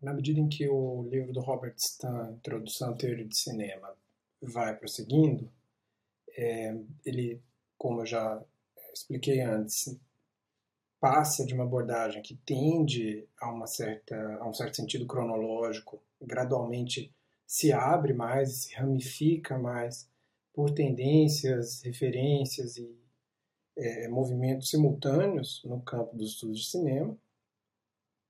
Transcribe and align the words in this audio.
na 0.00 0.12
medida 0.12 0.40
em 0.40 0.48
que 0.48 0.68
o 0.68 1.08
livro 1.10 1.32
do 1.32 1.40
Robert 1.40 1.74
Stan, 1.76 2.32
Introdução 2.32 2.90
à 2.90 2.96
Teoria 2.96 3.24
de 3.24 3.36
Cinema, 3.36 3.94
vai 4.40 4.76
prosseguindo, 4.76 5.50
é, 6.36 6.76
ele, 7.04 7.42
como 7.76 8.02
eu 8.02 8.06
já 8.06 8.42
expliquei 8.92 9.40
antes, 9.40 9.98
passa 11.00 11.44
de 11.44 11.54
uma 11.54 11.64
abordagem 11.64 12.22
que 12.22 12.36
tende 12.36 13.26
a, 13.40 13.52
uma 13.52 13.66
certa, 13.66 14.16
a 14.40 14.48
um 14.48 14.54
certo 14.54 14.76
sentido 14.76 15.06
cronológico, 15.06 16.00
gradualmente 16.20 17.12
se 17.46 17.72
abre 17.72 18.12
mais, 18.12 18.64
se 18.64 18.74
ramifica 18.74 19.58
mais 19.58 20.08
por 20.52 20.70
tendências, 20.70 21.82
referências 21.82 22.76
e 22.76 22.96
é, 23.76 24.08
movimentos 24.08 24.70
simultâneos 24.70 25.62
no 25.64 25.80
campo 25.80 26.16
dos 26.16 26.32
estudos 26.32 26.58
de 26.60 26.70
cinema, 26.70 27.16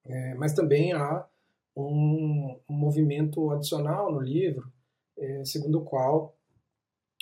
é, 0.04 0.34
mas 0.34 0.52
também 0.54 0.92
há 0.92 1.26
um, 1.82 2.60
movimento 2.68 3.50
adicional 3.50 4.12
no 4.12 4.20
livro, 4.20 4.70
é, 5.16 5.44
segundo 5.44 5.78
o 5.78 5.84
qual, 5.84 6.36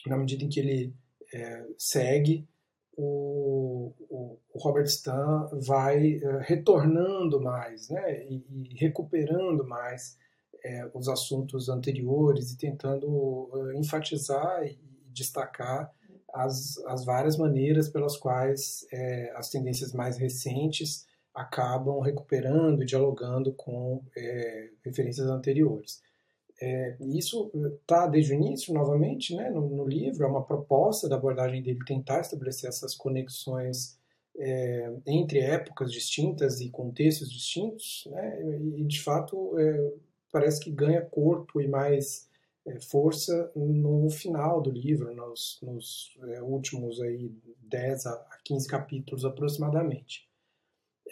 na 0.07 0.17
medida 0.17 0.45
em 0.45 0.49
que 0.49 0.61
ele 0.61 0.95
é, 1.33 1.67
segue, 1.77 2.49
o, 2.97 3.93
o, 4.09 4.39
o, 4.55 4.59
Robert 4.59 4.87
Stan 4.87 5.49
vai 5.53 6.15
é, 6.17 6.39
retornando 6.41 7.41
mais 7.41 7.91
né, 7.91 8.25
e, 8.27 8.45
e 8.51 8.75
recuperando 8.75 9.67
mais 9.67 10.17
é, 10.65 10.89
os 10.95 11.09
assuntos 11.09 11.69
anteriores 11.69 12.53
e 12.53 12.57
tentando 12.57 13.51
enfatizar 13.75 14.65
e 14.67 14.79
destacar 15.13 15.93
as, 16.33 16.79
as 16.87 17.05
várias 17.05 17.37
maneiras 17.37 17.89
pelas 17.89 18.17
quais 18.17 18.87
é, 18.93 19.33
as 19.37 19.51
tendências 19.51 19.93
mais 19.93 20.17
recentes 20.19 21.07
acabam 21.37 22.01
recuperando 22.01 22.85
dialogando 22.85 23.53
com 23.53 24.03
é, 24.17 24.71
referências 24.83 25.29
anteriores. 25.29 26.03
É, 26.59 26.97
isso 27.01 27.51
está 27.83 28.07
desde 28.07 28.33
o 28.33 28.37
início, 28.37 28.73
novamente, 28.73 29.37
né, 29.37 29.51
no, 29.51 29.69
no, 29.69 29.87
livro, 29.87 30.25
é 30.25 30.27
uma 30.27 30.43
proposta 30.43 31.07
da 31.07 31.17
abordagem 31.17 31.63
dele 31.63 31.81
tentar 31.87 32.21
estabelecer 32.21 32.71
essas 32.71 32.95
conexões 32.95 33.99
é, 34.39 34.91
entre 35.07 35.41
épocas 35.41 35.93
distintas 35.93 36.61
e 36.63 36.71
contextos 36.71 37.31
distintos, 37.31 38.09
né, 38.11 38.43
e 38.75 38.85
de 38.85 39.03
fato 39.03 39.59
é, 39.59 39.93
parece 40.33 40.59
que 40.61 40.71
ganha 40.71 41.03
corpo 41.03 41.61
e 41.61 41.69
mais 41.69 42.27
é, 42.67 42.81
força 42.81 43.53
no 43.55 44.09
final 44.09 44.63
do 44.63 44.71
livro, 44.71 45.15
nos, 45.15 45.59
nos 45.63 46.17
é, 46.29 46.43
últimos 46.43 47.03
aí 47.03 47.31
10 47.69 48.07
a 48.07 48.39
15 48.45 48.67
capítulos 48.67 49.27
aproximadamente. 49.27 50.27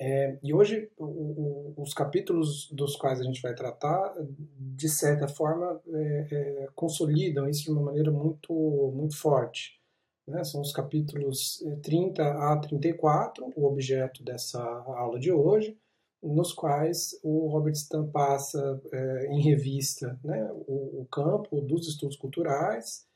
É, 0.00 0.39
e 0.42 0.53
hoje 0.53 0.91
o, 0.98 1.05
o, 1.05 1.75
os 1.77 1.95
capítulos 1.95 2.69
dos 2.73 2.97
quais 2.97 3.20
a 3.20 3.25
gente 3.25 3.41
vai 3.41 3.55
tratar, 3.55 4.14
de 4.59 4.89
certa 4.89 5.28
forma, 5.28 5.81
é, 5.89 6.27
é, 6.31 6.69
consolidam 6.75 7.48
isso 7.48 7.64
de 7.64 7.70
uma 7.70 7.83
maneira 7.83 8.11
muito, 8.11 8.53
muito 8.95 9.17
forte. 9.17 9.81
Né? 10.27 10.42
São 10.42 10.61
os 10.61 10.73
capítulos 10.73 11.62
30 11.83 12.23
é, 12.23 12.27
a 12.27 12.56
34, 12.56 13.53
o 13.55 13.67
objeto 13.67 14.23
dessa 14.23 14.61
aula 14.61 15.19
de 15.19 15.31
hoje, 15.31 15.77
nos 16.23 16.53
quais 16.53 17.19
o 17.23 17.48
Robert 17.48 17.75
Stan 17.75 18.06
passa 18.06 18.81
é, 18.91 19.27
em 19.27 19.42
revista 19.42 20.19
né, 20.25 20.51
o, 20.67 21.03
o, 21.03 21.08
campo 21.11 21.61
dos 21.61 21.86
estudos 21.86 22.17
culturais, 22.17 23.06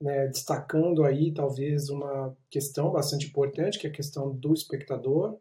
né, 0.00 0.26
destacando 0.28 1.04
aí 1.04 1.32
talvez 1.32 1.90
uma 1.90 2.34
questão 2.48 2.90
bastante 2.90 3.26
importante, 3.26 3.78
que 3.78 3.86
é 3.86 3.90
a 3.90 3.92
questão 3.92 4.34
do 4.34 4.54
espectador, 4.54 5.38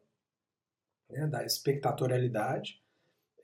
né, 1.13 1.27
da 1.27 1.45
espectatorialidade. 1.45 2.81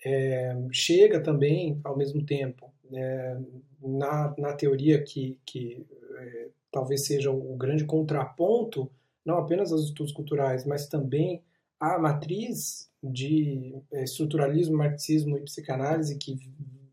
É, 0.03 0.55
chega 0.71 1.21
também, 1.21 1.79
ao 1.83 1.97
mesmo 1.97 2.25
tempo, 2.25 2.71
é, 2.91 3.37
na, 3.81 4.33
na 4.37 4.53
teoria 4.53 5.01
que, 5.03 5.37
que 5.45 5.85
é, 6.17 6.47
talvez 6.71 7.05
seja 7.05 7.31
o 7.31 7.55
grande 7.55 7.85
contraponto, 7.85 8.89
não 9.25 9.37
apenas 9.37 9.71
aos 9.71 9.85
estudos 9.85 10.11
culturais, 10.11 10.65
mas 10.65 10.87
também 10.87 11.43
à 11.79 11.97
matriz 11.97 12.89
de 13.01 13.81
é, 13.91 14.03
estruturalismo, 14.03 14.77
marxismo 14.77 15.37
e 15.37 15.41
psicanálise 15.41 16.17
que 16.17 16.37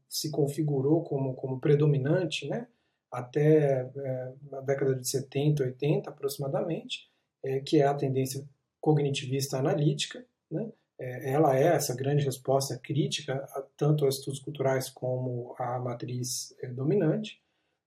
se 0.08 0.30
configurou 0.30 1.02
como, 1.02 1.34
como 1.34 1.60
predominante 1.60 2.48
né, 2.48 2.66
até 3.10 3.90
é, 3.96 4.32
a 4.52 4.60
década 4.60 4.94
de 4.94 5.08
70, 5.08 5.62
80 5.62 6.10
aproximadamente, 6.10 7.08
é, 7.42 7.60
que 7.60 7.78
é 7.80 7.86
a 7.86 7.94
tendência 7.94 8.46
cognitivista 8.80 9.58
analítica. 9.58 10.24
Né, 10.50 10.70
é, 10.98 11.32
ela 11.32 11.58
é 11.58 11.74
essa 11.74 11.94
grande 11.94 12.24
resposta 12.24 12.78
crítica 12.78 13.46
tanto 13.76 14.04
aos 14.04 14.16
estudos 14.18 14.40
culturais 14.40 14.88
como 14.88 15.54
à 15.58 15.78
matriz 15.78 16.54
é, 16.62 16.68
dominante. 16.68 17.40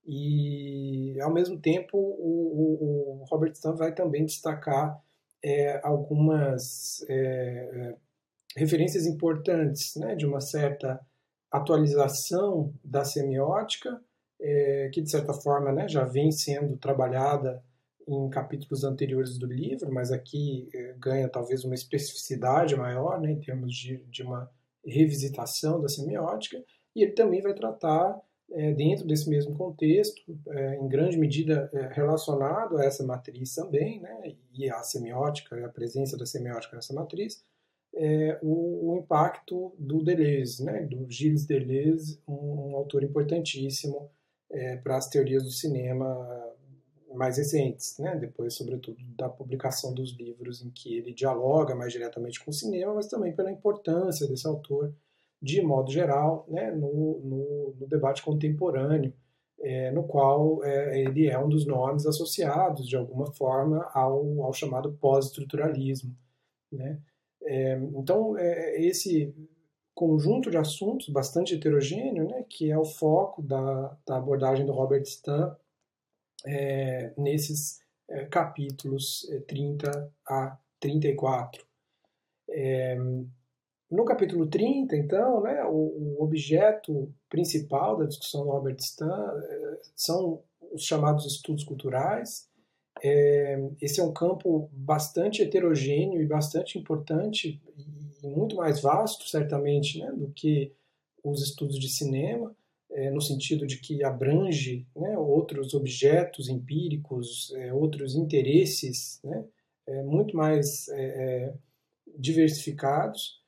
E, 0.06 1.20
ao 1.20 1.32
mesmo 1.32 1.60
tempo, 1.60 1.96
o, 1.96 3.18
o, 3.18 3.20
o 3.20 3.24
Robert 3.24 3.52
Stan 3.52 3.74
vai 3.74 3.94
também 3.94 4.24
destacar 4.24 5.00
é, 5.42 5.80
algumas 5.84 7.04
é, 7.08 7.94
referências 8.56 9.06
importantes 9.06 9.96
né, 9.96 10.14
de 10.14 10.26
uma 10.26 10.40
certa 10.40 11.00
atualização 11.50 12.72
da 12.84 13.04
semiótica, 13.04 14.00
é, 14.40 14.90
que 14.92 15.02
de 15.02 15.10
certa 15.10 15.34
forma 15.34 15.72
né, 15.72 15.88
já 15.88 16.04
vem 16.04 16.30
sendo 16.30 16.76
trabalhada 16.76 17.62
em 18.10 18.28
capítulos 18.28 18.82
anteriores 18.82 19.38
do 19.38 19.46
livro, 19.46 19.92
mas 19.92 20.10
aqui 20.10 20.68
é, 20.74 20.94
ganha 20.98 21.28
talvez 21.28 21.64
uma 21.64 21.74
especificidade 21.74 22.74
maior 22.74 23.20
né, 23.20 23.30
em 23.30 23.40
termos 23.40 23.74
de, 23.74 23.98
de 24.06 24.22
uma 24.22 24.50
revisitação 24.84 25.80
da 25.80 25.88
semiótica, 25.88 26.62
e 26.94 27.02
ele 27.02 27.12
também 27.12 27.40
vai 27.40 27.54
tratar, 27.54 28.20
é, 28.50 28.72
dentro 28.72 29.06
desse 29.06 29.28
mesmo 29.30 29.54
contexto, 29.56 30.20
é, 30.48 30.76
em 30.76 30.88
grande 30.88 31.16
medida 31.16 31.70
é, 31.72 31.88
relacionado 31.92 32.78
a 32.78 32.84
essa 32.84 33.04
matriz 33.04 33.54
também, 33.54 34.00
né, 34.00 34.34
e 34.52 34.68
a 34.68 34.82
semiótica, 34.82 35.64
a 35.64 35.68
presença 35.68 36.16
da 36.16 36.26
semiótica 36.26 36.74
nessa 36.74 36.92
matriz, 36.92 37.44
o, 38.40 38.92
o, 38.92 38.98
impacto 38.98 39.74
do 39.76 40.02
Deleuze, 40.02 40.64
né, 40.64 40.82
do 40.82 41.10
Gilles 41.10 41.44
Deleuze, 41.44 42.22
um, 42.26 42.70
um 42.70 42.76
autor 42.76 43.02
importantíssimo 43.02 44.08
para 44.84 44.96
as 44.96 45.08
teorias 45.08 45.42
do 45.42 45.50
cinema 45.50 46.49
mais 47.14 47.38
recentes, 47.38 47.98
né, 47.98 48.16
depois, 48.16 48.54
sobretudo, 48.54 48.98
da 49.16 49.28
publicação 49.28 49.92
dos 49.92 50.16
livros 50.16 50.62
em 50.62 50.70
que 50.70 50.96
ele 50.96 51.12
dialoga 51.12 51.74
mais 51.74 51.92
diretamente 51.92 52.42
com 52.44 52.50
o 52.50 52.54
cinema, 52.54 52.94
mas 52.94 53.08
também 53.08 53.34
pela 53.34 53.50
importância 53.50 54.26
desse 54.26 54.46
autor, 54.46 54.94
de 55.42 55.60
modo 55.62 55.90
geral, 55.90 56.46
né, 56.48 56.70
no, 56.70 57.20
no, 57.20 57.74
no 57.78 57.86
debate 57.86 58.22
contemporâneo, 58.22 59.12
é, 59.60 59.90
no 59.90 60.04
qual 60.04 60.62
é, 60.64 61.00
ele 61.00 61.28
é 61.28 61.38
um 61.38 61.48
dos 61.48 61.66
nomes 61.66 62.06
associados, 62.06 62.88
de 62.88 62.96
alguma 62.96 63.26
forma, 63.32 63.90
ao, 63.92 64.42
ao 64.42 64.52
chamado 64.52 64.92
pós-estruturalismo. 64.92 66.16
Né? 66.72 66.98
É, 67.42 67.76
então, 67.94 68.38
esse 68.38 69.34
conjunto 69.94 70.50
de 70.50 70.56
assuntos 70.56 71.08
bastante 71.08 71.54
heterogêneo, 71.54 72.26
né, 72.26 72.44
que 72.48 72.70
é 72.70 72.78
o 72.78 72.84
foco 72.84 73.42
da, 73.42 73.96
da 74.06 74.16
abordagem 74.16 74.64
do 74.64 74.72
Robert 74.72 75.02
Stan 75.02 75.54
é, 76.46 77.12
nesses 77.16 77.80
é, 78.08 78.24
capítulos 78.26 79.28
30 79.46 79.88
é, 79.88 80.32
a 80.32 80.58
34. 80.78 81.64
É, 82.50 82.96
no 83.90 84.04
capítulo 84.04 84.46
30, 84.46 84.96
então, 84.96 85.42
né, 85.42 85.64
o, 85.64 86.16
o, 86.18 86.22
objeto 86.22 87.12
principal 87.28 87.96
da 87.96 88.06
discussão 88.06 88.44
do 88.44 88.50
Robert 88.50 88.76
Stan 88.78 89.32
é, 89.36 89.80
são 89.94 90.42
os 90.72 90.84
chamados 90.84 91.26
estudos 91.26 91.64
culturais, 91.64 92.48
esse 93.80 93.98
é 93.98 94.04
um 94.04 94.12
campo 94.12 94.68
bastante 94.72 95.40
heterogêneo 95.40 96.20
e 96.20 96.26
bastante 96.26 96.78
importante 96.78 97.58
e 98.22 98.28
muito 98.28 98.56
mais 98.56 98.80
vasto, 98.82 99.26
certamente, 99.26 99.98
né, 99.98 100.12
do 100.12 100.30
que 100.32 100.72
os 101.24 101.42
estudos 101.42 101.78
de 101.78 101.88
cinema, 101.88 102.54
é, 102.92 103.10
no 103.10 103.20
sentido 103.20 103.66
de 103.66 103.78
que 103.78 104.02
abrange 104.02 104.86
né, 104.96 105.16
outros 105.16 105.74
objetos 105.74 106.48
empíricos, 106.48 107.52
é, 107.54 107.72
outros 107.72 108.14
interesses, 108.14 109.20
né, 109.22 109.44
é, 109.86 110.02
muito 110.02 110.36
mais 110.36 110.88
é, 110.88 111.02
é, 111.02 111.54
diversificados 112.18 113.40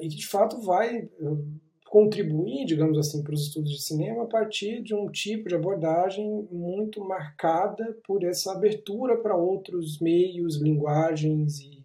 e 0.00 0.08
que 0.08 0.16
de 0.16 0.26
fato 0.26 0.62
vai 0.62 1.10
contribuir, 1.88 2.64
digamos 2.64 2.98
assim, 2.98 3.22
para 3.22 3.34
os 3.34 3.48
estudos 3.48 3.70
de 3.70 3.82
cinema 3.82 4.22
a 4.22 4.26
partir 4.26 4.82
de 4.82 4.94
um 4.94 5.10
tipo 5.10 5.48
de 5.48 5.54
abordagem 5.54 6.48
muito 6.50 7.04
marcada 7.04 7.98
por 8.06 8.24
essa 8.24 8.52
abertura 8.52 9.16
para 9.16 9.36
outros 9.36 9.98
meios, 10.00 10.56
linguagens 10.56 11.60
e 11.60 11.84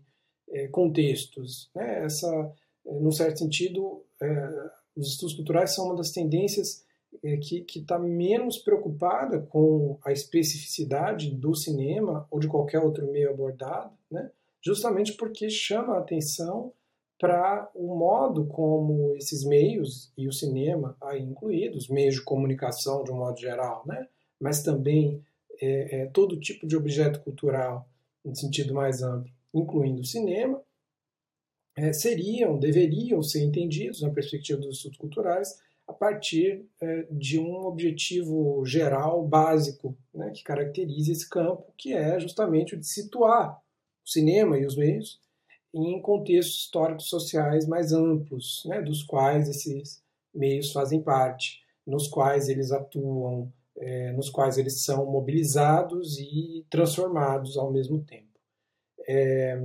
é, 0.49 0.67
contextos. 0.67 1.69
Né? 1.75 2.05
Essa, 2.05 2.53
num 2.85 3.11
certo 3.11 3.39
sentido, 3.39 4.05
é, 4.21 4.71
os 4.95 5.09
estudos 5.09 5.35
culturais 5.35 5.73
são 5.73 5.85
uma 5.85 5.95
das 5.95 6.11
tendências 6.11 6.85
é, 7.23 7.37
que 7.37 7.65
está 7.75 7.99
menos 7.99 8.57
preocupada 8.57 9.39
com 9.39 9.97
a 10.03 10.11
especificidade 10.11 11.31
do 11.31 11.55
cinema 11.55 12.27
ou 12.29 12.39
de 12.39 12.47
qualquer 12.47 12.79
outro 12.79 13.09
meio 13.11 13.29
abordado, 13.29 13.91
né? 14.09 14.31
justamente 14.61 15.13
porque 15.13 15.49
chama 15.49 15.95
a 15.95 15.99
atenção 15.99 16.73
para 17.19 17.69
o 17.73 17.95
modo 17.95 18.45
como 18.47 19.15
esses 19.15 19.45
meios, 19.45 20.11
e 20.17 20.27
o 20.27 20.33
cinema 20.33 20.97
aí 21.01 21.21
incluídos, 21.21 21.87
meios 21.87 22.15
de 22.15 22.23
comunicação 22.23 23.03
de 23.03 23.11
um 23.11 23.17
modo 23.17 23.39
geral, 23.39 23.83
né? 23.85 24.07
mas 24.39 24.61
também 24.61 25.23
é, 25.61 26.01
é, 26.01 26.05
todo 26.07 26.39
tipo 26.39 26.67
de 26.67 26.75
objeto 26.75 27.21
cultural, 27.21 27.87
no 28.25 28.35
sentido 28.35 28.73
mais 28.73 29.01
amplo, 29.01 29.31
incluindo 29.53 30.01
o 30.01 30.05
cinema, 30.05 30.61
é, 31.75 31.91
seriam, 31.91 32.57
deveriam 32.57 33.21
ser 33.21 33.43
entendidos 33.43 34.01
na 34.01 34.09
perspectiva 34.09 34.59
dos 34.59 34.77
estudos 34.77 34.97
culturais 34.97 35.59
a 35.87 35.93
partir 35.93 36.65
é, 36.81 37.07
de 37.11 37.39
um 37.39 37.65
objetivo 37.65 38.63
geral, 38.65 39.25
básico, 39.27 39.97
né, 40.13 40.31
que 40.31 40.43
caracteriza 40.43 41.11
esse 41.11 41.29
campo, 41.29 41.73
que 41.77 41.93
é 41.93 42.19
justamente 42.19 42.75
o 42.75 42.79
de 42.79 42.87
situar 42.87 43.59
o 44.05 44.09
cinema 44.09 44.57
e 44.57 44.65
os 44.65 44.75
meios 44.75 45.19
em 45.73 45.99
contextos 46.01 46.61
históricos 46.61 47.09
sociais 47.09 47.67
mais 47.67 47.91
amplos, 47.91 48.63
né, 48.65 48.81
dos 48.81 49.03
quais 49.03 49.49
esses 49.49 50.01
meios 50.33 50.71
fazem 50.71 51.01
parte, 51.01 51.61
nos 51.85 52.07
quais 52.07 52.47
eles 52.47 52.71
atuam, 52.71 53.51
é, 53.75 54.11
nos 54.13 54.29
quais 54.29 54.57
eles 54.57 54.83
são 54.83 55.05
mobilizados 55.05 56.17
e 56.19 56.65
transformados 56.69 57.57
ao 57.57 57.71
mesmo 57.71 58.03
tempo. 58.03 58.27
É, 59.07 59.59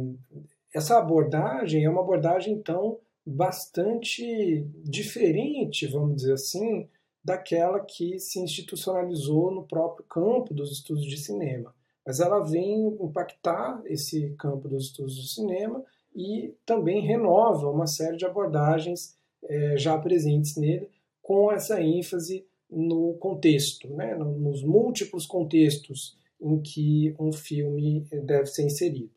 essa 0.74 0.98
abordagem 0.98 1.84
é 1.84 1.90
uma 1.90 2.02
abordagem, 2.02 2.54
então, 2.54 2.98
bastante 3.24 4.66
diferente, 4.84 5.86
vamos 5.86 6.16
dizer 6.16 6.32
assim, 6.34 6.88
daquela 7.24 7.80
que 7.80 8.18
se 8.18 8.40
institucionalizou 8.40 9.50
no 9.50 9.64
próprio 9.64 10.04
campo 10.06 10.54
dos 10.54 10.72
estudos 10.72 11.04
de 11.04 11.16
cinema. 11.16 11.74
Mas 12.06 12.20
ela 12.20 12.40
vem 12.40 12.86
impactar 13.00 13.82
esse 13.84 14.34
campo 14.38 14.68
dos 14.68 14.86
estudos 14.86 15.14
de 15.14 15.28
cinema 15.28 15.84
e 16.14 16.54
também 16.64 17.06
renova 17.06 17.70
uma 17.70 17.86
série 17.86 18.16
de 18.16 18.24
abordagens 18.24 19.16
é, 19.44 19.76
já 19.76 19.96
presentes 19.98 20.56
nele, 20.56 20.88
com 21.22 21.52
essa 21.52 21.82
ênfase 21.82 22.46
no 22.70 23.14
contexto, 23.14 23.88
né, 23.94 24.14
nos 24.14 24.62
múltiplos 24.62 25.26
contextos 25.26 26.18
em 26.40 26.60
que 26.60 27.14
um 27.18 27.32
filme 27.32 28.06
deve 28.24 28.46
ser 28.46 28.64
inserido. 28.64 29.10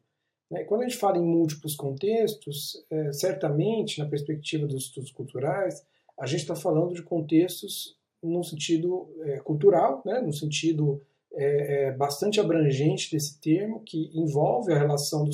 Né, 0.52 0.66
quando 0.66 0.82
a 0.82 0.84
gente 0.84 0.98
fala 0.98 1.18
em 1.18 1.24
múltiplos 1.24 1.76
contextos, 1.76 2.86
é, 2.92 3.14
certamente, 3.14 3.98
na 4.00 4.06
perspectiva 4.06 4.68
dos 4.68 4.84
estudos 4.84 5.10
culturais, 5.10 5.88
a 6.20 6.26
gente 6.26 6.42
está 6.42 6.56
falando 6.56 6.94
de 6.94 7.02
contextos 7.02 7.98
no 8.22 8.44
sentido 8.44 9.10
é, 9.22 9.40
cultural, 9.40 10.04
né, 10.06 10.20
no 10.20 10.34
sentido 10.34 11.02
é, 11.34 11.94
bastante 11.94 12.42
abrangente 12.42 13.10
desse 13.10 13.40
termo, 13.40 13.80
que 13.80 14.12
envolve 14.14 14.74
a 14.74 14.78
relação 14.78 15.24
do, 15.24 15.32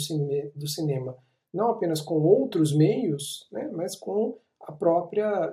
do 0.56 0.68
cinema 0.68 1.18
não 1.54 1.70
apenas 1.70 2.02
com 2.02 2.16
outros 2.22 2.76
meios, 2.76 3.48
né, 3.52 3.68
mas 3.74 3.96
com 3.96 4.38
a 4.62 4.72
própria 4.72 5.52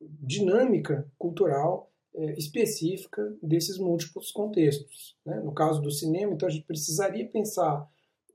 dinâmica 0.00 1.06
cultural 1.16 1.90
específica 2.36 3.36
desses 3.42 3.78
múltiplos 3.78 4.32
contextos. 4.32 5.16
Né? 5.24 5.38
No 5.40 5.52
caso 5.52 5.82
do 5.82 5.90
cinema, 5.90 6.32
então 6.32 6.48
a 6.48 6.50
gente 6.50 6.64
precisaria 6.64 7.28
pensar 7.28 7.86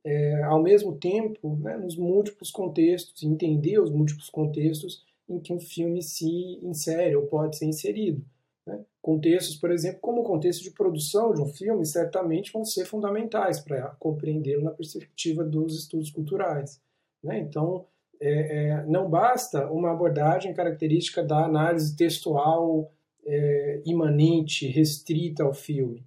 eh, 0.03 0.41
ao 0.43 0.61
mesmo 0.61 0.97
tempo 0.97 1.57
né, 1.57 1.77
nos 1.77 1.95
múltiplos 1.95 2.51
contextos, 2.51 3.23
entender 3.23 3.79
os 3.79 3.91
múltiplos 3.91 4.29
contextos 4.29 5.05
em 5.29 5.39
que 5.39 5.53
um 5.53 5.59
filme 5.59 6.01
se 6.01 6.59
insere 6.63 7.15
ou 7.15 7.27
pode 7.27 7.57
ser 7.57 7.65
inserido. 7.65 8.23
Né? 8.65 8.83
Contextos, 9.01 9.55
por 9.55 9.71
exemplo, 9.71 9.99
como 10.01 10.21
o 10.21 10.23
contexto 10.23 10.63
de 10.63 10.71
produção 10.71 11.33
de 11.33 11.41
um 11.41 11.47
filme, 11.47 11.85
certamente 11.85 12.51
vão 12.51 12.65
ser 12.65 12.85
fundamentais 12.85 13.59
para 13.59 13.89
compreendê-lo 13.99 14.63
na 14.63 14.71
perspectiva 14.71 15.43
dos 15.43 15.77
estudos 15.77 16.11
culturais. 16.11 16.81
Né? 17.23 17.39
Então, 17.39 17.85
é, 18.19 18.29
é, 18.29 18.85
não 18.85 19.09
basta 19.09 19.67
uma 19.71 19.91
abordagem 19.91 20.53
característica 20.53 21.23
da 21.23 21.45
análise 21.45 21.95
textual 21.95 22.91
é, 23.25 23.81
imanente, 23.85 24.67
restrita 24.67 25.43
ao 25.43 25.53
filme. 25.53 26.03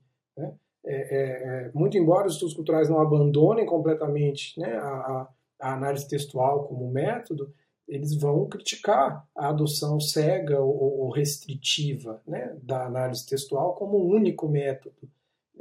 Né? 0.85 0.93
É, 0.93 0.97
é, 0.97 1.67
é, 1.67 1.71
muito 1.75 1.97
embora 1.97 2.27
os 2.27 2.35
estudos 2.35 2.55
culturais 2.55 2.89
não 2.89 3.01
abandonem 3.01 3.67
completamente 3.67 4.59
né, 4.61 4.77
a, 4.77 5.29
a 5.61 5.73
análise 5.73 6.07
textual 6.07 6.65
como 6.65 6.91
método, 6.91 7.53
eles 7.87 8.15
vão 8.15 8.47
criticar 8.47 9.27
a 9.37 9.49
adoção 9.49 10.01
cega 10.01 10.61
ou, 10.61 11.11
restritiva 11.11 12.21
né, 12.27 12.57
da 12.63 12.87
análise 12.87 13.27
textual 13.27 13.75
como 13.75 13.99
o 13.99 14.09
único 14.09 14.49
método 14.49 15.09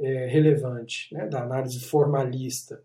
é, 0.00 0.26
relevante 0.26 1.14
da 1.30 1.42
análise 1.42 1.78
formalista. 1.80 2.82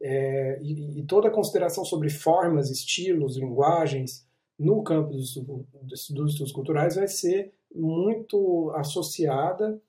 É, 0.00 0.58
e, 0.62 1.00
e, 1.00 1.02
toda 1.04 1.28
a 1.28 1.32
consideração 1.32 1.84
sobre 1.84 2.10
formas, 2.10 2.70
estilos, 2.70 3.36
linguagens 3.36 4.26
no 4.58 4.82
campo 4.82 5.12
dos, 5.12 5.34
dos 5.34 6.00
estudos 6.32 6.52
culturais 6.52 6.96
vai 6.96 7.08
ser 7.08 7.52
muito 7.74 8.70
associada 8.76 9.80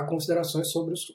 a 0.00 0.06
considerações 0.06 0.68
sobre 0.68 0.94
os, 0.94 1.14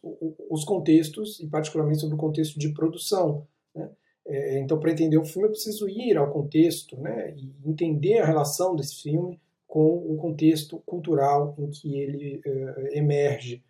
os, 0.49 0.63
contextos, 0.63 1.39
e 1.39 1.47
particularmente 1.47 2.01
sobre 2.01 2.15
o 2.15 2.19
contexto 2.19 2.59
de 2.59 2.73
produção. 2.73 3.47
Né? 3.73 3.89
É, 4.25 4.59
então, 4.59 4.79
para 4.79 4.91
entender 4.91 5.17
o 5.17 5.25
filme, 5.25 5.47
eu 5.47 5.51
preciso 5.51 5.87
ir 5.87 6.17
ao 6.17 6.31
contexto 6.31 6.97
né? 6.97 7.33
e 7.35 7.69
entender 7.69 8.19
a 8.19 8.25
relação 8.25 8.75
desse 8.75 9.01
filme 9.01 9.39
com 9.67 9.97
o 9.97 10.17
contexto 10.17 10.81
cultural 10.85 11.55
em 11.57 11.69
que 11.69 11.97
ele 11.97 12.41
é, 12.45 12.97
emerge. 12.97 13.63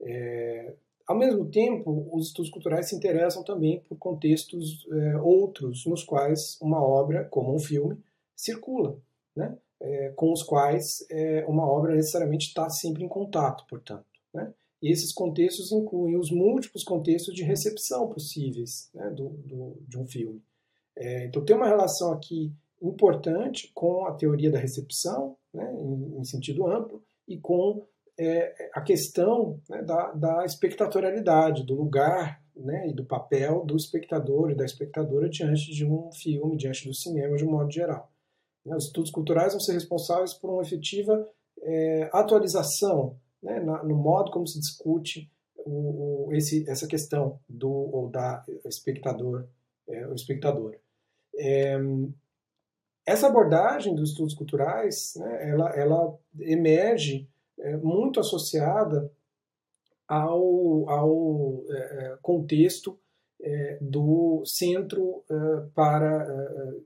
É, 0.00 0.74
ao 1.08 1.16
mesmo 1.16 1.46
tempo, 1.46 2.06
os 2.12 2.26
estudos 2.26 2.50
culturais 2.50 2.86
se 2.86 2.94
interessam 2.94 3.42
também 3.42 3.80
por 3.88 3.96
contextos 3.96 4.86
é, 4.92 5.16
outros 5.16 5.86
nos 5.86 6.04
quais 6.04 6.58
uma 6.60 6.82
obra, 6.82 7.24
como 7.24 7.54
um 7.54 7.58
filme, 7.58 7.96
circula, 8.36 8.98
né? 9.34 9.56
É, 9.80 10.08
com 10.10 10.32
os 10.32 10.42
quais 10.42 11.06
é, 11.08 11.44
uma 11.46 11.64
obra 11.64 11.94
necessariamente 11.94 12.48
está 12.48 12.68
sempre 12.68 13.04
em 13.04 13.08
contato, 13.08 13.64
portanto. 13.68 14.04
Né? 14.32 14.52
E 14.82 14.92
esses 14.92 15.12
contextos 15.12 15.72
incluem 15.72 16.16
os 16.16 16.30
múltiplos 16.30 16.84
contextos 16.84 17.34
de 17.34 17.42
recepção 17.42 18.08
possíveis 18.08 18.90
né, 18.94 19.10
do, 19.10 19.28
do, 19.28 19.76
de 19.86 19.98
um 19.98 20.06
filme. 20.06 20.42
É, 20.96 21.26
então, 21.26 21.44
tem 21.44 21.56
uma 21.56 21.66
relação 21.66 22.12
aqui 22.12 22.52
importante 22.80 23.70
com 23.74 24.06
a 24.06 24.14
teoria 24.14 24.50
da 24.50 24.58
recepção, 24.58 25.36
né, 25.52 25.74
em, 25.80 26.20
em 26.20 26.24
sentido 26.24 26.66
amplo, 26.66 27.02
e 27.26 27.38
com 27.38 27.84
é, 28.18 28.70
a 28.72 28.80
questão 28.80 29.60
né, 29.68 29.82
da, 29.82 30.12
da 30.12 30.44
espectatorialidade, 30.44 31.64
do 31.64 31.74
lugar 31.74 32.42
né, 32.54 32.88
e 32.88 32.92
do 32.92 33.04
papel 33.04 33.64
do 33.64 33.76
espectador 33.76 34.50
e 34.50 34.54
da 34.54 34.64
espectadora 34.64 35.28
diante 35.28 35.72
de 35.72 35.84
um 35.84 36.10
filme, 36.12 36.56
diante 36.56 36.86
do 36.86 36.94
cinema 36.94 37.36
de 37.36 37.44
um 37.44 37.50
modo 37.50 37.70
geral. 37.70 38.12
Os 38.64 38.86
estudos 38.86 39.10
culturais 39.10 39.52
vão 39.52 39.60
ser 39.60 39.72
responsáveis 39.72 40.34
por 40.34 40.50
uma 40.50 40.62
efetiva 40.62 41.26
é, 41.62 42.10
atualização 42.12 43.16
né, 43.42 43.60
no 43.60 43.96
modo 43.96 44.30
como 44.30 44.46
se 44.46 44.58
discute 44.58 45.30
o, 45.56 46.28
o, 46.28 46.34
esse, 46.34 46.68
essa 46.68 46.86
questão 46.86 47.38
do 47.48 47.70
ou 47.70 48.08
da 48.08 48.44
espectador, 48.64 49.46
é, 49.88 50.06
o 50.06 50.14
espectador. 50.14 50.76
É, 51.36 51.76
essa 53.06 53.28
abordagem 53.28 53.94
dos 53.94 54.10
estudos 54.10 54.34
culturais, 54.34 55.14
né, 55.16 55.50
ela, 55.50 55.70
ela 55.70 56.18
emerge 56.40 57.28
é, 57.58 57.76
muito 57.76 58.20
associada 58.20 59.10
ao, 60.06 60.88
ao 60.88 61.64
é, 61.68 61.76
é 61.76 62.18
contexto 62.22 62.98
é, 63.40 63.78
do 63.80 64.42
Centro 64.44 65.24
para 65.72 66.26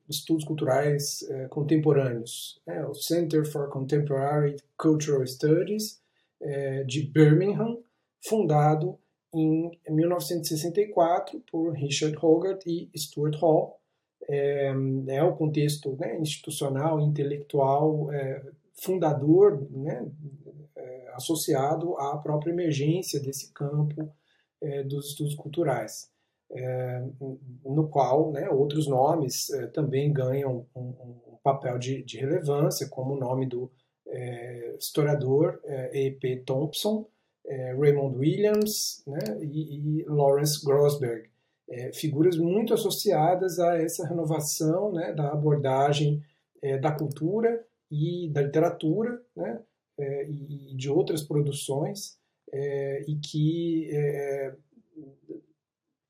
Estudos 0.06 0.44
Culturais 0.44 1.26
Contemporâneos, 1.48 2.60
né, 2.66 2.84
o 2.84 2.94
Center 2.94 3.46
for 3.46 3.70
Contemporary 3.70 4.56
Cultural 4.76 5.26
Studies 5.26 6.01
de 6.86 7.02
Birmingham, 7.02 7.78
fundado 8.24 8.98
em 9.32 9.70
1964 9.88 11.40
por 11.50 11.72
Richard 11.72 12.16
Hogarth 12.20 12.66
e 12.66 12.90
Stuart 12.96 13.36
Hall. 13.40 13.78
É, 14.28 14.72
é 15.08 15.22
o 15.22 15.36
contexto 15.36 15.96
né, 15.96 16.18
institucional, 16.18 17.00
intelectual, 17.00 18.08
fundador 18.74 19.66
né, 19.70 20.10
associado 21.14 21.96
à 21.98 22.18
própria 22.18 22.52
emergência 22.52 23.20
desse 23.20 23.52
campo 23.52 24.12
é, 24.60 24.82
dos 24.82 25.08
estudos 25.10 25.34
culturais, 25.34 26.10
é, 26.50 27.04
no 27.64 27.88
qual 27.88 28.30
né, 28.30 28.48
outros 28.48 28.86
nomes 28.86 29.50
é, 29.50 29.66
também 29.68 30.12
ganham 30.12 30.66
um, 30.74 30.80
um 30.80 31.38
papel 31.42 31.78
de, 31.78 32.02
de, 32.02 32.18
relevância, 32.18 32.88
como 32.88 33.14
o 33.14 33.18
nome 33.18 33.46
do 33.46 33.70
é, 34.12 34.76
historiador 34.78 35.60
E.P. 35.92 36.32
É, 36.32 36.36
Thompson, 36.44 37.08
é, 37.46 37.74
Raymond 37.74 38.18
Williams 38.18 39.02
né, 39.06 39.40
e, 39.40 40.00
e, 40.00 40.04
Lawrence 40.04 40.64
Grossberg, 40.64 41.30
figuras 41.94 42.36
muito 42.36 42.74
associadas 42.74 43.58
a 43.58 43.78
essa 43.78 44.06
renovação 44.06 44.92
né, 44.92 45.10
da 45.14 45.32
abordagem 45.32 46.22
da 46.82 46.92
cultura 46.92 47.64
e 47.90 48.28
da 48.28 48.42
literatura, 48.42 49.22
né, 49.34 49.58
e 50.28 50.76
de 50.76 50.90
outras 50.90 51.22
produções 51.22 52.18
e 53.08 53.16
que 53.16 53.88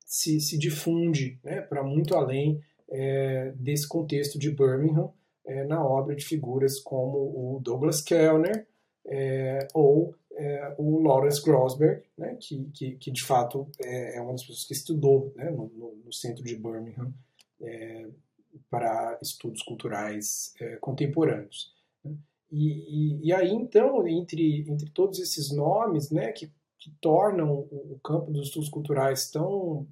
se, 0.05 0.41
se, 0.41 0.57
difunde 0.57 1.39
né, 1.43 1.61
para 1.61 1.81
muito 1.81 2.13
além 2.13 2.61
é, 2.89 3.51
desse 3.55 3.87
contexto 3.87 4.37
de 4.37 4.51
Birmingham 4.51 5.11
é, 5.45 5.63
na 5.65 5.85
obra 5.85 6.15
de 6.15 6.23
figuras 6.23 6.79
como 6.79 7.17
o 7.17 7.59
Douglas 7.61 8.01
Kellner 8.01 8.67
é, 9.05 9.67
ou 9.73 10.15
é, 10.35 10.75
o 10.77 11.01
Lawrence 11.01 11.41
Grossberg, 11.41 12.03
né, 12.17 12.35
que, 12.39 12.65
que, 12.73 12.95
que, 12.95 13.11
de 13.11 13.23
fato 13.23 13.67
é, 13.79 14.17
é, 14.17 14.21
uma 14.21 14.31
das 14.31 14.41
pessoas 14.41 14.65
que 14.65 14.73
estudou 14.73 15.31
né, 15.35 15.49
no, 15.51 15.69
no, 16.03 16.13
centro 16.13 16.43
de 16.43 16.55
Birmingham 16.55 17.13
é, 17.61 18.07
para 18.69 19.17
estudos 19.21 19.61
culturais 19.63 20.53
é, 20.59 20.75
contemporâneos. 20.77 21.73
Né. 22.03 22.15
E, 22.51 22.67
e, 22.67 23.27
e, 23.27 23.33
aí, 23.33 23.51
então, 23.51 24.07
entre, 24.07 24.61
entre 24.69 24.89
todos 24.91 25.19
esses 25.19 25.51
nomes 25.51 26.11
né, 26.11 26.31
que, 26.31 26.51
que 26.79 26.91
tornam 27.01 27.51
o, 27.51 27.93
o 27.93 27.99
campo 28.03 28.31
dos 28.31 28.47
estudos 28.47 28.69
culturais 28.69 29.29
tão 29.29 29.87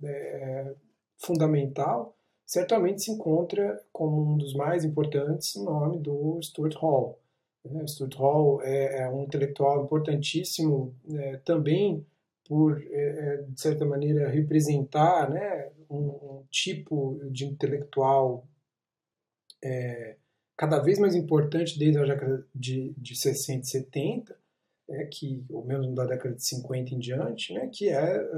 fundamental, 1.18 2.16
certamente 2.52 3.04
se 3.04 3.12
encontra 3.12 3.82
como 3.94 4.34
um 4.34 4.38
dos 4.38 4.54
mais 4.54 4.84
importantes 4.84 5.56
o 5.56 5.64
nome 5.64 6.00
do 6.00 6.38
Stuart 6.44 6.76
Hall. 6.76 7.18
Né? 7.64 7.88
Stuart 7.88 8.14
Hall 8.16 8.62
é, 8.62 9.04
é 9.04 9.10
um 9.10 9.24
intelectual 9.24 9.86
importantíssimo 9.86 10.94
é, 11.14 11.38
também 11.38 12.06
por, 12.46 12.84
é, 12.90 12.90
é, 12.92 13.42
de 13.44 13.62
certa 13.62 13.86
maneira, 13.86 14.28
representar 14.28 15.30
né, 15.30 15.72
um, 15.90 15.96
um 15.96 16.44
tipo 16.52 17.22
de 17.32 17.46
intelectual 17.46 18.46
é, 19.64 20.18
cada 20.58 20.80
vez 20.80 21.00
mais 21.00 21.16
importante 21.16 21.80
desde 21.80 22.00
a 22.00 22.04
década 22.04 22.46
de, 22.54 22.94
de 22.98 23.16
60 23.16 23.62
e 23.62 23.66
70, 23.66 24.38
é, 24.90 25.06
que, 25.06 25.46
ou 25.50 25.64
mesmo 25.64 25.96
da 25.96 26.06
década 26.06 26.36
de 26.36 26.44
50 26.44 26.96
em 26.96 27.00
diante, 27.00 27.54
né, 27.54 27.70
que 27.72 27.88
é 27.88 28.30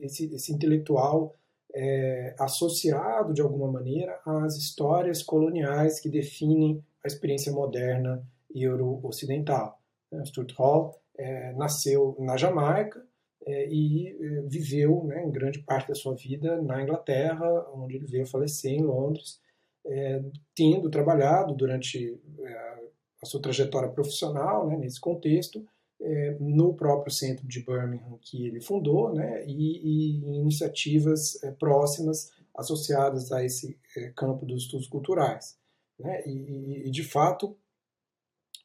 esse, 0.00 0.34
esse 0.34 0.52
intelectual 0.52 1.36
é, 1.74 2.34
associado, 2.38 3.34
de 3.34 3.42
alguma 3.42 3.70
maneira, 3.70 4.18
às 4.24 4.56
histórias 4.56 5.22
coloniais 5.22 6.00
que 6.00 6.08
definem 6.08 6.82
a 7.02 7.08
experiência 7.08 7.52
moderna 7.52 8.24
euro-ocidental. 8.54 9.80
Né? 10.10 10.24
Stuart 10.24 10.52
Hall 10.56 11.00
é, 11.18 11.52
nasceu 11.54 12.16
na 12.18 12.36
Jamaica 12.36 13.04
é, 13.46 13.68
e 13.68 14.08
é, 14.08 14.40
viveu 14.42 15.04
né, 15.04 15.24
em 15.24 15.30
grande 15.30 15.58
parte 15.60 15.88
da 15.88 15.94
sua 15.94 16.14
vida 16.14 16.62
na 16.62 16.82
Inglaterra, 16.82 17.46
onde 17.74 17.96
ele 17.96 18.06
veio 18.06 18.26
falecer 18.26 18.72
em 18.72 18.82
Londres, 18.82 19.40
é, 19.86 20.22
tendo 20.54 20.88
trabalhado 20.88 21.54
durante 21.54 22.18
é, 22.40 22.74
a 23.22 23.26
sua 23.26 23.42
trajetória 23.42 23.90
profissional 23.90 24.66
né, 24.68 24.76
nesse 24.76 25.00
contexto, 25.00 25.66
é, 26.00 26.36
no 26.40 26.74
próprio 26.74 27.12
centro 27.12 27.46
de 27.46 27.64
Birmingham 27.64 28.18
que 28.20 28.46
ele 28.46 28.60
fundou, 28.60 29.14
né, 29.14 29.44
e, 29.46 30.18
e 30.18 30.38
iniciativas 30.38 31.38
próximas 31.58 32.30
associadas 32.56 33.32
a 33.32 33.44
esse 33.44 33.78
campo 34.14 34.46
dos 34.46 34.64
estudos 34.64 34.86
culturais. 34.86 35.58
Né, 35.98 36.22
e, 36.26 36.88
e, 36.88 36.90
de 36.90 37.04
fato, 37.04 37.56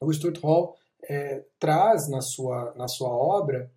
o 0.00 0.12
Stuart 0.12 0.38
Hall 0.40 0.76
é, 1.04 1.44
traz 1.58 2.08
na 2.08 2.20
sua, 2.20 2.74
na 2.76 2.88
sua 2.88 3.10
obra 3.10 3.72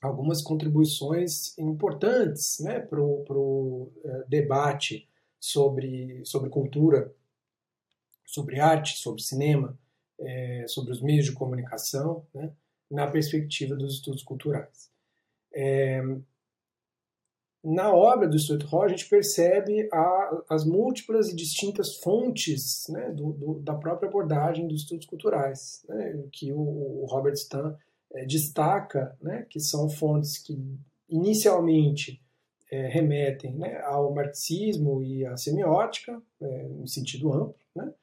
algumas 0.00 0.42
contribuições 0.42 1.56
importantes 1.56 2.58
né, 2.58 2.80
para 2.80 3.00
o 3.00 3.92
é, 4.04 4.24
debate 4.28 5.08
sobre, 5.38 6.24
sobre 6.24 6.50
cultura, 6.50 7.14
sobre 8.26 8.58
arte, 8.58 8.98
sobre 8.98 9.22
cinema, 9.22 9.78
é, 10.22 10.64
sobre 10.68 10.92
os 10.92 11.02
meios 11.02 11.26
de 11.26 11.32
comunicação, 11.32 12.26
né, 12.34 12.52
na 12.90 13.06
perspectiva 13.06 13.74
dos 13.74 13.94
estudos 13.94 14.22
culturais. 14.22 14.90
É, 15.54 16.02
na 17.64 17.94
obra 17.94 18.26
do 18.26 18.36
Stuart 18.36 18.64
Hall, 18.64 18.82
a 18.82 18.88
gente 18.88 19.08
percebe 19.08 19.88
a, 19.92 20.42
as 20.50 20.64
múltiplas 20.64 21.28
e 21.28 21.36
distintas 21.36 21.96
fontes 21.98 22.86
né, 22.88 23.10
do, 23.10 23.32
do, 23.32 23.60
da 23.60 23.74
própria 23.74 24.08
abordagem 24.08 24.66
dos 24.66 24.82
estudos 24.82 25.06
culturais, 25.06 25.84
né, 25.88 26.24
que 26.32 26.52
o, 26.52 26.58
o, 26.58 27.06
Robert 27.06 27.34
Stan 27.34 27.76
é, 28.14 28.24
destaca, 28.24 29.16
né, 29.22 29.46
que 29.48 29.60
são 29.60 29.88
fontes 29.88 30.38
que 30.38 30.58
inicialmente 31.08 32.20
é, 32.68 32.88
remetem 32.88 33.54
né, 33.54 33.80
ao 33.82 34.12
marxismo 34.12 35.00
e 35.00 35.24
à 35.24 35.36
semiótica, 35.36 36.20
é, 36.40 36.62
no 36.64 36.88
sentido 36.88 37.32
amplo, 37.32 37.54
né, 37.76 37.94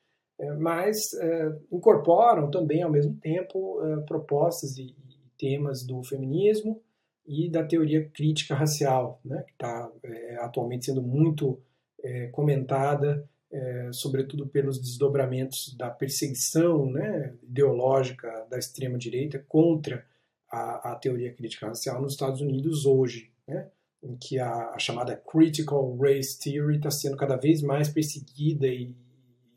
mas 0.58 1.14
é, 1.14 1.58
incorporam 1.72 2.50
também, 2.50 2.82
ao 2.82 2.92
mesmo 2.92 3.16
tempo, 3.16 3.82
é, 3.84 4.02
propostas 4.02 4.78
e, 4.78 4.96
temas 5.38 5.86
do 5.86 6.04
feminismo, 6.04 6.82
e 7.26 7.50
da 7.50 7.64
teoria 7.64 8.10
crítica 8.10 8.54
racial, 8.54 9.22
né, 9.24 9.44
que 9.44 9.54
está 9.54 9.90
é, 10.04 10.36
atualmente 10.42 10.86
sendo 10.86 11.02
muito 11.02 11.62
é, 12.04 12.28
comentada, 12.28 13.28
é, 13.52 13.90
sobretudo 13.94 14.48
pelos 14.48 14.80
desdobramentos 14.80 15.76
da 15.76 15.90
perseguição 15.90 16.90
né, 16.92 17.34
ideológica 17.44 18.46
da 18.50 18.58
extrema-direita 18.58 19.44
contra 19.48 20.06
a, 20.52 20.92
a, 20.92 20.96
teoria 20.96 21.34
crítica 21.34 21.68
racial 21.68 22.02
nos 22.02 22.14
Estados 22.14 22.42
Unidos 22.42 22.86
hoje, 22.86 23.32
né, 23.48 23.68
em 24.02 24.16
que 24.16 24.40
a, 24.40 24.72
a 24.72 24.80
chamada 24.80 25.16
Critical 25.16 25.96
Race 25.98 26.38
Theory 26.40 26.78
está 26.78 26.92
sendo 26.92 27.16
cada 27.16 27.36
vez 27.36 27.62
mais 27.62 27.90
perseguida 27.90 28.68
e 28.68 28.94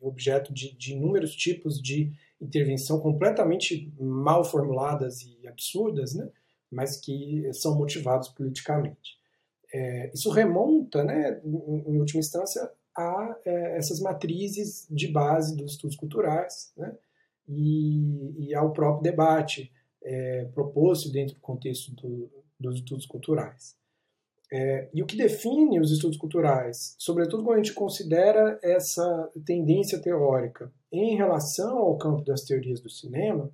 objeto 0.06 0.52
de, 0.52 0.76
de 0.76 0.92
inúmeros 0.92 1.34
tipos 1.34 1.80
de 1.80 2.12
intervenção 2.40 3.00
completamente 3.00 3.92
mal 3.98 4.44
formuladas 4.44 5.22
e 5.22 5.46
absurdas, 5.46 6.14
né, 6.14 6.28
mas 6.70 6.96
que 6.96 7.52
são 7.52 7.76
motivados 7.76 8.28
politicamente. 8.28 9.18
É, 9.72 10.10
isso 10.12 10.30
remonta, 10.30 11.04
né, 11.04 11.40
em, 11.44 11.94
em 11.94 11.98
última 11.98 12.20
instância, 12.20 12.70
a 12.96 13.36
é, 13.44 13.78
essas 13.78 14.00
matrizes 14.00 14.86
de 14.90 15.08
base 15.08 15.56
dos 15.56 15.72
estudos 15.72 15.96
culturais 15.96 16.72
né, 16.76 16.94
e, 17.48 18.48
e 18.48 18.54
ao 18.54 18.72
próprio 18.72 19.02
debate 19.02 19.72
é, 20.02 20.44
proposto 20.52 21.10
dentro 21.10 21.34
do 21.34 21.40
contexto 21.40 21.94
do, 21.94 22.30
dos 22.58 22.76
estudos 22.76 23.06
culturais. 23.06 23.76
É, 24.54 24.90
e 24.92 25.02
o 25.02 25.06
que 25.06 25.16
define 25.16 25.80
os 25.80 25.90
estudos 25.90 26.18
culturais, 26.18 26.94
sobretudo 26.98 27.42
quando 27.42 27.54
a 27.54 27.62
gente 27.62 27.72
considera 27.72 28.58
essa 28.62 29.32
tendência 29.46 29.98
teórica 29.98 30.70
em 30.92 31.16
relação 31.16 31.78
ao 31.78 31.96
campo 31.96 32.22
das 32.22 32.42
teorias 32.42 32.78
do 32.78 32.90
cinema, 32.90 33.50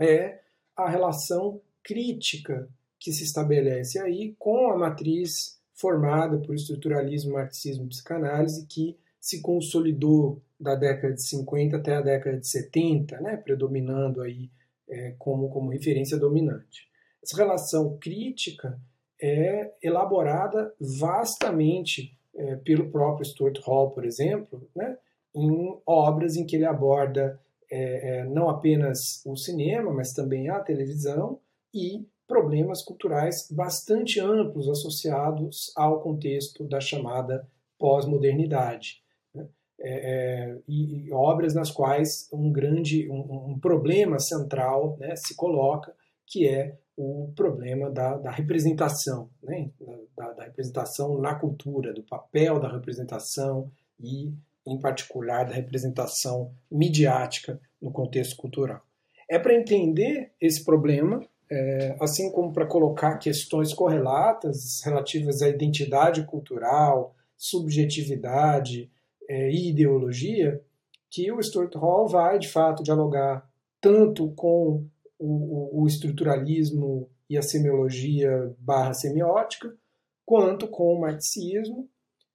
é 0.00 0.40
a 0.76 0.90
relação 0.90 1.60
crítica 1.80 2.68
que 2.98 3.12
se 3.12 3.22
estabelece 3.22 4.00
aí 4.00 4.34
com 4.36 4.72
a 4.72 4.76
matriz 4.76 5.60
formada 5.74 6.38
por 6.38 6.56
estruturalismo, 6.56 7.34
marxismo 7.34 7.84
e 7.84 7.88
psicanálise 7.90 8.66
que 8.66 8.98
se 9.20 9.40
consolidou 9.40 10.42
da 10.58 10.74
década 10.74 11.14
de 11.14 11.22
50 11.22 11.76
até 11.76 11.94
a 11.94 12.00
década 12.00 12.36
de 12.36 12.48
70, 12.48 13.20
né, 13.20 13.36
predominando 13.36 14.22
aí 14.22 14.50
é, 14.88 15.14
como, 15.16 15.48
como 15.50 15.70
referência 15.70 16.18
dominante. 16.18 16.90
Essa 17.22 17.36
relação 17.36 17.96
crítica 17.98 18.76
é 19.22 19.72
elaborada 19.82 20.72
vastamente 20.80 22.16
é, 22.34 22.56
pelo 22.56 22.90
próprio 22.90 23.24
Stuart 23.24 23.58
Hall, 23.64 23.90
por 23.90 24.04
exemplo, 24.04 24.68
né, 24.74 24.96
em 25.34 25.78
obras 25.86 26.36
em 26.36 26.46
que 26.46 26.56
ele 26.56 26.64
aborda 26.64 27.40
é, 27.70 28.18
é 28.18 28.24
não 28.24 28.48
apenas 28.48 29.22
o 29.24 29.36
cinema, 29.36 29.92
mas 29.92 30.12
também 30.12 30.48
a 30.48 30.60
televisão, 30.60 31.38
e 31.72 32.04
problemas 32.30 32.82
culturais 32.82 33.48
bastante 33.50 34.20
amplos 34.20 34.68
associados 34.68 35.72
ao 35.76 36.00
contexto 36.00 36.62
da 36.64 36.80
chamada 36.80 37.44
pós-modernidade. 37.76 39.02
Né? 39.34 39.48
É, 39.80 39.90
é, 39.90 40.58
e, 40.68 41.06
e, 41.06 41.12
obras 41.12 41.54
nas 41.54 41.72
quais 41.72 42.28
um 42.32 42.52
grande 42.52 43.10
um, 43.10 43.50
um 43.50 43.58
problema 43.58 44.20
central 44.20 44.96
né, 45.00 45.16
se 45.16 45.34
coloca, 45.34 45.92
que 46.24 46.46
é 46.46 46.78
o 47.02 47.32
problema 47.34 47.90
da, 47.90 48.18
da 48.18 48.30
representação, 48.30 49.30
né? 49.42 49.70
da, 50.14 50.32
da 50.34 50.44
representação 50.44 51.18
na 51.18 51.34
cultura, 51.34 51.94
do 51.94 52.02
papel 52.02 52.60
da 52.60 52.70
representação 52.70 53.70
e, 53.98 54.34
em 54.66 54.78
particular, 54.78 55.44
da 55.44 55.54
representação 55.54 56.52
midiática 56.70 57.58
no 57.80 57.90
contexto 57.90 58.36
cultural. 58.36 58.82
É 59.26 59.38
para 59.38 59.54
entender 59.54 60.32
esse 60.38 60.62
problema 60.62 61.26
é, 61.50 61.96
assim 61.98 62.30
como 62.30 62.52
para 62.52 62.66
colocar 62.66 63.16
questões 63.16 63.72
correlatas 63.72 64.82
relativas 64.84 65.40
à 65.40 65.48
identidade 65.48 66.22
cultural, 66.24 67.14
subjetividade 67.34 68.90
é, 69.26 69.50
e 69.50 69.70
ideologia, 69.70 70.60
que 71.08 71.32
o 71.32 71.42
Stuart 71.42 71.74
Hall 71.76 72.06
vai, 72.06 72.38
de 72.38 72.48
fato, 72.48 72.82
dialogar 72.82 73.48
tanto 73.80 74.30
com 74.32 74.84
o, 75.20 75.82
o, 75.82 75.86
estruturalismo 75.86 77.08
e 77.28 77.36
a 77.36 77.42
semiologia 77.42 78.54
barra 78.58 78.94
semiótica, 78.94 79.76
quanto 80.24 80.66
com 80.66 80.94
o 80.94 81.00
marxismo, 81.00 81.88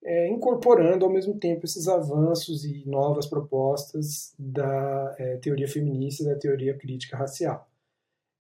é, 0.04 0.30
incorporando 0.30 1.04
ao 1.04 1.12
mesmo 1.12 1.40
tempo 1.40 1.66
esses 1.66 1.88
avanços 1.88 2.64
e 2.64 2.88
novas 2.88 3.26
propostas 3.26 4.34
da 4.38 5.16
é, 5.18 5.38
teoria 5.38 5.68
feminista 5.68 6.24
e 6.24 6.28
da 6.28 6.36
teoria 6.36 6.78
crítica 6.78 7.18
racial. 7.18 7.68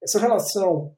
Essa 0.01 0.19
relação 0.19 0.95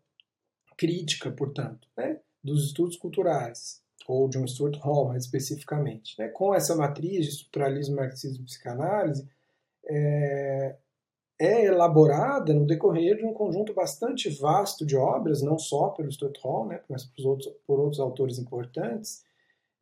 crítica, 0.76 1.32
portanto, 1.32 1.88
né, 1.96 2.20
dos 2.44 2.66
estudos 2.66 2.98
culturais 2.98 3.82
ou 4.08 4.30
John 4.30 4.46
Stuart 4.46 4.78
Hall, 4.80 5.08
mais 5.08 5.24
especificamente. 5.26 6.16
Né? 6.20 6.28
Com 6.30 6.54
essa 6.54 6.76
matriz 6.76 7.26
de 7.26 7.32
estruturalismo, 7.32 7.96
marxismo 7.96 8.44
e 8.44 8.46
psicanálise, 8.46 9.28
é, 9.86 10.76
é, 11.40 11.66
elaborada 11.66 12.54
no 12.54 12.66
decorrer 12.66 13.18
de 13.18 13.26
um 13.26 13.34
conjunto 13.34 13.74
bastante 13.74 14.30
vasto 14.30 14.86
de 14.86 14.96
obras, 14.96 15.42
não 15.42 15.58
só 15.58 15.90
pelo 15.90 16.12
Stuart 16.12 16.38
Hall, 16.44 16.68
né, 16.68 16.82
mas 16.90 17.06
por 17.06 17.26
outros, 17.28 17.54
por 17.66 17.80
outros 17.80 18.00
autores 18.00 18.40
importantes, 18.40 19.24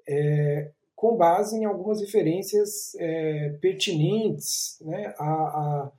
é, 0.08 0.72
com 0.96 1.16
base 1.16 1.58
em 1.58 1.66
algumas 1.66 2.02
referências 2.02 2.96
é, 2.96 3.50
pertinentes 3.62 4.78
né, 4.82 5.14
a, 5.18 5.26
a, 5.26 5.92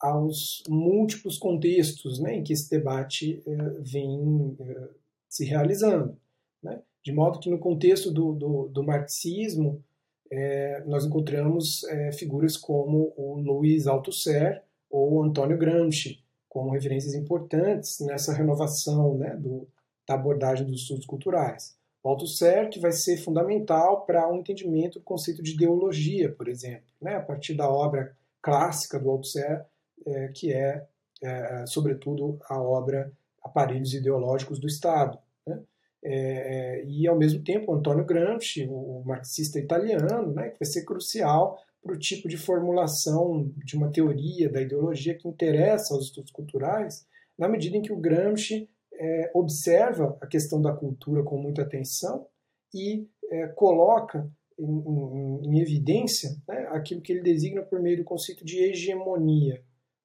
aos 0.00 0.62
múltiplos 0.68 1.38
contextos 1.38 2.18
né, 2.20 2.36
em 2.36 2.42
que 2.42 2.52
esse 2.52 2.70
debate 2.70 3.42
é, 3.46 3.56
vem 3.80 4.56
é, 4.60 4.88
se 5.28 5.44
realizando. 5.44 6.16
Né? 6.62 6.80
De 7.02 7.12
modo 7.12 7.38
que, 7.38 7.50
no 7.50 7.58
contexto 7.58 8.10
do, 8.10 8.32
do, 8.32 8.68
do 8.68 8.82
marxismo, 8.82 9.82
é, 10.30 10.82
nós 10.86 11.04
encontramos 11.04 11.84
é, 11.84 12.12
figuras 12.12 12.56
como 12.56 13.12
o 13.16 13.38
Luiz 13.38 13.86
Althusser 13.86 14.62
ou 14.90 15.22
Antônio 15.22 15.56
Gramsci, 15.56 16.22
como 16.48 16.72
referências 16.72 17.14
importantes 17.14 18.00
nessa 18.00 18.34
renovação 18.34 19.16
né, 19.16 19.36
do, 19.36 19.68
da 20.06 20.14
abordagem 20.14 20.66
dos 20.66 20.82
estudos 20.82 21.06
culturais. 21.06 21.78
O 22.02 22.08
Althusser 22.08 22.68
vai 22.80 22.92
ser 22.92 23.18
fundamental 23.18 24.04
para 24.04 24.26
o 24.28 24.32
um 24.32 24.40
entendimento 24.40 24.98
do 24.98 25.04
conceito 25.04 25.42
de 25.42 25.52
ideologia, 25.52 26.32
por 26.32 26.48
exemplo, 26.48 26.86
né, 27.00 27.16
a 27.16 27.20
partir 27.20 27.54
da 27.54 27.70
obra 27.70 28.16
clássica 28.42 28.98
do 28.98 29.10
Althusser, 29.10 29.64
é, 30.06 30.28
que 30.28 30.52
é, 30.52 30.86
é, 31.22 31.66
sobretudo, 31.66 32.38
a 32.48 32.60
obra 32.60 33.12
Aparelhos 33.42 33.94
Ideológicos 33.94 34.58
do 34.58 34.66
Estado. 34.66 35.18
Né? 35.46 35.60
É, 36.02 36.14
é, 36.14 36.84
e, 36.84 37.06
ao 37.06 37.16
mesmo 37.16 37.44
tempo, 37.44 37.72
Antônio 37.72 38.04
Gramsci, 38.04 38.66
o 38.66 39.02
marxista 39.04 39.58
italiano, 39.58 40.32
né, 40.32 40.48
que 40.48 40.58
vai 40.58 40.66
ser 40.66 40.84
crucial 40.84 41.62
para 41.82 41.94
o 41.94 41.98
tipo 41.98 42.28
de 42.28 42.36
formulação 42.36 43.50
de 43.56 43.76
uma 43.76 43.90
teoria 43.90 44.50
da 44.50 44.60
ideologia 44.60 45.16
que 45.16 45.28
interessa 45.28 45.94
aos 45.94 46.06
estudos 46.06 46.30
culturais, 46.30 47.06
na 47.38 47.48
medida 47.48 47.76
em 47.76 47.82
que 47.82 47.92
o 47.92 47.96
Gramsci 47.96 48.68
é, 48.92 49.30
observa 49.34 50.16
a 50.20 50.26
questão 50.26 50.60
da 50.60 50.74
cultura 50.74 51.22
com 51.22 51.38
muita 51.38 51.62
atenção 51.62 52.26
e 52.74 53.08
é, 53.30 53.46
coloca 53.48 54.30
em, 54.58 54.64
em, 54.64 55.40
em 55.46 55.60
evidência 55.60 56.36
né, 56.46 56.68
aquilo 56.70 57.00
que 57.00 57.12
ele 57.12 57.22
designa 57.22 57.62
por 57.62 57.80
meio 57.80 57.96
do 57.96 58.04
conceito 58.04 58.44
de 58.44 58.58
hegemonia. 58.58 59.62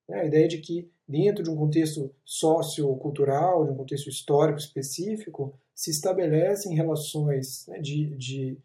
Né, 0.07 0.21
a 0.21 0.25
ideia 0.25 0.47
de 0.47 0.59
que, 0.59 0.89
dentro 1.05 1.43
de 1.43 1.49
um 1.49 1.57
contexto 1.57 2.15
sociocultural, 2.23 3.65
de 3.65 3.71
um 3.71 3.75
contexto 3.75 4.09
histórico 4.09 4.59
específico, 4.59 5.59
se 5.73 5.91
estabelecem 5.91 6.73
relações 6.73 7.67
né, 7.67 7.79
de, 7.79 8.15
de 8.15 8.57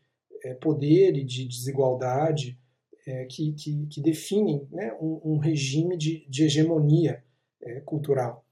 é, 0.44 0.54
poder 0.54 1.16
e 1.16 1.24
de 1.24 1.46
desigualdade 1.46 2.56
é, 3.06 3.24
que, 3.24 3.52
que, 3.52 3.86
que, 3.86 4.00
definem 4.00 4.66
né, 4.70 4.92
um, 5.00 5.20
um, 5.24 5.38
regime 5.38 5.96
de, 5.96 6.26
de 6.28 6.44
hegemonia 6.44 7.22
é, 7.62 7.80
cultural. 7.80 8.44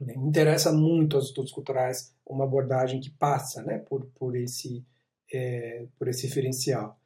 Né? 0.00 0.14
Me 0.16 0.28
interessa 0.28 0.72
muito 0.72 1.16
aos 1.16 1.26
estudos 1.26 1.52
culturais 1.52 2.14
uma 2.26 2.44
abordagem 2.44 3.00
que 3.00 3.10
passa 3.10 3.62
né, 3.62 3.78
por, 3.78 4.06
por, 4.14 4.36
esse, 4.36 4.84
é, 5.32 5.86
por 5.98 6.08
esse 6.08 6.26
referencial. 6.26 6.98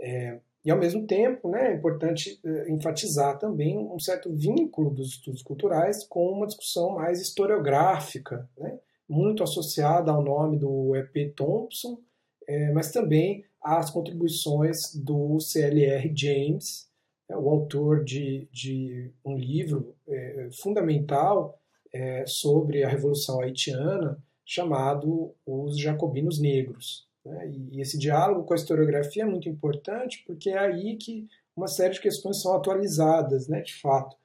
É, 0.00 0.40
e, 0.64 0.70
ao 0.70 0.78
mesmo 0.78 1.06
tempo, 1.06 1.48
né, 1.48 1.72
é 1.72 1.74
importante 1.74 2.40
é, 2.44 2.70
enfatizar 2.70 3.38
também 3.38 3.78
um 3.78 3.98
certo 3.98 4.32
vínculo 4.32 4.90
dos 4.90 5.10
estudos 5.10 5.42
culturais 5.42 6.04
com 6.04 6.30
uma 6.30 6.46
discussão 6.46 6.94
mais 6.94 7.20
historiográfica, 7.20 8.48
né, 8.56 8.78
muito 9.08 9.42
associada 9.42 10.10
ao 10.10 10.22
nome 10.22 10.58
do 10.58 10.94
E.P. 10.96 11.30
Thompson, 11.30 11.98
é, 12.46 12.72
mas 12.72 12.90
também 12.90 13.44
às 13.62 13.90
contribuições 13.90 14.94
do 14.94 15.38
C.L.R. 15.40 16.12
James, 16.14 16.88
é, 17.28 17.36
o 17.36 17.48
autor 17.48 18.04
de, 18.04 18.48
de 18.50 19.10
um 19.24 19.36
livro 19.36 19.94
é, 20.06 20.48
fundamental 20.52 21.60
é, 21.92 22.24
sobre 22.26 22.84
a 22.84 22.88
Revolução 22.88 23.40
Haitiana, 23.40 24.22
chamado 24.44 25.34
Os 25.44 25.78
Jacobinos 25.78 26.38
Negros. 26.40 27.06
Né? 27.24 27.50
E, 27.72 27.80
esse 27.80 27.98
diálogo 27.98 28.44
com 28.44 28.54
a 28.54 28.56
historiografia 28.56 29.24
é 29.24 29.26
muito 29.26 29.48
importante 29.48 30.22
porque 30.26 30.50
é 30.50 30.58
aí 30.58 30.96
que 30.96 31.28
uma 31.54 31.66
série 31.66 31.94
de 31.94 32.00
questões 32.00 32.40
são 32.40 32.54
atualizadas, 32.54 33.48
né, 33.48 33.60
de 33.60 33.74
fato, 33.74 34.16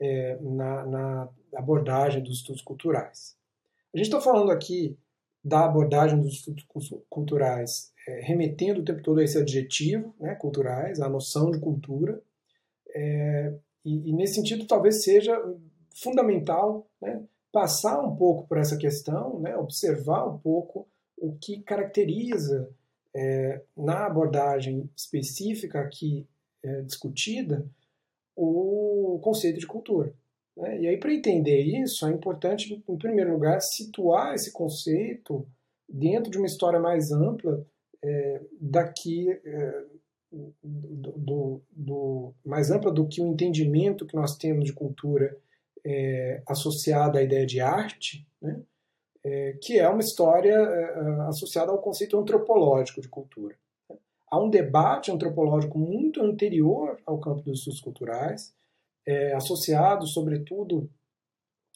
é, 0.00 0.38
na, 0.40 0.86
na 0.86 1.28
abordagem 1.54 2.22
dos 2.22 2.38
estudos 2.38 2.62
culturais. 2.62 3.36
A 3.92 3.96
gente 3.96 4.06
está 4.06 4.20
falando 4.20 4.50
aqui 4.50 4.96
da 5.48 5.64
abordagem 5.64 6.20
dos 6.20 6.34
estudos 6.34 6.66
culturais, 7.08 7.92
é, 8.06 8.20
remetendo 8.20 8.80
o 8.80 8.84
tempo 8.84 9.02
todo 9.02 9.18
a 9.18 9.24
esse 9.24 9.38
adjetivo, 9.38 10.14
né, 10.20 10.34
culturais, 10.34 11.00
a 11.00 11.08
noção 11.08 11.50
de 11.50 11.58
cultura, 11.58 12.22
é, 12.94 13.54
e, 13.84 14.10
e, 14.10 14.12
nesse 14.12 14.34
sentido 14.34 14.66
talvez 14.66 15.02
seja 15.02 15.34
fundamental 15.94 16.86
né, 17.00 17.22
passar 17.50 18.00
um 18.00 18.14
pouco 18.14 18.46
por 18.46 18.58
essa 18.58 18.76
questão, 18.76 19.40
né, 19.40 19.56
observar 19.56 20.26
um 20.26 20.38
pouco 20.38 20.86
o 21.16 21.32
que 21.32 21.60
caracteriza 21.62 22.70
é, 23.14 23.62
na 23.76 24.06
abordagem 24.06 24.88
específica 24.96 25.80
aqui 25.80 26.26
é, 26.62 26.82
discutida 26.82 27.66
o 28.36 29.18
conceito 29.22 29.58
de 29.58 29.66
cultura. 29.66 30.14
Né? 30.58 30.80
E 30.80 30.88
aí, 30.88 30.98
para 30.98 31.14
entender 31.14 31.60
isso, 31.60 32.06
é 32.06 32.10
importante, 32.10 32.82
em 32.86 32.98
primeiro 32.98 33.32
lugar, 33.32 33.60
situar 33.60 34.34
esse 34.34 34.52
conceito 34.52 35.46
dentro 35.88 36.30
de 36.30 36.36
uma 36.36 36.46
história 36.46 36.80
mais 36.80 37.12
ampla 37.12 37.64
é, 38.04 38.42
daqui 38.60 39.30
é, 39.30 39.84
do, 40.30 41.12
do, 41.12 41.62
do, 41.70 42.34
mais 42.44 42.70
ampla 42.70 42.92
do 42.92 43.06
que 43.06 43.22
o 43.22 43.26
entendimento 43.26 44.06
que 44.06 44.16
nós 44.16 44.36
temos 44.36 44.64
de 44.64 44.72
cultura 44.72 45.36
é, 45.84 46.42
associada 46.46 47.18
à 47.18 47.22
ideia 47.22 47.46
de 47.46 47.60
arte, 47.60 48.26
né? 48.42 48.60
É, 49.24 49.58
que 49.60 49.78
é 49.78 49.88
uma 49.88 50.00
história 50.00 50.54
é, 50.54 51.20
associada 51.28 51.72
ao 51.72 51.82
conceito 51.82 52.16
antropológico 52.16 53.00
de 53.00 53.08
cultura. 53.08 53.56
Há 54.30 54.38
um 54.40 54.48
debate 54.48 55.10
antropológico 55.10 55.76
muito 55.78 56.22
anterior 56.22 57.00
ao 57.04 57.18
campo 57.18 57.42
dos 57.42 57.58
estudos 57.58 57.80
culturais, 57.80 58.54
é, 59.08 59.32
associado, 59.32 60.06
sobretudo, 60.06 60.90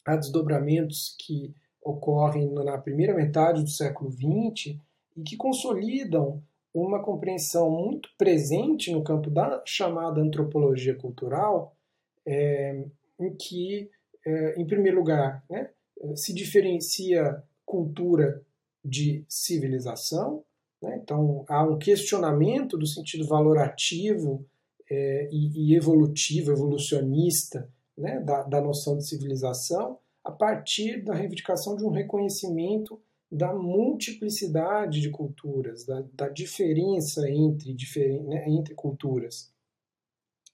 a 0.05 0.15
desdobramentos 0.15 1.15
que 1.19 1.51
ocorrem 1.81 2.53
na 2.53 2.77
primeira 2.77 3.15
metade 3.15 3.63
do 3.63 3.69
século 3.69 4.11
XX 4.11 4.77
e 5.17 5.23
que 5.23 5.35
consolidam 5.35 6.43
uma 6.71 7.01
compreensão 7.01 7.71
muito 7.71 8.09
presente 8.19 8.91
no 8.91 9.03
campo 9.03 9.31
da 9.31 9.63
chamada 9.65 10.21
antropologia 10.21 10.95
cultural, 10.95 11.75
é, 12.23 12.85
em 13.19 13.33
que, 13.35 13.89
é, 14.25 14.61
em 14.61 14.65
primeiro 14.67 14.97
lugar, 14.97 15.43
né, 15.49 15.71
se 16.15 16.33
diferencia 16.33 17.43
cultura 17.65 18.43
de 18.85 19.25
civilização. 19.27 20.43
Né? 20.81 20.99
Então, 21.01 21.45
há 21.47 21.63
um 21.63 21.79
questionamento 21.79 22.77
do 22.77 22.85
sentido 22.85 23.27
valorativo 23.27 24.45
é, 24.89 25.29
e, 25.31 25.71
e, 25.71 25.75
evolutivo, 25.75 26.51
evolucionista, 26.51 27.71
né? 27.97 28.19
da, 28.19 28.43
da 28.43 28.61
noção 28.61 28.97
de 28.97 29.07
civilização, 29.07 29.99
a 30.23 30.31
partir 30.31 31.03
da 31.03 31.13
reivindicação 31.13 31.75
de 31.75 31.83
um 31.83 31.89
reconhecimento 31.89 33.01
da 33.31 33.53
multiplicidade 33.53 35.01
de 35.01 35.09
culturas, 35.09 35.85
da, 35.85 36.01
da 36.13 36.29
diferença 36.29 37.27
entre, 37.29 37.73
diferen, 37.73 38.23
né, 38.23 38.47
entre 38.47 38.75
culturas. 38.75 39.51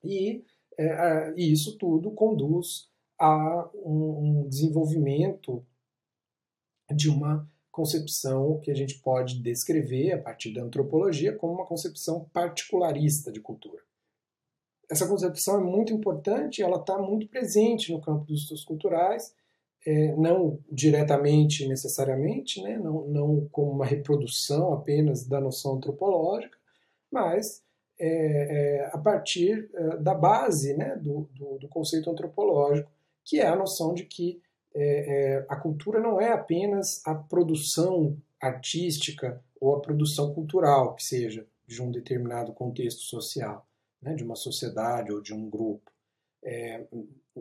E, 0.04 0.44
é, 0.78 1.34
isso 1.36 1.78
tudo 1.78 2.12
conduz 2.12 2.90
a 3.20 3.70
um, 3.76 4.44
um 4.44 4.48
desenvolvimento 4.48 5.66
de 6.96 7.10
uma 7.10 7.48
concepção 7.70 8.60
que 8.60 8.72
a 8.72 8.74
gente 8.74 9.00
pode 9.00 9.42
descrever 9.42 10.14
a 10.14 10.22
partir 10.22 10.54
da 10.54 10.64
antropologia 10.64 11.36
como 11.36 11.54
uma 11.54 11.66
concepção 11.66 12.26
particularista 12.34 13.32
de 13.32 13.42
cultura. 13.42 13.84
Essa 14.90 15.08
concepção 15.08 15.60
é 15.60 15.64
muito 15.64 15.94
importante, 15.94 16.64
ela 16.64 16.78
está 16.78 16.98
muito 16.98 17.28
presente 17.28 17.92
no 17.92 18.02
campo 18.02 18.26
dos 18.26 18.42
estudos 18.42 18.64
culturais, 18.64 19.36
é, 19.86 20.16
não 20.16 20.60
diretamente 20.72 21.68
necessariamente, 21.68 22.62
né, 22.62 22.78
não, 22.78 23.08
não 23.08 23.48
como 23.52 23.72
uma 23.72 23.86
reprodução 23.86 24.74
apenas 24.74 25.26
da 25.26 25.40
noção 25.40 25.76
antropológica, 25.76 26.58
mas 27.12 27.64
é, 28.00 28.08
é, 28.08 28.90
a 28.92 28.98
partir 28.98 29.70
é, 29.74 29.98
da 29.98 30.14
base 30.14 30.74
né, 30.76 30.96
do, 30.96 31.30
do, 31.34 31.60
do 31.60 31.68
conceito 31.68 32.10
antropológico, 32.10 32.92
que 33.24 33.40
é 33.40 33.48
a 33.48 33.56
noção 33.56 33.94
de 33.94 34.06
que 34.06 34.42
é, 34.74 34.82
é, 34.82 35.46
a 35.50 35.56
cultura 35.56 36.00
não 36.00 36.22
é 36.22 36.32
apenas 36.32 37.02
a 37.06 37.14
produção 37.16 38.18
artística 38.42 39.44
ou 39.60 39.76
a 39.76 39.82
produção 39.82 40.34
cultural, 40.34 40.96
que 40.96 41.04
seja 41.04 41.46
de 41.68 41.82
um 41.82 41.92
determinado 41.92 42.54
contexto 42.54 43.02
social, 43.02 43.66
né, 44.02 44.16
de 44.16 44.24
uma 44.24 44.36
sociedade 44.36 45.12
ou 45.12 45.22
de 45.22 45.34
um 45.34 45.50
grupo. 45.50 45.92
É, 46.44 46.88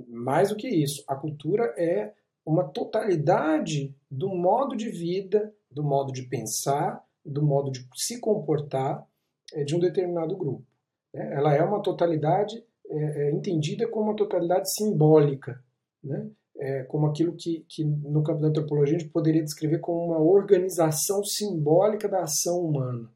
mais 0.09 0.51
do 0.51 0.57
que 0.57 0.69
isso, 0.69 1.05
a 1.07 1.15
cultura 1.15 1.75
é 1.77 2.13
uma 2.45 2.65
totalidade 2.65 3.95
do 4.11 4.29
modo 4.29 4.77
de 4.77 4.89
vida, 4.89 5.55
do 5.71 5.85
modo 5.85 6.13
de 6.13 6.23
pensar, 6.23 7.05
do 7.25 7.43
modo 7.43 7.71
de 7.71 7.87
se 7.95 8.19
comportar 8.21 9.07
é, 9.53 9.65
de 9.65 9.77
um 9.77 9.79
determinado 9.79 10.37
grupo. 10.37 10.65
Né? 11.13 11.35
Ela 11.35 11.55
é 11.55 11.63
uma 11.63 11.83
totalidade 11.83 12.65
é, 12.91 12.97
é, 12.97 13.31
entendida 13.31 13.87
como 13.87 14.07
uma 14.07 14.17
totalidade 14.17 14.73
simbólica, 14.73 15.63
né? 16.03 16.31
É, 16.61 16.83
como 16.85 17.07
aquilo 17.07 17.37
que, 17.37 17.65
que 17.69 17.85
no 17.85 18.21
campo 18.25 18.41
da 18.41 18.49
antropologia 18.49 18.97
a 18.97 18.99
gente 18.99 19.13
poderia 19.13 19.45
descrever 19.45 19.79
como 19.79 20.07
uma 20.07 20.19
organização 20.19 21.23
simbólica 21.23 22.09
da 22.09 22.23
ação 22.23 22.59
humana. 22.59 23.09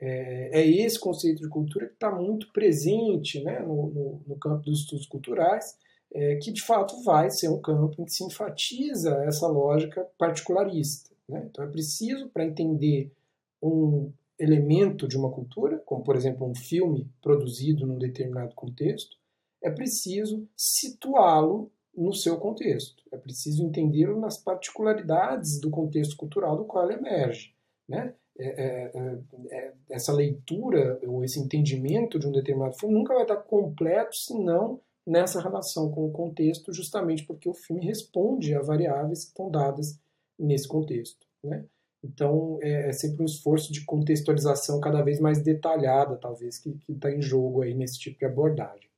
É, 0.00 0.60
é 0.60 0.66
esse 0.66 0.98
conceito 0.98 1.42
de 1.42 1.48
cultura 1.48 1.86
que 1.86 1.94
está 1.94 2.10
muito 2.10 2.52
presente 2.52 3.42
né, 3.42 3.60
no, 3.60 3.88
no, 3.88 4.20
no, 4.26 4.36
campo 4.36 4.64
dos 4.64 4.80
estudos 4.80 5.06
culturais, 5.06 5.76
é, 6.12 6.36
que 6.36 6.52
de 6.52 6.62
fato 6.62 7.02
vai 7.02 7.30
ser 7.30 7.48
um 7.48 7.60
campo 7.60 8.00
em 8.00 8.04
que 8.04 8.12
se 8.12 8.24
enfatiza 8.24 9.24
essa 9.24 9.48
lógica 9.48 10.06
particularista. 10.16 11.10
Né? 11.28 11.48
Então 11.50 11.64
é 11.64 11.68
preciso, 11.68 12.28
para 12.28 12.44
entender 12.44 13.12
um 13.60 14.12
elemento 14.38 15.08
de 15.08 15.16
uma 15.16 15.30
cultura, 15.30 15.78
como 15.84 16.04
por 16.04 16.14
exemplo 16.14 16.48
um 16.48 16.54
filme 16.54 17.10
produzido 17.20 17.86
num 17.86 17.98
determinado 17.98 18.54
contexto, 18.54 19.16
é 19.60 19.68
preciso 19.68 20.48
situá-lo 20.56 21.70
no 21.94 22.12
seu 22.12 22.38
contexto. 22.38 23.02
É 23.10 23.16
preciso 23.16 23.64
entendê-lo 23.64 24.20
nas 24.20 24.38
particularidades 24.38 25.60
do 25.60 25.68
contexto 25.68 26.16
cultural 26.16 26.56
do 26.56 26.64
qual 26.64 26.88
ele 26.88 27.00
emerge. 27.00 27.52
Né? 27.88 28.14
É, 28.40 28.46
é, 28.46 28.92
é, 28.94 29.18
é, 29.50 29.72
essa 29.90 30.12
leitura 30.12 31.00
ou 31.02 31.24
esse 31.24 31.40
entendimento 31.40 32.20
de 32.20 32.26
um 32.28 32.32
determinado 32.32 32.78
filme 32.78 32.94
nunca 32.94 33.12
vai 33.12 33.22
estar 33.22 33.36
completo 33.36 34.14
se 34.14 34.32
não 34.32 34.80
nessa 35.04 35.40
relação 35.40 35.90
com 35.90 36.06
o 36.06 36.12
contexto, 36.12 36.72
justamente 36.72 37.24
porque 37.24 37.48
o 37.48 37.54
filme 37.54 37.84
responde 37.84 38.54
a 38.54 38.60
variáveis 38.60 39.24
que 39.24 39.30
estão 39.30 39.50
dadas 39.50 39.98
nesse 40.38 40.68
contexto. 40.68 41.26
Né? 41.42 41.64
Então, 42.04 42.58
é, 42.62 42.90
é, 42.90 42.92
sempre 42.92 43.22
um 43.22 43.26
esforço 43.26 43.72
de 43.72 43.84
contextualização 43.84 44.80
cada 44.80 45.02
vez 45.02 45.18
mais 45.18 45.42
detalhada, 45.42 46.16
talvez, 46.16 46.58
que 46.58 46.78
está 46.88 47.10
em 47.10 47.20
jogo 47.20 47.62
aí 47.62 47.74
nesse 47.74 47.98
tipo 47.98 48.18
de 48.18 48.26
abordagem. 48.26 48.88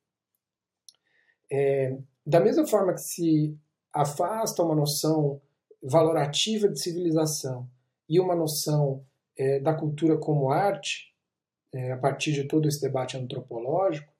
É, 1.51 1.97
da 2.27 2.41
mesma 2.41 2.67
forma 2.67 2.93
que 2.93 3.01
se 3.01 3.57
afasta 3.93 4.63
uma 4.63 4.75
noção 4.75 5.41
valorativa 5.83 6.69
de 6.69 6.79
civilização 6.79 7.67
e 8.09 8.21
uma 8.21 8.35
noção 8.35 9.03
é, 9.41 9.59
da 9.59 9.73
cultura 9.73 10.19
como 10.19 10.51
arte, 10.51 11.15
é, 11.73 11.93
a 11.93 11.97
partir 11.97 12.33
de 12.33 12.45
todo 12.45 12.69
esse 12.69 12.81
debate 12.81 13.17
antropológico, 13.17 14.13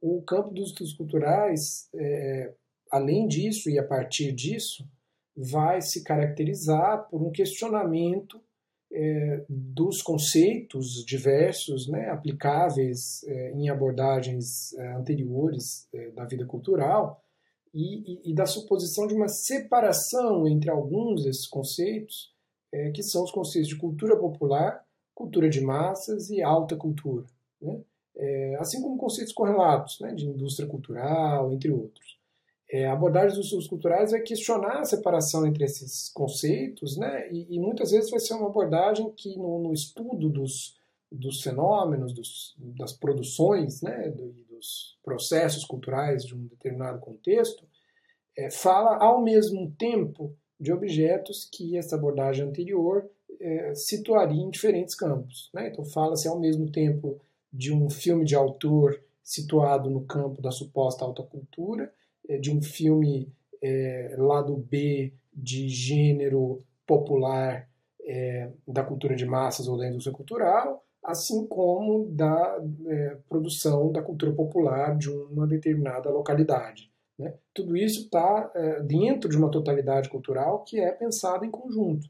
o 0.00 0.22
campo 0.22 0.54
dos 0.54 0.68
estudos 0.68 0.94
culturais, 0.94 1.88
é, 1.92 2.54
além 2.90 3.26
disso 3.26 3.68
e 3.68 3.78
a 3.78 3.86
partir 3.86 4.32
disso, 4.32 4.88
vai 5.36 5.80
se 5.82 6.04
caracterizar 6.04 7.08
por 7.08 7.20
um 7.20 7.32
questionamento 7.32 8.40
é, 8.92 9.44
dos 9.48 10.02
conceitos 10.02 11.04
diversos 11.04 11.88
né, 11.88 12.08
aplicáveis 12.08 13.24
é, 13.24 13.52
em 13.52 13.68
abordagens 13.68 14.72
é, 14.74 14.92
anteriores 14.94 15.88
da 16.14 16.24
vida 16.24 16.46
cultural 16.46 17.24
e, 17.72 18.14
e, 18.14 18.30
e, 18.30 18.34
da 18.34 18.46
suposição 18.46 19.06
de 19.06 19.14
uma 19.14 19.28
separação 19.28 20.46
entre 20.46 20.70
alguns 20.70 21.24
desses 21.24 21.46
conceitos, 21.46 22.34
é, 22.72 22.90
que 22.90 23.02
são 23.02 23.24
os 23.24 23.30
conceitos 23.30 23.68
de 23.68 23.76
cultura 23.76 24.16
popular, 24.16 24.84
cultura 25.14 25.48
de 25.48 25.60
massas 25.60 26.30
e 26.30 26.42
alta 26.42 26.76
cultura, 26.76 27.26
né? 27.60 27.80
É, 28.16 28.56
assim 28.56 28.82
como 28.82 28.98
conceitos 28.98 29.32
correlatos 29.32 29.98
né, 30.00 30.12
de 30.12 30.26
indústria 30.26 30.68
cultural, 30.68 31.52
entre 31.52 31.70
outros 31.70 32.20
é, 32.72 32.86
a 32.86 32.92
abordagem 32.92 33.36
dos 33.36 33.46
estudos 33.46 33.66
culturais 33.66 34.12
é 34.12 34.20
questionar 34.20 34.78
a 34.78 34.84
separação 34.84 35.44
entre 35.44 35.64
esses 35.64 36.08
conceitos, 36.10 36.96
né? 36.96 37.28
E, 37.32 37.56
e 37.56 37.58
muitas 37.58 37.90
vezes 37.90 38.10
vai 38.10 38.20
ser 38.20 38.34
uma 38.34 38.46
abordagem 38.46 39.10
que 39.10 39.36
no, 39.36 39.58
no 39.58 39.72
estudo 39.72 40.28
dos, 40.28 40.78
dos 41.10 41.42
fenômenos, 41.42 42.12
dos, 42.12 42.54
das 42.78 42.92
produções, 42.92 43.82
né? 43.82 44.10
Do, 44.10 44.32
dos 44.48 44.96
processos 45.02 45.64
culturais 45.64 46.24
de 46.24 46.34
um 46.34 46.46
determinado 46.46 47.00
contexto, 47.00 47.66
é, 48.38 48.50
fala 48.52 48.96
ao 48.98 49.20
mesmo 49.20 49.72
tempo 49.76 50.32
de 50.60 50.72
objetos 50.72 51.48
que 51.50 51.76
essa 51.76 51.96
abordagem 51.96 52.44
anterior 52.44 53.08
é, 53.40 53.74
situaria 53.74 54.42
em 54.42 54.50
diferentes 54.50 54.94
campos. 54.94 55.50
Né? 55.54 55.68
Então 55.68 55.84
fala-se 55.84 56.28
ao 56.28 56.38
mesmo 56.38 56.70
tempo 56.70 57.18
de 57.52 57.72
um 57.72 57.88
filme 57.88 58.24
de 58.24 58.34
autor 58.36 59.00
situado 59.22 59.88
no 59.88 60.02
campo 60.02 60.42
da 60.42 60.50
suposta 60.50 61.04
alta 61.04 61.22
cultura 61.22 61.92
é, 62.28 62.36
de 62.36 62.50
um 62.50 62.60
filme 62.60 63.32
é, 63.62 64.14
lado 64.18 64.56
B 64.56 65.12
de 65.32 65.68
gênero 65.68 66.62
popular 66.86 67.68
é, 68.02 68.50
da 68.66 68.82
cultura 68.82 69.14
de 69.14 69.24
massas 69.24 69.68
ou 69.68 69.78
da 69.78 69.88
indústria 69.88 70.14
cultural, 70.14 70.84
assim 71.02 71.46
como 71.46 72.06
da 72.10 72.58
é, 72.86 73.16
produção 73.28 73.90
da 73.92 74.02
cultura 74.02 74.32
popular 74.32 74.96
de 74.96 75.08
uma 75.08 75.46
determinada 75.46 76.10
localidade. 76.10 76.90
Né? 77.20 77.34
Tudo 77.52 77.76
isso 77.76 78.04
está 78.04 78.50
é, 78.54 78.82
dentro 78.82 79.28
de 79.28 79.36
uma 79.36 79.50
totalidade 79.50 80.08
cultural 80.08 80.64
que 80.64 80.80
é 80.80 80.90
pensada 80.90 81.44
em 81.44 81.50
conjunto. 81.50 82.08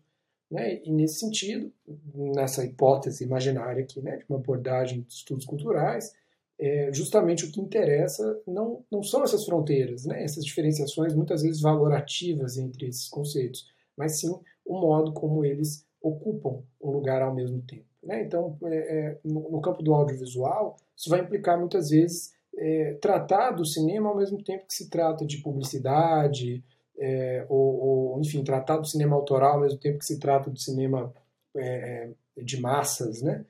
Né? 0.48 0.80
E 0.84 0.92
nesse 0.92 1.18
sentido, 1.18 1.72
nessa 2.14 2.64
hipótese 2.64 3.24
imaginária 3.24 3.82
aqui, 3.82 4.00
né, 4.00 4.18
de 4.18 4.24
uma 4.28 4.38
abordagem 4.38 5.00
de 5.00 5.12
estudos 5.12 5.44
culturais, 5.44 6.14
é, 6.56 6.92
justamente 6.92 7.44
o 7.44 7.50
que 7.50 7.60
interessa 7.60 8.40
não, 8.46 8.84
não 8.90 9.02
são 9.02 9.24
essas 9.24 9.44
fronteiras, 9.44 10.04
né, 10.04 10.22
essas 10.22 10.44
diferenciações 10.44 11.12
muitas 11.12 11.42
vezes 11.42 11.60
valorativas 11.60 12.56
entre 12.56 12.86
esses 12.86 13.08
conceitos, 13.08 13.68
mas 13.96 14.20
sim 14.20 14.30
o 14.64 14.80
modo 14.80 15.12
como 15.12 15.44
eles 15.44 15.84
ocupam 16.00 16.62
um 16.80 16.90
lugar 16.90 17.20
ao 17.20 17.34
mesmo 17.34 17.60
tempo. 17.62 17.86
Né? 18.02 18.22
Então, 18.22 18.56
é, 18.62 18.76
é, 18.76 19.18
no, 19.24 19.50
no, 19.50 19.60
campo 19.60 19.82
do 19.82 19.92
audiovisual, 19.92 20.76
isso 20.96 21.10
vai 21.10 21.20
implicar 21.20 21.58
muitas 21.58 21.90
vezes 21.90 22.32
é, 22.56 22.94
tratar 23.00 23.52
do 23.52 23.64
cinema 23.64 24.08
ao 24.08 24.16
mesmo 24.16 24.42
tempo 24.42 24.66
que 24.66 24.74
se 24.74 24.90
trata 24.90 25.24
de 25.24 25.38
publicidade, 25.38 26.64
é, 26.98 27.46
ou, 27.48 27.80
ou, 27.80 28.20
enfim, 28.20 28.44
tratar 28.44 28.76
do 28.76 28.86
cinema 28.86 29.16
autoral 29.16 29.54
ao 29.54 29.60
mesmo 29.60 29.78
tempo 29.78 29.98
que 29.98 30.04
se 30.04 30.18
trata 30.18 30.50
do 30.50 30.58
cinema 30.58 31.12
é, 31.56 32.10
de 32.36 32.60
massas, 32.60 33.22
né? 33.22 33.44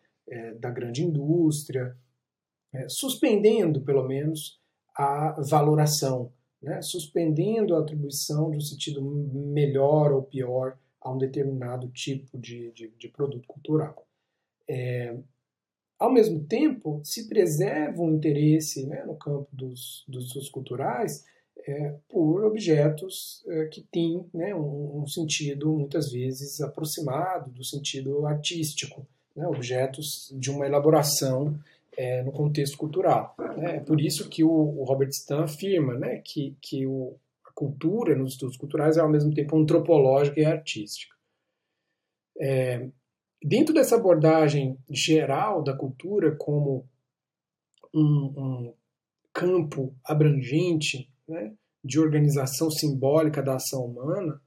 da 0.60 0.70
grande 0.70 1.04
indústria 1.04 1.96
é, 2.72 2.88
suspendendo, 2.88 3.80
pelo 3.80 4.06
menos, 4.06 4.60
a 4.96 5.40
valoração, 5.40 6.32
né? 6.62 6.80
suspendendo 6.82 7.74
a 7.74 7.80
atribuição 7.80 8.50
de 8.50 8.56
um 8.56 8.60
sentido 8.60 9.02
melhor 9.02 10.12
ou 10.12 10.22
pior 10.22 10.78
a 11.00 11.10
um 11.10 11.18
determinado 11.18 11.88
tipo 11.88 12.38
de, 12.38 12.70
de, 12.72 12.88
de 12.88 13.08
produto 13.08 13.46
cultural. 13.46 14.06
É, 14.68 15.16
ao 16.00 16.10
mesmo 16.10 16.42
tempo, 16.44 17.02
se 17.04 17.28
preserva 17.28 18.00
um 18.00 18.14
interesse 18.14 18.86
né, 18.86 19.04
no 19.04 19.14
campo 19.14 19.48
dos, 19.52 20.02
dos 20.08 20.28
estudos 20.28 20.48
culturais 20.48 21.26
é, 21.68 21.94
por 22.08 22.42
objetos 22.42 23.44
é, 23.46 23.66
que 23.66 23.82
têm 23.82 24.24
né, 24.32 24.54
um, 24.54 25.02
um, 25.02 25.06
sentido, 25.06 25.70
muitas 25.76 26.10
vezes, 26.10 26.58
aproximado 26.62 27.50
do 27.50 27.62
sentido 27.62 28.26
artístico, 28.26 29.06
né, 29.36 29.46
objetos 29.46 30.34
de 30.38 30.50
uma 30.50 30.64
elaboração 30.64 31.60
é, 31.94 32.22
no 32.22 32.32
contexto 32.32 32.78
cultural. 32.78 33.36
Né? 33.58 33.76
É 33.76 33.80
por 33.80 34.00
isso 34.00 34.26
que 34.30 34.42
o, 34.42 34.50
o 34.50 34.84
Robert 34.84 35.10
Stan 35.10 35.44
afirma 35.44 35.98
né, 35.98 36.22
que, 36.24 36.56
que 36.62 36.86
o, 36.86 37.14
a 37.44 37.52
cultura 37.52 38.16
nos 38.16 38.32
estudos 38.32 38.56
culturais 38.56 38.96
é 38.96 39.00
ao 39.00 39.10
mesmo 39.10 39.34
tempo 39.34 39.54
antropológica 39.54 40.40
e 40.40 40.46
artística. 40.46 41.14
É, 42.40 42.88
dentro 43.42 43.74
dessa 43.74 43.96
abordagem 43.96 44.78
geral 44.88 45.62
da 45.62 45.76
cultura 45.76 46.34
como 46.36 46.88
um, 47.94 48.00
um 48.00 48.74
campo 49.32 49.94
abrangente 50.04 51.10
né, 51.28 51.54
de 51.82 51.98
organização 51.98 52.70
simbólica 52.70 53.42
da 53.42 53.54
ação 53.56 53.84
humana, 53.84 54.40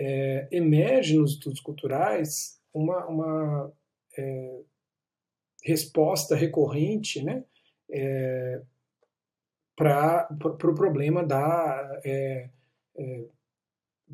é, 0.00 0.48
emerge 0.50 1.16
nos 1.16 1.32
estudos 1.32 1.60
culturais 1.60 2.58
uma, 2.72 3.06
uma 3.06 3.72
é, 4.16 4.60
resposta 5.62 6.34
recorrente 6.34 7.22
né, 7.22 7.44
é, 7.90 8.62
para 9.76 10.28
o 10.30 10.56
pro 10.56 10.74
problema 10.74 11.24
da 11.24 12.00
é, 12.04 12.50
é, 12.96 13.24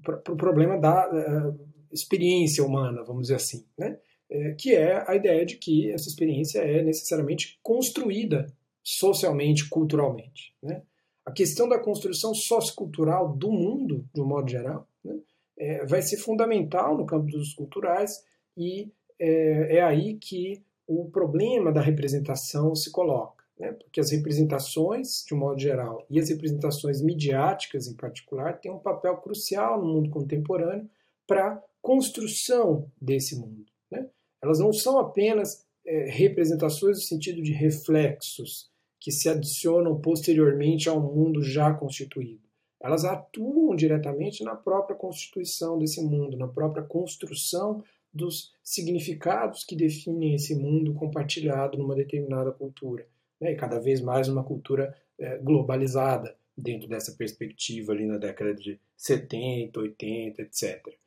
para 0.03 0.33
o 0.33 0.37
problema 0.37 0.79
da 0.79 1.09
é, 1.13 1.70
experiência 1.93 2.65
humana, 2.65 3.03
vamos 3.03 3.23
dizer 3.23 3.37
assim, 3.37 3.65
né? 3.77 3.99
É, 4.29 4.53
que 4.53 4.75
é 4.75 5.05
a 5.09 5.17
ideia 5.17 5.45
de 5.45 5.57
que 5.57 5.91
essa 5.91 6.09
experiência 6.09 6.61
é 6.61 6.85
necessariamente 6.85 7.59
construída 7.63 8.47
socialmente, 8.81 9.69
culturalmente. 9.69 10.55
Né? 10.63 10.83
A 11.27 11.33
questão 11.33 11.69
da 11.69 11.81
construção 11.81 12.33
sociocultural 12.33 13.37
do 13.37 13.51
mundo, 13.51 14.09
de 14.15 14.21
um 14.21 14.27
modo 14.27 14.49
geral, 14.49 14.89
né? 15.05 15.19
É, 15.59 15.85
vai 15.85 16.01
ser 16.01 16.17
fundamental 16.17 16.97
no 16.97 17.05
campo 17.05 17.27
dos 17.27 17.53
culturais 17.53 18.25
e 18.57 18.91
é, 19.19 19.77
é 19.77 19.83
aí 19.83 20.15
que 20.15 20.63
o 20.87 21.11
problema 21.11 21.71
da 21.71 21.81
representação 21.81 22.75
se 22.75 22.91
coloca. 22.91 23.45
Né? 23.59 23.73
Porque 23.73 24.01
as 24.01 24.11
representações, 24.11 25.23
de 25.27 25.35
um 25.35 25.39
modo 25.39 25.61
geral, 25.61 26.05
e 26.09 26.19
as 26.19 26.31
representações 26.31 27.03
midiáticas 27.03 27.87
em 27.87 27.95
particular, 27.95 28.59
têm 28.59 28.73
um 28.73 28.79
papel 28.79 29.19
crucial 29.19 29.81
no 29.81 29.93
mundo 29.93 30.09
contemporâneo 30.09 30.89
para 31.27 31.63
construção 31.81 32.91
desse 33.01 33.37
mundo. 33.37 33.67
Né? 33.91 34.09
Elas 34.43 34.59
não 34.59 34.73
são 34.73 34.99
apenas 34.99 35.65
é, 35.87 36.11
representações 36.11 36.99
no 36.99 37.03
sentido 37.03 37.43
de 37.43 37.53
reflexos 37.53 38.71
que 38.99 39.11
se 39.11 39.29
adicionam 39.29 39.99
posteriormente 40.01 40.89
ao 40.89 41.01
mundo 41.01 41.43
já 41.43 41.73
constituído. 41.73 42.43
Elas 42.83 43.05
atuam 43.05 43.75
diretamente 43.75 44.43
na 44.43 44.55
própria 44.55 44.97
constituição 44.97 45.79
desse 45.79 46.03
mundo, 46.03 46.37
na 46.37 46.49
própria 46.49 46.83
construção 46.83 47.83
dos 48.13 48.53
significados 48.63 49.65
que 49.65 49.77
definem 49.77 50.35
esse 50.35 50.55
mundo 50.55 50.95
compartilhado 50.95 51.79
numa 51.79 51.95
determinada 51.95 52.51
cultura. 52.51 53.07
Né? 53.41 53.53
E 53.53 53.57
cada 53.57 53.79
vez 53.79 54.01
mais 54.01 54.29
uma 54.29 54.43
cultura 54.43 54.95
é, 55.19 55.39
globalizada 55.39 56.37
dentro 56.57 56.89
dessa 56.89 57.13
perspectiva 57.13 57.93
ali 57.93 58.07
na 58.07 58.19
década 58.19 58.55
de 58.55 58.79
70, 58.97 59.81
80, 59.81 60.43
etc. 60.43 61.00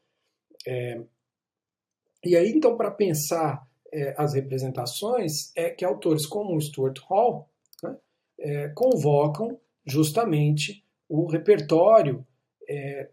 É, 0.68 1.02
e 2.24 2.36
aí, 2.36 2.52
então, 2.52 2.78
para 2.78 2.90
pensar 2.90 3.68
é, 3.92 4.16
as 4.18 4.34
representações, 4.34 5.52
é 5.56 5.70
que 5.70 5.84
autores 5.84 6.26
como 6.26 6.60
Stuart 6.60 7.00
Hall 7.08 7.50
né, 7.84 7.98
é, 8.40 8.68
convocam 8.70 9.60
justamente 9.86 10.84
o 11.10 11.26
repertório 11.26 12.26
é, 12.68 13.10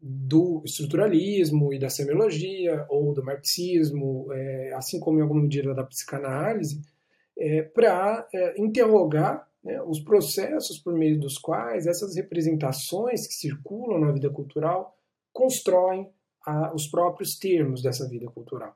do 0.00 0.62
estruturalismo 0.64 1.74
e 1.74 1.78
da 1.80 1.90
semiologia, 1.90 2.86
ou 2.88 3.12
do 3.12 3.24
marxismo, 3.24 4.32
é, 4.32 4.72
assim 4.74 5.00
como 5.00 5.18
em 5.18 5.22
alguma 5.22 5.42
medida 5.42 5.74
da 5.74 5.82
psicanálise, 5.82 6.80
é, 7.36 7.62
para 7.62 8.26
interrogar 8.56 9.48
né, 9.62 9.82
os 9.82 10.00
processos 10.00 10.78
por 10.78 10.94
meio 10.94 11.18
dos 11.18 11.38
quais 11.38 11.86
essas 11.86 12.14
representações 12.14 13.26
que 13.26 13.34
circulam 13.34 13.98
na 14.00 14.12
vida 14.12 14.30
cultural 14.30 14.96
constroem 15.32 16.08
a, 16.48 16.74
os 16.74 16.86
próprios 16.86 17.38
termos 17.38 17.82
dessa 17.82 18.08
vida 18.08 18.26
cultural. 18.30 18.74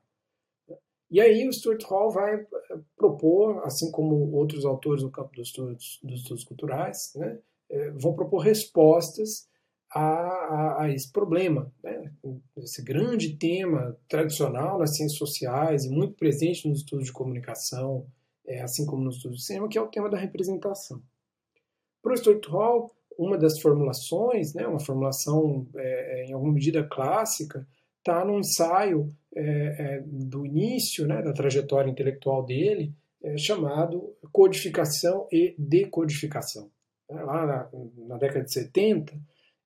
E 1.11 1.21
aí 1.21 1.47
o 1.49 1.53
Stuart 1.53 1.83
Hall 1.85 2.11
vai 2.11 2.35
eh, 2.35 2.79
propor, 2.97 3.63
assim 3.65 3.91
como 3.91 4.31
outros 4.33 4.65
autores 4.65 5.03
no 5.03 5.11
campo 5.11 5.35
dos 5.35 5.49
estudos, 5.49 6.01
dos 6.03 6.21
estudos 6.21 6.45
culturais, 6.45 7.13
né, 7.17 7.39
eh, 7.71 7.91
vão 7.93 8.15
propor 8.15 8.39
respostas 8.39 9.49
a, 9.91 10.01
a, 10.01 10.83
a 10.83 10.91
esse 10.91 11.11
problema, 11.11 11.71
né, 11.83 12.13
esse 12.57 12.83
grande 12.83 13.37
tema 13.37 13.97
tradicional 14.09 14.79
nas 14.79 14.97
ciências 14.97 15.19
sociais 15.19 15.85
e 15.85 15.91
muito 15.91 16.15
presente 16.15 16.69
nos 16.69 16.79
estudos 16.79 17.07
de 17.07 17.13
comunicação, 17.13 18.07
é, 18.47 18.63
assim 18.63 18.87
como 18.87 19.05
nos 19.05 19.17
estudos 19.17 19.39
de 19.39 19.45
cinema, 19.45 19.69
que 19.69 19.79
é 19.79 19.83
o 19.83 19.89
tema 19.89 20.09
da 20.09 20.19
representação. 20.19 21.03
Para 22.03 22.15
o 22.15 22.17
Stuart 22.17 22.47
Hall, 22.49 22.95
uma 23.19 23.39
das 23.39 23.61
formulações, 23.61 24.55
né, 24.55 24.67
uma 24.67 24.81
formulação 24.81 25.67
é, 25.77 26.27
em 26.29 26.33
alguma 26.33 26.53
medida 26.53 26.83
clássica, 26.85 27.67
está 27.99 28.25
no 28.25 28.39
ensaio 28.39 29.09
é, 29.35 29.43
é, 29.43 30.03
do 30.05 30.45
início 30.45 31.07
né, 31.07 31.23
da 31.23 31.33
trajetória 31.33 31.91
intelectual 31.91 32.45
dele, 32.45 32.93
é, 33.23 33.39
chamado 33.39 34.15
Codificação 34.33 35.27
e 35.31 35.55
Decodificação. 35.57 36.71
É, 37.09 37.15
lá 37.15 37.47
na, 37.47 37.71
na, 38.09 38.19
década 38.19 38.45
de 38.45 38.53
70, 38.53 39.15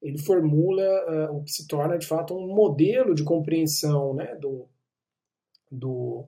ele 0.03 0.19
formula 0.19 0.83
é, 0.83 1.31
o 1.31 1.43
que 1.43 1.51
se 1.51 1.67
torna, 1.67 1.99
de 1.99 2.07
fato, 2.07 2.35
um 2.35 2.55
modelo 2.55 3.15
de 3.15 3.25
compreensão 3.25 4.15
né, 4.15 4.35
do, 4.37 4.69
do 5.71 6.27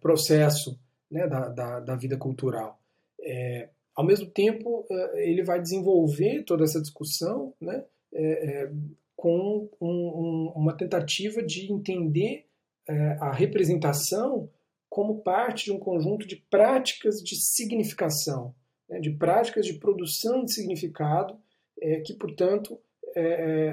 processo 0.00 0.78
né, 1.10 1.28
da, 1.28 1.48
da, 1.48 1.80
da, 1.80 1.96
vida 1.96 2.16
cultural. 2.16 2.80
É, 3.20 3.68
ao 3.94 4.04
mesmo 4.04 4.26
tempo, 4.26 4.84
ele 5.14 5.42
vai 5.44 5.60
desenvolver 5.60 6.42
toda 6.44 6.64
essa 6.64 6.80
discussão 6.80 7.54
né, 7.60 7.84
é, 8.12 8.70
com 9.16 9.68
um, 9.80 9.86
um, 9.86 10.52
uma 10.56 10.76
tentativa 10.76 11.42
de 11.42 11.72
entender 11.72 12.46
é, 12.88 13.16
a 13.20 13.32
representação 13.32 14.50
como 14.88 15.22
parte 15.22 15.64
de 15.64 15.72
um 15.72 15.78
conjunto 15.78 16.26
de 16.26 16.36
práticas 16.50 17.22
de 17.22 17.36
significação, 17.36 18.54
né, 18.88 19.00
de 19.00 19.10
práticas 19.10 19.66
de 19.66 19.74
produção 19.74 20.44
de 20.44 20.52
significado, 20.52 21.38
é, 21.80 22.00
que, 22.00 22.14
portanto, 22.14 22.78
é, 23.16 23.22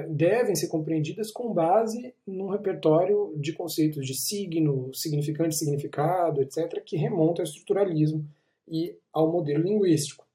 é 0.04 0.08
devem 0.08 0.54
ser 0.54 0.68
compreendidas 0.68 1.30
com 1.30 1.52
base 1.52 2.14
num 2.26 2.48
repertório 2.48 3.34
de 3.36 3.52
conceitos 3.52 4.06
de 4.06 4.14
signo, 4.14 4.92
significante, 4.94 5.56
significado, 5.56 6.40
etc., 6.40 6.82
que 6.84 6.96
remonta 6.96 7.42
ao 7.42 7.46
estruturalismo 7.46 8.26
e 8.72 8.98
ao 9.12 9.30
modelo 9.30 9.62
linguístico 9.62 10.26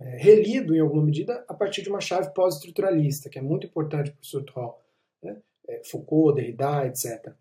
é, 0.00 0.16
relido, 0.18 0.74
em 0.74 0.80
alguma 0.80 1.02
medida, 1.02 1.44
a 1.48 1.54
partir 1.54 1.82
de 1.82 1.88
uma 1.88 2.00
chave 2.00 2.32
pós-estruturalista, 2.32 3.28
que 3.28 3.38
é 3.38 3.42
muito 3.42 3.66
importante 3.66 4.12
para 4.12 4.20
o 4.20 4.24
Stuart 4.24 4.50
Hall. 4.50 4.80
Né? 5.20 5.42
É, 5.68 5.82
Foucault, 5.84 6.36
Derrida, 6.36 6.86
etc. 6.86 7.34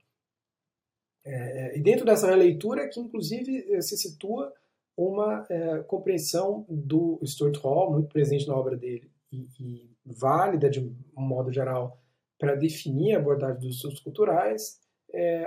É, 1.24 1.32
é, 1.34 1.78
e 1.78 1.82
dentro 1.82 2.06
dessa 2.06 2.28
releitura 2.28 2.90
que, 2.90 3.00
inclusive, 3.00 3.72
é, 3.72 3.82
se 3.82 3.96
situa 3.96 4.52
uma 4.98 5.46
é, 5.50 5.80
compreensão 5.84 6.66
do 6.68 7.20
Stuart 7.24 7.58
Hall, 7.58 7.92
muito 7.92 8.10
presente 8.10 8.48
na 8.48 8.56
obra 8.56 8.76
dele, 8.76 9.12
e, 9.32 9.48
e 9.60 9.90
válida, 10.06 10.70
de 10.70 10.80
um 10.80 11.22
modo 11.22 11.52
geral, 11.52 12.00
para 12.40 12.56
definir 12.56 13.16
a 13.16 13.20
abordagem 13.20 13.60
dos 13.60 13.76
estudos 13.76 14.00
culturais, 14.00 14.82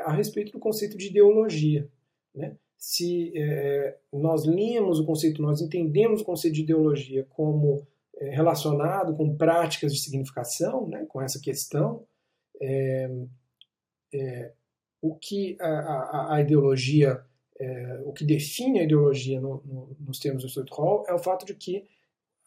a 0.04 0.12
respeito 0.12 0.52
do 0.52 0.60
conceito 0.60 0.96
de 0.96 1.08
ideologia. 1.08 1.90
Né? 2.32 2.56
Se 2.78 3.32
é, 3.34 3.98
nós 4.12 4.44
lemos 4.44 5.00
o 5.00 5.06
conceito, 5.06 5.42
nós 5.42 5.60
entendemos 5.60 6.20
o 6.20 6.24
conceito 6.24 6.54
de 6.54 6.62
ideologia 6.62 7.24
como 7.30 7.86
é, 8.18 8.30
relacionado 8.30 9.14
com 9.14 9.36
práticas 9.36 9.92
de 9.92 10.00
significação, 10.00 10.88
né, 10.88 11.04
com 11.06 11.20
essa 11.20 11.40
questão, 11.40 12.04
é, 12.60 13.10
é 14.14 14.52
o 15.00 15.14
que 15.14 15.56
a, 15.60 15.68
a, 15.68 16.34
a 16.34 16.40
ideologia, 16.40 17.22
é, 17.58 18.02
o 18.04 18.12
que 18.12 18.24
define 18.24 18.80
a 18.80 18.84
ideologia 18.84 19.40
no, 19.40 19.62
no, 19.64 19.96
nos 20.00 20.18
termos 20.18 20.42
do 20.42 20.48
Stuart 20.48 20.70
Hall 20.72 21.04
é 21.08 21.14
o 21.14 21.18
fato 21.18 21.44
de 21.46 21.54
que 21.54 21.84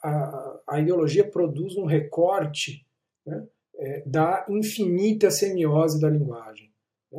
a, 0.04 0.60
a 0.68 0.80
ideologia 0.80 1.30
produz 1.30 1.76
um 1.76 1.86
recorte 1.86 2.86
né, 3.26 3.48
é, 3.78 4.04
da 4.06 4.46
infinita 4.50 5.30
semiose 5.30 6.00
da 6.00 6.10
linguagem. 6.10 6.70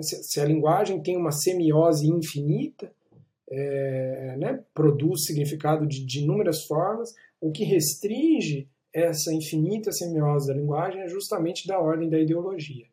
Se, 0.03 0.23
se 0.23 0.41
a 0.41 0.45
linguagem 0.45 1.03
tem 1.03 1.17
uma 1.17 1.33
semiose 1.33 2.09
infinita, 2.09 2.93
é, 3.51 4.37
né, 4.39 4.65
produz 4.73 5.25
significado 5.25 5.87
de, 5.87 6.05
de 6.05 6.21
inúmeras 6.21 6.65
formas, 6.65 7.15
o 7.41 7.51
que 7.51 7.65
restringe 7.65 8.69
essa 8.93 9.33
infinita 9.33 9.93
semiose 9.93 10.49
da 10.49 10.55
linguagem 10.55 11.01
é 11.01 11.09
justamente 11.09 11.67
da 11.67 11.79
ordem 11.79 12.09
da 12.09 12.19
ideologia, 12.19 12.87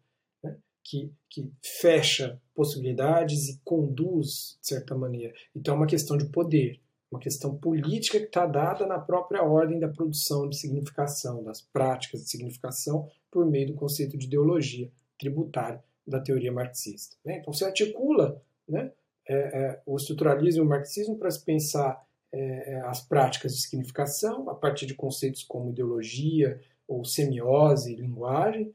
né, 0.43 0.55
que, 0.83 1.11
que 1.29 1.51
fecha 1.61 2.41
possibilidades 2.55 3.49
e 3.49 3.59
conduz, 3.63 4.57
de 4.61 4.67
certa 4.67 4.95
maneira. 4.95 5.33
Então 5.55 5.75
é 5.75 5.77
uma 5.77 5.87
questão 5.87 6.17
de 6.17 6.25
poder, 6.25 6.79
uma 7.11 7.19
questão 7.19 7.55
política 7.55 8.19
que 8.19 8.25
está 8.25 8.45
dada 8.45 8.85
na 8.85 8.99
própria 8.99 9.43
ordem 9.43 9.79
da 9.79 9.87
produção 9.87 10.49
de 10.49 10.57
significação, 10.57 11.43
das 11.43 11.61
práticas 11.61 12.23
de 12.23 12.29
significação, 12.29 13.09
por 13.31 13.45
meio 13.45 13.67
do 13.67 13.73
conceito 13.73 14.17
de 14.17 14.25
ideologia 14.25 14.89
tributária 15.19 15.83
da 16.05 16.19
teoria 16.19 16.51
marxista. 16.51 17.15
Né? 17.23 17.37
Então 17.39 17.53
se 17.53 17.65
articula 17.65 18.41
né, 18.67 18.91
é, 19.27 19.35
é, 19.35 19.81
o 19.85 19.95
estruturalismo 19.97 20.63
e 20.63 20.65
o 20.65 20.69
marxismo 20.69 21.17
para 21.17 21.29
se 21.29 21.43
pensar 21.43 22.01
é, 22.31 22.73
é, 22.73 22.81
as 22.81 23.01
práticas 23.01 23.55
de 23.55 23.61
significação 23.61 24.49
a 24.49 24.55
partir 24.55 24.85
de 24.85 24.93
conceitos 24.93 25.43
como 25.43 25.69
ideologia 25.69 26.59
ou 26.87 27.03
semiose, 27.05 27.95
linguagem, 27.95 28.73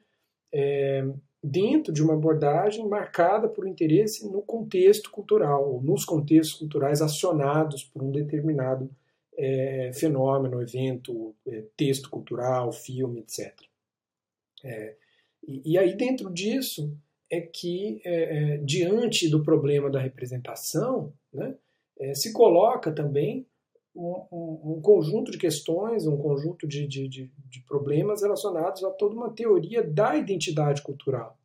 é, 0.53 1.05
dentro 1.43 1.93
de 1.93 2.03
uma 2.03 2.15
abordagem 2.15 2.87
marcada 2.87 3.49
por 3.49 3.67
interesse 3.67 4.27
no 4.31 4.43
contexto 4.43 5.11
cultural, 5.11 5.71
ou 5.71 5.83
nos 5.83 6.05
contextos 6.05 6.59
culturais 6.59 7.03
acionados 7.03 7.85
por 7.85 8.03
um 8.03 8.11
determinado 8.11 8.91
é, 9.37 9.91
fenômeno, 9.95 10.61
evento, 10.61 11.35
texto 11.77 12.11
cultural, 12.11 12.71
filme, 12.71 13.21
etc. 13.21 13.55
E, 15.47 15.73
e 15.73 15.79
aí, 15.79 15.97
dentro 15.97 16.31
disso, 16.31 16.95
é 17.33 17.41
que, 17.41 18.03
é, 18.05 18.55
é, 18.55 18.57
diante 18.59 19.27
do 19.27 19.43
problema 19.43 19.89
da 19.89 19.99
representação, 19.99 21.15
né, 21.33 21.57
é, 21.99 22.13
se 22.15 22.31
coloca 22.31 22.93
também 22.93 23.47
um, 23.97 24.27
um, 24.31 24.73
um, 24.73 24.81
conjunto 24.83 25.33
de 25.33 25.39
questões, 25.39 26.07
um 26.07 26.19
conjunto 26.19 26.69
de, 26.69 26.87
de, 26.87 27.09
de, 27.09 27.33
de, 27.49 27.61
problemas 27.63 28.21
relacionados 28.21 28.85
a 28.85 28.91
toda 28.91 29.15
uma 29.15 29.31
teoria 29.31 29.83
da 29.83 30.15
identidade 30.15 30.83
cultural. 30.83 31.39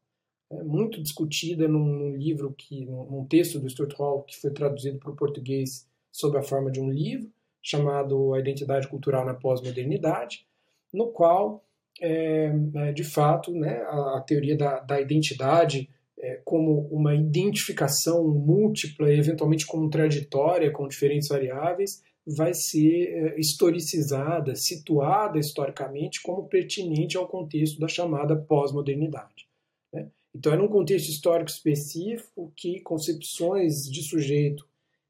É 0.52 0.62
muito 0.62 1.02
discutida 1.02 1.70
num, 1.70 1.86
num 1.86 2.16
livro, 2.18 2.54
que, 2.58 2.86
num, 2.86 3.26
texto 3.26 3.58
do 3.58 3.70
Stuart 3.70 3.94
Hall, 3.98 4.24
que 4.24 4.38
foi 4.40 4.52
traduzido 4.52 5.00
para 5.00 5.12
o 5.12 5.16
português 5.16 5.88
sob 6.12 6.38
a 6.38 6.44
forma 6.44 6.70
de 6.70 6.82
um 6.82 6.90
livro, 6.90 7.32
chamado 7.62 8.34
A 8.34 8.40
Identidade 8.40 8.90
Cultural 8.90 9.26
na 9.26 9.34
Pós-Modernidade, 9.34 10.46
no 10.94 11.12
qual 11.12 11.64
é, 12.02 12.52
é, 12.76 12.92
de 12.92 13.04
fato, 13.04 13.52
né, 13.52 13.82
a, 13.84 14.18
a 14.18 14.24
teoria 14.26 14.56
da, 14.56 14.80
da 14.80 15.02
identidade 15.02 15.90
é, 16.20 16.42
como 16.44 16.88
uma 16.92 17.14
identificação 17.16 18.28
múltipla 18.28 19.12
e 19.12 19.20
eventualmente 19.20 19.66
contraditória 19.66 20.72
com 20.72 20.88
diferentes 20.88 21.28
variáveis 21.28 22.04
vai 22.26 22.54
ser 22.54 23.08
é, 23.10 23.40
historicizada, 23.40 24.56
situada 24.56 25.40
historicamente 25.40 26.22
como 26.22 26.48
pertinente 26.48 27.16
ao 27.16 27.28
contexto 27.28 27.80
da 27.80 27.88
chamada 27.88 28.36
pós-modernidade. 28.36 29.48
Né? 29.94 30.10
Então, 30.36 30.54
é 30.54 30.58
num 30.58 30.68
contexto 30.68 31.10
histórico 31.10 31.50
específico 31.50 32.52
que 32.56 32.82
concepções 32.82 33.84
de 33.84 34.04
sujeito 34.04 34.68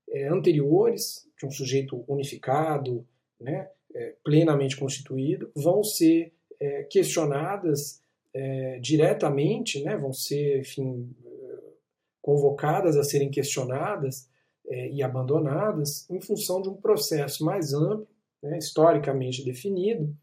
é, 0.10 0.28
anteriores, 0.28 1.28
de 1.40 1.46
um 1.46 1.52
sujeito 1.52 2.04
unificado, 2.08 3.06
né, 3.40 3.70
é, 3.94 4.14
plenamente 4.24 4.78
constituído, 4.78 5.52
vão 5.56 5.84
ser 5.84 6.34
é, 6.60 6.84
questionadas 6.84 8.02
é, 8.34 8.80
diretamente, 8.80 9.84
né, 9.84 9.98
vão 9.98 10.14
ser, 10.14 10.60
enfim, 10.60 11.16
convocadas 12.22 12.98
a 12.98 13.04
serem 13.04 13.32
questionadas 13.32 14.30
é, 14.68 14.92
e 14.92 15.02
abandonadas 15.02 16.10
em 16.10 16.20
função 16.20 16.62
de 16.62 16.70
um 16.70 16.76
processo 16.76 17.46
mais 17.46 17.74
amplo, 17.74 18.08
né, 18.44 18.58
historicamente 18.58 19.44
definido, 19.44 20.14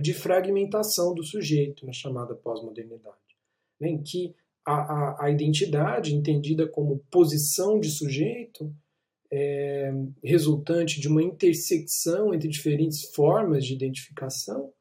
de 0.00 0.14
fragmentação 0.14 1.12
do 1.12 1.24
sujeito, 1.24 1.84
na 1.84 1.92
chamada 1.92 2.34
pós-modernidade, 2.34 3.36
né, 3.80 3.88
em 3.88 4.02
que 4.02 4.34
a, 4.64 4.72
a, 4.72 5.24
a, 5.24 5.30
identidade, 5.30 6.14
entendida 6.14 6.68
como 6.68 7.04
posição 7.10 7.80
de 7.80 7.90
sujeito, 7.90 8.72
é, 9.32 9.92
resultante 10.22 11.00
de 11.00 11.08
uma 11.08 11.22
intersecção 11.22 12.32
entre 12.32 12.48
diferentes 12.48 13.02
formas 13.14 13.64
de 13.64 13.74
identificação, 13.74 14.72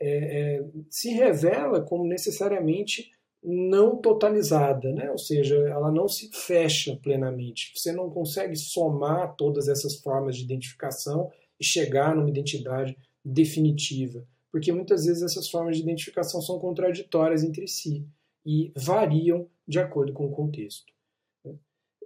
é, 0.00 0.64
se 0.88 1.10
revela 1.10 1.80
como 1.82 2.06
necessariamente 2.06 3.10
não 3.42 3.96
totalizada, 3.96 4.92
né? 4.92 5.10
ou 5.10 5.18
seja, 5.18 5.56
ela 5.56 5.90
não 5.90 6.06
se 6.06 6.30
fecha 6.32 6.96
plenamente. 7.02 7.72
Você 7.74 7.90
não 7.92 8.10
consegue 8.10 8.54
somar 8.56 9.34
todas 9.36 9.68
essas 9.68 9.96
formas 9.96 10.36
de 10.36 10.44
identificação 10.44 11.30
e 11.58 11.64
chegar 11.64 12.14
numa 12.14 12.28
identidade 12.28 12.96
definitiva, 13.24 14.26
porque 14.50 14.72
muitas 14.72 15.04
vezes 15.04 15.22
essas 15.22 15.48
formas 15.48 15.76
de 15.76 15.82
identificação 15.82 16.40
são 16.40 16.58
contraditórias 16.58 17.42
entre 17.42 17.66
si 17.66 18.06
e 18.44 18.72
variam 18.76 19.46
de 19.66 19.78
acordo 19.78 20.12
com 20.12 20.26
o 20.26 20.30
contexto. 20.30 20.92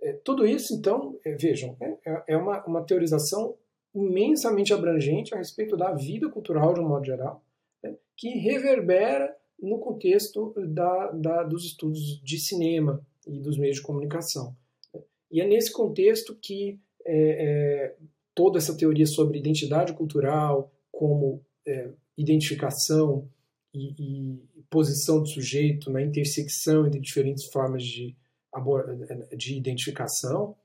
É, 0.03 0.13
tudo 0.25 0.47
isso, 0.47 0.75
então, 0.75 1.19
é, 1.25 1.33
vejam, 1.33 1.77
é, 1.81 2.23
é 2.29 2.37
uma, 2.37 2.65
uma 2.67 2.83
teorização 2.83 3.57
imensamente 3.95 4.75
abrangente 4.75 5.35
a 5.35 5.39
respeito 5.39 5.77
da 5.77 5.93
vida 5.93 6.29
cultural 6.29 6.75
de 6.75 6.81
um 6.81 6.89
modo 6.89 7.07
geral, 7.07 7.43
né, 7.43 7.44
que 8.17 8.29
reverbera 8.39 9.35
no 9.61 9.79
contexto 9.79 10.55
da, 10.57 11.11
da, 11.13 11.43
dos 11.43 11.65
estudos 11.65 12.21
de 12.23 12.39
cinema 12.39 13.05
e 13.27 13.39
dos 13.39 13.57
meios 13.57 13.77
de 13.77 13.83
comunicação. 13.83 14.55
E 15.31 15.41
é 15.41 15.47
nesse 15.47 15.73
contexto 15.73 16.35
que 16.35 16.79
é, 17.05 17.17
é, 17.17 17.97
toda 18.35 18.59
essa 18.59 18.77
teoria 18.77 19.07
sobre 19.07 19.39
identidade 19.39 19.93
cultural, 19.93 20.73
como 20.91 21.43
é, 21.67 21.91
identificação 22.17 23.29
e, 23.73 23.95
e, 23.99 24.65
posição 24.71 25.21
do 25.21 25.29
sujeito 25.29 25.91
na 25.91 26.03
intersecção 26.03 26.87
entre 26.87 27.01
diferentes 27.01 27.45
formas 27.47 27.85
de, 27.85 28.17
de 29.37 29.57
identificação, 29.57 30.57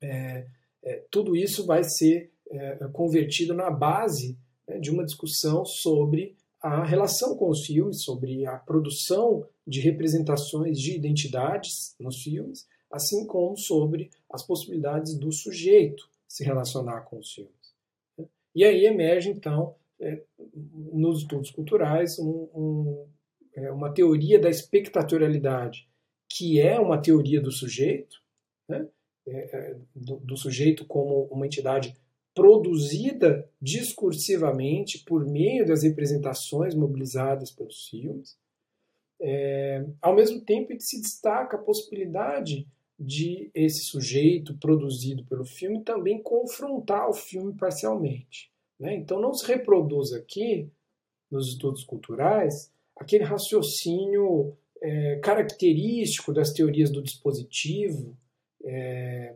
é, 0.00 0.46
é, 0.82 1.04
tudo 1.10 1.34
isso 1.34 1.66
vai 1.66 1.82
ser 1.82 2.32
é, 2.50 2.76
convertido 2.92 3.54
na 3.54 3.70
base 3.70 4.38
né, 4.68 4.78
de 4.78 4.90
uma 4.90 5.04
discussão 5.04 5.64
sobre 5.64 6.36
a 6.64 6.82
relação 6.82 7.36
com 7.36 7.50
os 7.50 7.66
filmes, 7.66 8.02
sobre 8.02 8.46
a 8.46 8.56
produção 8.56 9.46
de 9.66 9.80
representações 9.80 10.80
de 10.80 10.96
identidades 10.96 11.94
nos 12.00 12.22
filmes, 12.22 12.66
assim 12.90 13.26
como 13.26 13.54
sobre 13.54 14.10
as 14.30 14.42
possibilidades 14.42 15.14
do 15.14 15.30
sujeito 15.30 16.08
se 16.26 16.42
relacionar 16.42 17.02
com 17.02 17.18
os 17.18 17.34
filmes. 17.34 17.52
E 18.54 18.64
aí 18.64 18.86
emerge, 18.86 19.28
então, 19.28 19.74
é, 20.00 20.22
nos 20.90 21.18
estudos 21.18 21.50
culturais, 21.50 22.18
um, 22.18 22.48
um, 22.54 23.06
é, 23.54 23.70
uma 23.70 23.92
teoria 23.92 24.38
da 24.38 24.48
espectatorialidade, 24.48 25.86
que 26.30 26.58
é 26.62 26.80
uma 26.80 26.96
teoria 26.96 27.42
do 27.42 27.52
sujeito, 27.52 28.22
né? 28.66 28.88
é, 29.26 29.76
do, 29.94 30.16
do 30.16 30.36
sujeito 30.36 30.86
como 30.86 31.24
uma 31.24 31.44
entidade 31.44 31.94
produzida 32.34 33.48
discursivamente 33.62 35.04
por 35.04 35.24
meio 35.24 35.64
das 35.66 35.82
representações 35.84 36.74
mobilizadas 36.74 37.50
pelos 37.50 37.88
filmes. 37.88 38.36
É, 39.20 39.86
ao 40.02 40.14
mesmo 40.14 40.40
tempo 40.40 40.68
que 40.68 40.80
se 40.80 41.00
destaca 41.00 41.56
a 41.56 41.62
possibilidade 41.62 42.66
de 42.98 43.50
esse 43.54 43.84
sujeito 43.84 44.56
produzido 44.58 45.24
pelo 45.24 45.44
filme 45.44 45.82
também 45.82 46.22
confrontar 46.22 47.08
o 47.08 47.14
filme 47.14 47.54
parcialmente. 47.54 48.50
Né? 48.78 48.94
Então 48.96 49.20
não 49.20 49.32
se 49.32 49.46
reproduz 49.46 50.12
aqui, 50.12 50.68
nos 51.30 51.48
estudos 51.48 51.84
culturais, 51.84 52.72
aquele 52.96 53.24
raciocínio 53.24 54.56
é, 54.80 55.16
característico 55.16 56.32
das 56.32 56.52
teorias 56.52 56.90
do 56.90 57.02
dispositivo, 57.02 58.16
é, 58.64 59.34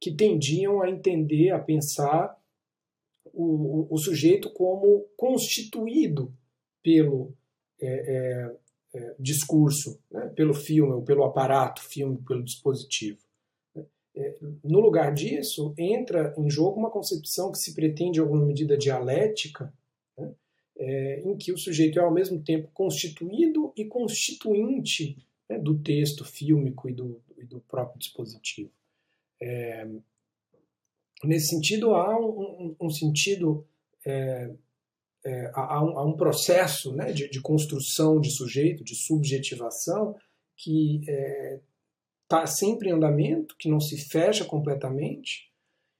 que 0.00 0.10
tendiam 0.10 0.80
a 0.80 0.88
entender, 0.88 1.50
a 1.50 1.58
pensar 1.58 2.36
o, 3.26 3.44
o, 3.44 3.94
o 3.94 3.98
sujeito 3.98 4.50
como 4.50 5.06
constituído 5.16 6.32
pelo 6.82 7.34
é, 7.80 7.86
é, 7.86 8.56
é, 8.94 9.14
discurso, 9.18 10.00
né, 10.10 10.26
pelo 10.34 10.54
filme, 10.54 10.92
ou 10.92 11.02
pelo 11.02 11.24
aparato, 11.24 11.82
filme, 11.82 12.18
pelo 12.26 12.42
dispositivo. 12.42 13.18
É, 14.16 14.36
no 14.64 14.80
lugar 14.80 15.12
disso, 15.14 15.72
entra 15.78 16.34
em 16.36 16.50
jogo 16.50 16.78
uma 16.78 16.90
concepção 16.90 17.52
que 17.52 17.58
se 17.58 17.74
pretende, 17.74 18.18
em 18.18 18.22
alguma 18.22 18.44
medida, 18.44 18.76
dialética, 18.76 19.72
né, 20.18 20.34
é, 20.78 21.20
em 21.20 21.36
que 21.36 21.52
o 21.52 21.58
sujeito 21.58 21.98
é 21.98 22.02
ao 22.02 22.12
mesmo 22.12 22.42
tempo 22.42 22.70
constituído 22.72 23.72
e 23.76 23.84
constituinte 23.84 25.16
né, 25.48 25.58
do 25.58 25.78
texto 25.78 26.24
fílmico 26.24 26.88
e 26.88 26.92
do, 26.92 27.20
e 27.36 27.44
do 27.44 27.60
próprio 27.60 27.98
dispositivo. 27.98 28.70
É, 29.42 29.86
nesse 31.24 31.48
sentido, 31.48 31.94
há 31.94 32.18
um, 32.18 32.74
um, 32.80 32.86
um 32.86 32.90
sentido, 32.90 33.66
é, 34.04 34.50
é, 35.24 35.50
há, 35.54 35.82
um, 35.84 35.98
há, 35.98 36.04
um, 36.04 36.16
processo 36.16 36.94
né, 36.94 37.12
de, 37.12 37.28
de, 37.28 37.40
construção 37.40 38.20
de 38.20 38.30
sujeito, 38.30 38.84
de 38.84 38.94
subjetivação, 38.94 40.16
que 40.56 41.00
está 42.22 42.42
é, 42.42 42.46
sempre 42.46 42.88
em 42.88 42.92
andamento, 42.92 43.56
que 43.58 43.68
não 43.68 43.80
se 43.80 43.96
fecha 43.96 44.44
completamente 44.44 45.50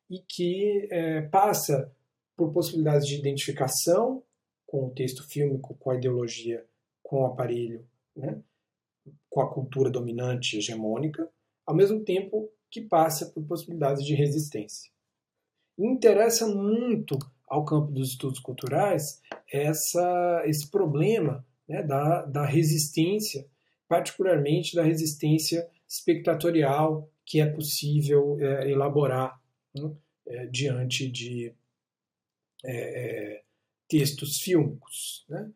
e 0.09 0.18
que 0.20 0.88
é, 0.90 1.22
passa 1.22 1.92
por 2.37 2.53
possibilidades 2.53 3.07
de 3.07 3.18
identificação 3.18 4.22
com 4.66 4.87
o 4.87 4.90
texto 4.90 5.26
fílmico, 5.29 5.74
com 5.74 5.90
a 5.90 5.96
ideologia, 5.96 6.64
com 7.03 7.22
o 7.22 7.26
aparelho, 7.26 7.87
né, 8.16 8.40
com 9.29 9.40
a 9.40 9.53
cultura 9.53 9.90
dominante 9.90 10.57
hegemônica, 10.57 11.29
ao 11.66 11.74
mesmo 11.74 12.05
tempo 12.05 12.50
que 12.70 12.80
passa 12.80 13.26
por 13.26 13.44
possibilidades 13.44 14.04
de 14.04 14.14
resistência. 14.14 14.90
interessa 15.78 16.46
muito 16.46 17.18
ao 17.48 17.64
campo 17.64 17.90
dos 17.90 18.11
estudos 18.11 18.38
culturais 18.38 19.20
essa, 19.52 20.42
esse 20.46 20.70
problema 20.70 21.44
né, 21.68 21.83
da, 21.83 22.24
da 22.24 22.46
resistência, 22.46 23.46
particularmente 23.88 24.76
da 24.76 24.85
resistência 24.85 25.68
espectatorial 25.88 27.11
que 27.24 27.40
é 27.40 27.46
possível 27.46 28.38
é, 28.40 28.70
elaborar 28.70 29.40
né, 29.74 29.92
é, 30.26 30.46
diante 30.46 31.11
de 31.11 31.54
é, 32.64 33.37
é 33.37 33.42
textos 33.88 34.37
fílmicos. 34.38 35.24
Né? 35.28 35.50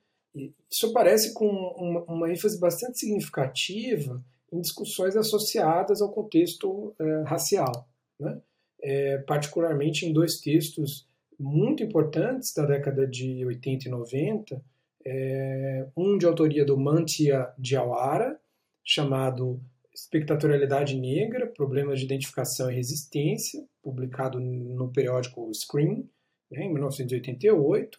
isso 0.68 0.88
aparece 0.90 1.32
com 1.32 1.46
uma, 1.46 2.02
uma 2.04 2.30
ênfase 2.30 2.58
bastante 2.58 2.98
significativa 2.98 4.24
em 4.54 4.60
discussões 4.60 5.16
associadas 5.16 6.00
ao 6.00 6.12
contexto 6.12 6.94
é, 6.98 7.22
racial, 7.22 7.88
né? 8.18 8.40
é, 8.80 9.18
particularmente 9.18 10.06
em 10.06 10.12
dois 10.12 10.38
textos 10.38 11.08
muito 11.38 11.82
importantes 11.82 12.54
da 12.54 12.64
década 12.64 13.04
de 13.04 13.44
80 13.44 13.88
e 13.88 13.90
90, 13.90 14.62
é, 15.04 15.86
um 15.96 16.16
de 16.16 16.24
autoria 16.24 16.64
do 16.64 16.78
Mantia 16.78 17.52
Diawara, 17.58 18.38
chamado 18.84 19.60
Espectatorialidade 19.92 20.96
Negra, 20.96 21.48
Problemas 21.48 21.98
de 21.98 22.04
Identificação 22.04 22.70
e 22.70 22.76
Resistência, 22.76 23.64
publicado 23.82 24.38
no 24.38 24.88
periódico 24.92 25.52
Scream, 25.52 26.08
né, 26.50 26.64
em 26.64 26.72
1988, 26.72 27.98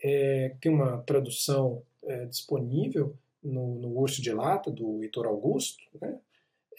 é, 0.00 0.54
tem 0.60 0.72
uma 0.72 0.98
tradução 0.98 1.82
é, 2.04 2.26
disponível 2.26 3.16
no, 3.48 3.78
no 3.78 3.98
Urso 3.98 4.22
de 4.22 4.32
Lata, 4.32 4.70
do 4.70 5.02
Heitor 5.02 5.26
Augusto, 5.26 5.82
né? 6.00 6.18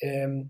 É, 0.01 0.43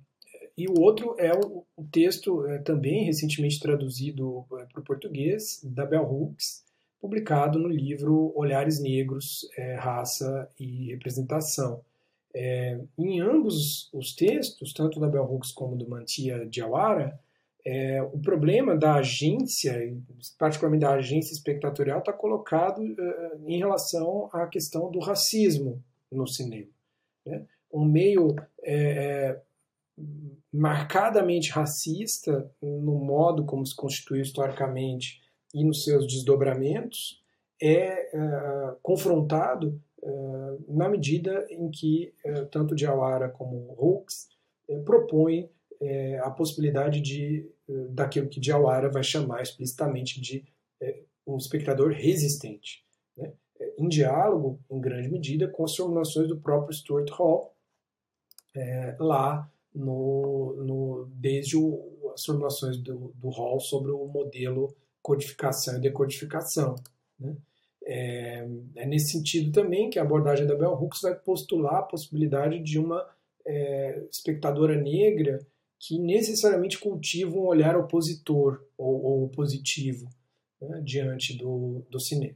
e 0.58 0.68
o 0.68 0.80
outro 0.82 1.16
é 1.18 1.32
o, 1.34 1.66
o 1.78 1.84
texto 1.86 2.46
é, 2.46 2.60
também 2.60 3.06
recentemente 3.06 3.60
traduzido 3.60 4.46
é, 4.60 4.66
para 4.66 4.82
o 4.82 4.84
português, 4.84 5.62
da 5.64 5.86
Bell 5.86 6.04
Hooks, 6.04 6.66
publicado 7.00 7.58
no 7.58 7.70
livro 7.70 8.34
Olhares 8.36 8.80
Negros, 8.80 9.50
é, 9.58 9.76
Raça 9.76 10.50
e 10.60 10.92
Representação. 10.92 11.82
É, 12.36 12.80
em 12.98 13.22
ambos 13.22 13.90
os 13.94 14.14
textos, 14.14 14.74
tanto 14.74 15.00
da 15.00 15.08
Bell 15.08 15.24
Hooks 15.24 15.52
como 15.52 15.78
do 15.78 15.90
Mantia 15.90 16.46
Diawara, 16.46 17.18
é, 17.66 18.02
o 18.02 18.20
problema 18.20 18.76
da 18.76 18.96
agência, 18.96 19.96
particularmente 20.38 20.82
da 20.82 20.94
agência 20.94 21.34
espectatorial, 21.34 22.00
está 22.00 22.12
colocado 22.12 22.80
uh, 22.82 23.48
em 23.50 23.58
relação 23.58 24.30
à 24.32 24.48
questão 24.48 24.90
do 24.92 25.00
racismo 25.00 25.84
no 26.12 26.28
cinema. 26.28 26.72
né? 27.26 27.46
um 27.72 27.86
meio 27.86 28.36
é, 28.64 28.74
é, 28.74 29.42
marcadamente 30.52 31.52
racista 31.52 32.52
no 32.62 32.96
modo 32.96 33.46
como 33.46 33.66
se 33.66 33.76
constituiu 33.76 34.22
historicamente 34.22 35.22
e 35.54 35.64
nos 35.64 35.84
seus 35.84 36.08
desdobramentos, 36.08 37.24
é, 37.62 38.16
é 38.16 38.76
confrontado 38.82 39.82
é, 40.02 40.10
na 40.70 40.88
medida 40.88 41.46
em 41.50 41.70
que 41.70 42.14
é, 42.24 42.46
tanto 42.46 42.78
Jawara 42.78 43.30
como 43.30 43.76
Hooks 43.78 44.30
propõem 44.86 45.50
a 46.22 46.30
possibilidade 46.30 47.00
de 47.00 47.50
daquilo 47.92 48.28
que 48.28 48.44
Jawara 48.44 48.90
vai 48.90 49.02
chamar 49.02 49.42
explicitamente 49.42 50.20
de 50.20 50.46
um 51.26 51.38
espectador 51.38 51.94
resistente? 51.94 52.86
Em 53.78 53.88
diálogo, 53.88 54.60
em 54.70 54.80
grande 54.80 55.10
medida, 55.10 55.48
com 55.48 55.64
as 55.64 55.76
formulações 55.76 56.28
do 56.28 56.40
próprio 56.40 56.76
Stuart 56.76 57.10
Hall, 57.12 57.54
lá 59.00 59.50
no, 59.74 60.56
no, 60.66 61.10
desde 61.14 61.58
o, 61.58 62.12
as 62.14 62.26
formulações 62.26 62.78
do, 62.78 63.14
do 63.16 63.30
Hall 63.30 63.60
sobre 63.60 63.92
o 63.92 64.06
modelo 64.08 64.76
codificação 65.02 65.78
e 65.78 65.82
decodificação. 65.82 66.76
Né? 67.20 67.36
É, 67.84 68.48
é, 68.76 68.86
nesse 68.86 69.14
sentido 69.14 69.52
também 69.52 69.90
que 69.90 69.98
a 69.98 70.04
abordagem 70.04 70.46
da 70.46 70.56
Bell 70.56 70.74
Hooks 70.74 71.02
vai 71.02 71.16
postular 71.16 71.78
a 71.78 71.84
possibilidade 71.84 72.60
de 72.60 72.78
uma 72.78 73.08
é, 73.46 74.04
espectadora 74.12 74.76
negra 74.76 75.40
que 75.80 75.98
necessariamente 75.98 76.78
cultiva 76.78 77.36
um 77.38 77.48
olhar 77.48 77.78
opositor 77.78 78.64
ou, 78.78 79.02
ou 79.04 79.30
positivo 79.30 80.10
né, 80.62 80.82
diante 80.84 81.38
do, 81.38 81.86
do 81.90 82.00
cinema. 82.00 82.36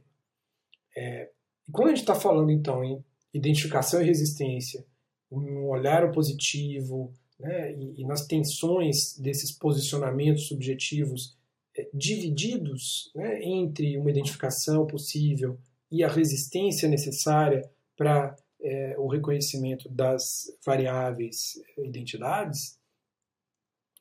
É, 0.96 1.30
e 1.68 1.72
quando 1.72 1.88
a 1.88 1.90
gente 1.90 2.00
está 2.00 2.14
falando 2.14 2.50
então 2.50 2.84
em 2.84 3.04
identificação 3.32 4.00
e 4.00 4.04
resistência, 4.04 4.84
um 5.30 5.66
olhar 5.66 6.04
opositivo, 6.04 7.12
né, 7.38 7.74
e, 7.74 8.00
e, 8.00 8.06
nas 8.06 8.26
tensões 8.26 9.18
desses 9.18 9.50
posicionamentos 9.50 10.46
subjetivos 10.46 11.36
é, 11.76 11.88
divididos 11.92 13.10
né, 13.14 13.42
entre 13.42 13.98
uma 13.98 14.10
identificação 14.10 14.86
possível 14.86 15.58
e 15.90 16.04
a 16.04 16.08
resistência 16.08 16.88
necessária 16.88 17.68
para 17.96 18.36
é, 18.60 18.94
o 18.98 19.08
reconhecimento 19.08 19.88
das 19.88 20.46
variáveis 20.64 21.60
identidades, 21.76 22.78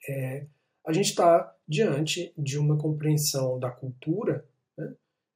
é, 0.08 0.46
a 0.86 0.94
gente 0.94 1.10
está 1.10 1.56
diante 1.68 2.34
de 2.38 2.58
uma 2.58 2.78
compreensão 2.78 3.60
da 3.60 3.70
cultura 3.70 4.46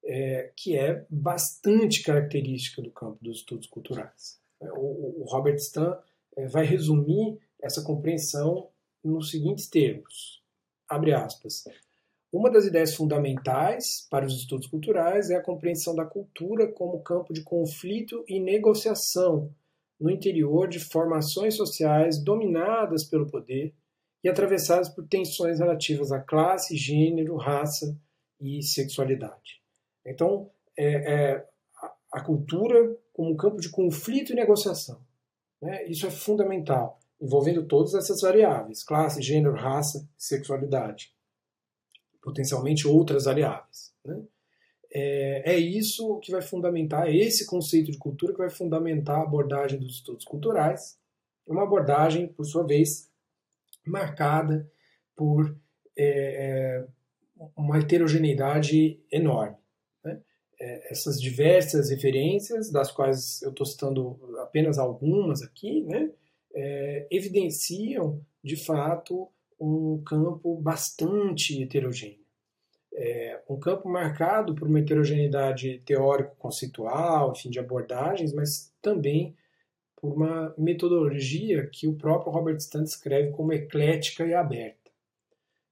é, 0.08 0.52
que 0.56 0.78
é 0.78 1.06
bastante 1.10 2.02
característica 2.02 2.82
do 2.82 2.90
campo 2.90 3.18
dos 3.22 3.40
estudos 3.40 3.68
culturais. 3.68 4.40
O, 4.60 5.22
o 5.22 5.26
Robert 5.26 5.58
Stan 5.58 6.00
é, 6.36 6.48
vai 6.48 6.66
resumir 6.66 7.38
essa 7.62 7.84
compreensão 7.84 8.70
nos 9.04 9.30
seguintes 9.30 9.68
termos. 9.70 10.42
Abre 10.90 11.14
aspas. 11.14 11.66
Uma 12.32 12.50
das 12.50 12.66
ideias 12.66 12.96
fundamentais 12.96 14.08
para 14.10 14.26
os 14.26 14.34
estudos 14.34 14.68
culturais 14.68 15.30
é 15.30 15.36
a 15.36 15.44
compreensão 15.44 15.94
da 15.94 16.06
cultura 16.06 16.72
como 16.72 17.02
campo 17.02 17.34
de 17.34 17.44
conflito 17.44 18.24
e 18.28 18.40
negociação 18.40 19.54
no 20.00 20.10
interior 20.10 20.68
de 20.68 20.80
formações 20.80 21.56
sociais 21.56 22.24
dominadas 22.24 23.04
pelo 23.04 23.30
poder 23.30 23.74
e 24.24 24.30
atravessadas 24.30 24.90
por 24.90 25.08
tensões 25.08 25.60
relativas 25.60 26.12
à 26.12 26.20
classe, 26.20 26.76
gênero, 26.78 27.36
raça 27.36 27.98
e 28.40 28.62
sexualidade. 28.62 29.62
Então, 30.08 30.50
é, 30.78 31.14
é 31.14 31.48
a 32.12 32.22
cultura 32.22 32.98
como 33.14 33.32
um 33.32 33.36
campo 33.36 33.60
de 33.60 33.70
conflito 33.70 34.32
e 34.32 34.36
negociação. 34.36 35.02
Né? 35.62 35.86
Isso 35.88 36.06
é 36.08 36.12
fundamental 36.12 37.00
envolvendo 37.20 37.66
todas 37.66 37.94
essas 37.94 38.22
variáveis: 38.22 38.84
classe, 38.84 39.22
gênero, 39.22 39.56
raça, 39.56 40.08
sexualidade. 40.18 41.14
Potencialmente 42.22 42.88
outras 42.88 43.26
variáveis. 43.26 43.94
Né? 44.06 44.22
É, 44.92 45.54
é, 45.54 45.58
isso 45.58 46.20
que 46.20 46.32
vai 46.32 46.42
fundamentar, 46.42 47.08
é 47.08 47.16
esse 47.16 47.46
conceito 47.46 47.92
de 47.92 47.98
cultura 47.98 48.34
que 48.34 48.40
vai 48.40 48.50
fundamentar 48.50 49.20
a 49.20 49.24
abordagem 49.24 49.80
dos 49.80 49.96
estudos 49.96 50.26
culturais. 50.26 50.98
Uma 51.46 51.64
abordagem, 51.64 52.28
por 52.28 52.46
sua 52.46 52.66
vez, 52.66 53.10
marcada 53.86 54.70
por 55.16 55.56
é, 55.98 56.86
é 56.86 56.88
uma 57.56 57.78
heterogeneidade 57.78 59.00
enorme. 59.12 59.58
É, 60.60 60.92
essas 60.92 61.22
diversas 61.22 61.90
referências, 61.90 62.72
das 62.72 62.92
quais 62.92 63.42
eu 63.44 63.52
estou 63.52 63.66
citando 63.66 64.20
apenas 64.40 64.80
algumas 64.80 65.44
aqui, 65.44 65.82
né? 65.82 66.12
é, 66.58 67.08
evidenciam, 67.12 68.20
de 68.44 68.56
fato, 68.56 69.30
um 69.60 70.02
campo 70.04 70.56
bastante 70.56 71.62
heterogêneo. 71.62 72.26
É, 72.92 73.40
um 73.48 73.60
campo 73.60 73.88
marcado 73.88 74.56
por 74.56 74.68
uma 74.68 74.80
heterogeneidade 74.80 75.84
teórico-conceitual, 75.86 77.32
enfim, 77.32 77.52
de 77.52 77.60
abordagens, 77.60 78.34
mas 78.34 78.74
também 78.82 79.36
por 79.96 80.14
uma 80.14 80.54
metodologia 80.58 81.68
que 81.68 81.88
o 81.88 81.96
próprio 81.96 82.32
Robert 82.32 82.60
Stant 82.60 82.88
escreve 82.88 83.32
como 83.32 83.54
eclética 83.54 84.26
e 84.26 84.34
aberta. 84.34 84.92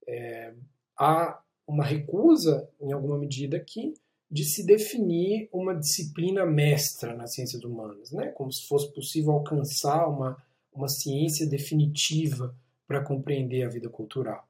É, 0.07 0.53
há 0.95 1.41
uma 1.67 1.83
recusa, 1.83 2.69
em 2.79 2.91
alguma 2.91 3.17
medida, 3.17 3.57
aqui, 3.57 3.95
de 4.35 4.43
se 4.43 4.65
definir 4.65 5.49
uma 5.51 5.73
disciplina 5.73 6.45
mestra 6.45 7.15
nas 7.15 7.33
ciências 7.33 7.63
humanas, 7.63 8.11
né? 8.11 8.27
como 8.27 8.51
se 8.51 8.67
fosse 8.67 8.93
possível 8.93 9.31
alcançar 9.31 10.07
uma 10.07 10.37
uma 10.75 10.89
ciência 10.89 11.47
definitiva 11.47 12.55
para 12.87 13.03
compreender 13.03 13.63
a 13.63 13.69
vida 13.69 13.89
cultural. 13.89 14.47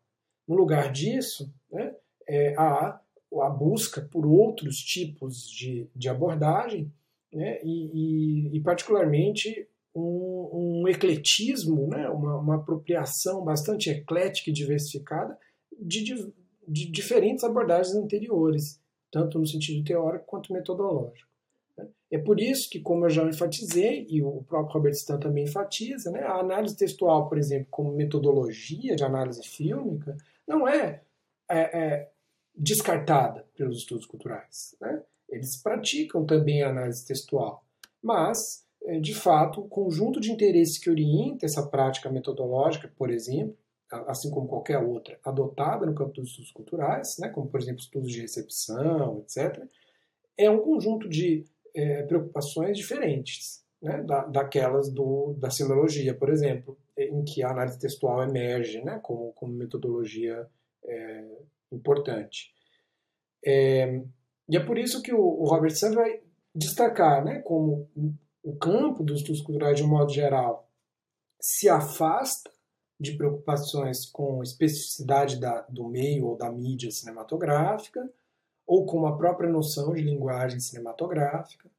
No 0.47 0.55
lugar 0.55 0.91
disso, 0.91 1.53
né, 1.71 1.93
é, 2.27 2.55
há 2.57 2.99
a 3.41 3.49
busca 3.49 4.01
por 4.01 4.25
outros 4.25 4.77
tipos 4.77 5.49
de, 5.49 5.89
de 5.95 6.09
abordagem 6.09 6.91
né, 7.31 7.59
e, 7.63 8.49
e, 8.53 8.57
e, 8.57 8.61
particularmente, 8.61 9.67
um, 9.93 10.81
um 10.81 10.87
ecletismo, 10.87 11.87
né, 11.87 12.09
uma, 12.09 12.37
uma, 12.37 12.55
apropriação 12.55 13.43
bastante 13.43 13.89
eclética 13.89 14.49
e 14.49 14.53
diversificada 14.53 15.37
de, 15.77 16.03
de, 16.03 16.33
de 16.67 16.91
diferentes 16.91 17.43
abordagens 17.43 17.95
anteriores, 17.95 18.79
tanto 19.15 19.39
no 19.39 19.47
sentido 19.47 19.81
teórico 19.81 20.25
quanto 20.25 20.51
metodológico. 20.51 21.29
É 22.11 22.17
por 22.17 22.37
isso 22.37 22.69
que, 22.69 22.81
como 22.81 23.05
eu 23.05 23.09
já 23.09 23.23
enfatizei, 23.23 24.05
e 24.09 24.21
o 24.21 24.43
próprio 24.43 24.73
Robert 24.73 24.91
Stan 24.91 25.17
também 25.17 25.45
enfatiza, 25.45 26.11
né, 26.11 26.19
a 26.19 26.39
análise 26.39 26.75
textual, 26.75 27.29
por 27.29 27.37
exemplo, 27.37 27.67
como 27.71 27.93
metodologia 27.93 28.93
de 28.93 29.05
análise 29.05 29.41
fílmica, 29.41 30.17
não 30.45 30.67
é, 30.67 31.01
é, 31.49 31.59
é 31.79 32.11
descartada 32.53 33.47
pelos 33.55 33.77
estudos 33.77 34.05
culturais. 34.05 34.75
Né? 34.81 35.01
Eles 35.29 35.55
praticam 35.55 36.25
também 36.25 36.61
a 36.61 36.69
análise 36.69 37.07
textual, 37.07 37.65
mas, 38.03 38.65
é, 38.83 38.99
de 38.99 39.15
fato, 39.15 39.61
o 39.61 39.67
conjunto 39.69 40.19
de 40.19 40.29
interesses 40.29 40.77
que 40.77 40.89
orienta 40.89 41.45
essa 41.45 41.65
prática 41.65 42.09
metodológica, 42.09 42.91
por 42.97 43.09
exemplo, 43.09 43.57
assim 43.91 44.29
como 44.29 44.47
qualquer 44.47 44.79
outra, 44.79 45.19
adotada 45.23 45.85
no 45.85 45.95
campo 45.95 46.13
dos 46.13 46.29
estudos 46.29 46.51
culturais, 46.51 47.17
né, 47.19 47.29
como, 47.29 47.47
por 47.47 47.59
exemplo, 47.59 47.81
estudos 47.81 48.11
de 48.11 48.21
recepção, 48.21 49.19
etc., 49.19 49.63
é 50.37 50.49
um 50.49 50.59
conjunto 50.59 51.07
de 51.07 51.45
é, 51.73 52.03
preocupações 52.03 52.77
diferentes 52.77 53.63
né, 53.81 54.01
da, 54.03 54.25
daquelas 54.25 54.91
do, 54.91 55.35
da 55.37 55.49
semiologia, 55.49 56.13
por 56.13 56.29
exemplo, 56.29 56.77
em 56.97 57.23
que 57.23 57.43
a 57.43 57.51
análise 57.51 57.79
textual 57.79 58.23
emerge 58.23 58.81
né, 58.83 58.99
como, 59.03 59.31
como 59.33 59.53
metodologia 59.53 60.47
é, 60.83 61.23
importante. 61.71 62.53
É, 63.45 64.01
e 64.49 64.57
é 64.57 64.59
por 64.59 64.77
isso 64.77 65.01
que 65.01 65.13
o, 65.13 65.19
o 65.19 65.45
Robert 65.45 65.75
Sand 65.75 65.93
vai 65.93 66.21
destacar 66.53 67.23
né, 67.23 67.39
como 67.39 67.89
o 68.43 68.55
campo 68.55 69.03
dos 69.03 69.19
estudos 69.19 69.41
culturais, 69.41 69.77
de 69.77 69.83
um 69.83 69.87
modo 69.87 70.11
geral, 70.11 70.69
se 71.39 71.67
afasta 71.67 72.54
de 72.99 73.13
preocupações 73.13 74.05
com 74.05 74.41
especificidade 74.41 75.39
da, 75.39 75.61
do 75.69 75.87
meio 75.87 76.27
ou 76.27 76.37
da 76.37 76.51
mídia 76.51 76.89
cinematográfica, 76.91 78.09
ou 78.65 78.85
com 78.85 79.05
a 79.05 79.17
própria 79.17 79.49
noção 79.49 79.93
de 79.93 80.01
linguagem 80.01 80.59
cinematográfica. 80.59 81.69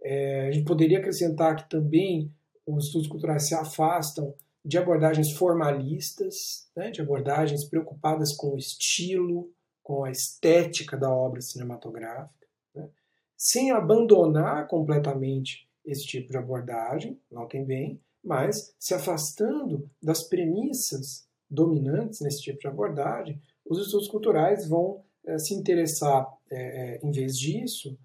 É, 0.00 0.48
a 0.48 0.52
gente 0.52 0.64
poderia 0.64 0.98
acrescentar 0.98 1.56
que 1.56 1.68
também 1.68 2.32
os 2.66 2.86
estudos 2.86 3.08
culturais 3.08 3.46
se 3.46 3.54
afastam 3.54 4.34
de 4.64 4.78
abordagens 4.78 5.32
formalistas, 5.32 6.68
né, 6.74 6.90
de 6.90 7.00
abordagens 7.00 7.64
preocupadas 7.64 8.32
com 8.32 8.54
o 8.54 8.58
estilo, 8.58 9.52
com 9.82 10.04
a 10.04 10.10
estética 10.10 10.96
da 10.96 11.12
obra 11.12 11.40
cinematográfica, 11.40 12.46
né, 12.74 12.88
sem 13.36 13.72
abandonar 13.72 14.68
completamente 14.68 15.68
esse 15.84 16.06
tipo 16.06 16.30
de 16.30 16.38
abordagem, 16.38 17.20
notem 17.30 17.64
bem, 17.64 18.00
mas 18.22 18.74
se 18.78 18.94
afastando 18.94 19.90
das 20.02 20.22
premissas 20.22 21.26
dominantes 21.50 22.20
nesse 22.20 22.42
tipo 22.42 22.58
de 22.58 22.68
abordagem, 22.68 23.40
os 23.64 23.78
estudos 23.78 24.08
culturais 24.08 24.66
vão 24.66 25.02
é, 25.26 25.38
se 25.38 25.54
interessar, 25.54 26.26
é, 26.50 27.00
em 27.02 27.10
vez 27.10 27.38
disso, 27.38 27.98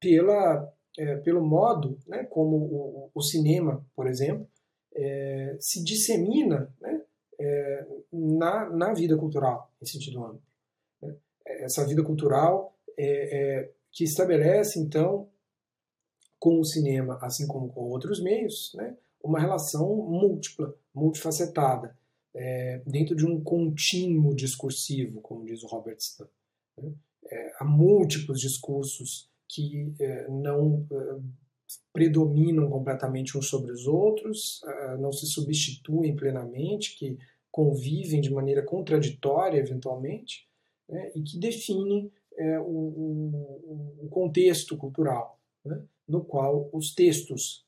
pela 0.00 0.72
é, 0.96 1.16
pelo 1.16 1.44
modo 1.44 1.98
né, 2.06 2.24
como 2.24 2.56
o, 2.56 3.10
o, 3.14 3.22
cinema, 3.22 3.84
por 3.94 4.08
exemplo, 4.08 4.48
se 5.60 5.82
dissemina 5.84 6.72
né, 6.80 7.02
na, 8.12 8.68
na 8.68 8.92
vida 8.92 9.16
cultural, 9.16 9.70
em 9.80 9.86
sentido 9.86 10.24
amplo. 10.24 10.42
Né? 11.00 11.14
Essa 11.46 11.86
vida 11.86 12.02
cultural 12.02 12.76
que 13.92 14.02
estabelece, 14.02 14.80
então, 14.80 15.28
com 16.38 16.60
o 16.60 16.64
cinema, 16.64 17.18
assim 17.20 17.46
como 17.46 17.68
com 17.68 17.82
outros 17.82 18.22
meios, 18.22 18.72
né, 18.74 18.96
uma 19.22 19.40
relação 19.40 19.96
múltipla, 19.96 20.74
multifacetada, 20.94 21.96
é, 22.34 22.82
dentro 22.86 23.16
de 23.16 23.26
um 23.26 23.42
contínuo 23.42 24.34
discursivo, 24.34 25.20
como 25.20 25.44
diz 25.44 25.62
o 25.62 25.66
Robert 25.66 25.96
Stan. 25.98 26.28
Né? 26.76 26.92
É, 27.30 27.52
há 27.58 27.64
múltiplos 27.64 28.40
discursos 28.40 29.28
que 29.48 29.92
é, 29.98 30.28
não 30.28 30.86
é, 30.90 31.18
predominam 31.92 32.70
completamente 32.70 33.36
uns 33.36 33.48
sobre 33.48 33.72
os 33.72 33.86
outros, 33.86 34.62
é, 34.64 34.96
não 34.98 35.10
se 35.10 35.26
substituem 35.26 36.14
plenamente, 36.14 36.96
que 36.96 37.18
convivem 37.50 38.20
de 38.20 38.30
maneira 38.30 38.62
contraditória, 38.62 39.58
eventualmente, 39.58 40.46
né? 40.88 41.10
e 41.14 41.22
que 41.22 41.38
definem 41.38 42.12
é, 42.36 42.60
o, 42.60 42.64
o, 42.64 44.04
o, 44.04 44.08
contexto 44.08 44.76
cultural 44.76 45.40
né? 45.64 45.82
No 46.08 46.24
qual 46.24 46.70
os 46.72 46.94
textos 46.94 47.66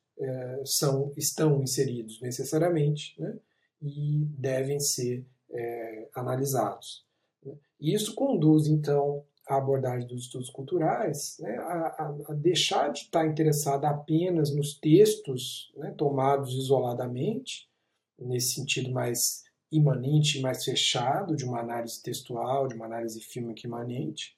são, 0.64 1.12
estão 1.16 1.62
inseridos 1.62 2.20
necessariamente, 2.20 3.14
né? 3.18 3.38
e 3.80 4.26
devem 4.38 4.78
ser 4.78 5.24
é, 5.51 6.09
analisados. 6.14 7.05
Né? 7.45 7.55
E 7.80 7.95
isso 7.95 8.14
conduz, 8.14 8.66
então, 8.66 9.24
a 9.49 9.57
abordagem 9.57 10.07
dos 10.07 10.22
estudos 10.22 10.51
culturais 10.51 11.36
né, 11.41 11.57
a, 11.59 11.62
a, 11.62 12.16
a, 12.28 12.34
deixar 12.34 12.93
de 12.93 13.01
estar 13.01 13.26
interessada 13.26 13.88
apenas 13.88 14.55
nos 14.55 14.78
textos 14.78 15.72
né, 15.76 15.93
tomados 15.97 16.55
isoladamente, 16.55 17.68
nesse 18.18 18.55
sentido 18.55 18.93
mais 18.93 19.43
imanente, 19.72 20.41
mais 20.41 20.64
fechado, 20.64 21.34
de 21.34 21.45
uma 21.45 21.61
análise 21.61 22.03
textual, 22.03 22.68
de 22.68 22.74
uma 22.74 22.86
análise 22.86 23.20
fílmica 23.20 23.66
imanente, 23.66 24.36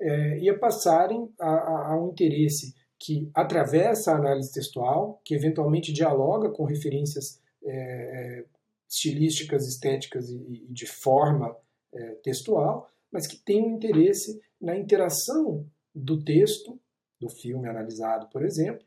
é, 0.00 0.38
e 0.38 0.48
a 0.48 0.56
passarem 0.56 1.28
a, 1.40 1.92
a 1.92 2.00
um 2.00 2.10
interesse 2.10 2.74
que 2.98 3.30
atravessa 3.34 4.12
a 4.12 4.16
análise 4.16 4.52
textual, 4.52 5.20
que 5.24 5.34
eventualmente 5.34 5.92
dialoga 5.92 6.50
com 6.50 6.64
referências 6.64 7.40
é, 7.62 7.70
é 7.70 8.44
estilísticas, 8.88 9.66
estéticas 9.68 10.30
e, 10.30 10.36
e 10.36 10.66
de 10.72 10.86
forma 10.86 11.54
é, 11.92 12.14
textual, 12.22 12.90
mas 13.12 13.26
que 13.26 13.36
tem 13.36 13.62
um 13.62 13.76
interesse 13.76 14.40
na 14.60 14.76
interação 14.76 15.66
do 15.94 16.22
texto, 16.22 16.78
do 17.20 17.28
filme 17.28 17.68
analisado, 17.68 18.28
por 18.28 18.44
exemplo, 18.44 18.84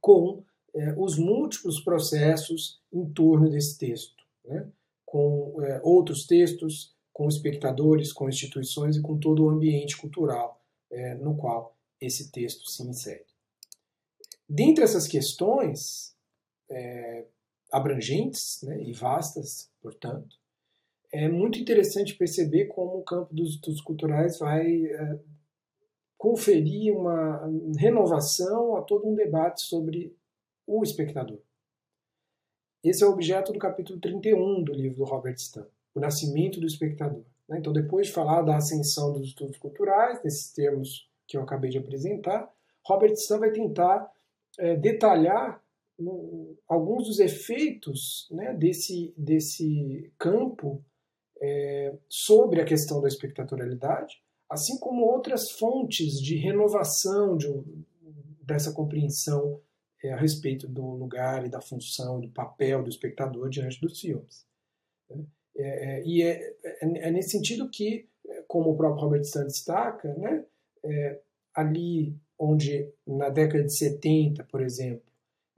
com 0.00 0.42
é, 0.74 0.94
os 0.96 1.18
múltiplos 1.18 1.82
processos 1.82 2.80
em 2.92 3.04
torno 3.12 3.50
desse 3.50 3.78
texto, 3.78 4.24
né? 4.44 4.68
com 5.04 5.60
é, 5.62 5.80
outros 5.82 6.24
textos, 6.26 6.94
com 7.12 7.26
espectadores, 7.28 8.12
com 8.12 8.28
instituições 8.28 8.96
e 8.96 9.02
com 9.02 9.18
todo 9.18 9.44
o 9.44 9.50
ambiente 9.50 9.96
cultural 9.96 10.60
é, 10.90 11.14
no 11.16 11.36
qual 11.36 11.76
esse 12.00 12.30
texto 12.30 12.68
se 12.68 12.82
insere. 12.82 13.24
Dentre 14.48 14.82
essas 14.82 15.06
questões, 15.06 16.16
é, 16.68 17.26
abrangentes 17.70 18.60
né, 18.62 18.82
e 18.82 18.92
vastas, 18.92 19.70
portanto, 19.80 20.38
é 21.12 21.28
muito 21.28 21.58
interessante 21.58 22.14
perceber 22.14 22.66
como 22.66 22.98
o 22.98 23.04
campo 23.04 23.34
dos 23.34 23.54
estudos 23.54 23.80
culturais 23.80 24.38
vai 24.38 24.86
é, 24.86 25.20
conferir 26.16 26.96
uma 26.96 27.48
renovação 27.76 28.76
a 28.76 28.82
todo 28.82 29.08
um 29.08 29.14
debate 29.14 29.62
sobre 29.62 30.16
o 30.66 30.82
espectador. 30.82 31.40
Esse 32.82 33.02
é 33.02 33.06
o 33.06 33.10
objeto 33.10 33.52
do 33.52 33.58
capítulo 33.58 34.00
31 34.00 34.62
do 34.62 34.72
livro 34.72 34.98
do 34.98 35.04
Robert 35.04 35.34
Stan, 35.34 35.66
O 35.94 36.00
Nascimento 36.00 36.60
do 36.60 36.66
Espectador. 36.66 37.24
Né. 37.48 37.58
Então, 37.58 37.72
depois 37.72 38.06
de 38.06 38.12
falar 38.12 38.42
da 38.42 38.56
ascensão 38.56 39.12
dos 39.12 39.28
estudos 39.28 39.58
culturais, 39.58 40.22
nesses 40.22 40.52
termos 40.52 41.09
que 41.30 41.36
eu 41.36 41.42
acabei 41.42 41.70
de 41.70 41.78
apresentar, 41.78 42.52
Robert 42.84 43.12
Stan 43.12 43.38
vai 43.38 43.52
tentar 43.52 44.10
é, 44.58 44.76
detalhar 44.76 45.62
alguns 46.66 47.06
dos 47.06 47.20
efeitos 47.20 48.26
né, 48.32 48.52
desse, 48.54 49.14
desse 49.16 50.10
campo 50.18 50.84
é, 51.40 51.94
sobre 52.08 52.60
a 52.60 52.64
questão 52.64 53.00
da 53.00 53.06
espectatorialidade, 53.06 54.20
assim 54.48 54.78
como 54.80 55.04
outras 55.04 55.52
fontes 55.52 56.20
de 56.20 56.36
renovação 56.36 57.36
de, 57.36 57.46
dessa 58.42 58.72
compreensão 58.72 59.60
é, 60.02 60.12
a 60.12 60.16
respeito 60.16 60.66
do 60.66 60.82
lugar 60.94 61.46
e 61.46 61.50
da 61.50 61.60
função, 61.60 62.20
do 62.20 62.30
papel 62.30 62.82
do 62.82 62.88
espectador 62.88 63.48
diante 63.48 63.80
dos 63.80 64.00
filmes. 64.00 64.44
É, 65.56 65.62
é, 65.62 66.02
e 66.04 66.22
é, 66.22 66.56
é, 66.64 67.08
é, 67.08 67.10
nesse 67.10 67.30
sentido 67.30 67.70
que, 67.70 68.08
como 68.48 68.70
o 68.70 68.76
próprio 68.76 69.04
Robert 69.04 69.24
Sand 69.24 69.46
destaca, 69.46 70.12
né, 70.14 70.44
é, 70.84 71.20
ali 71.54 72.16
onde 72.38 72.90
na 73.06 73.28
década 73.28 73.64
de 73.64 73.76
70, 73.76 74.44
por 74.44 74.62
exemplo, 74.62 75.10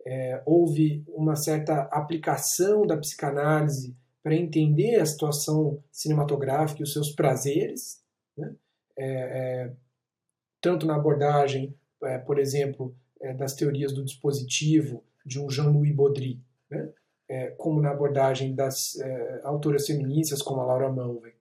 é, 0.04 0.42
houve 0.44 1.04
uma 1.08 1.36
certa 1.36 1.82
aplicação 1.82 2.86
da 2.86 2.96
psicanálise 2.96 3.96
para 4.22 4.34
entender 4.34 4.96
a 4.96 5.06
situação 5.06 5.82
cinematográfica 5.90 6.80
e 6.80 6.84
os 6.84 6.92
seus 6.92 7.10
prazeres, 7.10 8.02
né? 8.36 8.54
é, 8.96 9.06
é, 9.06 9.72
tanto 10.60 10.86
na 10.86 10.96
abordagem, 10.96 11.74
é, 12.04 12.18
por 12.18 12.38
exemplo, 12.38 12.94
é, 13.20 13.32
das 13.34 13.54
teorias 13.54 13.92
do 13.92 14.04
dispositivo 14.04 15.04
de 15.24 15.40
um 15.40 15.50
Jean-Louis 15.50 15.94
Baudry, 15.94 16.40
né? 16.70 16.92
Como 17.56 17.80
na 17.80 17.92
abordagem 17.92 18.54
das 18.54 18.98
autoras 19.42 19.86
feministas 19.86 20.42
como 20.42 20.60
a 20.60 20.66
Laura 20.66 20.92
Mulvey, 20.92 21.32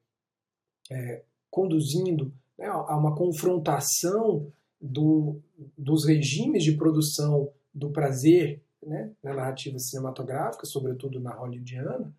conduzindo 1.49 2.33
né, 2.57 2.67
a 2.67 2.97
uma 2.97 3.15
confrontação 3.15 4.51
do, 4.79 5.39
dos 5.77 6.05
regimes 6.05 6.63
de 6.63 6.73
produção 6.73 7.51
do 7.73 7.91
prazer 7.91 8.61
né, 8.83 9.11
na 9.23 9.33
narrativa 9.33 9.77
cinematográfica, 9.77 10.65
sobretudo 10.65 11.19
na 11.19 11.33
hollywoodiana, 11.33 12.13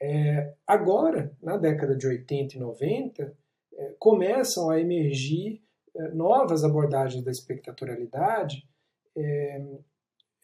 é, 0.00 0.54
agora, 0.66 1.36
na 1.42 1.58
década 1.58 1.94
de 1.94 2.06
80 2.06 2.56
e 2.56 2.60
90, 2.60 3.36
é, 3.74 3.94
começam 3.98 4.70
a 4.70 4.80
emergir 4.80 5.62
é, 5.94 6.08
novas 6.08 6.64
abordagens 6.64 7.22
da 7.22 7.30
espectatorialidade 7.30 8.66
é, 9.14 9.62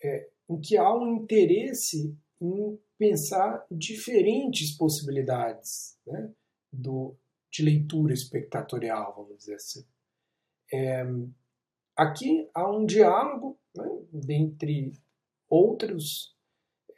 é, 0.03 0.29
em 0.51 0.61
que 0.61 0.77
há 0.77 0.93
um 0.95 1.17
interesse 1.17 2.15
em 2.41 2.79
pensar 2.99 3.65
diferentes 3.71 4.77
possibilidades 4.77 5.99
né, 6.07 6.31
do, 6.71 7.15
de 7.57 7.63
leitura 7.63 8.13
espectatorial, 8.13 9.15
vamos 9.17 9.39
dizer 9.39 9.55
assim. 9.55 9.85
É, 10.73 11.05
aqui 11.97 12.49
há 12.55 12.71
um 12.71 12.85
diálogo 12.85 13.59
né, 13.75 13.85
dentre 14.13 14.93
outros 15.49 16.37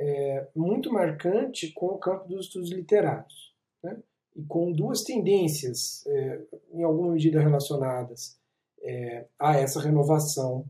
é, 0.00 0.48
muito 0.54 0.92
marcante 0.92 1.72
com 1.72 1.86
o 1.86 1.98
campo 1.98 2.28
dos 2.28 2.46
estudos 2.46 2.70
literários, 2.70 3.54
né, 3.82 4.02
e 4.34 4.42
com 4.44 4.72
duas 4.72 5.02
tendências, 5.02 6.06
é, 6.06 6.46
em 6.72 6.82
alguma 6.82 7.12
medida 7.12 7.40
relacionadas 7.40 8.38
é, 8.82 9.26
a 9.38 9.56
essa 9.56 9.80
renovação 9.80 10.68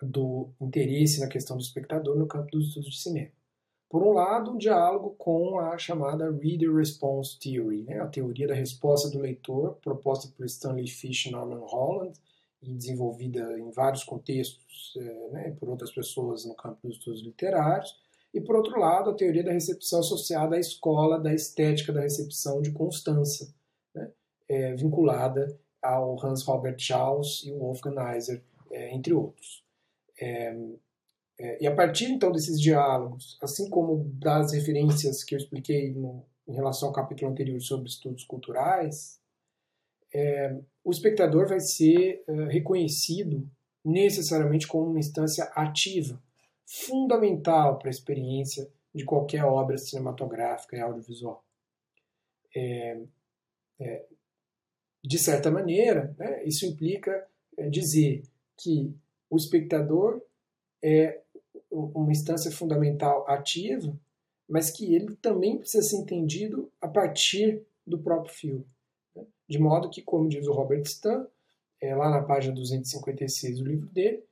do 0.00 0.50
interesse 0.60 1.20
na 1.20 1.28
questão 1.28 1.56
do 1.56 1.62
espectador 1.62 2.16
no 2.16 2.26
campo 2.26 2.50
dos 2.50 2.68
estudos 2.68 2.90
de 2.90 3.00
cinema. 3.00 3.32
Por 3.88 4.02
um 4.02 4.12
lado, 4.12 4.50
um 4.50 4.58
diálogo 4.58 5.14
com 5.16 5.60
a 5.60 5.78
chamada 5.78 6.30
Reader 6.30 6.74
Response 6.74 7.38
Theory, 7.38 7.84
né, 7.84 8.00
a 8.00 8.08
teoria 8.08 8.48
da 8.48 8.54
resposta 8.54 9.08
do 9.08 9.20
leitor, 9.20 9.78
proposta 9.80 10.28
por 10.36 10.44
Stanley 10.44 10.88
Fish 10.88 11.26
e 11.26 11.30
Norman 11.30 11.64
Holland, 11.64 12.18
e 12.60 12.74
desenvolvida 12.74 13.58
em 13.58 13.70
vários 13.70 14.02
contextos 14.02 14.94
é, 14.96 15.28
né, 15.30 15.56
por 15.58 15.68
outras 15.68 15.92
pessoas 15.92 16.44
no 16.44 16.54
campo 16.54 16.80
dos 16.82 16.96
estudos 16.96 17.22
literários, 17.22 17.96
e 18.34 18.40
por 18.40 18.56
outro 18.56 18.78
lado, 18.78 19.10
a 19.10 19.14
teoria 19.14 19.44
da 19.44 19.52
recepção 19.52 20.00
associada 20.00 20.56
à 20.56 20.58
escola 20.58 21.18
da 21.18 21.32
estética 21.32 21.92
da 21.92 22.00
recepção 22.00 22.60
de 22.60 22.72
Constança, 22.72 23.54
né, 23.94 24.10
é, 24.48 24.74
vinculada 24.74 25.58
ao 25.80 26.22
Hans 26.24 26.42
Robert 26.42 26.76
Schaus 26.78 27.44
e 27.44 27.52
Wolfgang 27.52 28.14
Eiser, 28.14 28.42
é, 28.70 28.92
entre 28.92 29.14
outros. 29.14 29.64
É, 30.20 30.54
é, 31.38 31.62
e 31.62 31.66
a 31.66 31.74
partir 31.74 32.06
então 32.06 32.32
desses 32.32 32.60
diálogos, 32.60 33.38
assim 33.42 33.68
como 33.68 34.04
das 34.14 34.52
referências 34.52 35.22
que 35.22 35.34
eu 35.34 35.38
expliquei 35.38 35.92
no, 35.92 36.24
em 36.48 36.54
relação 36.54 36.88
ao 36.88 36.94
capítulo 36.94 37.30
anterior 37.30 37.60
sobre 37.60 37.88
estudos 37.88 38.24
culturais, 38.24 39.20
é, 40.14 40.56
o 40.82 40.90
espectador 40.90 41.46
vai 41.46 41.60
ser 41.60 42.24
é, 42.26 42.32
reconhecido 42.44 43.48
necessariamente 43.84 44.66
como 44.66 44.90
uma 44.90 44.98
instância 44.98 45.44
ativa, 45.54 46.20
fundamental 46.64 47.78
para 47.78 47.88
a 47.88 47.90
experiência 47.90 48.68
de 48.94 49.04
qualquer 49.04 49.44
obra 49.44 49.76
cinematográfica 49.76 50.76
e 50.76 50.80
audiovisual. 50.80 51.44
É, 52.54 52.98
é, 53.78 54.06
de 55.04 55.18
certa 55.18 55.50
maneira, 55.50 56.14
né, 56.18 56.42
isso 56.44 56.64
implica 56.64 57.28
é, 57.56 57.68
dizer 57.68 58.22
que 58.56 58.92
o 59.28 59.36
espectador 59.36 60.22
é 60.82 61.20
uma 61.76 62.12
instância 62.12 62.50
fundamental 62.50 63.28
ativa, 63.28 63.98
mas 64.48 64.70
que 64.70 64.94
ele 64.94 65.16
também 65.16 65.58
precisa 65.58 65.82
ser 65.82 65.96
entendido 65.96 66.70
a 66.80 66.88
partir 66.88 67.62
do 67.86 67.98
próprio 67.98 68.34
filme. 68.34 68.66
Né? 69.14 69.24
De 69.48 69.58
modo 69.58 69.90
que, 69.90 70.02
como 70.02 70.28
diz 70.28 70.46
o 70.46 70.52
Robert 70.52 70.82
Stan, 70.82 71.26
é, 71.80 71.94
lá 71.94 72.10
na 72.10 72.22
página 72.22 72.54
256 72.54 73.58
do 73.58 73.66
livro 73.66 73.86
dele, 73.88 74.24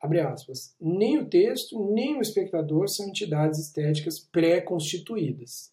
abre 0.00 0.20
aspas, 0.20 0.76
nem 0.80 1.18
o 1.18 1.28
texto, 1.28 1.92
nem 1.92 2.16
o 2.16 2.20
espectador 2.20 2.88
são 2.88 3.08
entidades 3.08 3.58
estéticas 3.58 4.18
pré-constituídas. 4.18 5.72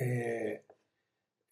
É, 0.00 0.60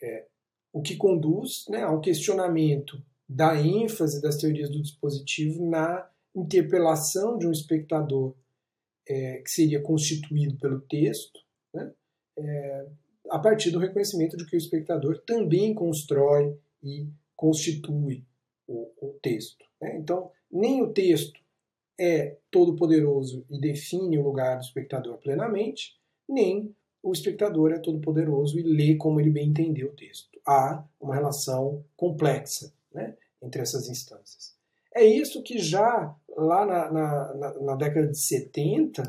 é, 0.02 0.26
o 0.72 0.82
que 0.82 0.96
conduz 0.96 1.64
né, 1.68 1.82
ao 1.82 2.00
questionamento 2.00 3.02
da 3.28 3.56
ênfase 3.60 4.20
das 4.20 4.36
teorias 4.36 4.70
do 4.70 4.82
dispositivo 4.82 5.64
na 5.68 6.08
interpelação 6.36 7.38
de 7.38 7.46
um 7.46 7.52
espectador 7.52 8.34
é, 9.08 9.38
que 9.38 9.50
seria 9.50 9.80
constituído 9.80 10.56
pelo 10.58 10.80
texto, 10.82 11.40
né, 11.72 11.92
é, 12.38 12.86
a 13.30 13.38
partir 13.38 13.70
do 13.70 13.78
reconhecimento 13.78 14.36
de 14.36 14.44
que 14.46 14.56
o 14.56 14.58
espectador 14.58 15.18
também 15.26 15.74
constrói 15.74 16.56
e 16.82 17.08
constitui 17.34 18.24
o, 18.66 18.90
o 19.00 19.18
texto. 19.22 19.64
Né? 19.80 19.96
Então, 19.96 20.30
nem 20.50 20.82
o 20.82 20.92
texto 20.92 21.40
é 21.98 22.36
todo-poderoso 22.50 23.44
e 23.50 23.58
define 23.58 24.18
o 24.18 24.22
lugar 24.22 24.58
do 24.58 24.64
espectador 24.64 25.18
plenamente, 25.18 25.98
nem 26.28 26.74
o 27.02 27.12
espectador 27.12 27.72
é 27.72 27.78
todo-poderoso 27.78 28.58
e 28.58 28.62
lê 28.62 28.96
como 28.96 29.20
ele 29.20 29.30
bem 29.30 29.48
entendeu 29.48 29.88
o 29.88 29.96
texto. 29.96 30.28
Há 30.46 30.84
uma 31.00 31.14
relação 31.14 31.84
complexa 31.96 32.72
né, 32.92 33.16
entre 33.40 33.62
essas 33.62 33.88
instâncias. 33.88 34.54
É 34.94 35.04
isso 35.04 35.42
que 35.42 35.58
já 35.58 36.16
lá 36.36 36.66
na, 36.66 36.92
na, 36.92 37.54
na 37.60 37.74
década 37.76 38.08
de 38.08 38.18
70, 38.18 39.02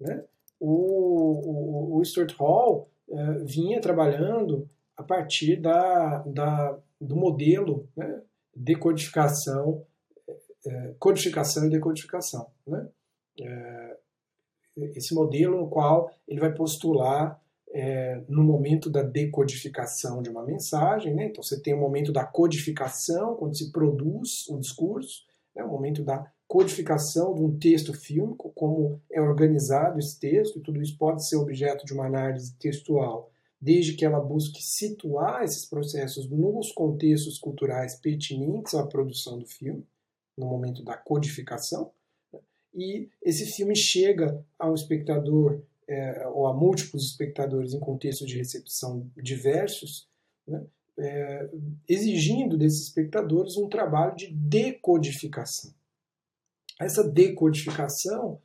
né, 0.00 0.24
o, 0.60 1.96
o, 1.96 1.98
o 1.98 2.04
Stuart 2.04 2.34
Hall 2.36 2.88
é, 3.08 3.32
vinha 3.44 3.80
trabalhando 3.80 4.68
a 4.96 5.02
partir 5.02 5.56
da, 5.56 6.18
da, 6.18 6.78
do 7.00 7.16
modelo 7.16 7.88
né, 7.96 8.22
decodificação, 8.54 9.84
é, 10.66 10.94
codificação 10.98 11.66
e 11.66 11.70
decodificação. 11.70 12.46
Né? 12.66 12.88
Esse 14.94 15.14
modelo 15.14 15.56
no 15.56 15.68
qual 15.68 16.10
ele 16.26 16.40
vai 16.40 16.52
postular 16.52 17.40
é, 17.72 18.22
no 18.28 18.44
momento 18.44 18.88
da 18.88 19.02
decodificação 19.02 20.22
de 20.22 20.30
uma 20.30 20.44
mensagem, 20.44 21.12
né? 21.12 21.26
então 21.26 21.42
você 21.42 21.60
tem 21.60 21.74
o 21.74 21.80
momento 21.80 22.12
da 22.12 22.24
codificação, 22.24 23.34
quando 23.34 23.56
se 23.56 23.72
produz 23.72 24.48
o 24.48 24.58
discurso, 24.58 25.24
né? 25.54 25.64
o 25.64 25.68
momento 25.68 26.04
da 26.04 26.30
codificação 26.54 27.34
de 27.34 27.42
um 27.42 27.58
texto 27.58 27.92
fílmico, 27.92 28.52
como 28.54 29.02
é 29.10 29.20
organizado 29.20 29.98
esse 29.98 30.20
texto, 30.20 30.60
e 30.60 30.62
tudo 30.62 30.80
isso 30.80 30.96
pode 30.96 31.26
ser 31.26 31.34
objeto 31.34 31.84
de 31.84 31.92
uma 31.92 32.06
análise 32.06 32.54
textual 32.60 33.28
desde 33.60 33.94
que 33.94 34.04
ela 34.04 34.20
busque 34.20 34.62
situar 34.62 35.42
esses 35.42 35.66
processos 35.66 36.30
nos 36.30 36.70
contextos 36.70 37.40
culturais 37.40 37.96
pertinentes 37.96 38.72
à 38.72 38.86
produção 38.86 39.36
do 39.36 39.46
filme, 39.46 39.84
no 40.38 40.46
momento 40.46 40.84
da 40.84 40.96
codificação, 40.96 41.90
né? 42.32 42.38
e 42.72 43.08
esse 43.20 43.46
filme 43.46 43.74
chega 43.74 44.40
a 44.56 44.70
um 44.70 44.74
espectador 44.74 45.60
é, 45.88 46.24
ou 46.28 46.46
a 46.46 46.54
múltiplos 46.54 47.04
espectadores 47.04 47.74
em 47.74 47.80
contextos 47.80 48.28
de 48.28 48.38
recepção 48.38 49.10
diversos, 49.16 50.06
né? 50.46 50.64
é, 50.96 51.50
exigindo 51.88 52.56
desses 52.56 52.82
espectadores 52.82 53.56
um 53.56 53.68
trabalho 53.68 54.14
de 54.14 54.28
decodificação. 54.32 55.74
Essa 56.80 57.04
decodificação 57.04 58.40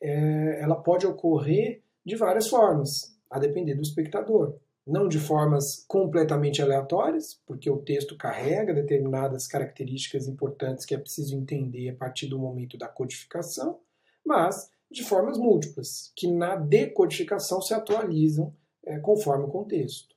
é, 0.00 0.60
ela 0.60 0.76
pode 0.76 1.06
ocorrer 1.06 1.82
de 2.04 2.16
várias 2.16 2.48
formas, 2.48 3.16
a 3.30 3.38
depender 3.38 3.74
do 3.74 3.82
espectador 3.82 4.58
não 4.86 5.08
de 5.08 5.18
formas 5.18 5.84
completamente 5.88 6.60
aleatórias, 6.60 7.40
porque 7.46 7.70
o 7.70 7.78
texto 7.78 8.16
carrega 8.16 8.74
determinadas 8.74 9.46
características 9.46 10.28
importantes 10.28 10.84
que 10.84 10.94
é 10.94 10.98
preciso 10.98 11.34
entender 11.34 11.88
a 11.88 11.94
partir 11.94 12.26
do 12.26 12.38
momento 12.38 12.76
da 12.76 12.86
codificação, 12.86 13.78
mas 14.24 14.70
de 14.90 15.02
formas 15.02 15.38
múltiplas, 15.38 16.12
que 16.14 16.30
na 16.30 16.54
decodificação 16.54 17.62
se 17.62 17.72
atualizam 17.72 18.54
é, 18.84 18.98
conforme 18.98 19.44
o 19.44 19.48
contexto. 19.48 20.14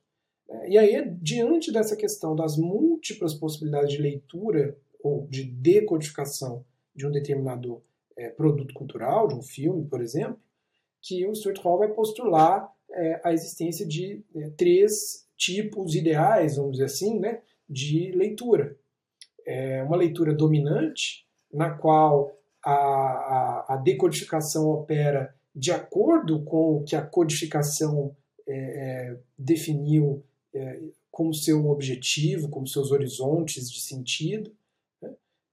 E 0.66 0.78
aí, 0.78 1.10
diante 1.20 1.72
dessa 1.72 1.96
questão 1.96 2.34
das 2.34 2.56
múltiplas 2.56 3.34
possibilidades 3.34 3.92
de 3.92 4.00
leitura 4.00 4.76
ou 5.02 5.26
de 5.26 5.44
decodificação 5.44 6.64
de 6.98 7.06
um 7.06 7.12
determinado 7.12 7.80
é, 8.16 8.28
produto 8.28 8.74
cultural, 8.74 9.28
de 9.28 9.34
um 9.36 9.42
filme, 9.42 9.86
por 9.86 10.02
exemplo, 10.02 10.38
que 11.00 11.24
o 11.24 11.34
Stuart 11.34 11.60
Hall 11.60 11.78
vai 11.78 11.88
postular 11.88 12.68
é, 12.90 13.20
a 13.22 13.32
existência 13.32 13.86
de 13.86 14.20
é, 14.34 14.50
três 14.50 15.24
tipos 15.36 15.94
ideais, 15.94 16.56
vamos 16.56 16.72
dizer 16.72 16.86
assim, 16.86 17.20
né, 17.20 17.40
de 17.70 18.10
leitura. 18.10 18.76
É 19.46 19.82
uma 19.84 19.96
leitura 19.96 20.34
dominante, 20.34 21.24
na 21.54 21.70
qual 21.70 22.36
a, 22.64 22.72
a, 22.72 23.74
a, 23.74 23.76
decodificação 23.76 24.68
opera 24.68 25.32
de 25.54 25.70
acordo 25.70 26.42
com 26.42 26.78
o 26.78 26.84
que 26.84 26.96
a 26.96 27.02
codificação 27.02 28.14
é, 28.46 28.56
é 28.56 29.18
definiu 29.38 30.24
como 31.12 31.32
seu 31.32 31.68
objetivo, 31.68 32.48
como 32.48 32.66
seus 32.66 32.90
horizontes 32.90 33.70
de 33.70 33.80
sentido. 33.80 34.52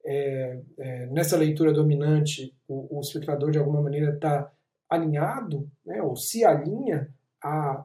É, 0.08 0.62
é, 0.78 1.06
nessa 1.08 1.36
leitura 1.36 1.74
dominante, 1.74 2.56
o, 2.68 2.97
o 2.97 3.01
espectador 3.01 3.49
de 3.49 3.58
alguma 3.58 3.82
maneira 3.82 4.14
está 4.14 4.51
alinhado, 4.88 5.70
né, 5.84 6.01
ou 6.01 6.16
se 6.16 6.45
alinha 6.45 7.12
a, 7.43 7.84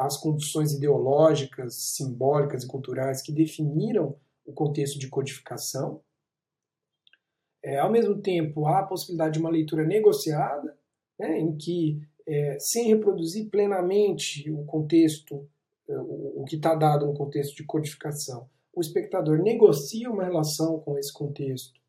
as 0.00 0.16
condições 0.16 0.72
ideológicas, 0.72 1.76
simbólicas 1.94 2.64
e 2.64 2.66
culturais 2.66 3.22
que 3.22 3.32
definiram 3.32 4.16
o 4.44 4.52
contexto 4.52 4.98
de 4.98 5.08
codificação. 5.08 6.00
É, 7.62 7.78
ao 7.78 7.90
mesmo 7.90 8.20
tempo, 8.20 8.66
há 8.66 8.80
a 8.80 8.86
possibilidade 8.86 9.34
de 9.34 9.40
uma 9.40 9.50
leitura 9.50 9.84
negociada, 9.84 10.76
né, 11.18 11.38
em 11.38 11.56
que, 11.56 12.00
é, 12.26 12.56
sem 12.58 12.88
reproduzir 12.88 13.48
plenamente 13.48 14.50
o 14.50 14.64
contexto, 14.64 15.48
é, 15.88 15.96
o, 15.98 16.42
o 16.42 16.44
que 16.44 16.56
está 16.56 16.74
dado 16.74 17.06
no 17.06 17.14
contexto 17.14 17.54
de 17.56 17.64
codificação, 17.64 18.48
o 18.76 18.80
espectador 18.80 19.42
negocia 19.42 20.10
uma 20.10 20.22
relação 20.22 20.78
com 20.80 20.98
esse 20.98 21.10
contexto 21.10 21.80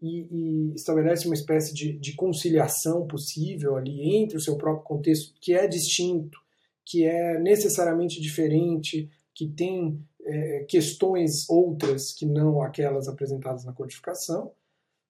e, 0.00 0.26
e 0.30 0.74
estabelece 0.74 1.26
uma 1.26 1.34
espécie 1.34 1.74
de, 1.74 1.92
de, 1.98 2.14
conciliação 2.14 3.06
possível 3.06 3.76
ali 3.76 4.16
entre 4.16 4.36
o 4.36 4.40
seu 4.40 4.56
próprio 4.56 4.84
contexto, 4.84 5.34
que 5.40 5.52
é 5.52 5.66
distinto, 5.66 6.38
que 6.84 7.04
é 7.04 7.38
necessariamente 7.40 8.20
diferente, 8.20 9.10
que 9.34 9.48
tem 9.48 10.00
é, 10.24 10.64
questões 10.68 11.48
outras 11.48 12.12
que 12.12 12.24
não 12.24 12.62
aquelas 12.62 13.08
apresentadas 13.08 13.64
na 13.64 13.72
codificação, 13.72 14.52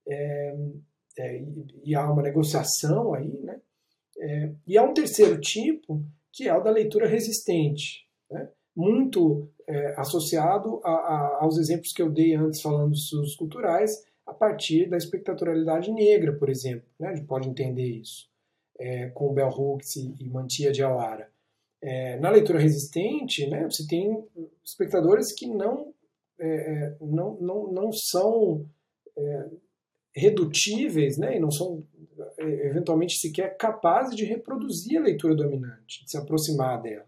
é, 0.07 0.57
é, 1.19 1.45
e, 1.85 1.95
há 1.95 2.11
uma 2.11 2.23
negociação 2.23 3.15
aí, 3.15 3.39
né? 3.43 3.61
É, 4.19 4.53
e 4.67 4.79
há 4.79 4.83
um 4.83 4.95
terceiro 4.95 5.41
tipo, 5.41 6.05
que 6.33 6.49
é 6.49 6.55
o 6.55 6.63
da 6.63 6.71
leitura 6.71 7.07
resistente, 7.07 8.07
né? 8.31 8.49
muito 8.75 9.51
é, 9.67 9.95
associado 9.97 10.81
a, 10.85 10.91
a, 10.91 11.39
aos 11.41 11.59
exemplos 11.59 11.93
que 11.93 12.03
eu 12.03 12.11
dei 12.11 12.35
antes 12.35 12.61
falando 12.61 12.91
dos 12.91 13.05
estudos 13.05 13.37
culturais, 13.37 14.05
a 14.27 14.33
partir 14.33 14.89
da 14.89 14.97
espectatorialidade 14.97 15.91
negra, 15.93 16.33
por 16.33 16.49
exemplo. 16.49 16.89
Né? 16.99 17.09
A 17.09 17.15
gente 17.15 17.27
pode 17.27 17.49
entender 17.49 17.87
isso 17.87 18.31
é, 18.79 19.09
com 19.11 19.33
Bell 19.33 19.49
Hooks 19.49 19.97
e, 19.97 20.15
e 20.21 20.29
Mantia 20.29 20.73
de 20.73 20.83
Awara. 20.83 21.31
É, 21.81 22.19
na 22.21 22.31
leitura 22.31 22.61
resistente, 22.61 23.47
né, 23.49 23.65
você 23.65 23.87
tem 23.87 24.25
espectadores 24.65 25.33
que 25.33 25.49
não, 25.49 25.93
é, 26.39 26.47
é 26.47 26.97
não, 27.01 27.37
não, 27.41 27.73
não 27.73 27.93
são 27.93 28.65
é, 29.17 29.49
redutíveis 30.15 31.19
né, 31.19 31.37
e 31.37 31.41
não 31.41 31.51
são 31.51 31.85
eventualmente 32.39 33.17
sequer 33.17 33.57
capazes 33.57 34.15
de 34.15 34.25
reproduzir 34.25 34.99
a 34.99 35.03
leitura 35.03 35.35
dominante, 35.35 36.05
de 36.05 36.11
se 36.11 36.17
aproximar 36.17 36.81
dela. 36.81 37.07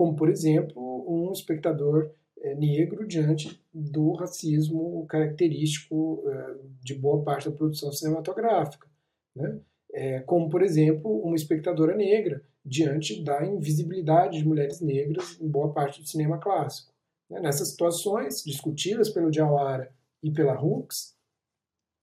Como, 0.00 0.16
por 0.16 0.30
exemplo, 0.30 1.04
um 1.06 1.30
espectador 1.30 2.10
é, 2.40 2.54
negro 2.54 3.06
diante 3.06 3.62
do 3.70 4.12
racismo 4.12 5.04
característico 5.06 6.24
é, 6.26 6.54
de 6.82 6.94
boa 6.94 7.22
parte 7.22 7.50
da 7.50 7.54
produção 7.54 7.92
cinematográfica. 7.92 8.88
Né? 9.36 9.60
É, 9.92 10.20
como, 10.20 10.48
por 10.48 10.62
exemplo, 10.62 11.20
uma 11.20 11.36
espectadora 11.36 11.94
negra 11.94 12.42
diante 12.64 13.22
da 13.22 13.44
invisibilidade 13.44 14.38
de 14.38 14.48
mulheres 14.48 14.80
negras 14.80 15.38
em 15.38 15.46
boa 15.46 15.70
parte 15.70 16.00
do 16.00 16.08
cinema 16.08 16.38
clássico. 16.38 16.94
Né? 17.28 17.38
Nessas 17.38 17.68
situações, 17.68 18.42
discutidas 18.42 19.10
pelo 19.10 19.30
Jawara 19.30 19.92
e 20.22 20.30
pela 20.30 20.58
Hooks, 20.58 21.14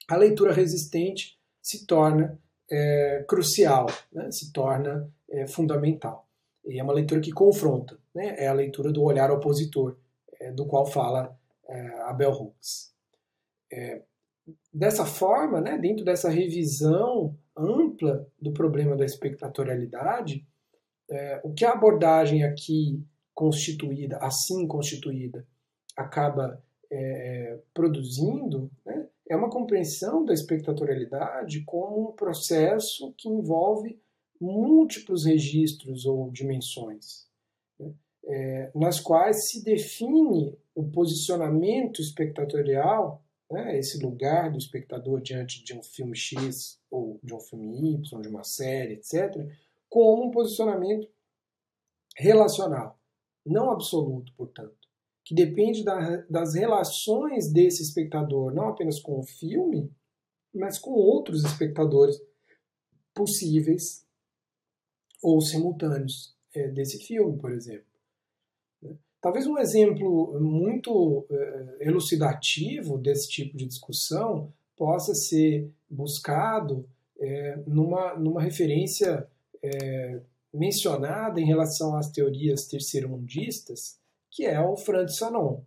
a 0.07 0.15
leitura 0.15 0.53
resistente 0.53 1.35
se 1.63 1.87
torna 1.87 2.39
é, 2.69 3.25
crucial, 3.27 3.87
né? 4.13 4.29
se 4.29 4.53
torna 4.53 5.11
é, 5.31 5.47
fundamental. 5.47 6.26
E 6.67 6.79
é 6.79 6.83
uma 6.83 6.93
leitura 6.93 7.21
que 7.21 7.31
confronta, 7.31 7.97
né? 8.13 8.35
é 8.37 8.47
a 8.47 8.53
leitura 8.53 8.91
do 8.91 9.03
olhar 9.03 9.31
opositor, 9.31 9.97
é, 10.39 10.51
do 10.51 10.65
qual 10.65 10.85
fala 10.85 11.37
é, 11.67 12.01
a 12.01 12.13
Bell 12.13 12.31
Hooks. 12.31 12.93
É, 13.71 14.01
dessa 14.73 15.05
forma, 15.05 15.59
né, 15.59 15.77
dentro 15.77 16.05
dessa 16.05 16.29
revisão 16.29 17.35
ampla 17.55 18.27
do 18.39 18.51
problema 18.51 18.95
da 18.95 19.05
espectatorialidade, 19.05 20.45
é, 21.09 21.41
o 21.43 21.53
que 21.53 21.65
a 21.65 21.71
abordagem 21.71 22.43
aqui 22.43 23.03
constituída, 23.33 24.17
assim 24.17 24.67
constituída, 24.67 25.45
acaba 25.95 26.61
é, 26.91 27.59
produzindo 27.73 28.69
né, 28.85 29.07
é 29.29 29.35
uma 29.35 29.49
compreensão 29.49 30.23
da 30.23 30.33
espectatorialidade 30.33 31.63
como 31.65 32.09
um 32.09 32.11
processo 32.13 33.13
que 33.17 33.27
envolve 33.27 33.99
múltiplos 34.39 35.25
registros 35.25 36.05
ou 36.05 36.29
dimensões, 36.31 37.27
né, 37.79 37.93
é, 38.25 38.71
nas 38.75 38.99
quais 38.99 39.49
se 39.49 39.63
define 39.63 40.57
o 40.75 40.83
posicionamento 40.89 42.01
espectatorial, 42.01 43.23
né, 43.49 43.77
esse 43.77 44.03
lugar 44.03 44.51
do 44.51 44.57
espectador 44.57 45.21
diante 45.21 45.63
de 45.63 45.73
um 45.73 45.81
filme 45.81 46.15
X 46.15 46.79
ou 46.91 47.19
de 47.23 47.33
um 47.33 47.39
filme 47.39 47.93
Y, 47.93 48.21
de 48.21 48.27
uma 48.27 48.43
série, 48.43 48.95
etc., 48.95 49.33
como 49.89 50.25
um 50.25 50.31
posicionamento 50.31 51.07
relacional, 52.17 52.99
não 53.45 53.71
absoluto, 53.71 54.33
portanto, 54.35 54.75
que 55.23 55.33
depende 55.35 55.83
da, 55.83 56.17
das 56.29 56.55
relações 56.55 57.51
desse 57.51 57.83
espectador, 57.83 58.53
não 58.53 58.69
apenas 58.69 58.99
com 58.99 59.19
o 59.19 59.23
filme, 59.23 59.91
mas 60.53 60.79
com 60.79 60.91
outros 60.91 61.43
espectadores 61.43 62.17
possíveis 63.13 64.06
ou 65.21 65.41
simultâneos 65.41 66.35
é, 66.53 66.67
desse 66.67 66.99
filme, 66.99 67.37
por 67.37 67.51
exemplo. 67.51 67.85
Talvez 69.19 69.47
um 69.47 69.57
exemplo 69.57 70.39
muito 70.39 71.25
é, 71.29 71.87
elucidativo 71.87 72.97
desse 72.97 73.27
tipo 73.27 73.57
de 73.57 73.65
discussão 73.65 74.53
possa 74.75 75.15
ser 75.15 75.69
buscado 75.89 76.87
é, 77.19 77.57
numa, 77.65 78.15
numa 78.15 78.41
referência 78.41 79.27
é, 79.61 80.21
mencionada 80.53 81.41
em 81.41 81.45
relação 81.45 81.95
às 81.95 82.09
teorias 82.09 82.67
terceiro-mundistas, 82.67 83.99
que 84.29 84.45
é 84.45 84.59
o 84.59 84.77
Francis 84.77 85.17
Fanon. 85.17 85.61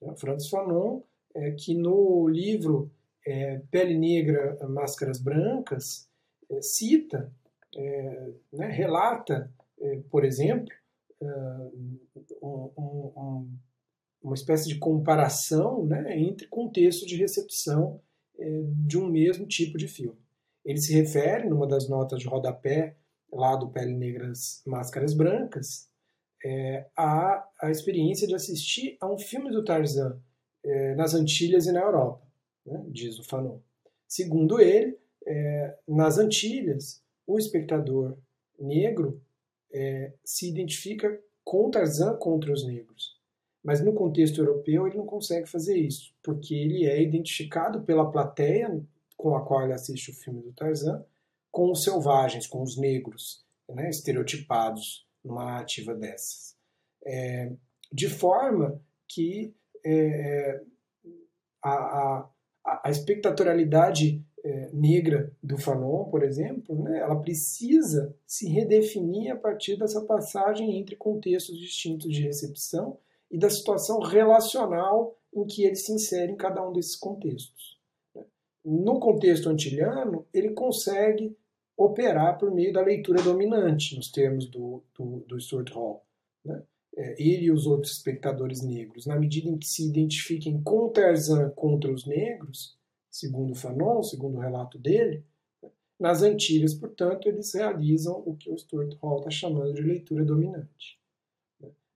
O 0.00 0.14
Francis 0.16 0.48
Fanon, 0.48 1.02
é, 1.34 1.52
que 1.52 1.74
no 1.74 2.28
livro 2.28 2.90
é, 3.26 3.60
Pele 3.70 3.96
Negra, 3.96 4.58
Máscaras 4.68 5.20
Brancas, 5.20 6.08
é, 6.50 6.60
cita, 6.62 7.32
é, 7.76 8.30
né, 8.52 8.66
relata, 8.68 9.52
é, 9.80 10.00
por 10.10 10.24
exemplo, 10.24 10.68
é, 11.20 11.26
um, 12.42 12.70
um, 12.76 13.58
uma 14.22 14.34
espécie 14.34 14.68
de 14.68 14.78
comparação 14.78 15.84
né, 15.84 16.18
entre 16.18 16.46
contextos 16.48 17.06
de 17.06 17.16
recepção 17.16 18.00
de 18.86 18.96
um 18.96 19.08
mesmo 19.08 19.48
tipo 19.48 19.76
de 19.76 19.88
filme. 19.88 20.16
Ele 20.64 20.80
se 20.80 20.92
refere, 20.92 21.48
numa 21.48 21.66
das 21.66 21.88
notas 21.88 22.20
de 22.20 22.28
rodapé 22.28 22.96
lá 23.32 23.56
do 23.56 23.68
Pele 23.68 23.94
Negras, 23.94 24.62
Máscaras 24.66 25.14
Brancas, 25.14 25.88
é, 26.44 26.86
a, 26.96 27.46
a 27.60 27.70
experiência 27.70 28.26
de 28.26 28.34
assistir 28.34 28.96
a 29.00 29.10
um 29.10 29.18
filme 29.18 29.50
do 29.50 29.64
Tarzan 29.64 30.20
é, 30.64 30.94
nas 30.94 31.14
Antilhas 31.14 31.66
e 31.66 31.72
na 31.72 31.80
Europa, 31.80 32.26
né, 32.64 32.84
diz 32.88 33.18
o 33.18 33.24
Fanon. 33.24 33.60
Segundo 34.06 34.60
ele, 34.60 34.98
é, 35.26 35.78
nas 35.86 36.18
Antilhas, 36.18 37.02
o 37.28 37.38
espectador 37.38 38.16
negro 38.58 39.22
é, 39.70 40.14
se 40.24 40.48
identifica 40.48 41.20
com 41.44 41.70
Tarzan 41.70 42.16
contra 42.16 42.52
os 42.52 42.66
negros. 42.66 43.16
Mas 43.62 43.84
no 43.84 43.92
contexto 43.92 44.38
europeu 44.40 44.86
ele 44.86 44.96
não 44.96 45.06
consegue 45.06 45.46
fazer 45.46 45.76
isso, 45.76 46.14
porque 46.22 46.54
ele 46.54 46.86
é 46.86 47.00
identificado 47.02 47.82
pela 47.82 48.10
plateia 48.10 48.82
com 49.16 49.36
a 49.36 49.44
qual 49.44 49.64
ele 49.64 49.74
assiste 49.74 50.10
o 50.10 50.14
filme 50.14 50.40
do 50.40 50.52
Tarzan 50.52 51.04
com 51.50 51.70
os 51.70 51.82
selvagens, 51.82 52.46
com 52.46 52.62
os 52.62 52.78
negros, 52.78 53.44
né, 53.68 53.90
estereotipados 53.90 55.06
numa 55.24 55.44
narrativa 55.44 55.94
dessas. 55.94 56.56
É, 57.04 57.52
de 57.92 58.08
forma 58.08 58.80
que 59.06 59.54
é, 59.84 60.62
a, 61.62 61.70
a, 61.70 62.30
a, 62.84 62.90
espectatorialidade 62.90 64.24
é, 64.44 64.70
negra 64.72 65.32
do 65.42 65.58
Fanon, 65.58 66.04
por 66.04 66.22
exemplo, 66.22 66.82
né, 66.82 66.98
ela 67.00 67.16
precisa 67.20 68.14
se 68.26 68.48
redefinir 68.48 69.32
a 69.32 69.36
partir 69.36 69.76
dessa 69.76 70.04
passagem 70.04 70.78
entre 70.78 70.96
contextos 70.96 71.58
distintos 71.58 72.12
de 72.12 72.22
recepção 72.22 72.98
e 73.30 73.38
da 73.38 73.50
situação 73.50 74.00
relacional 74.00 75.16
em 75.34 75.46
que 75.46 75.64
ele 75.64 75.76
se 75.76 75.92
insere 75.92 76.32
em 76.32 76.36
cada 76.36 76.66
um 76.66 76.72
desses 76.72 76.96
contextos. 76.96 77.78
No 78.64 78.98
contexto 78.98 79.48
antilhano, 79.48 80.26
ele 80.32 80.50
consegue 80.50 81.36
operar 81.76 82.38
por 82.38 82.50
meio 82.50 82.72
da 82.72 82.82
leitura 82.82 83.22
dominante, 83.22 83.94
nos 83.96 84.10
termos 84.10 84.48
do, 84.50 84.82
do, 84.98 85.20
do 85.20 85.40
Stuart 85.40 85.70
Hall. 85.70 86.04
Né? 86.44 86.62
É, 86.96 87.22
ele 87.22 87.46
e 87.46 87.52
os 87.52 87.66
outros 87.66 87.92
espectadores 87.92 88.62
negros, 88.62 89.06
na 89.06 89.16
medida 89.16 89.48
em 89.48 89.56
que 89.56 89.66
se 89.66 89.88
identifiquem 89.88 90.60
com 90.62 90.88
Tarzan 90.88 91.50
contra 91.50 91.92
os 91.92 92.04
negros, 92.04 92.77
segundo 93.10 93.54
Fanon, 93.54 94.02
segundo 94.02 94.38
o 94.38 94.40
relato 94.40 94.78
dele, 94.78 95.24
nas 95.98 96.22
Antilhas, 96.22 96.74
portanto, 96.74 97.28
eles 97.28 97.52
realizam 97.52 98.22
o 98.24 98.36
que 98.36 98.50
o 98.50 98.56
Stuart 98.56 98.94
Hall 99.02 99.18
está 99.18 99.30
chamando 99.30 99.74
de 99.74 99.82
leitura 99.82 100.24
dominante. 100.24 100.98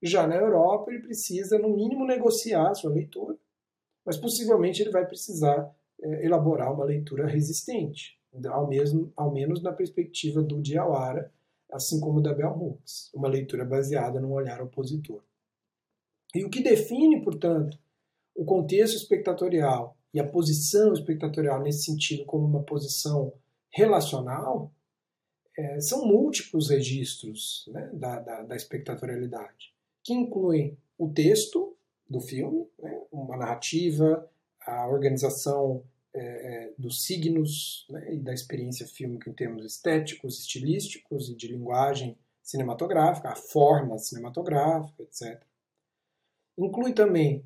Já 0.03 0.27
na 0.27 0.35
Europa, 0.35 0.91
ele 0.91 1.03
precisa, 1.03 1.59
no 1.59 1.69
mínimo, 1.69 2.05
negociar 2.05 2.71
a 2.71 2.75
sua 2.75 2.91
leitura, 2.91 3.39
mas 4.05 4.17
possivelmente 4.17 4.83
ele 4.83 4.91
vai 4.91 5.07
precisar 5.07 5.73
é, 6.01 6.27
elaborar 6.27 6.75
uma 6.75 6.85
leitura 6.85 7.27
resistente 7.27 8.19
ao, 8.49 8.67
mesmo, 8.67 9.13
ao 9.17 9.33
menos 9.33 9.63
na 9.63 9.73
perspectiva 9.73 10.43
do 10.43 10.61
Diawara, 10.61 11.33
assim 11.71 12.01
como 12.01 12.21
da 12.21 12.35
Bell 12.35 12.51
Hooks, 12.51 13.11
uma 13.15 13.29
leitura 13.29 13.65
baseada 13.65 14.21
num 14.21 14.33
olhar 14.33 14.61
opositor. 14.61 15.23
E 16.35 16.45
o 16.45 16.51
que 16.51 16.63
define, 16.63 17.23
portanto, 17.23 17.79
o 18.35 18.45
contexto 18.45 18.97
espectatorial 18.97 19.97
e 20.13 20.21
a 20.21 20.27
posição 20.27 20.93
espectatorial 20.93 21.61
nesse 21.63 21.85
sentido 21.85 22.25
como 22.25 22.47
uma 22.47 22.63
posição 22.63 23.33
relacional 23.71 24.73
é, 25.57 25.81
são 25.81 26.07
múltiplos 26.07 26.71
registros 26.71 27.69
né, 27.73 27.91
da, 27.93 28.21
da, 28.21 28.43
da, 28.43 28.57
espectatorialidade, 28.57 29.75
que 30.03 30.13
incluem 30.13 30.77
o 30.99 31.09
texto 31.09 31.77
do 32.09 32.21
filme, 32.21 32.67
né, 32.79 33.03
uma 33.11 33.37
narrativa, 33.37 34.29
a 34.67 34.87
organização 34.89 35.83
é, 36.15 36.21
é, 36.21 36.73
dos 36.79 37.05
signos 37.05 37.87
né, 37.89 38.15
e 38.15 38.19
da 38.19 38.35
experiência 38.35 38.87
fílmica 38.87 39.31
em 39.31 39.35
termos 39.35 39.65
estéticos, 39.65 40.41
estilísticos 40.41 41.29
e 41.29 41.35
de 41.35 41.49
linguagem 41.49 42.19
cinematográfica, 42.43 43.31
a 43.31 43.37
forma 43.37 43.99
cinematográfica, 43.99 45.03
etc. 45.03 45.43
Inclui 46.59 46.93
também 46.93 47.45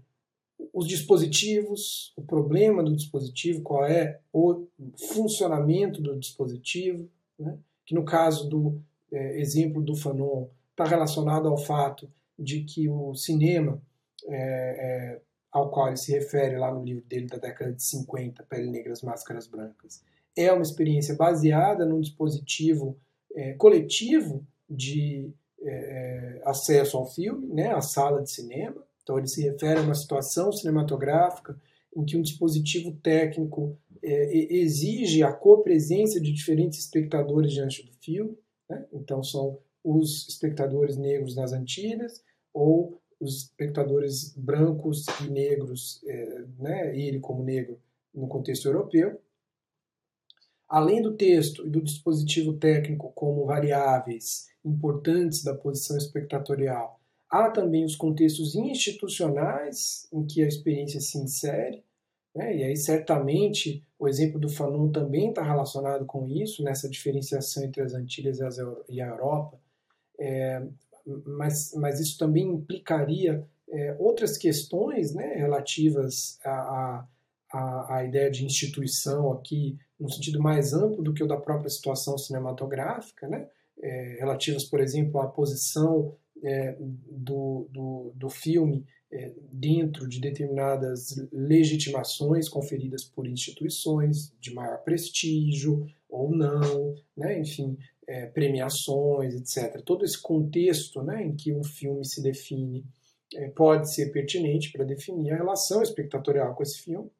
os 0.72 0.86
dispositivos, 0.86 2.12
o 2.16 2.22
problema 2.22 2.82
do 2.82 2.94
dispositivo, 2.94 3.62
qual 3.62 3.84
é 3.84 4.20
o 4.32 4.66
funcionamento 5.12 6.00
do 6.00 6.18
dispositivo, 6.18 7.08
né, 7.38 7.58
que 7.84 7.94
no 7.94 8.04
caso 8.04 8.48
do 8.48 8.80
é, 9.12 9.40
exemplo 9.40 9.82
do 9.82 9.94
Fanon 9.94 10.48
está 10.70 10.84
relacionado 10.84 11.48
ao 11.48 11.56
fato 11.56 12.10
de 12.38 12.64
que 12.64 12.88
o 12.88 13.14
cinema 13.14 13.80
é, 14.26 14.36
é, 14.36 15.20
ao 15.50 15.70
qual 15.70 15.88
ele 15.88 15.96
se 15.96 16.12
refere 16.12 16.58
lá 16.58 16.72
no 16.72 16.84
livro 16.84 17.04
dele 17.06 17.26
da 17.26 17.38
década 17.38 17.72
de 17.72 17.82
50, 17.82 18.42
Pele 18.42 18.70
Negras, 18.70 19.02
Máscaras 19.02 19.46
Brancas, 19.46 20.02
é 20.36 20.52
uma 20.52 20.62
experiência 20.62 21.14
baseada 21.14 21.86
num 21.86 22.00
dispositivo 22.00 22.98
é, 23.34 23.54
coletivo 23.54 24.46
de 24.68 25.32
é, 25.62 25.70
é, 25.70 26.42
acesso 26.44 26.98
ao 26.98 27.06
filme, 27.06 27.46
né, 27.46 27.72
a 27.72 27.80
sala 27.80 28.22
de 28.22 28.30
cinema. 28.30 28.84
Então 29.06 29.18
ele 29.18 29.28
se 29.28 29.40
refere 29.40 29.78
a 29.78 29.82
uma 29.82 29.94
situação 29.94 30.50
cinematográfica 30.50 31.56
em 31.96 32.04
que 32.04 32.16
um 32.16 32.22
dispositivo 32.22 32.90
técnico 33.00 33.78
é, 34.02 34.36
exige 34.56 35.22
a 35.22 35.32
copresença 35.32 36.20
de 36.20 36.32
diferentes 36.32 36.80
espectadores 36.80 37.52
diante 37.52 37.86
do 37.86 37.92
filme. 38.00 38.36
Né? 38.68 38.84
Então 38.92 39.22
são 39.22 39.60
os 39.84 40.26
espectadores 40.28 40.96
negros 40.96 41.36
nas 41.36 41.52
Antilhas 41.52 42.20
ou 42.52 43.00
os 43.20 43.44
espectadores 43.44 44.34
brancos 44.36 45.06
e 45.24 45.30
negros, 45.30 46.02
é, 46.04 46.44
né, 46.58 46.98
ele 46.98 47.20
como 47.20 47.44
negro 47.44 47.78
no 48.12 48.26
contexto 48.26 48.66
europeu. 48.66 49.20
Além 50.68 51.00
do 51.00 51.14
texto 51.14 51.64
e 51.64 51.70
do 51.70 51.80
dispositivo 51.80 52.54
técnico 52.54 53.12
como 53.14 53.46
variáveis 53.46 54.48
importantes 54.64 55.44
da 55.44 55.54
posição 55.54 55.96
espectatorial, 55.96 57.00
há 57.30 57.50
também 57.50 57.84
os 57.84 57.96
contextos 57.96 58.54
institucionais 58.54 60.08
em 60.12 60.26
que 60.26 60.42
a 60.42 60.48
experiência 60.48 61.00
se 61.00 61.18
insere, 61.18 61.84
né, 62.34 62.56
e 62.56 62.64
aí 62.64 62.76
certamente 62.76 63.82
o 63.98 64.06
exemplo 64.06 64.38
do 64.38 64.48
Fanon 64.48 64.90
também 64.90 65.30
está 65.30 65.42
relacionado 65.42 66.04
com 66.04 66.28
isso, 66.28 66.62
nessa 66.62 66.88
diferenciação 66.88 67.64
entre 67.64 67.82
as 67.82 67.94
Antilhas 67.94 68.38
e 68.88 69.00
a 69.00 69.06
Europa. 69.06 69.58
É, 70.18 70.62
mas, 71.24 71.72
mas 71.74 72.00
isso 72.00 72.18
também 72.18 72.46
implicaria 72.48 73.46
é, 73.68 73.96
outras 73.98 74.36
questões 74.36 75.14
né, 75.14 75.34
relativas 75.34 76.38
a, 76.44 77.06
a 77.52 78.04
ideia 78.04 78.30
de 78.30 78.44
instituição 78.44 79.32
aqui 79.32 79.78
no 79.98 80.10
sentido 80.10 80.40
mais 80.40 80.74
amplo 80.74 81.02
do 81.02 81.14
que 81.14 81.22
o 81.22 81.28
da 81.28 81.36
própria 81.36 81.70
situação 81.70 82.18
cinematográfica, 82.18 83.28
né? 83.28 83.48
É, 83.78 84.16
relativas, 84.18 84.64
por 84.64 84.80
exemplo, 84.80 85.20
à 85.20 85.26
posição 85.26 86.14
é, 86.42 86.76
do, 86.78 87.68
do, 87.70 88.12
do 88.14 88.30
filme 88.30 88.86
é, 89.10 89.32
dentro 89.52 90.08
de 90.08 90.20
determinadas 90.20 91.16
legitimações 91.32 92.48
conferidas 92.48 93.04
por 93.04 93.26
instituições 93.26 94.32
de 94.40 94.52
maior 94.52 94.78
prestígio 94.78 95.86
ou 96.08 96.34
não, 96.34 96.94
né? 97.16 97.38
enfim, 97.38 97.76
é, 98.06 98.26
premiações, 98.26 99.34
etc. 99.34 99.82
Todo 99.82 100.04
esse 100.04 100.20
contexto 100.20 101.02
né, 101.02 101.24
em 101.24 101.34
que 101.34 101.52
um 101.52 101.64
filme 101.64 102.04
se 102.04 102.22
define 102.22 102.84
é, 103.34 103.48
pode 103.48 103.92
ser 103.92 104.12
pertinente 104.12 104.70
para 104.70 104.84
definir 104.84 105.32
a 105.32 105.36
relação 105.36 105.82
espectatorial 105.82 106.54
com 106.54 106.62
esse 106.62 106.80
filme. 106.80 107.10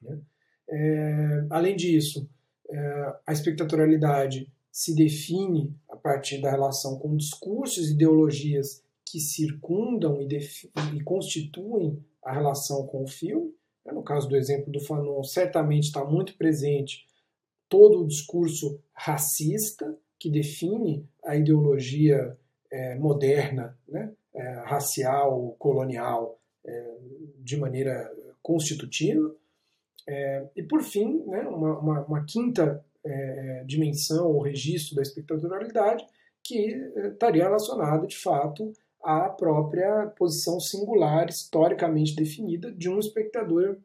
Né? 0.00 0.20
É, 0.68 1.46
além 1.50 1.76
disso, 1.76 2.28
é, 2.68 3.16
a 3.26 3.32
espectatorialidade 3.32 4.48
se 4.70 4.94
define 4.94 5.74
a 5.88 5.96
partir 5.96 6.40
da 6.40 6.50
relação 6.50 6.98
com 6.98 7.16
discursos 7.16 7.88
e 7.88 7.94
ideologias 7.94 8.82
que 9.04 9.18
circundam 9.18 10.20
e, 10.22 10.28
e 10.96 11.02
constituem 11.02 12.04
a 12.22 12.32
relação 12.32 12.86
com 12.86 13.02
o 13.02 13.08
filme. 13.08 13.52
Né? 13.84 13.92
No 13.92 14.02
caso 14.02 14.28
do 14.28 14.36
exemplo 14.36 14.72
do 14.72 14.80
Fanon, 14.80 15.22
certamente 15.24 15.84
está 15.84 16.04
muito 16.04 16.36
presente 16.36 17.06
todo 17.68 18.00
o 18.00 18.06
discurso 18.06 18.80
racista 18.92 19.96
que 20.18 20.30
define 20.30 21.08
a 21.24 21.36
ideologia 21.36 22.36
é, 22.70 22.94
moderna, 22.96 23.76
né? 23.88 24.12
é, 24.34 24.52
racial, 24.64 25.56
colonial, 25.58 26.38
é, 26.64 26.96
de 27.38 27.56
maneira 27.56 28.12
constitutiva. 28.42 29.34
É, 30.08 30.48
e, 30.56 30.62
por 30.62 30.82
fim, 30.82 31.24
né, 31.26 31.42
uma, 31.42 31.78
uma, 31.78 32.04
uma 32.04 32.24
quinta 32.24 32.84
é, 33.04 33.64
dimensão 33.66 34.30
ou 34.30 34.42
registro 34.42 34.96
da 34.96 35.02
espectatorialidade 35.02 36.04
que 36.42 36.74
é, 36.96 37.08
estaria 37.08 37.44
relacionada, 37.44 38.06
de 38.06 38.16
fato, 38.16 38.72
à 39.02 39.28
própria 39.28 40.06
posição 40.16 40.60
singular, 40.60 41.28
historicamente 41.28 42.14
definida, 42.14 42.70
de 42.72 42.88
um 42.88 42.98
espectador 42.98 43.78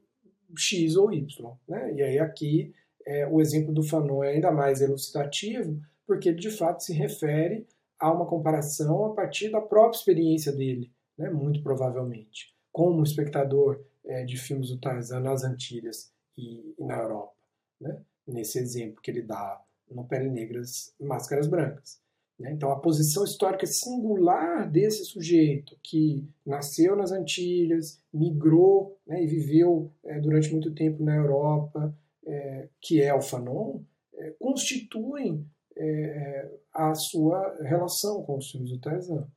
X 0.57 0.95
ou 0.95 1.11
Y. 1.11 1.57
Né? 1.67 1.93
E 1.95 2.01
aí 2.01 2.19
aqui 2.19 2.73
é, 3.05 3.27
o 3.27 3.39
exemplo 3.39 3.73
do 3.73 3.83
Fanon 3.83 4.23
é 4.23 4.33
ainda 4.33 4.51
mais 4.51 4.81
elucidativo, 4.81 5.79
porque 6.05 6.29
ele 6.29 6.39
de 6.39 6.49
fato 6.49 6.83
se 6.83 6.93
refere 6.93 7.67
a 7.99 8.11
uma 8.11 8.25
comparação 8.25 9.05
a 9.05 9.13
partir 9.13 9.49
da 9.49 9.61
própria 9.61 9.97
experiência 9.97 10.51
dele, 10.51 10.91
né? 11.17 11.29
muito 11.29 11.61
provavelmente, 11.61 12.53
como 12.71 13.03
espectador 13.03 13.79
é, 14.03 14.23
de 14.23 14.37
filmes 14.37 14.69
do 14.69 14.77
Tarzan 14.77 15.21
nas 15.21 15.43
Antilhas 15.43 16.11
e, 16.37 16.75
e 16.77 16.83
na 16.83 16.97
Europa, 16.97 17.33
né? 17.79 18.01
Nesse 18.27 18.59
exemplo 18.59 19.01
que 19.01 19.11
ele 19.11 19.21
dá 19.21 19.61
no 19.89 20.05
Pele 20.05 20.29
Negras 20.29 20.93
Máscaras 20.99 21.47
Brancas. 21.47 21.99
Né? 22.39 22.51
Então, 22.51 22.71
a 22.71 22.79
posição 22.79 23.23
histórica 23.23 23.65
singular 23.65 24.69
desse 24.69 25.05
sujeito 25.05 25.77
que 25.81 26.27
nasceu 26.45 26.95
nas 26.95 27.11
Antilhas, 27.11 28.01
migrou 28.13 28.99
né, 29.05 29.23
e 29.23 29.27
viveu 29.27 29.91
é, 30.03 30.19
durante 30.19 30.51
muito 30.51 30.73
tempo 30.73 31.03
na 31.03 31.15
Europa, 31.15 31.95
é, 32.25 32.67
que 32.81 33.01
é 33.01 33.13
o 33.13 33.21
Fanon, 33.21 33.81
é, 34.13 34.31
constituem 34.39 35.45
é, 35.77 36.49
a 36.73 36.93
sua 36.95 37.57
relação 37.61 38.23
com 38.23 38.37
os 38.37 38.51
filmes 38.51 38.71
do 38.71 38.79
Tarzan. 38.79 39.27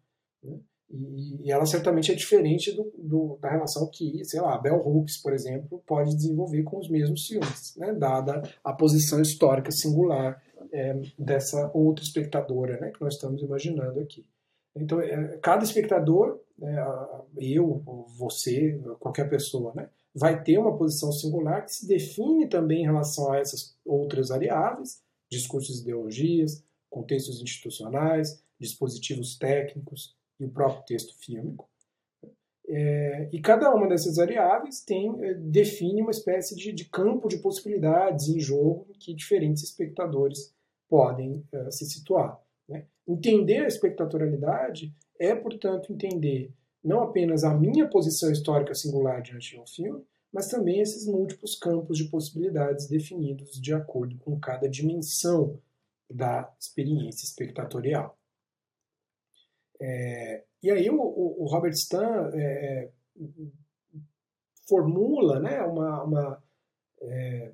Né? 0.42 0.58
E, 0.90 1.46
e, 1.46 1.52
ela 1.52 1.66
certamente 1.66 2.10
é 2.10 2.14
diferente 2.14 2.72
do, 2.72 2.90
do, 2.96 3.38
da 3.40 3.50
relação 3.50 3.90
que, 3.90 4.24
sei 4.24 4.40
lá, 4.40 4.56
Bell 4.56 4.80
Hooks, 4.86 5.18
por 5.18 5.34
exemplo, 5.34 5.82
pode 5.86 6.14
desenvolver 6.16 6.62
com 6.62 6.78
os 6.78 6.88
mesmos 6.88 7.26
filmes, 7.26 7.76
né? 7.76 7.92
dada 7.92 8.42
a 8.64 8.72
posição 8.72 9.20
histórica 9.20 9.70
singular 9.70 10.42
é, 10.72 10.98
dessa 11.18 11.70
outra 11.74 12.02
espectadora 12.02 12.80
né? 12.80 12.90
que 12.90 13.00
nós 13.02 13.14
estamos 13.14 13.42
imaginando 13.42 14.00
aqui. 14.00 14.24
Então, 14.74 15.00
é, 15.00 15.38
cada 15.42 15.64
espectador, 15.64 16.40
né, 16.56 16.76
eu, 17.36 17.82
você, 18.16 18.80
qualquer 19.00 19.28
pessoa, 19.28 19.72
né, 19.74 19.88
vai 20.14 20.42
ter 20.42 20.58
uma 20.58 20.76
posição 20.76 21.12
singular 21.12 21.64
que 21.64 21.72
se 21.72 21.86
define 21.86 22.48
também 22.48 22.82
em 22.82 22.86
relação 22.86 23.32
a 23.32 23.38
essas 23.38 23.76
outras 23.84 24.28
variáveis, 24.28 25.02
discursos 25.30 25.78
e 25.78 25.82
ideologias, 25.82 26.62
contextos 26.88 27.42
institucionais, 27.42 28.42
dispositivos 28.58 29.36
técnicos 29.36 30.16
e 30.38 30.44
o 30.44 30.50
próprio 30.50 30.84
texto 30.84 31.16
fílmico. 31.18 31.68
É, 32.70 33.30
e 33.32 33.40
cada 33.40 33.74
uma 33.74 33.88
dessas 33.88 34.16
variáveis 34.16 34.82
tem, 34.82 35.10
é, 35.24 35.34
define 35.34 36.02
uma 36.02 36.10
espécie 36.10 36.54
de, 36.54 36.70
de, 36.70 36.84
campo 36.84 37.26
de 37.26 37.38
possibilidades 37.38 38.28
em 38.28 38.38
jogo 38.38 38.86
em 38.90 38.92
que 38.92 39.14
diferentes 39.14 39.62
espectadores 39.62 40.54
podem 40.88 41.42
é, 41.50 41.70
se 41.70 41.86
situar. 41.86 42.38
Né? 42.68 42.86
Entender 43.06 43.64
a 43.64 43.68
espectatorialidade 43.68 44.94
é, 45.18 45.34
portanto, 45.34 45.92
entender 45.92 46.52
não 46.84 47.00
apenas 47.00 47.42
a 47.42 47.54
minha 47.54 47.88
posição 47.88 48.30
histórica 48.30 48.74
singular 48.74 49.22
diante 49.22 49.50
de 49.50 49.60
um 49.60 49.66
filme, 49.66 50.04
mas 50.32 50.48
também 50.48 50.80
esses 50.80 51.06
múltiplos 51.06 51.54
campos 51.54 51.96
de 51.96 52.04
possibilidades 52.04 52.86
definidos 52.86 53.58
de 53.60 53.72
acordo 53.72 54.16
com 54.18 54.38
cada 54.38 54.68
dimensão 54.68 55.58
da 56.10 56.54
experiência 56.60 57.24
espectatorial. 57.24 58.17
É, 59.80 60.44
e 60.62 60.70
aí 60.70 60.90
o, 60.90 60.96
o, 60.96 61.46
Robert 61.46 61.72
Stan 61.72 62.30
é, 62.34 62.90
formula 64.66 65.38
né, 65.38 65.62
uma, 65.62 66.02
uma 66.02 66.42
é, 67.00 67.52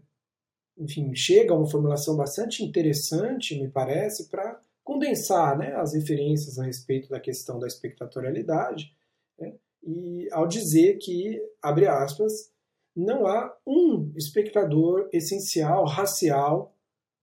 enfim, 0.79 1.15
chega 1.15 1.53
a 1.53 1.57
uma 1.57 1.69
formulação 1.69 2.17
bastante 2.17 2.65
interessante, 2.65 3.61
me 3.61 3.69
parece, 3.69 4.29
para 4.29 4.61
condensar 4.83 5.57
né, 5.57 5.75
as 5.75 5.95
referências 5.95 6.59
a 6.59 6.65
respeito 6.65 7.09
da 7.09 7.21
questão 7.21 7.59
da 7.59 7.67
espectatorialidade, 7.67 8.93
né, 9.39 9.55
e 9.83 10.29
ao 10.33 10.47
dizer 10.47 10.99
que, 10.99 11.41
abre 11.63 11.87
aspas, 11.87 12.53
não 12.97 13.27
há 13.27 13.55
um 13.67 14.13
espectador 14.17 15.09
essencial, 15.13 15.85
racial, 15.85 16.75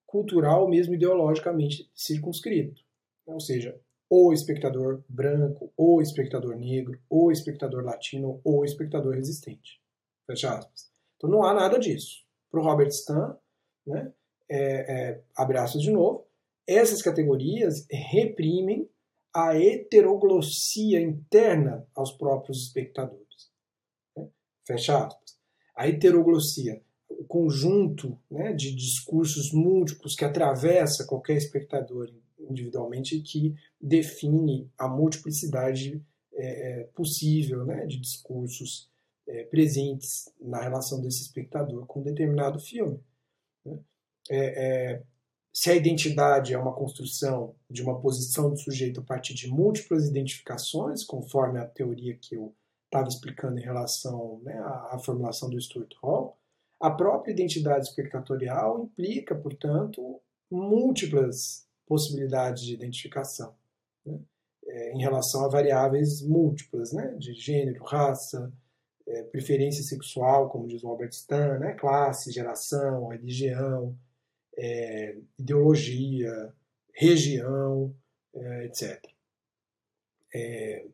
cultural, 0.05 0.69
mesmo 0.69 0.93
ideologicamente 0.93 1.89
circunscrito. 1.95 2.81
Ou 3.25 3.39
seja, 3.39 3.79
ou 4.11 4.33
espectador 4.33 5.01
branco, 5.07 5.71
ou 5.77 6.01
espectador 6.01 6.57
negro, 6.57 6.99
ou 7.09 7.31
espectador 7.31 7.81
latino, 7.81 8.41
ou 8.43 8.65
espectador 8.65 9.15
resistente. 9.15 9.81
Fecha 10.27 10.53
aspas. 10.53 10.91
Então 11.15 11.29
não 11.29 11.45
há 11.45 11.53
nada 11.53 11.79
disso. 11.79 12.25
Para 12.51 12.59
o 12.59 12.63
Robert 12.63 12.89
Stan, 12.89 13.37
né, 13.87 14.11
é, 14.49 15.13
é, 15.13 15.65
de 15.79 15.91
novo, 15.91 16.27
essas 16.67 17.01
categorias 17.01 17.87
reprimem 17.89 18.89
a 19.33 19.57
heteroglossia 19.57 20.99
interna 20.99 21.87
aos 21.95 22.11
próprios 22.11 22.63
espectadores. 22.63 23.49
Né? 24.17 24.27
Fecha 24.67 25.05
aspas. 25.05 25.39
A 25.73 25.87
heteroglossia, 25.87 26.83
o 27.09 27.23
conjunto 27.23 28.19
né, 28.29 28.51
de 28.51 28.75
discursos 28.75 29.53
múltiplos 29.53 30.15
que 30.15 30.25
atravessa 30.25 31.07
qualquer 31.07 31.37
espectador 31.37 32.11
individualmente 32.51 33.19
que 33.21 33.55
define 33.79 34.69
a 34.77 34.87
multiplicidade 34.87 36.03
é, 36.33 36.81
é, 36.81 36.83
possível 36.95 37.65
né, 37.65 37.85
de 37.85 37.99
discursos 37.99 38.89
é, 39.27 39.43
presentes 39.45 40.31
na 40.39 40.61
relação 40.61 41.01
desse 41.01 41.21
espectador 41.21 41.85
com 41.85 41.99
um 41.99 42.03
determinado 42.03 42.59
filme. 42.59 42.99
Né? 43.65 43.79
É, 44.29 44.93
é, 44.93 45.03
se 45.53 45.69
a 45.69 45.75
identidade 45.75 46.53
é 46.53 46.57
uma 46.57 46.73
construção 46.73 47.55
de 47.69 47.81
uma 47.81 47.99
posição 47.99 48.49
do 48.49 48.57
sujeito 48.57 49.01
a 49.01 49.03
partir 49.03 49.33
de 49.33 49.49
múltiplas 49.49 50.07
identificações, 50.07 51.03
conforme 51.03 51.59
a 51.59 51.67
teoria 51.67 52.15
que 52.15 52.35
eu 52.35 52.55
estava 52.85 53.07
explicando 53.07 53.59
em 53.59 53.63
relação 53.63 54.39
né, 54.43 54.57
à, 54.59 54.95
à, 54.95 54.99
formulação 54.99 55.49
do 55.49 55.59
Stuart 55.59 55.93
Hall, 56.01 56.37
a 56.79 56.89
própria 56.89 57.31
identidade 57.31 57.87
espectatorial 57.87 58.83
implica, 58.83 59.35
portanto, 59.35 60.21
múltiplas 60.49 61.67
possibilidades 61.91 62.63
de 62.63 62.73
identificação 62.73 63.53
né, 64.05 64.17
é, 64.65 64.93
em 64.93 65.01
relação 65.01 65.43
a 65.43 65.49
variáveis 65.49 66.21
múltiplas, 66.21 66.93
né, 66.93 67.13
de 67.19 67.33
gênero, 67.33 67.83
raça, 67.83 68.49
é, 69.05 69.23
preferência 69.23 69.83
sexual, 69.83 70.49
como 70.49 70.69
diz 70.69 70.81
Robert 70.83 71.09
Stan, 71.09 71.59
né, 71.59 71.73
classe, 71.73 72.31
geração, 72.31 73.09
religião, 73.09 73.93
é, 74.57 75.17
ideologia, 75.37 76.53
região, 76.93 77.93
é, 78.33 78.65
etc. 78.67 79.05
É, 80.33 80.85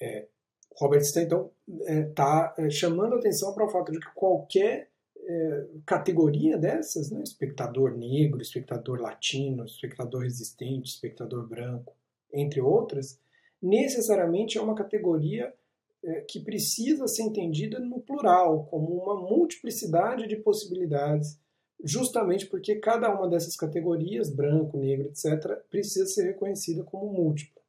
é, 0.00 0.28
Robert 0.76 1.04
Stein, 1.04 1.26
então, 1.26 1.52
está 1.78 2.54
é, 2.56 2.70
chamando 2.70 3.16
atenção 3.16 3.52
para 3.52 3.66
o 3.66 3.68
fato 3.68 3.92
de 3.92 4.00
que 4.00 4.14
qualquer 4.14 4.90
categoria 5.84 6.56
dessas, 6.56 7.10
né, 7.10 7.20
espectador 7.22 7.96
negro, 7.96 8.40
espectador 8.40 9.00
latino, 9.00 9.64
espectador 9.64 10.22
resistente, 10.22 10.90
espectador 10.90 11.48
branco, 11.48 11.94
entre 12.32 12.60
outras, 12.60 13.20
necessariamente 13.60 14.58
é 14.58 14.60
uma 14.62 14.74
categoria 14.74 15.52
é, 16.04 16.20
que 16.20 16.40
precisa 16.40 17.08
ser 17.08 17.22
entendida 17.22 17.80
no 17.80 18.00
plural, 18.00 18.64
como 18.66 19.02
uma 19.02 19.16
multiplicidade 19.16 20.28
de 20.28 20.36
possibilidades, 20.36 21.40
justamente 21.82 22.46
porque 22.46 22.76
cada 22.76 23.12
uma 23.12 23.28
dessas 23.28 23.56
categorias, 23.56 24.30
branco, 24.30 24.78
negro, 24.78 25.08
etc., 25.08 25.56
precisa 25.68 26.06
ser 26.06 26.24
reconhecida 26.26 26.84
como 26.84 27.12
múltipla. 27.12 27.62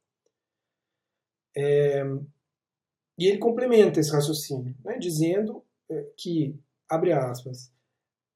É, 1.56 2.04
e 3.18 3.26
ele 3.26 3.38
complementa 3.38 3.98
esse 3.98 4.12
raciocínio, 4.12 4.76
né, 4.84 4.96
dizendo 4.98 5.64
é, 5.90 6.06
que, 6.16 6.56
abre 6.88 7.12
aspas, 7.12 7.70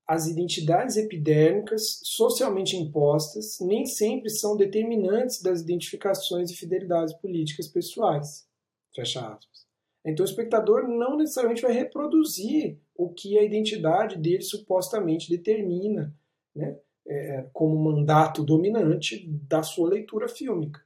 as 0.06 0.26
identidades 0.26 0.96
epidérmicas 0.96 2.00
socialmente 2.02 2.76
impostas 2.76 3.58
nem 3.60 3.86
sempre 3.86 4.28
são 4.30 4.56
determinantes 4.56 5.40
das 5.40 5.60
identificações 5.60 6.50
e 6.50 6.56
fidelidades 6.56 7.14
políticas 7.14 7.68
pessoais. 7.68 8.46
Fecha 8.94 9.20
aspas. 9.20 9.66
Então 10.04 10.24
o 10.24 10.28
espectador 10.28 10.88
não 10.88 11.16
necessariamente 11.16 11.62
vai 11.62 11.72
reproduzir 11.72 12.78
o 12.94 13.08
que 13.08 13.38
a 13.38 13.42
identidade 13.42 14.18
dele 14.18 14.42
supostamente 14.42 15.30
determina 15.30 16.14
né, 16.54 16.76
é, 17.06 17.46
como 17.52 17.76
mandato 17.76 18.44
dominante 18.44 19.26
da 19.48 19.62
sua 19.62 19.88
leitura 19.88 20.28
fílmica. 20.28 20.84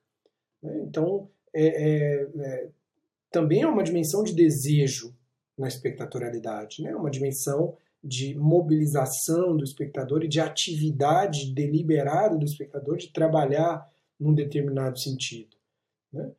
Né? 0.62 0.84
Então 0.86 1.30
é, 1.54 1.66
é, 1.66 2.28
é, 2.38 2.68
também 3.30 3.62
é 3.62 3.66
uma 3.66 3.82
dimensão 3.82 4.22
de 4.22 4.34
desejo 4.34 5.16
na 5.57 5.68
espectatorialidade, 5.68 6.82
né? 6.82 6.94
uma 6.94 7.11
dimensão 7.11 7.76
de 8.02 8.34
mobilização 8.34 9.57
do 9.57 9.64
espectador 9.64 10.22
e 10.22 10.28
de 10.28 10.40
atividade 10.40 11.52
deliberada 11.52 12.36
do 12.36 12.44
espectador 12.44 12.98
de 12.98 13.12
trabalhar 13.12 13.90
num 14.18 14.34
determinado 14.34 14.98
sentido. 14.98 15.57
Né? 16.12 16.30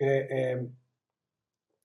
É, 0.00 0.52
é, 0.52 0.66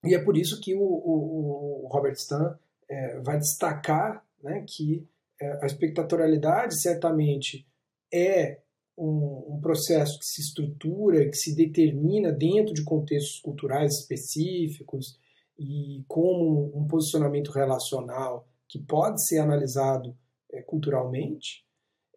e 0.05 0.15
é 0.15 0.19
por 0.19 0.37
isso 0.37 0.59
que 0.61 0.73
o, 0.73 0.81
o, 0.81 1.85
o 1.85 1.87
Robert 1.87 2.13
Stan 2.13 2.57
é, 2.87 3.19
vai 3.19 3.37
destacar 3.37 4.25
né, 4.41 4.63
que 4.67 5.07
é, 5.39 5.59
a 5.61 5.65
espectatorialidade 5.65 6.79
certamente 6.81 7.67
é 8.11 8.59
um, 8.97 9.55
um, 9.55 9.59
processo 9.61 10.19
que 10.19 10.25
se 10.25 10.41
estrutura, 10.41 11.29
que 11.29 11.37
se 11.37 11.55
determina 11.55 12.31
dentro 12.31 12.73
de 12.73 12.83
contextos 12.83 13.39
culturais 13.39 13.99
específicos 13.99 15.17
e 15.59 16.05
como 16.07 16.71
um 16.73 16.87
posicionamento 16.87 17.51
relacional 17.51 18.47
que 18.65 18.79
pode 18.79 19.25
ser 19.25 19.39
analisado 19.39 20.17
é, 20.51 20.61
culturalmente, 20.61 21.65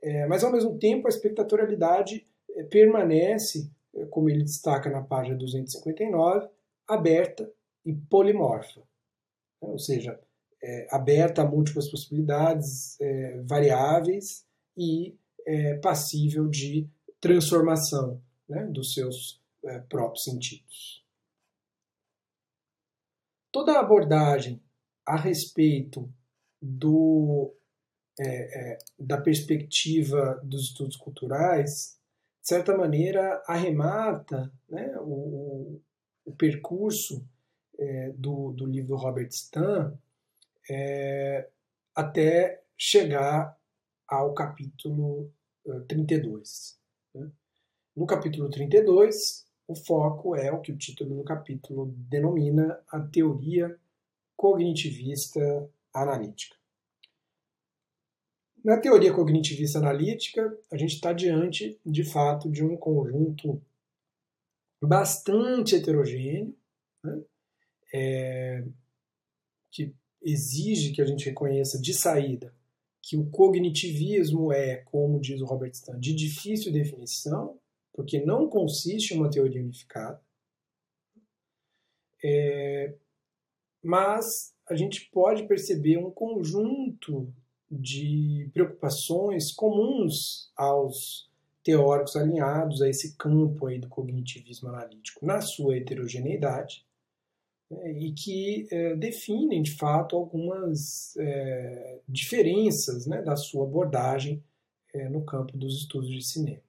é, 0.00 0.26
mas 0.26 0.44
ao 0.44 0.52
mesmo 0.52 0.78
tempo 0.78 1.06
a 1.06 1.10
espectatorialidade 1.10 2.26
é, 2.54 2.62
permanece, 2.62 3.68
é, 3.94 4.06
como 4.06 4.30
ele 4.30 4.44
destaca 4.44 4.88
na 4.88 5.02
página 5.02 5.36
259, 5.36 6.48
aberta 6.86 7.50
e 7.84 7.92
polimorfa, 7.92 8.80
né? 9.60 9.68
ou 9.68 9.78
seja, 9.78 10.18
é, 10.62 10.86
aberta 10.90 11.42
a 11.42 11.46
múltiplas 11.46 11.90
possibilidades 11.90 13.00
é, 13.00 13.40
variáveis 13.42 14.46
e 14.76 15.16
passível 15.82 16.46
de 16.46 16.88
transformação 17.20 18.22
né, 18.48 18.64
dos 18.66 18.94
seus 18.94 19.42
próprios 19.88 20.22
sentidos. 20.22 21.01
Toda 23.52 23.78
abordagem 23.78 24.60
a 25.06 25.16
respeito 25.16 26.10
do, 26.60 27.54
é, 28.18 28.72
é, 28.72 28.78
da 28.98 29.20
perspectiva 29.20 30.40
dos 30.42 30.68
estudos 30.68 30.96
culturais, 30.96 32.00
de 32.40 32.48
certa 32.48 32.76
maneira, 32.76 33.42
arremata 33.46 34.50
né, 34.68 34.96
o, 35.00 35.80
o 36.24 36.32
percurso 36.32 37.24
é, 37.78 38.10
do, 38.16 38.52
do 38.52 38.66
livro 38.66 38.96
Robert 38.96 39.28
Stan 39.28 39.96
é, 40.70 41.48
até 41.94 42.62
chegar 42.76 43.56
ao 44.08 44.34
capítulo 44.34 45.30
32. 45.88 46.78
Né? 47.14 47.30
No 47.94 48.06
capítulo 48.06 48.48
32, 48.50 49.46
o 49.66 49.74
foco 49.74 50.36
é 50.36 50.50
o 50.52 50.60
que 50.60 50.72
o 50.72 50.76
título 50.76 51.16
do 51.16 51.24
capítulo 51.24 51.86
denomina 52.08 52.80
a 52.88 53.00
teoria 53.00 53.78
cognitivista 54.36 55.70
analítica. 55.94 56.56
Na 58.64 58.78
teoria 58.78 59.12
cognitivista 59.12 59.78
analítica, 59.78 60.56
a 60.70 60.76
gente 60.76 60.94
está 60.94 61.12
diante, 61.12 61.80
de 61.84 62.04
fato, 62.04 62.50
de 62.50 62.64
um 62.64 62.76
conjunto 62.76 63.60
bastante 64.80 65.74
heterogêneo, 65.74 66.56
né? 67.02 67.22
é, 67.92 68.64
que 69.70 69.94
exige 70.22 70.92
que 70.92 71.02
a 71.02 71.04
gente 71.04 71.24
reconheça 71.24 71.80
de 71.80 71.92
saída 71.92 72.54
que 73.02 73.16
o 73.16 73.28
cognitivismo 73.30 74.52
é, 74.52 74.76
como 74.76 75.20
diz 75.20 75.40
o 75.40 75.44
Robert 75.44 75.72
Stan, 75.72 75.98
de 75.98 76.14
difícil 76.14 76.72
definição, 76.72 77.58
porque 77.92 78.24
não 78.24 78.48
consiste 78.48 79.14
em 79.14 79.18
uma 79.18 79.30
teoria 79.30 79.60
unificada. 79.60 80.20
É, 82.24 82.94
mas 83.82 84.54
a 84.68 84.74
gente 84.74 85.10
pode 85.10 85.42
perceber 85.44 85.98
um 85.98 86.10
conjunto 86.10 87.32
de 87.70 88.50
preocupações 88.52 89.50
comuns 89.50 90.52
aos 90.56 91.30
teóricos 91.64 92.16
alinhados 92.16 92.82
a 92.82 92.88
esse 92.88 93.16
campo 93.16 93.66
aí 93.66 93.78
do 93.78 93.88
cognitivismo 93.88 94.68
analítico 94.68 95.24
na 95.24 95.40
sua 95.40 95.76
heterogeneidade 95.76 96.84
né, 97.70 97.92
e 97.92 98.12
que 98.12 98.66
é, 98.70 98.96
definem 98.96 99.62
de 99.62 99.72
fato 99.72 100.16
algumas 100.16 101.16
é, 101.16 102.00
diferenças 102.08 103.06
né, 103.06 103.22
da 103.22 103.36
sua 103.36 103.64
abordagem 103.64 104.42
é, 104.92 105.08
no 105.08 105.24
campo 105.24 105.56
dos 105.56 105.78
estudos 105.78 106.10
de 106.10 106.22
cinema. 106.22 106.60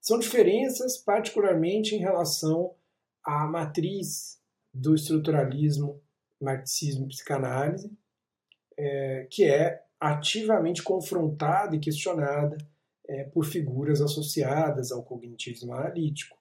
São 0.00 0.18
diferenças 0.18 0.96
particularmente 0.96 1.94
em 1.94 1.98
relação 1.98 2.74
à 3.22 3.46
matriz 3.46 4.40
do 4.72 4.94
estruturalismo 4.94 6.00
marxismo 6.40 7.04
e 7.04 7.08
psicanálise, 7.08 7.92
é, 8.76 9.26
que 9.30 9.44
é 9.44 9.84
ativamente 10.00 10.82
confrontada 10.82 11.76
e 11.76 11.80
questionada 11.80 12.56
é, 13.06 13.24
por 13.24 13.44
figuras 13.44 14.00
associadas 14.00 14.90
ao 14.90 15.02
cognitivismo 15.02 15.74
analítico, 15.74 16.38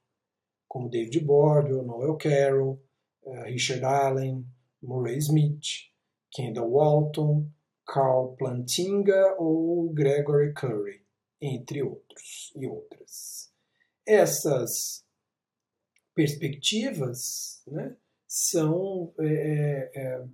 como 0.68 0.90
David 0.90 1.20
Bordwell, 1.22 1.84
Noel 1.84 2.16
Carroll, 2.16 2.82
uh, 3.24 3.44
Richard 3.44 3.84
Allen, 3.84 4.46
Murray 4.82 5.18
Smith, 5.18 5.90
Kendall 6.32 6.70
Walton, 6.70 7.50
Carl 7.86 8.36
Plantinga 8.38 9.36
ou 9.40 9.92
Gregory 9.92 10.54
Curry, 10.54 11.04
entre 11.42 11.82
outros 11.82 12.54
e 12.56 12.68
outras. 12.68 13.49
Essas 14.12 15.06
perspectivas 16.16 17.62
né, 17.68 17.96
são 18.28 19.14
é, 19.20 19.26
é, 19.26 19.92
é, 20.02 20.26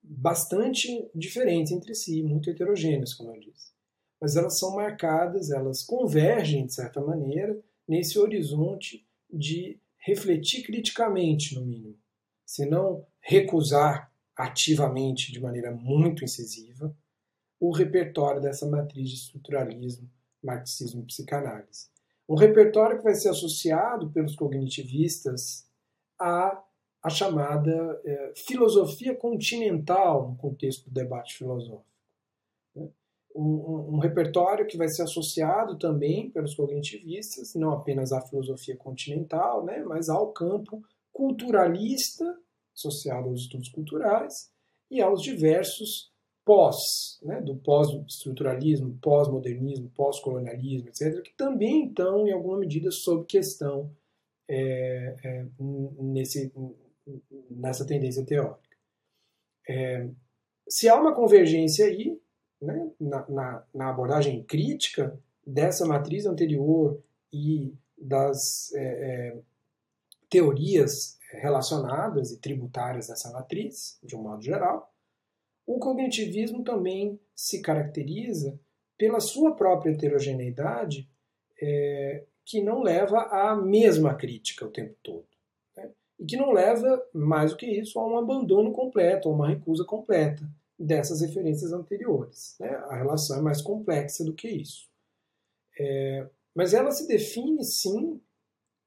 bastante 0.00 1.10
diferentes 1.12 1.72
entre 1.72 1.96
si, 1.96 2.22
muito 2.22 2.48
heterogêneas, 2.48 3.14
como 3.14 3.34
eu 3.34 3.40
disse. 3.40 3.72
Mas 4.20 4.36
elas 4.36 4.56
são 4.56 4.76
marcadas, 4.76 5.50
elas 5.50 5.82
convergem, 5.82 6.64
de 6.64 6.72
certa 6.72 7.00
maneira, 7.00 7.60
nesse 7.88 8.20
horizonte 8.20 9.04
de 9.28 9.80
refletir 9.96 10.62
criticamente, 10.62 11.56
no 11.56 11.66
mínimo, 11.66 11.98
se 12.46 12.66
não 12.66 13.04
recusar 13.20 14.12
ativamente, 14.36 15.32
de 15.32 15.40
maneira 15.40 15.72
muito 15.72 16.22
incisiva, 16.22 16.96
o 17.58 17.72
repertório 17.72 18.40
dessa 18.40 18.64
matriz 18.64 19.08
de 19.08 19.16
estruturalismo, 19.16 20.08
marxismo 20.40 21.02
e 21.02 21.06
psicanálise. 21.06 21.88
Um 22.28 22.34
repertório 22.34 22.98
que 22.98 23.04
vai 23.04 23.14
ser 23.14 23.30
associado 23.30 24.10
pelos 24.10 24.36
cognitivistas 24.36 25.66
a 26.20 26.62
a 27.02 27.08
chamada 27.08 28.00
é, 28.04 28.32
filosofia 28.36 29.14
continental 29.14 30.30
no 30.30 30.36
contexto 30.36 30.84
do 30.84 30.90
debate 30.90 31.36
filosófico. 31.36 31.86
Né? 32.74 32.88
Um, 33.34 33.42
um, 33.42 33.94
um, 33.94 33.98
repertório 33.98 34.66
que 34.66 34.76
vai 34.76 34.88
ser 34.88 35.02
associado 35.02 35.78
também 35.78 36.30
pelos 36.30 36.54
cognitivistas, 36.54 37.54
não 37.54 37.72
apenas 37.72 38.12
à 38.12 38.20
filosofia 38.20 38.76
continental, 38.76 39.64
né, 39.64 39.82
mas 39.84 40.08
ao 40.08 40.32
campo 40.32 40.82
culturalista, 41.12 42.24
associado 42.74 43.28
aos 43.28 43.42
estudos 43.42 43.68
culturais, 43.68 44.50
e 44.90 45.00
aos 45.00 45.22
diversos 45.22 46.10
pós, 46.48 47.20
né, 47.22 47.42
do 47.42 47.56
pós-estruturalismo, 47.56 48.98
pós-modernismo, 49.02 49.92
pós-colonialismo, 49.94 50.88
etc., 50.88 51.20
que 51.20 51.34
também 51.36 51.88
estão, 51.88 52.26
em 52.26 52.32
alguma 52.32 52.56
medida, 52.56 52.90
sob 52.90 53.26
questão 53.26 53.94
é, 54.48 55.14
é, 55.22 55.46
nesse, 56.00 56.50
nessa 57.50 57.86
tendência 57.86 58.24
teórica. 58.24 58.66
É, 59.68 60.08
se 60.66 60.88
há 60.88 60.98
uma 60.98 61.14
convergência 61.14 61.84
aí, 61.84 62.18
né, 62.62 62.90
na, 62.98 63.28
na, 63.28 63.66
na, 63.74 63.90
abordagem 63.90 64.42
crítica 64.42 65.20
dessa 65.46 65.84
matriz 65.84 66.24
anterior 66.24 66.98
e 67.30 67.74
das 67.94 68.72
é, 68.72 68.80
é, 68.80 69.38
teorias 70.30 71.18
relacionadas 71.30 72.30
e 72.32 72.40
tributárias 72.40 73.08
dessa 73.08 73.30
matriz, 73.32 73.98
de 74.02 74.16
um 74.16 74.22
modo 74.22 74.42
geral, 74.42 74.90
o 75.68 75.78
cognitivismo 75.78 76.64
também 76.64 77.20
se 77.34 77.60
caracteriza 77.60 78.58
pela 78.96 79.20
sua 79.20 79.54
própria 79.54 79.92
heterogeneidade, 79.92 81.06
é, 81.60 82.24
que 82.42 82.62
não 82.62 82.80
leva 82.82 83.20
à 83.24 83.54
mesma 83.54 84.14
crítica 84.14 84.64
o 84.64 84.70
tempo 84.70 84.96
todo. 85.02 85.28
Né? 85.76 85.90
E 86.18 86.24
que 86.24 86.38
não 86.38 86.52
leva, 86.52 87.06
mais 87.12 87.50
do 87.50 87.58
que 87.58 87.66
isso, 87.66 88.00
a 88.00 88.06
um 88.08 88.16
abandono 88.16 88.72
completo, 88.72 89.28
a 89.28 89.32
uma 89.32 89.46
recusa 89.46 89.84
completa 89.84 90.42
dessas 90.78 91.20
referências 91.20 91.70
anteriores. 91.70 92.56
Né? 92.58 92.70
A 92.88 92.96
relação 92.96 93.36
é 93.38 93.42
mais 93.42 93.60
complexa 93.60 94.24
do 94.24 94.32
que 94.32 94.48
isso. 94.48 94.88
É, 95.78 96.26
mas 96.54 96.72
ela 96.72 96.90
se 96.90 97.06
define, 97.06 97.62
sim, 97.62 98.18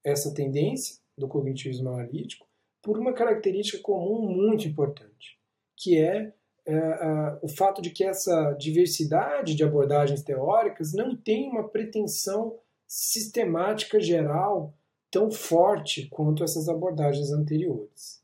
essa 0.02 0.34
tendência 0.34 0.96
do 1.16 1.28
cognitivismo 1.28 1.90
analítico, 1.90 2.44
por 2.82 2.98
uma 2.98 3.12
característica 3.12 3.80
comum 3.80 4.28
muito 4.28 4.66
importante, 4.66 5.38
que 5.76 5.96
é 5.96 6.34
é, 6.64 6.74
é, 6.74 7.38
o 7.42 7.48
fato 7.48 7.82
de 7.82 7.90
que 7.90 8.04
essa 8.04 8.52
diversidade 8.52 9.54
de 9.54 9.64
abordagens 9.64 10.22
teóricas 10.22 10.92
não 10.92 11.16
tem 11.16 11.48
uma 11.50 11.68
pretensão 11.68 12.56
sistemática 12.86 14.00
geral 14.00 14.72
tão 15.10 15.30
forte 15.30 16.08
quanto 16.08 16.44
essas 16.44 16.68
abordagens 16.68 17.32
anteriores. 17.32 18.22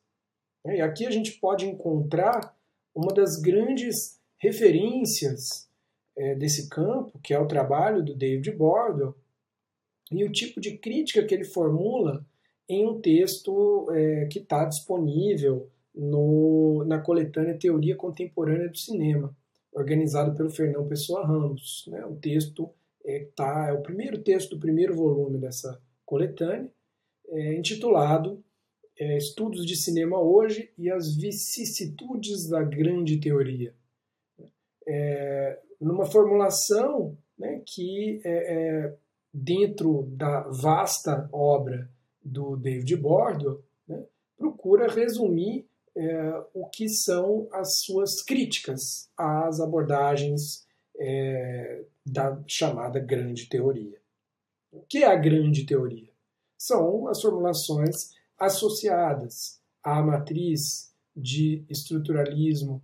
E 0.65 0.81
aqui 0.81 1.07
a 1.07 1.11
gente 1.11 1.33
pode 1.33 1.67
encontrar 1.67 2.57
uma 2.95 3.13
das 3.13 3.41
grandes 3.41 4.21
referências 4.37 5.69
é, 6.17 6.35
desse 6.35 6.69
campo, 6.69 7.19
que 7.23 7.35
é 7.35 7.39
o 7.39 7.47
trabalho 7.47 8.05
do 8.05 8.15
David 8.15 8.53
Bordwell, 8.53 9.15
e 10.11 10.25
o 10.25 10.33
tipo 10.33 10.61
de 10.61 10.79
crítica 10.79 11.25
que 11.25 11.35
ele 11.35 11.45
formula 11.45 12.25
em 12.69 12.87
um 12.87 13.01
texto 13.01 13.91
é, 13.93 14.27
que 14.27 14.39
está 14.39 14.65
disponível 14.65 15.71
no, 15.99 16.85
na 16.87 17.01
coletânea 17.01 17.59
Teoria 17.59 17.97
Contemporânea 17.97 18.69
do 18.69 18.79
Cinema, 18.79 19.37
organizado 19.73 20.37
pelo 20.37 20.49
Fernão 20.49 20.87
Pessoa 20.87 21.27
Ramos. 21.27 21.85
Né? 21.89 22.05
O 22.07 22.15
texto 22.15 22.71
é, 23.05 23.27
tá, 23.35 23.67
é 23.69 23.73
o 23.73 23.83
primeiro 23.83 24.23
texto 24.23 24.51
do 24.51 24.61
primeiro 24.61 24.95
volume 24.95 25.39
dessa 25.39 25.83
coletânea, 26.07 26.71
é, 27.31 27.55
intitulado 27.55 28.43
é, 28.99 29.17
Estudos 29.17 29.67
de 29.67 29.77
Cinema 29.77 30.21
Hoje 30.21 30.73
e 30.79 30.91
as 30.91 31.17
Vicissitudes 31.17 32.49
da 32.49 32.63
Grande 32.63 33.19
Teoria. 33.19 33.75
É, 34.87 35.61
numa 35.81 36.07
formulação 36.07 37.17
né, 37.39 37.63
que, 37.67 38.21
é, 38.25 38.55
é, 38.55 38.97
dentro 39.33 40.05
da 40.13 40.41
vasta 40.49 41.29
obra 41.33 41.91
do 42.25 42.57
David 42.57 42.97
Bordwell, 42.97 43.63
né, 43.87 44.05
procura 44.37 44.89
resumir 44.89 45.68
é, 45.99 46.45
o 46.55 46.69
que 46.69 46.89
são 46.89 47.49
as 47.53 47.81
suas 47.81 48.23
críticas 48.23 49.11
às 49.17 49.59
abordagens 49.59 50.65
é, 50.97 51.85
da 52.07 52.41
chamada 52.47 53.01
grande 53.01 53.49
teoria. 53.49 54.01
O 54.71 54.81
que 54.83 54.99
é 54.99 55.07
a 55.07 55.17
grande 55.17 55.67
teoria? 55.67 56.13
São 56.57 57.09
as 57.09 57.21
formulações 57.21 58.15
associadas 58.39 59.61
à 59.83 60.01
matriz 60.01 60.95
de 61.17 61.65
estruturalismo, 61.69 62.81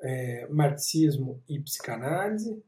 é, 0.00 0.48
marxismo 0.48 1.40
e 1.48 1.60
psicanálise, 1.60 2.60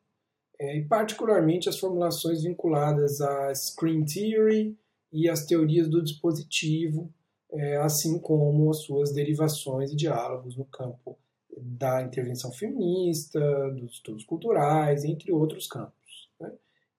é, 0.61 0.79
e 0.79 0.85
particularmente 0.85 1.69
as 1.69 1.79
formulações 1.79 2.45
vinculadas 2.45 3.21
à 3.21 3.53
screen 3.53 4.05
theory 4.05 4.79
e 5.13 5.29
às 5.29 5.45
teorias 5.45 5.89
do 5.89 6.03
dispositivo, 6.03 7.13
é, 7.55 7.77
assim 7.77 8.19
como 8.19 8.69
as 8.71 8.83
suas 8.83 9.13
derivações 9.13 9.93
e 9.93 9.97
diálogos 9.97 10.57
no 10.57 10.65
campo 10.65 11.17
da 11.57 12.03
intervenção 12.03 12.53
feminista, 12.53 13.41
dos 13.71 13.93
estudos 13.93 14.25
culturais, 14.25 15.05
entre 15.05 15.33
outros 15.33 15.69
campos. 15.69 16.31
Né? 16.41 16.53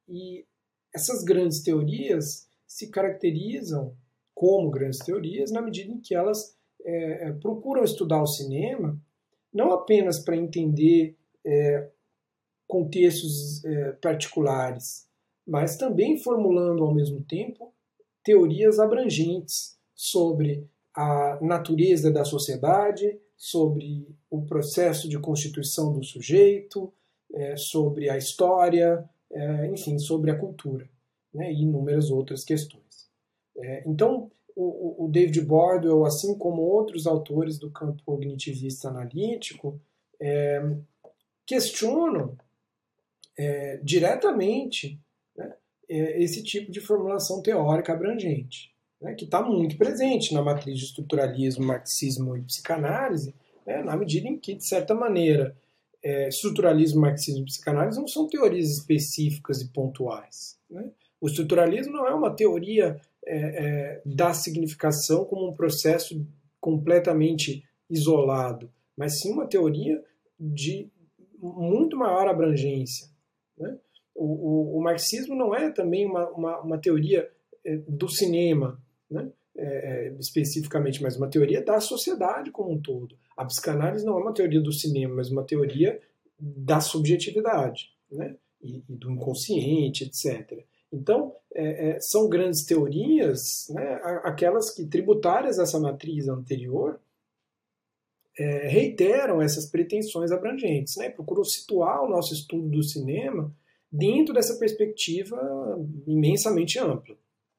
E 0.08 0.46
essas 0.94 1.24
grandes 1.24 1.62
teorias 1.62 2.50
se 2.66 2.90
caracterizam 2.90 3.94
como 4.34 4.72
grandes 4.72 5.00
teorias 5.00 5.52
na 5.52 5.62
medida 5.62 5.92
em 5.92 6.00
que 6.00 6.16
elas 6.16 6.58
é, 6.84 7.28
é 7.28 7.32
procuram 7.34 7.84
estudar 7.84 8.22
o 8.22 8.28
cinema 8.28 9.00
não 9.54 9.72
apenas 9.72 10.20
para 10.20 10.36
entender 10.36 11.18
é, 11.46 11.90
contextos 12.68 13.64
é, 13.64 13.92
particulares, 13.94 15.08
mas 15.48 15.78
também 15.78 16.18
formulando 16.18 16.84
ao 16.84 16.94
mesmo 16.94 17.22
tempo 17.24 17.74
teorias 18.24 18.80
abrangentes 18.80 19.78
sobre 19.96 20.68
a 20.94 21.40
natureza 21.42 22.12
da 22.12 22.26
sociedade, 22.26 23.18
sobre 23.38 24.08
o 24.30 24.42
processo 24.42 25.08
de 25.08 25.18
constituição 25.18 25.94
do 25.94 26.04
sujeito, 26.04 26.92
é, 27.34 27.56
sobre 27.58 28.10
a 28.10 28.18
história, 28.18 29.08
é, 29.32 29.68
enfim, 29.68 29.98
sobre 29.98 30.32
a 30.32 30.38
cultura 30.38 30.88
né, 31.34 31.52
e 31.52 31.62
inúmeras 31.62 32.12
outras 32.12 32.44
questões. 32.44 33.10
É, 33.58 33.84
então, 33.86 34.32
o, 34.58 35.10
David 35.12 35.42
Bordwell, 35.42 36.06
assim 36.06 36.38
como 36.38 36.62
outros 36.62 37.06
autores 37.06 37.60
do 37.60 37.70
campo 37.70 38.02
cognitivista 38.06 38.88
analítico, 38.88 39.82
questionam 41.46 42.38
diretamente 43.84 44.98
né, 45.36 45.54
esse 45.90 46.42
tipo 46.42 46.72
de 46.72 46.80
formulação 46.80 47.42
teórica 47.42 47.92
abrangente 47.92 48.75
né, 49.02 49.14
que 49.14 49.26
está 49.26 49.42
muito 49.42 49.78
presente 49.78 50.34
na 50.34 50.42
matriz 50.42 50.78
de 50.80 50.86
estruturalismo, 50.86 51.66
marxismo 51.66 52.36
e 52.36 52.42
psicanálise, 52.42 53.34
né, 53.66 53.84
na 53.84 53.96
medida 53.96 54.28
em 54.28 54.38
que, 54.38 54.56
de 54.56 54.66
certa 54.66 54.94
maneira, 54.94 55.56
é, 56.04 56.28
estruturalismo, 56.28 57.02
marxismo 57.02 57.42
e 57.42 57.46
psicanálise 57.46 58.00
não 58.00 58.08
são 58.08 58.28
teorias 58.28 58.70
específicas 58.70 59.62
e 59.62 59.70
pontuais. 59.70 60.56
Né? 60.70 60.92
O 61.20 61.28
estruturalismo 61.28 61.94
não 61.94 62.08
é 62.08 62.14
uma 62.14 62.30
teoria 62.30 63.02
é, 63.26 63.38
é, 63.38 64.02
da 64.06 64.32
significação 64.34 65.26
como 65.26 65.50
um 65.50 65.54
processo 65.54 66.24
completamente 66.62 67.64
isolado, 67.90 68.72
mas 68.96 69.20
sim 69.20 69.32
uma 69.32 69.48
teoria 69.48 70.04
de 70.40 70.88
muito 71.40 71.98
maior 71.98 72.28
abrangência. 72.28 73.08
Né? 73.58 73.76
O, 74.14 74.26
o, 74.26 74.78
o, 74.78 74.82
marxismo 74.84 75.36
não 75.36 75.56
é 75.56 75.72
também 75.72 76.06
uma, 76.06 76.30
uma, 76.30 76.62
uma 76.62 76.78
teoria 76.78 77.30
é, 77.66 77.78
do 77.78 78.08
cinema? 78.08 78.80
É, 79.68 79.68
é, 79.68 80.16
especificamente, 80.20 81.02
mas 81.02 81.18
uma 81.18 81.28
teoria 81.28 81.60
da 81.60 81.80
sociedade 81.80 82.52
como 82.52 82.72
um 82.72 82.80
todo. 82.80 83.18
A 83.36 83.44
psicanálise 83.44 84.06
não 84.06 84.20
é 84.20 84.22
uma 84.22 84.34
teoria 84.34 84.62
do 84.62 84.72
cinema, 84.72 85.16
mas 85.16 85.32
uma 85.32 85.44
teoria 85.44 86.00
da 86.40 86.80
subjetividade 86.80 87.90
né? 88.12 88.36
e, 88.62 88.84
e 88.88 88.96
do 88.96 89.10
inconsciente, 89.10 90.04
etc. 90.04 90.64
Então, 90.94 91.36
é, 91.56 91.90
é, 91.90 92.00
são 92.00 92.30
grandes 92.30 92.64
teorias, 92.64 93.68
né, 93.72 94.00
aquelas 94.24 94.70
que, 94.70 94.86
tributárias 94.86 95.58
a 95.58 95.64
essa 95.64 95.80
matriz 95.80 96.28
anterior, 96.28 97.00
é, 98.38 98.68
reiteram 98.68 99.42
essas 99.42 99.66
pretensões 99.66 100.32
abrangentes, 100.32 100.96
né, 100.98 101.10
procuram 101.10 101.44
situar 101.44 102.04
o 102.04 102.10
nosso 102.10 102.36
estudo 102.36 102.70
do 102.70 102.84
cinema 102.84 103.52
dentro 103.92 104.32
dessa 104.32 104.60
perspectiva 104.60 105.38
imensamente 106.06 106.78
ampla. 106.78 107.16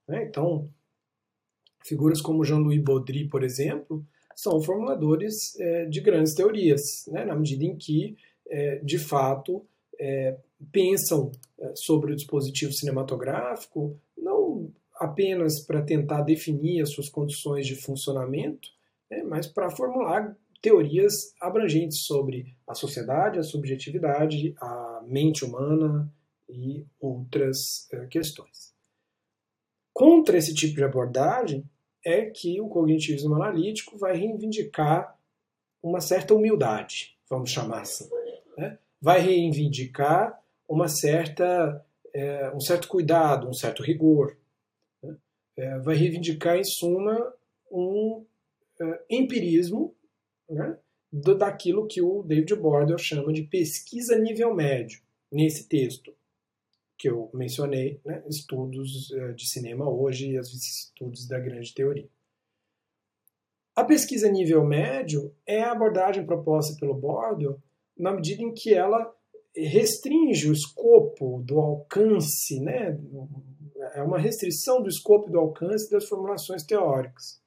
Né? 0.07 0.25
Então, 0.25 0.71
Figuras 1.87 2.21
como 2.21 2.45
Jean-Louis 2.45 2.83
Baudry, 2.83 3.29
por 3.29 3.45
exemplo, 3.45 4.05
são 4.35 4.61
formuladores 4.61 5.59
é, 5.61 5.85
de 5.87 6.01
grandes 6.01 6.35
teorias, 6.35 7.07
né, 7.07 7.25
na 7.25 7.37
medida 7.37 7.65
em 7.65 7.77
que, 7.77 8.17
é, 8.49 8.81
de 8.81 8.99
fato, 8.99 9.65
é, 9.99 10.37
pensam 10.73 11.31
é, 11.61 11.73
sobre 11.77 12.13
o 12.13 12.17
dispositivo 12.17 12.73
cinematográfico 12.73 13.97
não 14.19 14.73
apenas 14.97 15.61
para 15.61 15.81
tentar 15.81 16.23
definir 16.23 16.83
as 16.83 16.91
suas 16.91 17.09
condições 17.09 17.67
de 17.67 17.77
funcionamento, 17.77 18.69
né, 19.09 19.23
mas 19.23 19.47
para 19.47 19.71
formular 19.71 20.37
teorias 20.61 21.35
abrangentes 21.41 21.99
sobre 22.01 22.53
a 22.67 22.75
sociedade, 22.75 23.39
a 23.39 23.45
subjetividade, 23.45 24.57
a 24.61 25.05
mente 25.07 25.45
humana 25.45 26.13
e 26.49 26.85
outras 26.99 27.89
é, 27.93 28.07
questões. 28.07 28.75
Contra 29.93 30.37
esse 30.37 30.53
tipo 30.53 30.75
de 30.75 30.85
abordagem, 30.85 31.65
é 32.07 32.31
que 32.31 32.61
o 32.61 32.69
cognitivismo 32.69 33.35
analítico 33.35 33.99
vai 33.99 34.17
reivindicar 34.17 35.19
uma 35.83 36.01
certa 36.01 36.35
humildade, 36.35 37.19
vamos 37.29 37.51
chamar 37.51 37.81
assim. 37.81 38.09
Né? 38.57 38.79
Vai 39.01 39.21
reivindicar 39.21 40.41
uma 40.69 40.87
certa, 40.87 41.85
é, 42.15 42.51
um 42.55 42.61
certo 42.61 42.87
cuidado, 42.87 43.49
um 43.49 43.53
certo 43.53 43.83
rigor. 43.83 44.39
Né? 45.03 45.17
É, 45.57 45.79
vai 45.81 45.97
reivindicar, 45.97 46.57
em 46.57 46.65
suma, 46.65 47.35
um 47.73 48.25
é, 48.81 49.03
empirismo 49.11 49.93
né? 50.49 50.79
Daquilo 51.13 51.87
que 51.87 52.03
o 52.03 52.23
David 52.23 52.55
Bordwell 52.57 52.99
chama 52.99 53.33
de 53.33 53.43
pesquisa 53.43 54.19
nível 54.19 54.55
médio 54.55 55.01
nesse 55.31 55.69
texto. 55.69 56.15
Que 56.99 57.09
eu 57.09 57.31
mencionei, 57.35 58.01
né, 58.05 58.23
estudos 58.29 59.11
uh, 59.11 59.35
de 59.35 59.49
cinema 59.49 59.89
hoje 59.89 60.31
e 60.31 60.39
as 60.39 60.51
vicissitudes 60.51 61.27
da 61.27 61.39
grande 61.39 61.75
teoria. 61.75 62.09
A 63.75 63.85
pesquisa 63.85 64.31
nível 64.31 64.65
médio 64.65 65.35
é 65.47 65.63
a 65.63 65.73
abordagem 65.73 66.25
proposta 66.25 66.79
pelo 66.81 66.95
Bordel 66.95 67.61
na 67.97 68.13
medida 68.13 68.43
em 68.43 68.53
que 68.53 68.73
ela 68.73 69.15
restringe 69.55 70.49
o 70.49 70.53
escopo 70.53 71.43
do 71.45 71.59
alcance, 71.59 72.61
né? 72.61 72.99
é 73.95 74.03
uma 74.03 74.19
restrição 74.19 74.83
do 74.83 74.89
escopo 74.89 75.31
do 75.31 75.39
alcance 75.39 75.91
das 75.91 76.07
formulações 76.07 76.63
teóricas. 76.63 77.41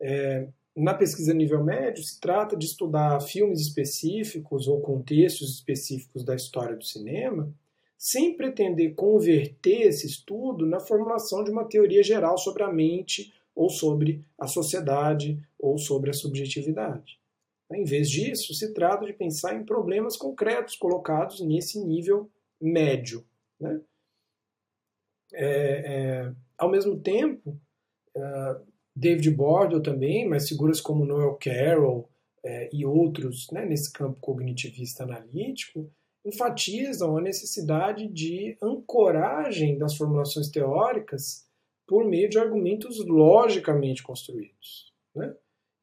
É, 0.00 0.48
na 0.76 0.92
pesquisa 0.92 1.32
nível 1.32 1.62
médio, 1.62 2.02
se 2.02 2.18
trata 2.18 2.56
de 2.56 2.66
estudar 2.66 3.20
filmes 3.20 3.60
específicos 3.60 4.66
ou 4.66 4.80
contextos 4.80 5.54
específicos 5.54 6.24
da 6.24 6.34
história 6.34 6.76
do 6.76 6.84
cinema, 6.84 7.52
sem 7.96 8.36
pretender 8.36 8.94
converter 8.94 9.82
esse 9.82 10.06
estudo 10.06 10.66
na 10.66 10.80
formulação 10.80 11.42
de 11.42 11.50
uma 11.50 11.64
teoria 11.64 12.02
geral 12.02 12.36
sobre 12.36 12.62
a 12.62 12.72
mente, 12.72 13.32
ou 13.54 13.70
sobre 13.70 14.24
a 14.38 14.46
sociedade, 14.46 15.40
ou 15.58 15.78
sobre 15.78 16.10
a 16.10 16.14
subjetividade. 16.14 17.18
Em 17.72 17.84
vez 17.84 18.10
disso, 18.10 18.52
se 18.54 18.74
trata 18.74 19.06
de 19.06 19.12
pensar 19.12 19.54
em 19.54 19.64
problemas 19.64 20.16
concretos 20.16 20.76
colocados 20.76 21.40
nesse 21.40 21.82
nível 21.82 22.30
médio. 22.60 23.24
Né? 23.58 23.80
É, 25.32 25.46
é, 25.46 26.32
ao 26.58 26.70
mesmo 26.70 27.00
tempo, 27.00 27.58
uh, 28.16 28.66
David 28.94 29.30
Bordel 29.30 29.82
também, 29.82 30.28
mas 30.28 30.48
figuras 30.48 30.80
como 30.80 31.04
Noel 31.04 31.36
Carroll 31.40 32.08
é, 32.44 32.68
e 32.72 32.84
outros 32.84 33.50
né, 33.50 33.64
nesse 33.64 33.92
campo 33.92 34.20
cognitivista 34.20 35.02
analítico, 35.02 35.90
enfatizam 36.24 37.16
a 37.16 37.20
necessidade 37.20 38.08
de 38.08 38.56
ancoragem 38.62 39.76
das 39.76 39.96
formulações 39.96 40.48
teóricas 40.48 41.46
por 41.86 42.04
meio 42.04 42.30
de 42.30 42.38
argumentos 42.38 43.04
logicamente 43.04 44.02
construídos. 44.02 44.92
Né? 45.14 45.34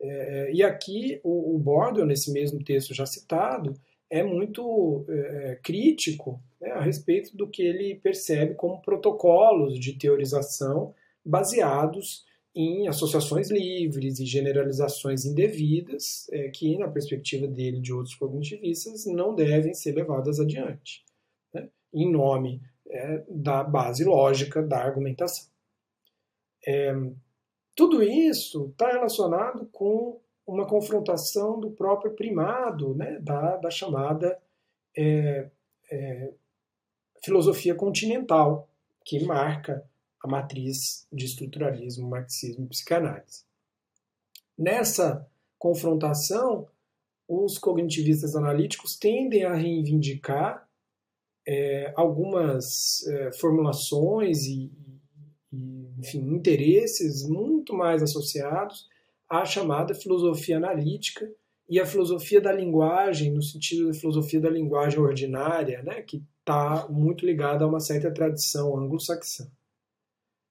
É, 0.01 0.51
e 0.51 0.63
aqui 0.63 1.21
o, 1.23 1.55
o 1.55 1.59
Bordel, 1.59 2.05
nesse 2.05 2.31
mesmo 2.31 2.63
texto 2.63 2.93
já 2.93 3.05
citado, 3.05 3.73
é 4.09 4.23
muito 4.23 5.05
é, 5.07 5.59
crítico 5.63 6.41
né, 6.59 6.71
a 6.71 6.81
respeito 6.81 7.37
do 7.37 7.47
que 7.47 7.61
ele 7.61 7.95
percebe 7.95 8.55
como 8.55 8.81
protocolos 8.81 9.79
de 9.79 9.93
teorização 9.93 10.93
baseados 11.23 12.25
em 12.53 12.87
associações 12.87 13.49
livres 13.49 14.19
e 14.19 14.25
generalizações 14.25 15.25
indevidas, 15.25 16.27
é, 16.31 16.49
que, 16.49 16.77
na 16.77 16.87
perspectiva 16.87 17.47
dele 17.47 17.77
e 17.77 17.81
de 17.81 17.93
outros 17.93 18.15
cognitivistas, 18.15 19.05
não 19.05 19.33
devem 19.33 19.73
ser 19.73 19.93
levadas 19.93 20.39
adiante, 20.39 21.03
né, 21.53 21.69
em 21.93 22.11
nome 22.11 22.61
é, 22.89 23.23
da 23.29 23.63
base 23.63 24.03
lógica 24.03 24.61
da 24.61 24.83
argumentação. 24.83 25.49
É, 26.67 26.93
tudo 27.73 28.03
isso 28.03 28.67
está 28.67 28.91
relacionado 28.91 29.65
com 29.71 30.19
uma 30.45 30.67
confrontação 30.67 31.59
do 31.59 31.71
próprio 31.71 32.11
primado 32.11 32.93
né, 32.95 33.17
da, 33.19 33.57
da 33.57 33.71
chamada 33.71 34.37
é, 34.95 35.49
é, 35.89 36.33
filosofia 37.23 37.73
continental, 37.73 38.67
que 39.05 39.23
marca 39.23 39.89
a 40.23 40.27
matriz 40.27 41.07
de 41.11 41.25
estruturalismo, 41.25 42.09
marxismo 42.09 42.65
e 42.65 42.69
psicanálise. 42.69 43.43
Nessa 44.57 45.27
confrontação, 45.57 46.67
os 47.27 47.57
cognitivistas 47.57 48.35
analíticos 48.35 48.97
tendem 48.97 49.43
a 49.43 49.53
reivindicar 49.53 50.67
é, 51.47 51.93
algumas 51.95 53.05
é, 53.07 53.31
formulações 53.33 54.45
e, 54.45 54.71
e, 55.51 55.89
enfim, 55.97 56.19
interesses 56.35 57.27
muito 57.27 57.73
mais 57.73 58.03
associados 58.03 58.87
à 59.29 59.45
chamada 59.45 59.95
filosofia 59.95 60.57
analítica 60.57 61.31
e 61.69 61.79
à 61.79 61.85
filosofia 61.85 62.41
da 62.41 62.51
linguagem, 62.51 63.31
no 63.31 63.41
sentido 63.41 63.87
da 63.87 63.93
filosofia 63.93 64.41
da 64.41 64.49
linguagem 64.49 64.99
ordinária, 64.99 65.81
né, 65.81 66.01
que 66.01 66.21
está 66.39 66.87
muito 66.89 67.25
ligada 67.25 67.63
a 67.63 67.67
uma 67.67 67.79
certa 67.79 68.11
tradição 68.11 68.77
anglo-saxã. 68.77 69.49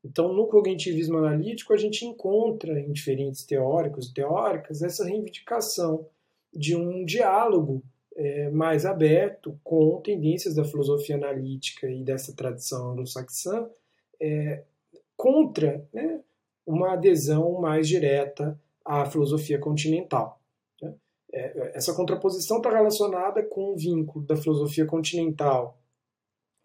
Então, 0.04 0.32
no 0.32 0.46
cognitivismo 0.46 1.18
analítico, 1.18 1.72
a 1.72 1.76
gente 1.76 2.06
encontra 2.06 2.80
em 2.80 2.90
diferentes 2.92 3.44
teóricos 3.44 4.08
e 4.08 4.14
teóricas 4.14 4.82
essa 4.82 5.04
reivindicação 5.04 6.06
de 6.52 6.74
um 6.74 7.04
diálogo 7.04 7.82
é, 8.16 8.50
mais 8.50 8.84
aberto 8.84 9.58
com 9.62 10.00
tendências 10.00 10.54
da 10.54 10.64
filosofia 10.64 11.16
analítica 11.16 11.88
e 11.88 12.02
dessa 12.02 12.34
tradição 12.34 12.92
anglo-saxã 12.92 13.68
é, 14.20 14.64
contra 15.16 15.86
né, 15.92 16.20
uma 16.66 16.94
adesão 16.94 17.60
mais 17.60 17.86
direta 17.86 18.58
à 18.84 19.04
filosofia 19.04 19.58
continental. 19.58 20.40
Né? 20.80 20.94
É, 21.32 21.72
essa 21.74 21.94
contraposição 21.94 22.56
está 22.56 22.70
relacionada 22.70 23.42
com 23.42 23.72
o 23.72 23.76
vínculo 23.76 24.24
da 24.24 24.36
filosofia 24.36 24.86
continental 24.86 25.78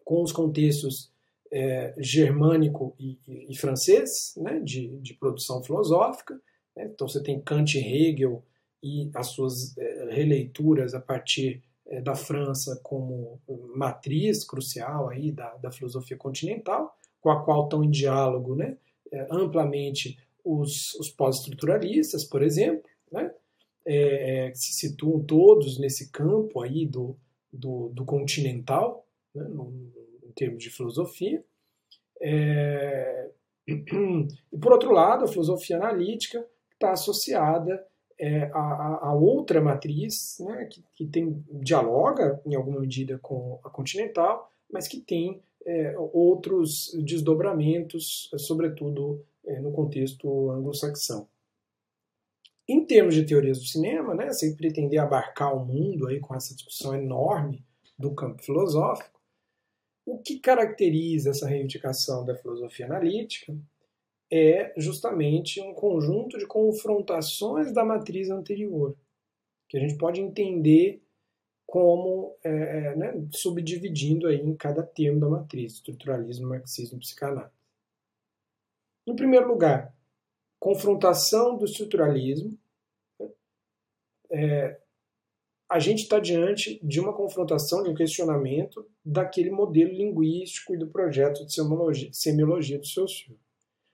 com 0.04 0.22
os 0.22 0.32
contextos 0.32 1.12
é, 1.52 1.94
germânico 1.98 2.94
e, 2.98 3.18
e, 3.26 3.52
e 3.52 3.56
francês, 3.56 4.34
né, 4.36 4.60
de, 4.60 4.88
de, 4.98 5.14
produção 5.14 5.62
filosófica. 5.62 6.40
Né? 6.76 6.90
Então 6.92 7.08
você 7.08 7.22
tem 7.22 7.40
Kant 7.40 7.78
e 7.78 7.80
Hegel 7.80 8.44
e 8.82 9.10
as 9.14 9.28
suas 9.28 9.76
é, 9.78 10.08
releituras 10.10 10.94
a 10.94 11.00
partir 11.00 11.62
é, 11.86 12.00
da 12.00 12.14
França 12.14 12.78
como 12.82 13.40
matriz 13.74 14.44
crucial 14.44 15.08
aí 15.08 15.30
da, 15.32 15.54
da, 15.56 15.70
filosofia 15.70 16.16
continental, 16.16 16.96
com 17.20 17.30
a 17.30 17.44
qual 17.44 17.64
estão 17.64 17.82
em 17.84 17.90
diálogo 17.90 18.54
né, 18.54 18.76
é, 19.12 19.26
amplamente 19.30 20.18
os, 20.44 20.94
os 20.94 21.10
pós-estruturalistas, 21.10 22.24
por 22.24 22.42
exemplo, 22.42 22.88
né, 23.10 23.32
é, 23.84 24.46
é, 24.46 24.50
que 24.50 24.58
se 24.58 24.72
situam 24.72 25.22
todos 25.24 25.78
nesse 25.78 26.10
campo 26.10 26.60
aí 26.60 26.84
do, 26.84 27.16
do, 27.52 27.88
do 27.90 28.04
continental, 28.04 29.06
né, 29.34 29.44
no, 29.44 29.92
termos 30.36 30.62
de 30.62 30.70
filosofia. 30.70 31.44
É... 32.20 33.30
E, 34.52 34.58
por 34.58 34.72
outro 34.72 34.92
lado, 34.92 35.24
a 35.24 35.28
filosofia 35.28 35.76
analítica 35.76 36.46
está 36.72 36.92
associada 36.92 37.84
é, 38.18 38.44
a, 38.52 39.08
a, 39.08 39.14
outra 39.14 39.60
matriz, 39.60 40.38
né, 40.40 40.66
que, 40.66 40.84
que 40.94 41.06
tem, 41.06 41.44
dialoga 41.50 42.40
em 42.46 42.54
alguma 42.54 42.80
medida 42.80 43.18
com 43.18 43.58
a 43.64 43.68
continental, 43.68 44.50
mas 44.72 44.88
que 44.88 45.00
tem 45.00 45.42
é, 45.64 45.94
outros 46.12 46.96
desdobramentos, 47.04 48.30
sobretudo 48.38 49.24
é, 49.44 49.60
no 49.60 49.72
contexto 49.72 50.50
anglo-saxão. 50.50 51.28
Em 52.68 52.84
termos 52.84 53.14
de 53.14 53.24
teorias 53.24 53.58
do 53.58 53.66
cinema, 53.66 54.14
né, 54.14 54.32
sem 54.32 54.56
pretender 54.56 54.98
abarcar 54.98 55.54
o 55.54 55.64
mundo 55.64 56.08
aí 56.08 56.18
com 56.18 56.34
essa 56.34 56.54
discussão 56.54 56.94
enorme 56.94 57.64
do 57.98 58.14
campo 58.14 58.42
filosófico, 58.42 59.15
o 60.06 60.18
que 60.18 60.38
caracteriza 60.38 61.30
essa 61.30 61.48
reivindicação 61.48 62.24
da 62.24 62.36
filosofia 62.36 62.86
analítica 62.86 63.54
é 64.30 64.72
justamente 64.76 65.60
um 65.60 65.74
conjunto 65.74 66.38
de 66.38 66.46
confrontações 66.46 67.72
da 67.72 67.84
matriz 67.84 68.30
anterior, 68.30 68.96
que 69.68 69.76
a 69.76 69.80
gente 69.80 69.98
pode 69.98 70.20
entender 70.20 71.02
como 71.66 72.36
é, 72.44 72.48
é, 72.48 72.96
né, 72.96 73.28
subdividindo 73.32 74.28
aí 74.28 74.36
em 74.36 74.54
cada 74.54 74.84
termo 74.84 75.18
da 75.18 75.28
matriz, 75.28 75.74
estruturalismo, 75.74 76.48
marxismo, 76.48 77.00
psicanálise. 77.00 77.52
Em 79.04 79.16
primeiro 79.16 79.48
lugar, 79.48 79.92
confrontação 80.60 81.58
do 81.58 81.64
estruturalismo, 81.64 82.56
né, 83.18 83.28
é, 84.30 84.80
a 85.68 85.78
gente 85.78 86.02
está 86.02 86.20
diante 86.20 86.78
de 86.82 87.00
uma 87.00 87.12
confrontação, 87.12 87.82
de 87.82 87.90
um 87.90 87.94
questionamento 87.94 88.86
daquele 89.04 89.50
modelo 89.50 89.92
linguístico 89.92 90.74
e 90.74 90.78
do 90.78 90.86
projeto 90.86 91.44
de 91.44 91.52
semiologia, 91.52 92.08
semiologia 92.12 92.78
do 92.78 92.86
Saussure. 92.86 93.38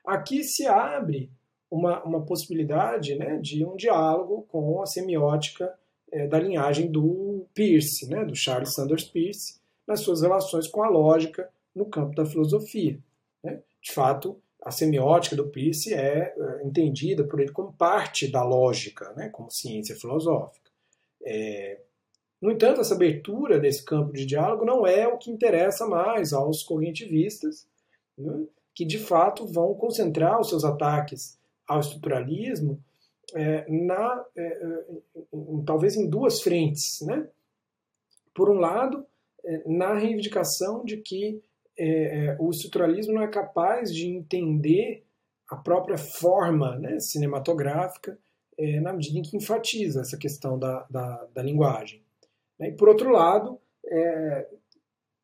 Aqui 0.04 0.44
se 0.44 0.66
abre 0.66 1.30
uma, 1.70 2.02
uma 2.04 2.22
possibilidade 2.22 3.14
né, 3.14 3.38
de 3.38 3.64
um 3.64 3.74
diálogo 3.74 4.42
com 4.48 4.82
a 4.82 4.86
semiótica 4.86 5.72
é, 6.10 6.26
da 6.26 6.38
linhagem 6.38 6.90
do 6.90 7.46
Peirce, 7.54 8.06
né, 8.08 8.24
do 8.24 8.34
Charles 8.34 8.74
Sanders 8.74 9.04
Peirce, 9.04 9.58
nas 9.86 10.00
suas 10.00 10.20
relações 10.20 10.68
com 10.68 10.82
a 10.82 10.88
lógica 10.88 11.48
no 11.74 11.86
campo 11.86 12.14
da 12.14 12.26
filosofia. 12.26 12.98
Né? 13.42 13.62
De 13.80 13.92
fato, 13.92 14.38
a 14.62 14.70
semiótica 14.70 15.34
do 15.34 15.48
Peirce 15.48 15.94
é, 15.94 16.34
é 16.36 16.66
entendida 16.66 17.24
por 17.24 17.40
ele 17.40 17.50
como 17.50 17.72
parte 17.72 18.30
da 18.30 18.44
lógica, 18.44 19.10
né, 19.14 19.30
como 19.30 19.50
ciência 19.50 19.96
filosófica. 19.96 20.61
É, 21.24 21.80
no 22.40 22.50
entanto, 22.50 22.80
essa 22.80 22.94
abertura 22.94 23.60
desse 23.60 23.84
campo 23.84 24.12
de 24.12 24.26
diálogo 24.26 24.64
não 24.64 24.84
é 24.84 25.06
o 25.06 25.16
que 25.16 25.30
interessa 25.30 25.86
mais 25.86 26.32
aos 26.32 26.64
cognitivistas, 26.64 27.68
né, 28.18 28.46
que 28.74 28.84
de 28.84 28.98
fato 28.98 29.46
vão 29.46 29.74
concentrar 29.74 30.40
os 30.40 30.48
seus 30.48 30.64
ataques 30.64 31.38
ao 31.68 31.78
estruturalismo 31.78 32.82
é, 33.34 33.64
na, 33.70 34.24
é, 34.36 34.42
é 34.42 34.84
em, 35.32 35.64
talvez 35.64 35.96
em 35.96 36.08
duas 36.08 36.42
frentes. 36.42 37.00
Né? 37.02 37.28
Por 38.34 38.50
um 38.50 38.58
lado, 38.58 39.06
é, 39.44 39.62
na 39.66 39.94
reivindicação 39.94 40.84
de 40.84 40.96
que 40.96 41.40
é, 41.78 42.36
o 42.38 42.50
estruturalismo 42.50 43.14
não 43.14 43.22
é 43.22 43.28
capaz 43.28 43.94
de 43.94 44.08
entender 44.08 45.04
a 45.48 45.56
própria 45.56 45.96
forma 45.96 46.76
né, 46.78 46.98
cinematográfica 46.98 48.18
é, 48.58 48.80
na 48.80 48.92
medida 48.92 49.18
em 49.18 49.22
que 49.22 49.36
enfatiza 49.36 50.00
essa 50.00 50.16
questão 50.16 50.58
da, 50.58 50.86
da, 50.90 51.26
da 51.34 51.42
linguagem. 51.42 52.02
Né? 52.58 52.68
E, 52.68 52.72
por 52.72 52.88
outro 52.88 53.10
lado, 53.10 53.60
é, 53.86 54.48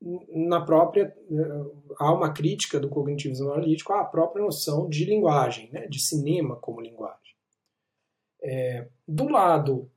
na 0.00 0.60
própria 0.60 1.02
é, 1.04 1.14
há 1.98 2.12
uma 2.12 2.32
crítica 2.32 2.78
do 2.78 2.88
cognitivismo 2.88 3.52
analítico 3.52 3.92
à 3.92 4.04
própria 4.04 4.44
noção 4.44 4.88
de 4.88 5.04
linguagem, 5.04 5.70
né, 5.72 5.86
de 5.86 6.00
cinema 6.00 6.56
como 6.56 6.80
linguagem. 6.80 7.18
É, 8.40 8.86
do 9.06 9.28
lado 9.28 9.90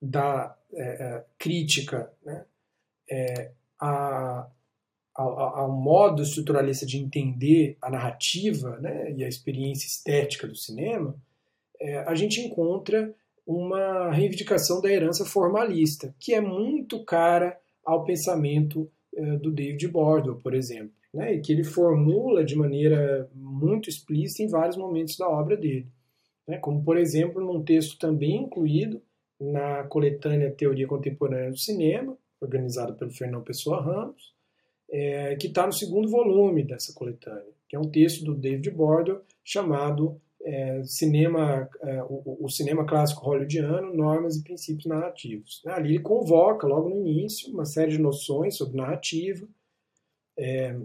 da 0.00 0.56
é, 0.72 0.82
é 0.82 1.24
crítica 1.36 2.12
né, 2.24 2.46
é, 3.10 3.50
a, 3.78 4.48
ao, 5.12 5.38
ao, 5.38 5.72
modo 5.72 6.22
estruturalista 6.22 6.86
de 6.86 6.98
entender 6.98 7.76
a 7.82 7.90
narrativa 7.90 8.78
né, 8.78 9.12
e 9.12 9.24
a 9.24 9.28
experiência 9.28 9.86
estética 9.86 10.46
do 10.46 10.54
cinema, 10.54 11.16
é, 11.80 11.98
a 12.00 12.14
gente 12.14 12.40
encontra 12.40 13.14
uma 13.46 14.10
reivindicação 14.12 14.80
da 14.80 14.90
herança 14.90 15.24
formalista, 15.24 16.14
que 16.20 16.34
é 16.34 16.40
muito 16.40 17.04
cara 17.04 17.58
ao 17.84 18.04
pensamento 18.04 18.90
é, 19.14 19.36
do 19.36 19.50
David 19.50 19.88
Bordow, 19.88 20.36
por 20.36 20.54
exemplo, 20.54 20.92
né, 21.12 21.34
e 21.34 21.40
que 21.40 21.52
ele 21.52 21.64
formula 21.64 22.44
de 22.44 22.54
maneira 22.54 23.28
muito 23.34 23.88
explícita 23.88 24.42
em 24.42 24.48
vários 24.48 24.76
momentos 24.76 25.16
da 25.16 25.28
obra 25.28 25.56
dele. 25.56 25.88
Né, 26.46 26.58
como, 26.58 26.84
por 26.84 26.96
exemplo, 26.96 27.40
num 27.44 27.62
texto 27.62 27.98
também 27.98 28.42
incluído 28.42 29.02
na 29.40 29.84
coletânea 29.84 30.50
Teoria 30.52 30.86
Contemporânea 30.86 31.50
do 31.50 31.58
Cinema, 31.58 32.16
organizado 32.40 32.94
pelo 32.94 33.10
Fernão 33.10 33.42
Pessoa 33.42 33.82
Ramos, 33.82 34.32
é, 34.90 35.34
que 35.36 35.46
está 35.46 35.66
no 35.66 35.72
segundo 35.72 36.08
volume 36.08 36.62
dessa 36.62 36.92
coletânea, 36.92 37.52
que 37.68 37.76
é 37.76 37.78
um 37.78 37.90
texto 37.90 38.24
do 38.24 38.34
David 38.34 38.70
Bordow 38.70 39.22
chamado 39.42 40.20
é, 40.42 40.82
cinema, 40.84 41.68
é, 41.82 42.02
o, 42.04 42.44
o, 42.44 42.48
cinema 42.48 42.86
clássico 42.86 43.24
hollywoodiano, 43.24 43.94
normas 43.94 44.36
e 44.36 44.42
princípios 44.42 44.86
narrativos. 44.86 45.62
Ali 45.66 45.90
ele 45.90 46.02
convoca, 46.02 46.66
logo 46.66 46.88
no 46.88 47.06
início, 47.06 47.52
uma 47.52 47.64
série 47.64 47.92
de 47.92 47.98
noções 47.98 48.56
sobre 48.56 48.76
narrativa 48.76 49.46
é, 50.38 50.76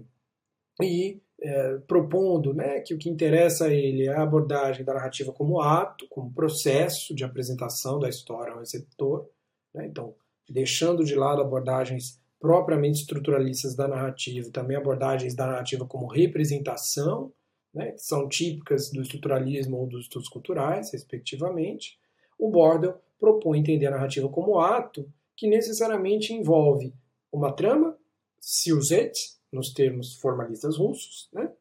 e 0.81 1.21
é, 1.41 1.77
propondo 1.87 2.53
né, 2.53 2.79
que 2.81 2.93
o 2.93 2.97
que 2.97 3.09
interessa 3.09 3.65
a 3.65 3.73
ele 3.73 4.07
é 4.07 4.13
a 4.13 4.23
abordagem 4.23 4.85
da 4.85 4.93
narrativa 4.93 5.31
como 5.31 5.61
ato, 5.61 6.07
como 6.09 6.33
processo 6.33 7.15
de 7.15 7.23
apresentação 7.23 7.99
da 7.99 8.09
história 8.09 8.53
ao 8.53 8.59
receptor. 8.59 9.29
Né, 9.73 9.85
então, 9.85 10.15
deixando 10.49 11.03
de 11.03 11.15
lado 11.15 11.41
abordagens 11.41 12.19
propriamente 12.39 13.01
estruturalistas 13.01 13.75
da 13.75 13.87
narrativa, 13.87 14.49
também 14.51 14.77
abordagens 14.77 15.33
da 15.33 15.47
narrativa 15.47 15.85
como 15.85 16.07
representação, 16.07 17.31
né, 17.75 17.91
que 17.91 18.01
são 18.01 18.29
típicas 18.29 18.89
do 18.89 19.01
estruturalismo 19.01 19.77
ou 19.77 19.85
dos 19.85 20.03
estudos 20.05 20.29
culturais, 20.29 20.93
respectivamente. 20.93 21.99
O 22.39 22.49
Bordel 22.49 22.97
propõe 23.19 23.59
entender 23.59 23.87
a 23.87 23.91
narrativa 23.91 24.29
como 24.29 24.59
ato 24.59 25.11
que 25.35 25.47
necessariamente 25.47 26.33
envolve 26.33 26.93
uma 27.31 27.51
trama, 27.51 27.97
siuset, 28.39 29.35
nos 29.51 29.73
termos 29.73 30.15
formalistas 30.15 30.77
russos, 30.77 31.29
né, 31.33 31.51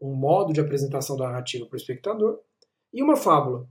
um 0.00 0.14
modo 0.14 0.52
de 0.52 0.60
apresentação 0.60 1.16
da 1.16 1.24
narrativa 1.24 1.66
para 1.66 1.74
o 1.74 1.78
espectador, 1.78 2.40
e 2.92 3.02
uma 3.02 3.16
fábula, 3.16 3.66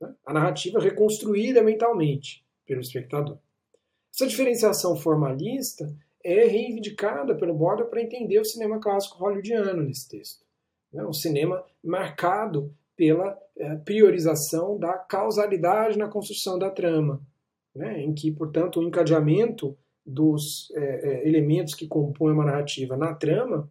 né, 0.00 0.14
a 0.26 0.32
narrativa 0.32 0.78
reconstruída 0.78 1.62
mentalmente 1.62 2.44
pelo 2.66 2.80
espectador. 2.80 3.38
Essa 4.14 4.26
diferenciação 4.26 4.96
formalista 4.96 5.94
é 6.24 6.46
reivindicada 6.46 7.34
pelo 7.36 7.54
Borda 7.54 7.84
para 7.84 8.02
entender 8.02 8.40
o 8.40 8.44
cinema 8.44 8.80
clássico 8.80 9.18
hollywoodiano 9.18 9.82
nesse 9.82 10.08
texto. 10.08 10.45
Né? 10.92 11.04
Um 11.04 11.12
cinema 11.12 11.64
marcado 11.82 12.74
pela 12.96 13.38
é, 13.56 13.76
priorização 13.76 14.78
da 14.78 14.94
causalidade 14.94 15.98
na 15.98 16.08
construção 16.08 16.58
da 16.58 16.70
trama, 16.70 17.20
né? 17.74 18.00
em 18.00 18.14
que, 18.14 18.30
portanto, 18.30 18.80
o 18.80 18.82
encadeamento 18.82 19.76
dos 20.04 20.70
é, 20.74 21.26
elementos 21.26 21.74
que 21.74 21.86
compõem 21.86 22.32
uma 22.32 22.44
narrativa 22.44 22.96
na 22.96 23.14
trama 23.14 23.70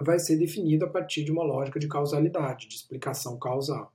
vai 0.00 0.18
ser 0.18 0.36
definido 0.36 0.84
a 0.84 0.88
partir 0.88 1.24
de 1.24 1.32
uma 1.32 1.42
lógica 1.42 1.80
de 1.80 1.88
causalidade, 1.88 2.68
de 2.68 2.76
explicação 2.76 3.36
causal. 3.38 3.92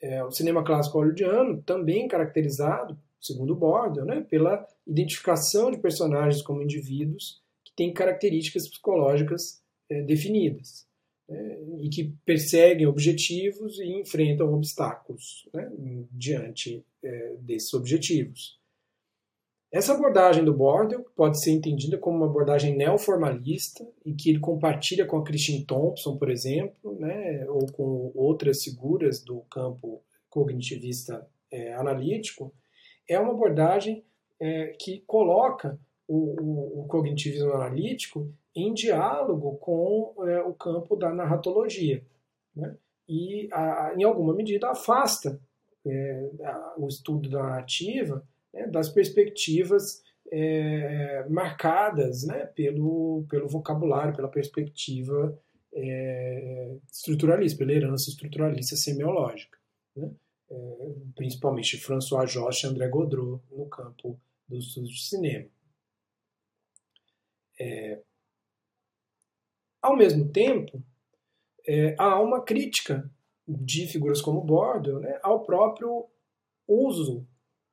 É, 0.00 0.22
o 0.22 0.30
cinema 0.30 0.62
clássico 0.62 0.98
hollywoodiano, 0.98 1.62
também 1.62 2.06
caracterizado 2.06 2.98
segundo 3.26 3.56
Bordel, 3.56 4.04
né, 4.04 4.20
pela 4.20 4.66
identificação 4.86 5.70
de 5.70 5.78
personagens 5.78 6.42
como 6.42 6.62
indivíduos 6.62 7.42
que 7.64 7.74
têm 7.74 7.92
características 7.92 8.68
psicológicas 8.68 9.62
é, 9.90 10.02
definidas 10.02 10.85
né, 11.28 11.58
e 11.80 11.88
que 11.88 12.12
perseguem 12.24 12.86
objetivos 12.86 13.78
e 13.78 14.00
enfrentam 14.00 14.52
obstáculos 14.52 15.48
né, 15.52 15.70
diante 16.10 16.84
é, 17.02 17.34
desses 17.40 17.72
objetivos. 17.74 18.58
Essa 19.72 19.94
abordagem 19.94 20.44
do 20.44 20.54
Bordel 20.54 21.04
pode 21.16 21.40
ser 21.40 21.50
entendida 21.50 21.98
como 21.98 22.16
uma 22.18 22.26
abordagem 22.26 22.76
neoformalista, 22.76 23.86
em 24.04 24.14
que 24.14 24.30
ele 24.30 24.38
compartilha 24.38 25.04
com 25.04 25.18
a 25.18 25.24
Christine 25.24 25.64
Thompson, 25.64 26.16
por 26.16 26.30
exemplo, 26.30 26.96
né, 26.98 27.44
ou 27.48 27.66
com 27.72 28.12
outras 28.14 28.62
figuras 28.62 29.22
do 29.22 29.40
campo 29.50 30.02
cognitivista 30.30 31.26
é, 31.50 31.74
analítico, 31.74 32.54
é 33.08 33.18
uma 33.18 33.32
abordagem 33.32 34.04
é, 34.38 34.68
que 34.78 35.02
coloca 35.06 35.78
o, 36.06 36.40
o, 36.40 36.80
o, 36.80 36.86
cognitivismo 36.86 37.52
analítico 37.52 38.32
em 38.56 38.72
diálogo 38.72 39.56
com 39.58 40.14
é, 40.26 40.40
o 40.42 40.54
campo 40.54 40.96
da 40.96 41.12
narratologia. 41.12 42.04
Né? 42.54 42.76
E, 43.08 43.48
a, 43.52 43.94
em 43.96 44.02
alguma 44.02 44.34
medida, 44.34 44.70
afasta 44.70 45.40
é, 45.84 46.30
a, 46.42 46.74
o 46.78 46.88
estudo 46.88 47.28
da 47.28 47.42
narrativa 47.42 48.26
né, 48.52 48.66
das 48.66 48.88
perspectivas 48.88 50.02
é, 50.32 51.24
marcadas 51.28 52.26
né, 52.26 52.46
pelo, 52.46 53.24
pelo 53.28 53.46
vocabulário, 53.46 54.16
pela 54.16 54.28
perspectiva 54.28 55.38
é, 55.72 56.76
estruturalista, 56.90 57.58
pela 57.58 57.72
herança 57.72 58.10
estruturalista 58.10 58.74
semiológica. 58.74 59.58
Né? 59.94 60.10
é, 60.50 60.54
principalmente 61.14 61.78
François 61.78 62.30
Jost 62.30 62.64
e 62.64 62.68
André 62.68 62.88
Godreau 62.88 63.42
no 63.50 63.66
campo 63.66 64.20
dos 64.48 64.68
estudos 64.68 64.90
de 64.90 65.04
cinema. 65.04 65.48
É, 67.58 68.00
ao 69.86 69.96
mesmo 69.96 70.28
tempo, 70.32 70.82
é, 71.64 71.94
há 71.96 72.20
uma 72.20 72.42
crítica 72.42 73.08
de 73.46 73.86
figuras 73.86 74.20
como 74.20 74.40
Bordel 74.40 74.98
né, 74.98 75.20
ao 75.22 75.44
próprio 75.44 76.06
uso, 76.66 77.24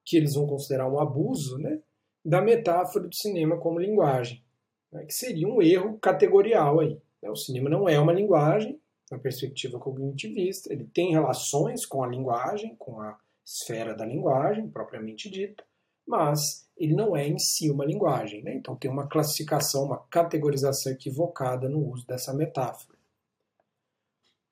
que 0.06 0.16
eles 0.16 0.36
vão 0.36 0.46
considerar 0.46 0.88
um 0.88 1.00
abuso, 1.00 1.58
né, 1.58 1.80
da 2.24 2.40
metáfora 2.40 3.08
do 3.08 3.16
cinema 3.16 3.58
como 3.58 3.80
linguagem, 3.80 4.44
né, 4.92 5.04
que 5.06 5.14
seria 5.14 5.48
um 5.48 5.60
erro 5.60 5.98
categorial 5.98 6.80
aí. 6.80 7.02
Né. 7.20 7.32
O 7.32 7.36
cinema 7.36 7.68
não 7.68 7.90
é 7.90 8.00
uma 8.00 8.14
linguagem, 8.14 8.80
na 9.10 9.18
perspectiva 9.18 9.80
cognitivista, 9.80 10.72
ele 10.72 10.86
tem 10.86 11.14
relações 11.14 11.84
com 11.84 12.04
a 12.04 12.08
linguagem, 12.08 12.76
com 12.76 13.02
a 13.02 13.18
esfera 13.44 13.96
da 13.96 14.06
linguagem, 14.06 14.70
propriamente 14.70 15.32
dita, 15.32 15.64
mas 16.06 16.68
ele 16.78 16.94
não 16.94 17.16
é 17.16 17.28
em 17.28 17.38
si 17.38 17.70
uma 17.70 17.86
linguagem. 17.86 18.44
Né? 18.44 18.56
Então 18.56 18.76
tem 18.76 18.90
uma 18.90 19.08
classificação, 19.08 19.84
uma 19.86 20.00
categorização 20.10 20.92
equivocada 20.92 21.70
no 21.70 21.80
uso 21.90 22.06
dessa 22.06 22.34
metáfora. 22.34 22.98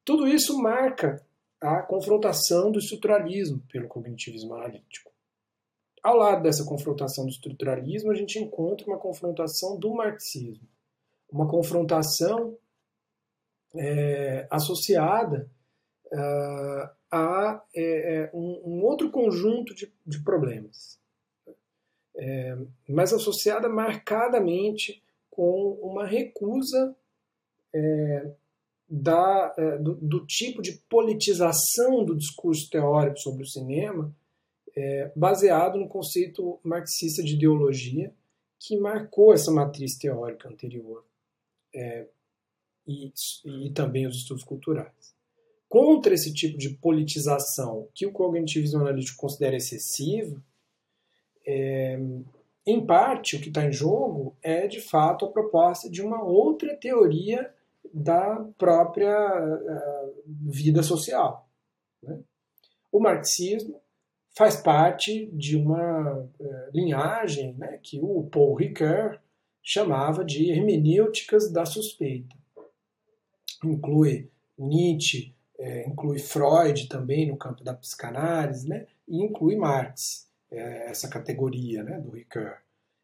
Tudo 0.04 0.28
isso 0.28 0.58
marca 0.58 1.26
a 1.60 1.82
confrontação 1.82 2.72
do 2.72 2.80
estruturalismo 2.80 3.62
pelo 3.72 3.88
cognitivismo 3.88 4.56
analítico. 4.56 5.12
Ao 6.02 6.18
lado 6.18 6.42
dessa 6.42 6.66
confrontação 6.66 7.26
do 7.26 7.30
estruturalismo, 7.30 8.12
a 8.12 8.16
gente 8.16 8.40
encontra 8.40 8.88
uma 8.88 8.98
confrontação 8.98 9.78
do 9.78 9.94
marxismo, 9.94 10.68
uma 11.32 11.48
confrontação 11.48 12.58
é, 13.76 14.48
associada 14.50 15.50
uh, 16.08 16.90
a 17.12 17.64
é, 17.76 18.16
é, 18.16 18.32
um, 18.34 18.62
um, 18.66 18.84
outro 18.84 19.12
conjunto 19.12 19.76
de, 19.76 19.94
de 20.06 20.24
problemas, 20.24 21.00
é, 22.16 22.58
mas 22.88 23.14
associada 23.14 23.70
marcadamente 23.70 25.02
com 25.30 25.80
uma 25.82 26.06
recusa 26.06 26.96
é, 27.74 28.32
da, 28.90 29.54
é, 29.58 29.78
do, 29.78 29.96
do, 29.96 30.26
tipo 30.26 30.62
de 30.62 30.74
politização 30.90 32.04
do 32.04 32.16
discurso 32.16 32.70
teórico 32.70 33.20
sobre 33.20 33.44
o 33.44 33.48
cinema, 33.48 34.14
baseado 35.18 35.78
no 35.78 35.90
conceito 35.90 36.58
marxista 36.64 37.22
de 37.22 37.34
ideologia 37.34 38.14
que 38.58 38.78
marcou 38.78 39.34
essa 39.34 39.52
matriz 39.52 39.98
teórica 39.98 40.48
anterior. 40.48 41.06
É, 41.76 42.08
e, 42.88 43.12
e 43.46 43.70
também 43.72 44.08
os 44.08 44.18
estudos 44.18 44.44
culturais. 44.44 45.16
Contra 45.68 46.14
esse 46.14 46.34
tipo 46.34 46.58
de 46.58 46.70
politização 46.70 47.88
que 47.94 48.06
o 48.06 48.12
cognitivismo 48.12 48.82
analítico 48.82 49.18
considera 49.18 49.56
excessivo, 49.56 50.44
é, 51.46 52.00
em 52.66 52.86
parte, 52.86 53.36
o 53.36 53.42
que 53.42 53.50
está 53.50 53.66
em 53.66 53.72
jogo 53.72 54.36
é, 54.42 54.68
de 54.68 54.80
fato, 54.80 55.26
a 55.26 55.32
proposta 55.32 55.90
de 55.90 56.02
uma 56.02 56.24
outra 56.24 56.76
teoria 56.76 57.52
da 57.94 58.46
própria 58.58 59.12
uh, 59.12 60.24
vida 60.26 60.84
social. 60.84 61.50
Né? 62.02 62.20
O 62.92 63.00
marxismo 63.00 63.82
faz 64.36 64.56
parte 64.56 65.26
de 65.34 65.58
uma 65.58 66.20
uh, 66.20 66.30
linhagem 66.74 67.54
né, 67.56 67.80
que 67.82 68.00
o 68.00 68.24
Paul 68.32 68.56
Ricoeur 68.56 69.20
chamava 69.62 70.24
de 70.24 70.52
hermenêuticas 70.52 71.52
da 71.52 71.66
suspeita. 71.66 72.36
Inclui 73.64 74.30
Nietzsche, 74.58 75.36
é, 75.60 75.88
inclui 75.88 76.18
Freud 76.18 76.88
também 76.88 77.28
no 77.28 77.38
campo 77.38 77.64
da 77.64 77.74
psicanálise, 77.74 78.68
né, 78.68 78.88
e 79.08 79.24
inclui 79.24 79.56
Marx, 79.56 80.31
essa 80.52 81.10
categoria 81.10 81.84
né, 81.84 82.00
do 82.00 82.12
Ricoeur. 82.12 82.58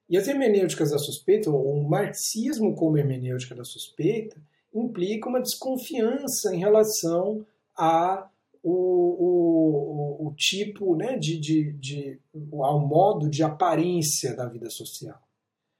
E 0.09 0.17
as 0.17 0.27
hermenêuticas 0.27 0.91
da 0.91 0.97
suspeita, 0.97 1.49
ou 1.49 1.79
o 1.79 1.89
marxismo 1.89 2.75
como 2.75 2.97
hermenêutica 2.97 3.55
da 3.55 3.63
suspeita, 3.63 4.41
implica 4.73 5.27
uma 5.27 5.41
desconfiança 5.41 6.53
em 6.53 6.59
relação 6.59 7.45
a 7.75 8.29
o, 8.63 8.71
o, 8.71 10.27
o, 10.27 10.33
tipo 10.35 10.95
né, 10.95 11.17
de, 11.17 11.39
de, 11.39 11.71
de, 11.73 12.19
ao 12.61 12.85
modo 12.85 13.29
de 13.29 13.43
aparência 13.43 14.35
da 14.35 14.45
vida 14.45 14.69
social. 14.69 15.21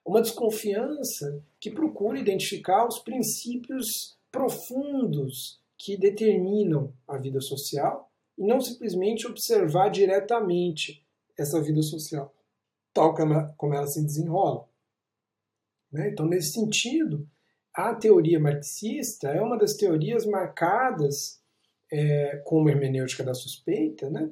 Uma 0.06 0.22
desconfiança 0.22 1.44
que 1.60 1.70
procura 1.70 2.20
identificar 2.20 2.88
os 2.88 3.00
princípios 3.00 4.18
profundos 4.32 5.60
que 5.78 5.98
determinam 5.98 6.94
a 7.08 7.18
vida 7.18 7.42
social 7.42 8.10
e 8.38 8.46
não 8.46 8.62
simplesmente 8.62 9.28
observar 9.28 9.90
diretamente 9.90 11.06
essa 11.38 11.62
vida 11.62 11.82
social, 11.82 12.34
tal 12.94 13.14
como 13.14 13.74
ela, 13.74 13.88
se 13.88 14.04
desenrola. 14.04 14.68
Né? 15.92 16.10
Então, 16.10 16.26
nesse 16.26 16.54
sentido, 16.54 17.30
a 17.74 17.94
teoria 17.94 18.40
marxista 18.40 19.30
é 19.30 19.42
uma 19.42 19.58
das 19.58 19.76
teorias 19.76 20.26
marcadas 20.26 21.42
é, 21.92 22.38
como 22.46 22.70
hermenêutica 22.70 23.24
da 23.24 23.34
suspeita, 23.34 24.10
né? 24.10 24.32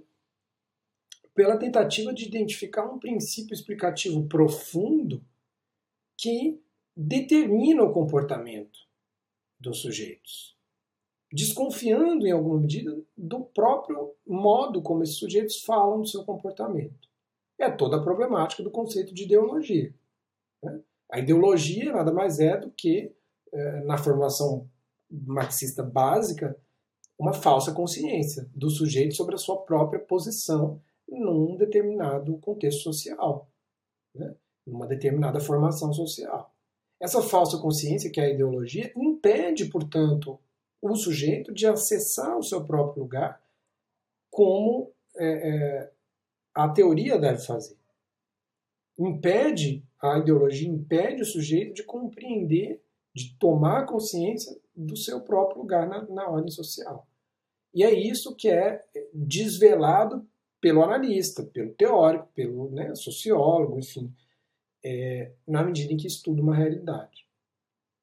pela 1.34 1.58
tentativa 1.58 2.14
de 2.14 2.26
identificar 2.26 2.86
um 2.86 2.98
princípio 2.98 3.54
explicativo 3.54 4.26
profundo 4.28 5.24
que 6.18 6.60
determina 6.96 7.84
o 7.84 7.92
comportamento 7.92 8.80
dos 9.60 9.82
sujeitos, 9.82 10.55
desconfiando 11.36 12.26
em 12.26 12.32
alguma 12.32 12.62
medida 12.62 12.98
do 13.18 13.42
próprio 13.42 14.14
modo 14.26 14.82
como 14.82 15.04
esses 15.04 15.18
sujeitos 15.18 15.62
falam 15.64 16.00
do 16.00 16.08
seu 16.08 16.24
comportamento. 16.24 17.10
É 17.60 17.70
toda 17.70 17.98
a 17.98 18.02
problemática 18.02 18.64
do 18.64 18.72
conceito 18.72 19.14
de 19.14 19.24
ideologia. 19.24 19.94
Né? 20.64 20.80
A 21.12 21.20
ideologia 21.20 21.92
nada 21.92 22.14
mais 22.14 22.40
é 22.40 22.58
do 22.58 22.72
que, 22.72 23.12
é, 23.52 23.82
na 23.82 23.98
formação 23.98 24.70
marxista 25.12 25.84
básica, 25.84 26.58
uma 27.20 27.34
falsa 27.34 27.74
consciência 27.74 28.50
do 28.56 28.70
sujeito 28.70 29.14
sobre 29.14 29.36
a 29.36 29.38
sua 29.38 29.58
própria 29.58 30.00
posição 30.00 30.82
num 31.06 31.58
determinado 31.58 32.38
contexto 32.38 32.82
social, 32.82 33.50
né? 34.14 34.34
numa 34.66 34.88
determinada 34.88 35.42
formação 35.42 35.92
social. 35.92 36.56
Essa 36.98 37.22
falsa 37.22 37.58
consciência, 37.58 38.10
que 38.10 38.22
é 38.22 38.26
a 38.26 38.30
ideologia, 38.30 38.90
impede, 38.96 39.66
portanto, 39.66 40.40
o 40.92 40.96
sujeito 40.96 41.54
de 41.54 41.66
acessar 41.66 42.38
o 42.38 42.44
seu 42.44 42.64
próprio 42.64 43.04
lugar 43.04 43.42
como 44.30 44.92
é, 45.16 45.26
é, 45.26 45.92
a 46.54 46.70
teoria 46.70 47.18
deve 47.18 47.40
fazer. 47.40 47.78
Impede, 48.98 49.84
a 50.02 50.18
ideologia 50.18 50.70
impede 50.70 51.22
o 51.22 51.26
sujeito 51.26 51.74
de 51.74 51.84
compreender, 51.84 52.82
de 53.14 53.36
tomar 53.38 53.86
consciência 53.86 54.58
do 54.76 54.96
seu 54.96 55.22
próprio 55.22 55.62
lugar 55.62 55.88
na, 55.88 56.04
na 56.06 56.30
ordem 56.30 56.52
social. 56.52 57.08
E 57.74 57.84
é 57.84 57.94
isso 57.94 58.36
que 58.36 58.50
é 58.50 58.86
desvelado 59.14 60.26
pelo 60.62 60.84
analista, 60.84 61.44
pelo 61.44 61.74
teórico, 61.74 62.28
pelo 62.34 62.70
né, 62.72 62.96
sociólogo, 62.96 63.78
enfim, 63.78 64.14
é, 64.84 65.32
na 65.48 65.64
medida 65.64 65.94
em 65.94 65.98
que 65.98 66.08
estuda 66.08 66.42
uma 66.42 66.56
realidade. 66.56 67.25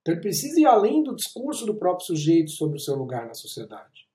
Então 0.02 0.14
ele 0.14 0.20
precisa 0.20 0.60
ir 0.60 0.66
além 0.66 1.02
do 1.02 1.14
discurso 1.14 1.64
do 1.64 1.76
próprio 1.76 2.06
sujeito 2.06 2.50
sobre 2.50 2.76
o 2.76 2.80
seu 2.80 2.94
lugar 2.94 3.26
na 3.26 3.34
sociedade. 3.34 4.08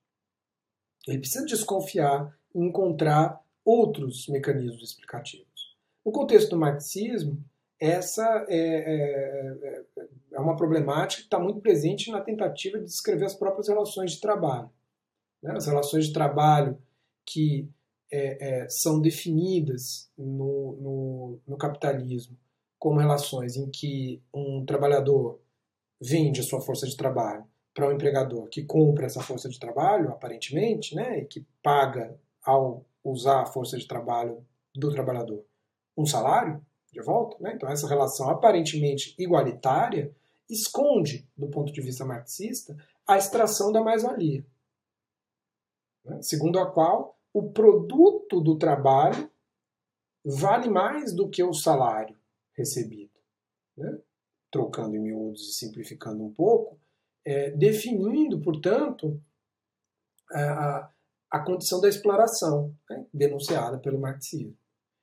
Ele 1.06 1.18
precisa 1.18 1.44
desconfiar 1.44 2.38
e 2.54 2.60
encontrar 2.60 3.42
outros 3.64 4.28
mecanismos 4.28 4.82
explicativos. 4.82 5.76
No 6.04 6.12
contexto 6.12 6.50
do 6.50 6.58
marxismo, 6.58 7.42
essa 7.80 8.46
é, 8.48 8.56
é, 8.58 9.84
é, 9.96 10.08
é 10.32 10.40
uma 10.40 10.56
problemática 10.56 11.22
que 11.22 11.26
está 11.26 11.38
muito 11.38 11.60
presente 11.60 12.10
na 12.10 12.20
tentativa 12.20 12.78
de 12.78 12.84
descrever 12.84 13.24
as 13.24 13.34
próprias 13.34 13.68
relações 13.68 14.12
de 14.12 14.20
trabalho. 14.20 14.70
Né? 15.42 15.52
As 15.56 15.66
relações 15.66 16.06
de 16.06 16.12
trabalho 16.12 16.78
que 17.24 17.68
é, 18.10 18.62
é, 18.62 18.68
são 18.68 19.00
definidas 19.00 20.10
no, 20.16 20.76
no, 20.80 21.40
no, 21.46 21.56
capitalismo 21.58 22.36
como 22.78 22.98
relações 22.98 23.56
em 23.56 23.70
que 23.70 24.22
um 24.32 24.64
trabalhador 24.64 25.38
vende 26.00 26.40
a 26.40 26.44
sua 26.44 26.60
força 26.60 26.86
de 26.86 26.96
trabalho 26.96 27.44
para 27.74 27.88
um 27.88 27.92
empregador 27.92 28.48
que 28.48 28.64
compra 28.64 29.06
essa 29.06 29.22
força 29.22 29.48
de 29.48 29.58
trabalho, 29.58 30.10
aparentemente, 30.10 30.94
né, 30.94 31.20
e 31.20 31.24
que 31.26 31.46
paga 31.62 32.18
ao 32.42 32.84
usar 33.04 33.42
a 33.42 33.46
força 33.46 33.78
de 33.78 33.86
trabalho 33.86 34.44
do 34.74 34.90
trabalhador 34.90 35.44
um 35.96 36.06
salário 36.06 36.64
de 36.92 37.02
volta. 37.02 37.36
Né? 37.40 37.52
Então, 37.54 37.68
essa 37.68 37.88
relação 37.88 38.30
aparentemente 38.30 39.14
igualitária 39.18 40.14
esconde, 40.48 41.28
do 41.36 41.48
ponto 41.48 41.72
de 41.72 41.80
vista 41.80 42.04
marxista, 42.04 42.76
a 43.06 43.18
extração 43.18 43.72
da 43.72 43.82
mais-valia 43.82 44.44
né, 46.08 46.22
segundo 46.22 46.58
a 46.58 46.70
qual 46.70 47.18
o 47.32 47.50
produto 47.50 48.40
do 48.40 48.56
trabalho 48.56 49.30
vale 50.24 50.68
mais 50.68 51.14
do 51.14 51.28
que 51.28 51.42
o 51.42 51.52
salário 51.52 52.18
recebido. 52.54 53.12
Né? 53.76 53.98
Trocando 54.50 54.96
em 54.96 55.00
miúdos 55.00 55.48
e 55.48 55.52
simplificando 55.52 56.24
um 56.24 56.32
pouco, 56.32 56.78
é, 57.24 57.50
definindo, 57.50 58.40
portanto, 58.40 59.20
a, 60.32 60.90
a 61.30 61.40
condição 61.40 61.80
da 61.80 61.88
exploração, 61.88 62.74
né? 62.88 63.04
denunciada 63.12 63.78
pelo 63.78 63.98
marxismo. 63.98 64.56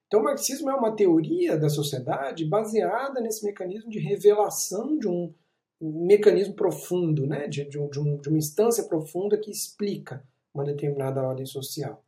Então, 0.07 0.21
o 0.21 0.23
marxismo 0.23 0.69
é 0.69 0.75
uma 0.75 0.95
teoria 0.95 1.57
da 1.57 1.69
sociedade 1.69 2.45
baseada 2.45 3.19
nesse 3.19 3.43
mecanismo 3.43 3.89
de 3.89 3.99
revelação 3.99 4.97
de 4.97 5.07
um 5.07 5.33
mecanismo 5.81 6.53
profundo, 6.55 7.27
né? 7.27 7.47
de, 7.47 7.65
de, 7.65 7.79
um, 7.79 7.89
de, 7.89 7.99
um, 7.99 8.19
uma 8.27 8.37
instância 8.37 8.83
profunda 8.85 9.37
que 9.37 9.51
explica 9.51 10.23
uma 10.53 10.63
determinada 10.63 11.21
ordem 11.21 11.45
social. 11.45 12.03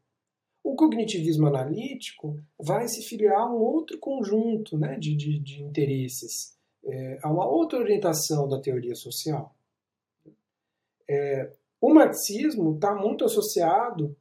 O 0.64 0.76
cognitivismo 0.76 1.48
analítico 1.48 2.40
vai 2.60 2.88
se 2.88 3.02
filiar 3.02 3.40
a 3.40 3.50
um 3.50 3.58
outro 3.58 3.98
conjunto 4.00 4.78
né, 4.78 4.98
de, 4.98 5.16
de, 5.16 5.40
de 5.40 5.64
interesses, 5.64 6.57
é, 6.88 7.20
a 7.22 7.32
uma 7.32 7.46
outra 7.48 7.80
orientação 7.80 8.48
da 8.48 8.60
teoria 8.60 8.96
social. 8.96 9.56
É, 11.10 11.52
o 11.80 11.94
marxismo 11.94 12.76
está 12.76 12.96
muito 12.96 13.24
associado 13.24 14.16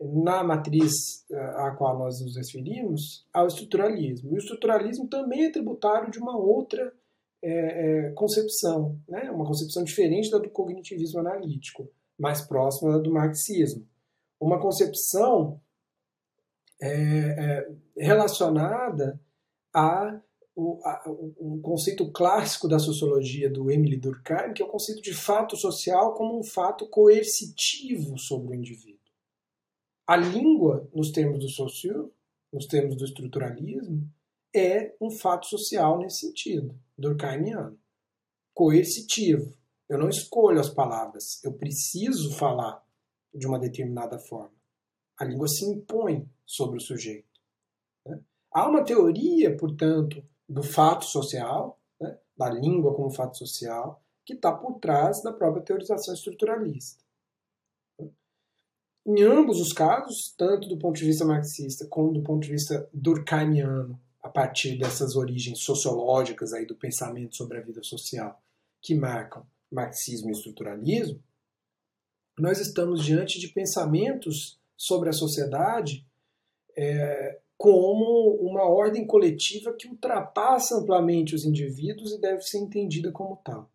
na 0.00 0.44
matriz 0.44 1.24
a 1.56 1.72
qual 1.72 1.98
nós 1.98 2.20
nos 2.20 2.36
referimos 2.36 3.26
ao 3.32 3.48
estruturalismo. 3.48 4.30
E 4.30 4.34
o 4.34 4.38
estruturalismo 4.38 5.08
também 5.08 5.46
é 5.46 5.50
tributário 5.50 6.10
de 6.10 6.18
uma 6.20 6.36
outra 6.36 6.92
é, 7.42 7.50
é, 7.50 8.10
concepção, 8.12 8.98
né? 9.08 9.30
uma 9.30 9.46
concepção 9.46 9.82
diferente 9.82 10.30
da 10.30 10.38
do 10.38 10.50
cognitivismo 10.50 11.20
analítico 11.20 11.88
mais 12.18 12.40
próxima 12.40 12.98
do 12.98 13.12
marxismo. 13.12 13.86
Uma 14.40 14.60
concepção 14.60 15.60
é, 16.82 16.88
é, 16.88 17.68
relacionada 17.96 19.20
a, 19.72 20.20
o, 20.58 20.80
a, 20.84 21.04
um 21.38 21.60
conceito 21.60 22.10
clássico 22.10 22.66
da 22.66 22.80
sociologia 22.80 23.48
do 23.48 23.70
Emile 23.70 23.96
Durkheim, 23.96 24.52
que 24.52 24.60
é 24.60 24.64
o 24.64 24.68
conceito 24.68 25.00
de 25.00 25.14
fato 25.14 25.56
social 25.56 26.14
como 26.14 26.36
um 26.36 26.42
fato 26.42 26.88
coercitivo 26.88 28.18
sobre 28.18 28.48
o 28.48 28.54
indivíduo. 28.58 28.98
A 30.04 30.16
língua, 30.16 30.90
nos 30.92 31.12
termos 31.12 31.38
do 31.38 31.48
Saussure, 31.48 32.10
nos 32.52 32.66
termos 32.66 32.96
do 32.96 33.04
estruturalismo, 33.04 34.10
é 34.52 34.96
um 35.00 35.12
fato 35.12 35.46
social 35.46 35.96
nesse 36.00 36.26
sentido, 36.26 36.76
durkheimiano. 36.96 37.78
Coercitivo. 38.52 39.56
Eu 39.88 39.96
não 39.96 40.08
escolho 40.08 40.58
as 40.58 40.68
palavras, 40.68 41.42
eu 41.44 41.52
preciso 41.52 42.32
falar 42.32 42.84
de 43.32 43.46
uma 43.46 43.60
determinada 43.60 44.18
forma. 44.18 44.56
A 45.16 45.24
língua 45.24 45.46
se 45.46 45.64
impõe 45.64 46.28
sobre 46.44 46.78
o 46.78 46.80
sujeito. 46.80 47.28
Né? 48.04 48.18
Há 48.50 48.68
uma 48.68 48.82
teoria, 48.82 49.56
portanto, 49.56 50.20
do 50.48 50.62
fato 50.62 51.04
social, 51.04 51.78
né? 52.00 52.18
da 52.36 52.48
língua 52.48 52.94
como 52.94 53.10
fato 53.10 53.36
social, 53.36 54.02
que 54.24 54.34
está 54.34 54.52
por 54.52 54.78
trás 54.78 55.22
da 55.22 55.32
própria 55.32 55.62
teorização 55.62 56.14
estruturalista. 56.14 57.02
Em 59.06 59.22
ambos 59.22 59.60
os 59.60 59.72
casos, 59.72 60.34
tanto 60.36 60.68
do 60.68 60.76
ponto 60.76 60.98
de 60.98 61.06
vista 61.06 61.24
marxista 61.24 61.86
como 61.86 62.12
do 62.12 62.22
ponto 62.22 62.42
de 62.42 62.50
vista 62.50 62.88
durkheimiano, 62.92 63.98
a 64.22 64.28
partir 64.28 64.76
dessas 64.76 65.16
origens 65.16 65.60
sociológicas 65.60 66.52
aí 66.52 66.66
do 66.66 66.74
pensamento 66.74 67.36
sobre 67.36 67.58
a 67.58 67.62
vida 67.62 67.82
social 67.82 68.38
que 68.82 68.94
marcam 68.94 69.46
marxismo 69.70 70.28
e 70.28 70.32
estruturalismo, 70.32 71.22
nós 72.38 72.60
estamos 72.60 73.04
diante 73.04 73.40
de 73.40 73.48
pensamentos 73.48 74.58
sobre 74.76 75.08
a 75.08 75.12
sociedade 75.12 76.06
é, 76.76 77.40
como 77.58 78.36
uma 78.40 78.62
ordem 78.62 79.04
coletiva 79.04 79.74
que 79.76 79.88
ultrapassa 79.88 80.76
amplamente 80.76 81.34
os 81.34 81.44
indivíduos 81.44 82.12
e 82.12 82.20
deve 82.20 82.40
ser 82.42 82.58
entendida 82.58 83.10
como 83.10 83.36
tal. 83.44 83.68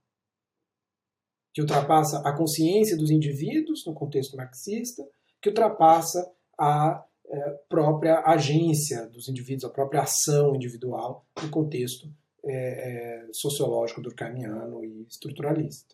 Que 1.54 1.62
ultrapassa 1.62 2.20
a 2.20 2.36
consciência 2.36 2.96
dos 2.96 3.12
indivíduos, 3.12 3.86
no 3.86 3.94
contexto 3.94 4.38
marxista, 4.38 5.06
que 5.42 5.50
ultrapassa 5.50 6.32
a 6.58 7.06
é, 7.26 7.50
própria 7.68 8.22
agência 8.26 9.06
dos 9.08 9.28
indivíduos, 9.28 9.66
a 9.66 9.70
própria 9.70 10.04
ação 10.04 10.56
individual 10.56 11.26
no 11.42 11.50
contexto 11.50 12.10
é, 12.46 13.26
é, 13.28 13.34
sociológico 13.34 14.02
durkheimiano 14.02 14.84
e 14.84 15.06
estruturalista. 15.10 15.94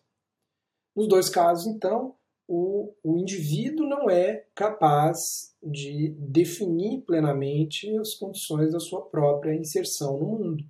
Nos 0.94 1.08
dois 1.08 1.28
casos, 1.28 1.66
então, 1.66 2.14
o, 2.52 2.92
o 3.04 3.16
indivíduo 3.16 3.86
não 3.86 4.10
é 4.10 4.44
capaz 4.56 5.54
de 5.62 6.08
definir 6.18 7.02
plenamente 7.02 7.96
as 7.98 8.14
condições 8.14 8.72
da 8.72 8.80
sua 8.80 9.02
própria 9.02 9.54
inserção 9.54 10.18
no 10.18 10.26
mundo. 10.26 10.64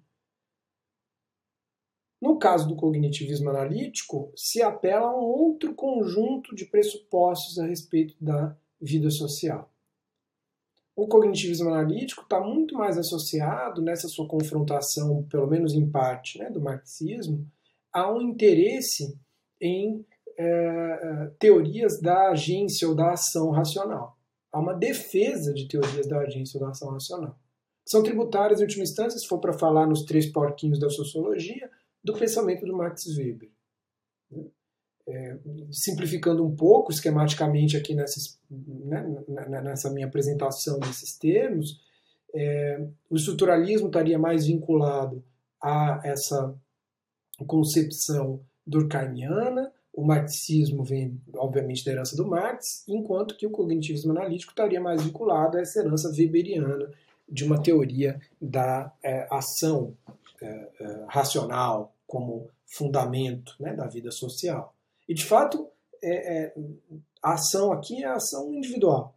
No 2.21 2.39
caso 2.39 2.69
do 2.69 2.77
cognitivismo 2.77 3.49
analítico, 3.49 4.31
se 4.37 4.61
apela 4.61 5.09
a 5.09 5.17
um 5.17 5.25
outro 5.25 5.75
conjunto 5.75 6.55
de 6.55 6.67
pressupostos 6.67 7.59
a 7.59 7.65
respeito 7.65 8.15
da 8.21 8.55
vida 8.79 9.11
social. 9.11 9.73
O 10.95 11.09
cognitivismo 11.09 11.71
analítico 11.71 12.25
está 12.25 12.39
muito 12.41 12.75
mais 12.75 12.99
associado 12.99 13.81
nessa 13.81 14.07
sua 14.07 14.29
confrontação, 14.29 15.23
pelo 15.31 15.47
menos 15.47 15.73
em 15.73 15.89
parte, 15.89 16.39
né, 16.39 16.51
do 16.51 16.61
marxismo, 16.61 17.51
a 17.91 18.13
um 18.13 18.21
interesse 18.21 19.19
em 19.59 20.05
é, 20.41 21.31
teorias 21.39 22.01
da 22.01 22.31
agência 22.31 22.89
ou 22.89 22.95
da 22.95 23.13
ação 23.13 23.51
racional. 23.51 24.17
Há 24.51 24.59
uma 24.59 24.73
defesa 24.73 25.53
de 25.53 25.69
teorias 25.69 26.09
da 26.09 26.21
agência 26.21 26.59
ou 26.59 26.65
da 26.65 26.71
ação 26.71 26.91
racional. 26.91 27.39
São 27.87 28.03
tributárias, 28.03 28.61
em 28.61 28.65
última 28.65 28.83
instância, 28.83 29.19
se 29.19 29.27
for 29.27 29.39
para 29.39 29.53
falar 29.53 29.87
nos 29.87 30.05
três 30.05 30.27
porquinhos 30.27 30.79
da 30.79 30.89
sociologia, 30.89 31.71
do 32.03 32.15
pensamento 32.15 32.65
do 32.65 32.77
Max 32.77 33.05
Weber. 33.17 33.51
É, 35.07 35.39
simplificando 35.71 36.47
um 36.47 36.55
pouco 36.55 36.93
esquematicamente 36.93 37.77
aqui 37.77 37.95
nessas, 37.95 38.39
né, 38.49 39.25
nessa 39.63 39.91
minha 39.91 40.07
apresentação 40.07 40.79
desses 40.79 41.19
termos, 41.19 41.81
é, 42.33 42.87
o 43.11 43.17
estruturalismo 43.17 43.89
estaria 43.89 44.19
mais 44.19 44.47
vinculado 44.47 45.25
a 45.61 46.01
essa 46.05 46.55
concepção 47.47 48.41
durkheimiana, 48.67 49.73
o 50.01 50.05
marxismo 50.05 50.83
vem, 50.83 51.21
obviamente, 51.35 51.85
da 51.85 51.93
herança 51.93 52.17
do 52.17 52.27
Marx, 52.27 52.85
enquanto 52.89 53.37
que 53.37 53.47
o 53.47 53.51
cognitivismo 53.51 54.13
analítico 54.13 54.53
estaria 54.53 54.81
mais 54.81 55.03
vinculado 55.03 55.59
a 55.59 55.61
essa 55.61 55.81
herança 55.81 56.09
weberiana 56.09 56.91
de 57.29 57.45
uma 57.45 57.63
teoria 57.63 58.19
da 58.41 58.91
é, 59.05 59.29
ação 59.31 59.95
é, 60.41 60.47
é, 60.81 61.05
racional 61.07 61.95
como 62.07 62.49
fundamento 62.65 63.55
né, 63.61 63.75
da 63.75 63.87
vida 63.87 64.11
social. 64.11 64.75
E, 65.07 65.13
de 65.13 65.25
fato, 65.25 65.69
é, 66.03 66.45
é, 66.45 66.55
a 67.23 67.35
ação 67.35 67.71
aqui 67.71 68.03
é 68.03 68.07
a 68.07 68.15
ação 68.15 68.55
individual. 68.55 69.15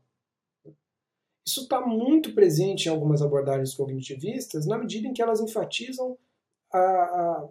Isso 1.47 1.61
está 1.61 1.80
muito 1.80 2.34
presente 2.34 2.88
em 2.88 2.89
algumas 2.89 3.22
abordagens 3.22 3.73
cognitivistas, 3.73 4.65
na 4.65 4.77
medida 4.77 5.07
em 5.07 5.14
que 5.14 5.22
elas 5.22 5.39
enfatizam 5.39 6.18
a, 6.73 6.77
a, 6.77 7.49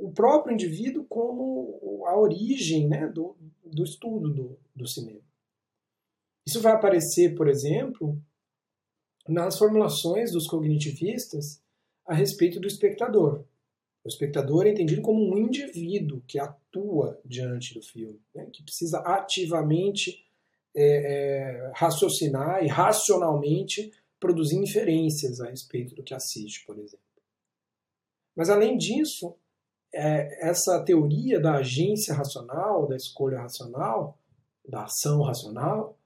o 0.00 0.12
próprio 0.12 0.54
indivíduo 0.54 1.04
como 1.04 2.04
a 2.06 2.18
origem 2.18 2.88
né, 2.88 3.06
do, 3.06 3.36
do 3.64 3.84
estudo 3.84 4.32
do, 4.32 4.58
do 4.74 4.86
cinema. 4.86 5.20
Isso 6.46 6.60
vai 6.60 6.72
aparecer, 6.72 7.34
por 7.34 7.48
exemplo, 7.48 8.20
nas 9.28 9.58
formulações 9.58 10.32
dos 10.32 10.46
cognitivistas 10.46 11.62
a 12.06 12.14
respeito 12.14 12.58
do 12.58 12.66
espectador. 12.66 13.44
O 14.02 14.08
espectador 14.08 14.66
é 14.66 14.70
entendido 14.70 15.02
como 15.02 15.22
um 15.22 15.38
indivíduo 15.38 16.22
que 16.26 16.38
atua 16.38 17.20
diante 17.24 17.74
do 17.74 17.82
filme, 17.82 18.18
né? 18.34 18.48
que 18.50 18.62
precisa 18.62 18.98
ativamente 19.00 20.24
é, 20.74 20.84
é, 20.84 21.72
raciocinar 21.74 22.64
e 22.64 22.68
racionalmente 22.68 23.92
produzir 24.18 24.56
inferências 24.56 25.40
a 25.40 25.50
respeito 25.50 25.94
do 25.94 26.02
que 26.02 26.14
assiste, 26.14 26.64
por 26.64 26.78
exemplo. 26.78 27.04
Mas, 28.34 28.48
além 28.48 28.76
disso, 28.76 29.34
é, 29.92 30.48
essa 30.48 30.82
teoria 30.84 31.40
da 31.40 31.56
agência 31.56 32.14
racional, 32.14 32.86
da 32.86 32.96
escolha 32.96 33.40
racional, 33.40 34.18
da 34.68 34.84
ação 34.84 35.22
racional, 35.22 35.98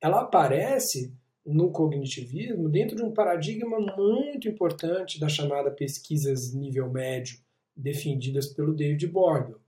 ela 0.00 0.22
aparece 0.22 1.14
no 1.44 1.72
cognitivismo 1.72 2.68
dentro 2.68 2.96
de 2.96 3.02
um 3.02 3.12
paradigma 3.12 3.78
muito 3.96 4.48
importante 4.48 5.18
da 5.18 5.28
chamada 5.28 5.70
pesquisas 5.70 6.52
nível 6.52 6.90
médio, 6.90 7.40
defendidas 7.74 8.46
pelo 8.52 8.74
David 8.74 9.06
Bordel. 9.08 9.60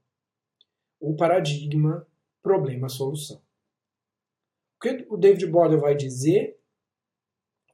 O 1.00 1.16
paradigma 1.16 2.06
problema-solução. 2.42 3.42
O 4.76 4.80
que 4.80 5.06
o 5.08 5.16
David 5.16 5.46
Bordel 5.46 5.80
vai 5.80 5.96
dizer, 5.96 6.58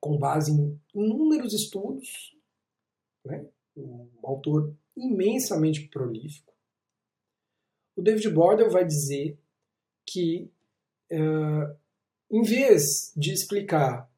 com 0.01 0.17
base 0.17 0.53
em 0.53 0.81
inúmeros 0.95 1.53
estudos, 1.53 2.37
né, 3.25 3.45
um 3.77 4.09
autor 4.23 4.75
imensamente 5.01 5.89
prolífico, 5.89 6.53
o 7.97 8.03
David 8.03 8.31
Bordel 8.31 8.71
vai 8.71 8.85
dizer 8.85 9.39
que 10.07 10.51
uh, 11.13 11.77
em 12.31 12.43
vez 12.43 13.13
de 13.17 13.33
explicar 13.33 14.09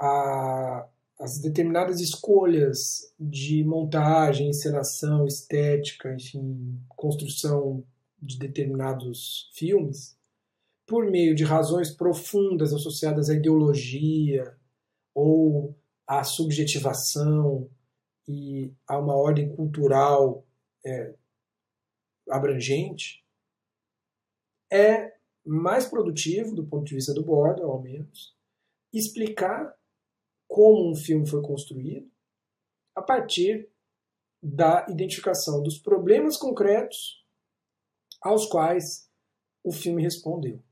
a, 0.00 0.88
as 1.18 1.38
determinadas 1.40 2.00
escolhas 2.00 3.12
de 3.18 3.64
montagem, 3.64 4.48
encenação, 4.48 5.26
estética, 5.26 6.14
enfim, 6.14 6.78
construção 6.88 7.84
de 8.20 8.38
determinados 8.38 9.50
filmes, 9.54 10.16
por 10.86 11.10
meio 11.10 11.34
de 11.34 11.44
razões 11.44 11.94
profundas 11.94 12.72
associadas 12.72 13.30
à 13.30 13.34
ideologia 13.34 14.54
ou 15.14 15.74
à 16.06 16.24
subjetivação 16.24 17.68
e 18.30 18.72
a 18.86 18.96
uma 18.96 19.16
ordem 19.16 19.48
cultural 19.56 20.46
é, 20.86 21.14
abrangente, 22.30 23.24
é 24.72 25.16
mais 25.44 25.88
produtivo, 25.88 26.54
do 26.54 26.64
ponto 26.64 26.84
de 26.84 26.94
vista 26.94 27.12
do 27.12 27.24
Borda, 27.24 27.64
ao 27.64 27.82
menos, 27.82 28.36
explicar 28.92 29.76
como 30.46 30.90
um 30.90 30.94
filme 30.94 31.26
foi 31.26 31.42
construído 31.42 32.08
a 32.94 33.02
partir 33.02 33.68
da 34.40 34.86
identificação 34.88 35.60
dos 35.60 35.78
problemas 35.78 36.36
concretos 36.36 37.26
aos 38.22 38.46
quais 38.46 39.10
o 39.64 39.72
filme 39.72 40.02
respondeu, 40.02 40.62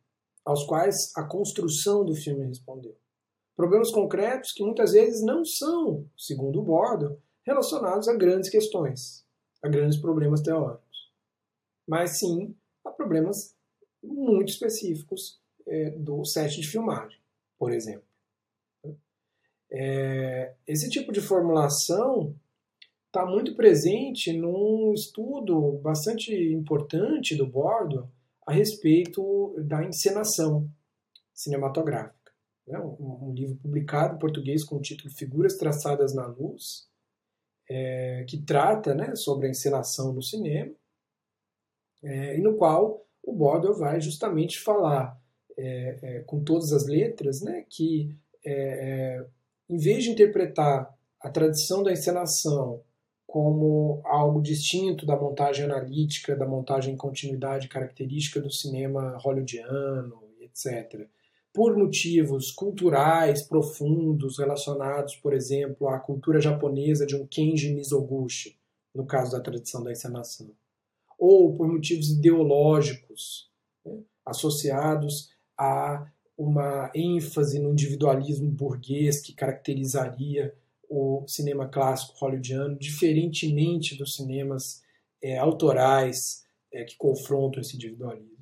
aos 0.44 0.64
quais 0.64 1.12
a 1.16 1.24
construção 1.24 2.05
do 2.05 2.14
filme 2.14 2.47
respondeu. 2.47 2.97
Problemas 3.56 3.90
concretos 3.90 4.52
que 4.52 4.62
muitas 4.62 4.93
vezes 4.93 5.22
não 5.22 5.44
são, 5.44 6.09
segundo 6.16 6.60
o 6.60 6.62
Borda, 6.62 7.20
relacionados 7.48 8.08
a 8.08 8.14
grandes 8.14 8.50
questões, 8.50 9.24
a 9.62 9.68
grandes 9.68 9.98
problemas 9.98 10.42
teóricos, 10.42 11.10
mas 11.86 12.18
sim 12.18 12.54
a 12.84 12.90
problemas 12.90 13.56
muito 14.02 14.50
específicos 14.50 15.40
é, 15.66 15.90
do 15.90 16.24
set 16.24 16.60
de 16.60 16.68
filmagem, 16.68 17.18
por 17.58 17.72
exemplo. 17.72 18.06
É, 19.70 20.54
esse 20.66 20.88
tipo 20.88 21.12
de 21.12 21.20
formulação 21.20 22.34
está 23.06 23.26
muito 23.26 23.54
presente 23.54 24.32
num 24.32 24.92
estudo 24.94 25.78
bastante 25.82 26.32
importante 26.52 27.34
do 27.34 27.46
Bordo 27.46 28.10
a 28.46 28.52
respeito 28.52 29.54
da 29.58 29.84
encenação 29.84 30.70
cinematográfica. 31.34 32.32
Né? 32.66 32.78
Um, 32.78 33.28
um, 33.28 33.34
livro 33.34 33.56
publicado 33.56 34.16
em 34.16 34.18
português 34.18 34.64
com 34.64 34.76
o 34.76 34.80
título 34.80 35.12
Figuras 35.14 35.56
Traçadas 35.56 36.14
na 36.14 36.26
Luz, 36.26 36.88
é, 37.69 38.24
que 38.27 38.39
trata 38.39 38.95
né, 38.95 39.15
sobre 39.15 39.47
a 39.47 39.51
encenação 39.51 40.12
no 40.12 40.23
cinema, 40.23 40.73
é, 42.03 42.39
e 42.39 42.40
no 42.40 42.57
qual 42.57 43.05
o 43.23 43.32
Bordel 43.32 43.74
vai 43.74 44.01
justamente 44.01 44.59
falar 44.59 45.20
é, 45.57 45.99
é, 46.03 46.20
com 46.20 46.43
todas 46.43 46.73
as 46.73 46.86
letras 46.86 47.43
né, 47.43 47.65
que, 47.69 48.15
é, 48.45 48.53
é, 48.53 49.27
em 49.69 49.77
vez 49.77 50.05
de 50.05 50.11
interpretar 50.11 50.97
a 51.20 51.28
tradição 51.28 51.82
da 51.82 51.93
encenação 51.93 52.82
como 53.27 54.01
algo 54.07 54.40
distinto 54.40 55.05
da 55.05 55.15
montagem 55.15 55.65
analítica, 55.65 56.35
da 56.35 56.47
montagem 56.47 56.95
em 56.95 56.97
continuidade 56.97 57.69
característica 57.69 58.40
do 58.40 58.51
cinema 58.51 59.19
hollywoodiano, 59.19 60.23
etc., 60.40 61.07
por 61.59 61.76
motivos 61.76 62.52
culturais 62.52 63.43
profundos 63.43 64.39
relacionados, 64.39 65.16
por 65.16 65.35
exemplo, 65.35 65.89
à 65.89 65.98
cultura 65.98 66.40
japonesa 66.40 67.05
de 67.05 67.16
um 67.16 67.26
Kenji 67.26 67.74
Mizoguchi, 67.74 68.56
no 68.94 69.05
caso 69.05 69.32
da 69.32 69.40
tradição 69.40 69.82
da 69.82 69.90
encenação, 69.90 70.52
ou 71.18 71.56
por 71.56 71.66
motivos 71.66 72.10
ideológicos 72.10 73.51
né, 73.85 73.98
associados 74.24 75.32
a 75.59 76.09
uma 76.36 76.93
ênfase 76.94 77.59
no 77.59 77.72
individualismo 77.72 78.48
burguês 78.48 79.20
que 79.20 79.32
caracterizaria 79.32 80.55
o 80.89 81.24
cinema 81.26 81.66
clássico 81.66 82.16
hollywoodiano, 82.20 82.78
diferentemente 82.78 83.98
dos 83.98 84.14
cinemas 84.14 84.85
é, 85.20 85.36
autorais 85.39 86.47
é, 86.72 86.85
que 86.85 86.97
confrontam 86.97 87.60
esse 87.60 87.74
individualismo. 87.74 88.39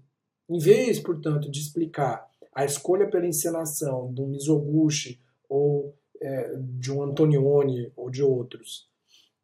Em 0.51 0.59
vez, 0.59 1.01
portanto, 1.01 1.51
de 1.51 1.61
explicar 1.61 2.29
a 2.57 2.65
escolha 2.65 3.07
pela 3.07 3.27
encenação 3.27 4.11
de 4.15 4.23
um 4.23 4.29
Mizoguchi 4.29 5.21
ou 5.47 5.95
é, 6.19 6.57
de 6.57 6.91
um 6.91 7.03
Antonioni 7.03 7.93
ou 7.95 8.09
de 8.09 8.23
outros, 8.23 8.89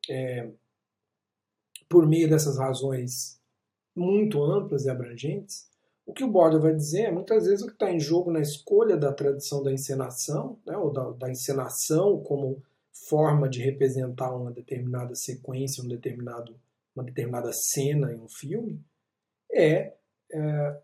é, 0.09 0.49
por 1.91 2.09
meio 2.09 2.27
dessas 2.27 2.57
razões 2.57 3.39
muito 3.95 4.43
amplas 4.43 4.87
e 4.87 4.91
abrangentes, 4.91 5.71
o 6.07 6.15
que 6.15 6.25
o 6.25 6.31
Borda 6.31 6.59
vai 6.59 6.75
dizer 6.75 7.03
é 7.03 7.13
muitas 7.13 7.45
vezes 7.45 7.63
o 7.63 7.67
que 7.67 7.75
está 7.75 7.93
em 7.93 8.01
jogo 8.01 8.33
na 8.33 8.41
escolha 8.41 8.97
da 8.97 9.13
tradição 9.13 9.63
da 9.63 9.71
encenação, 9.71 10.59
né, 10.65 10.75
ou 10.79 10.91
da, 10.91 11.11
da, 11.11 11.31
encenação 11.31 12.19
como 12.23 12.63
forma 13.11 13.47
de 13.47 13.61
representar 13.61 14.35
uma 14.35 14.51
determinada 14.51 15.15
sequência, 15.15 15.85
um 15.85 15.89
determinado, 15.89 16.59
uma 16.97 17.05
determinada 17.05 17.53
cena 17.53 18.11
em 18.11 18.19
um 18.19 18.29
filme, 18.29 18.83
é, 19.53 19.93
é 20.33 20.81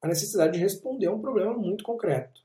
a 0.00 0.08
necessidade 0.08 0.54
de 0.54 0.58
responder 0.58 1.06
a 1.06 1.12
um 1.12 1.20
problema 1.20 1.56
muito 1.56 1.84
concreto. 1.84 2.42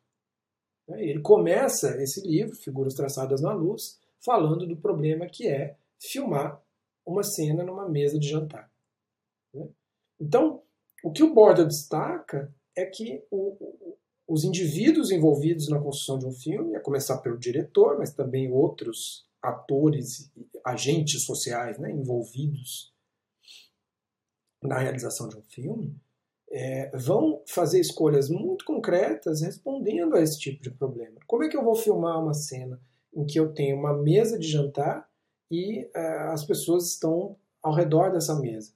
Né? 0.88 1.04
Ele 1.06 1.22
começa 1.22 2.02
esse 2.02 2.26
livro, 2.28 2.56
Figuras 2.56 2.94
Traçadas 2.94 3.42
na 3.42 3.54
Luz, 3.54 4.00
falando 4.24 4.66
do 4.66 4.78
problema 4.78 5.28
que 5.28 5.48
é 5.48 5.76
filmar 6.00 6.62
uma 7.06 7.24
cena 7.24 7.64
numa 7.64 7.88
mesa 7.88 8.18
de 8.18 8.28
jantar. 8.28 8.72
Né? 9.54 9.68
Então, 10.20 10.62
o 11.04 11.12
que 11.12 11.24
o 11.24 11.34
Borda 11.34 11.66
destaca 11.66 12.54
é 12.76 12.86
que 12.86 13.24
o, 13.30 13.98
os 14.28 14.44
indivíduos 14.44 15.12
envolvidos 15.12 15.68
na 15.70 15.80
construção 15.80 16.18
de 16.18 16.26
um 16.26 16.32
filme, 16.32 16.76
a 16.76 16.82
começar 16.82 17.18
pelo 17.20 17.38
diretor, 17.38 17.98
mas 17.98 18.14
também 18.14 18.52
outros 18.52 19.28
atores, 19.42 20.32
agentes 20.66 21.26
sociais 21.26 21.78
né, 21.78 21.92
envolvidos 21.92 22.94
na 24.62 24.80
realização 24.80 25.28
de 25.28 25.36
um 25.36 25.42
filme, 25.42 25.94
é, 26.54 26.92
vão 26.96 27.42
fazer 27.48 27.80
escolhas 27.80 28.30
muito 28.30 28.64
concretas 28.64 29.42
respondendo 29.42 30.16
a 30.16 30.22
esse 30.22 30.38
tipo 30.38 30.62
de 30.62 30.70
problema. 30.70 31.20
Como 31.26 31.44
é 31.44 31.50
que 31.50 31.58
eu 31.58 31.64
vou 31.64 31.74
filmar 31.74 32.22
uma 32.22 32.36
cena 32.36 32.80
em 33.12 33.26
que 33.26 33.40
eu 33.40 33.52
tenho 33.52 33.76
uma 33.76 33.98
mesa 33.98 34.38
de 34.38 34.48
jantar 34.48 35.10
e 35.50 35.90
é, 35.96 36.18
as 36.32 36.46
pessoas 36.46 36.92
estão 36.92 37.36
ao 37.62 37.74
redor 37.74 38.12
dessa 38.12 38.40
mesa? 38.40 38.72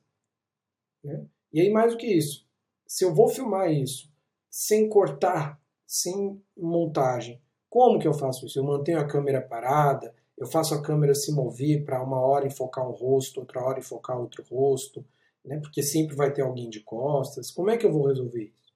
Né? 1.04 1.24
E 1.54 1.62
aí, 1.62 1.70
mais 1.70 1.92
do 1.92 2.00
que 2.00 2.08
isso, 2.08 2.48
se 2.88 3.06
eu 3.06 3.14
vou 3.14 3.30
filmar 3.30 3.72
isso 3.72 4.12
sem 4.50 4.90
cortar, 4.90 5.62
sem 5.86 6.42
montagem, 6.58 7.40
como 7.70 8.00
que 8.00 8.08
eu 8.08 8.14
faço 8.14 8.48
isso? 8.48 8.58
Eu 8.58 8.64
mantenho 8.64 9.00
a 9.00 9.08
câmera 9.08 9.40
parada, 9.40 10.16
eu 10.36 10.48
faço 10.48 10.74
a 10.74 10.82
câmera 10.82 11.14
se 11.14 11.32
mover 11.32 11.86
para 11.86 12.02
uma 12.02 12.20
hora 12.20 12.48
enfocar 12.48 12.88
um 12.88 12.92
rosto, 12.92 13.40
outra 13.40 13.64
hora 13.64 13.80
enfocar 13.80 14.20
outro 14.20 14.44
rosto, 14.50 15.06
né? 15.48 15.60
porque 15.60 15.82
sempre 15.82 16.16
vai 16.16 16.32
ter 16.32 16.42
alguém 16.42 16.70
de 16.70 16.82
costas. 16.82 17.50
Como 17.50 17.70
é 17.70 17.78
que 17.78 17.86
eu 17.86 17.92
vou 17.92 18.08
resolver 18.08 18.44
isso? 18.44 18.74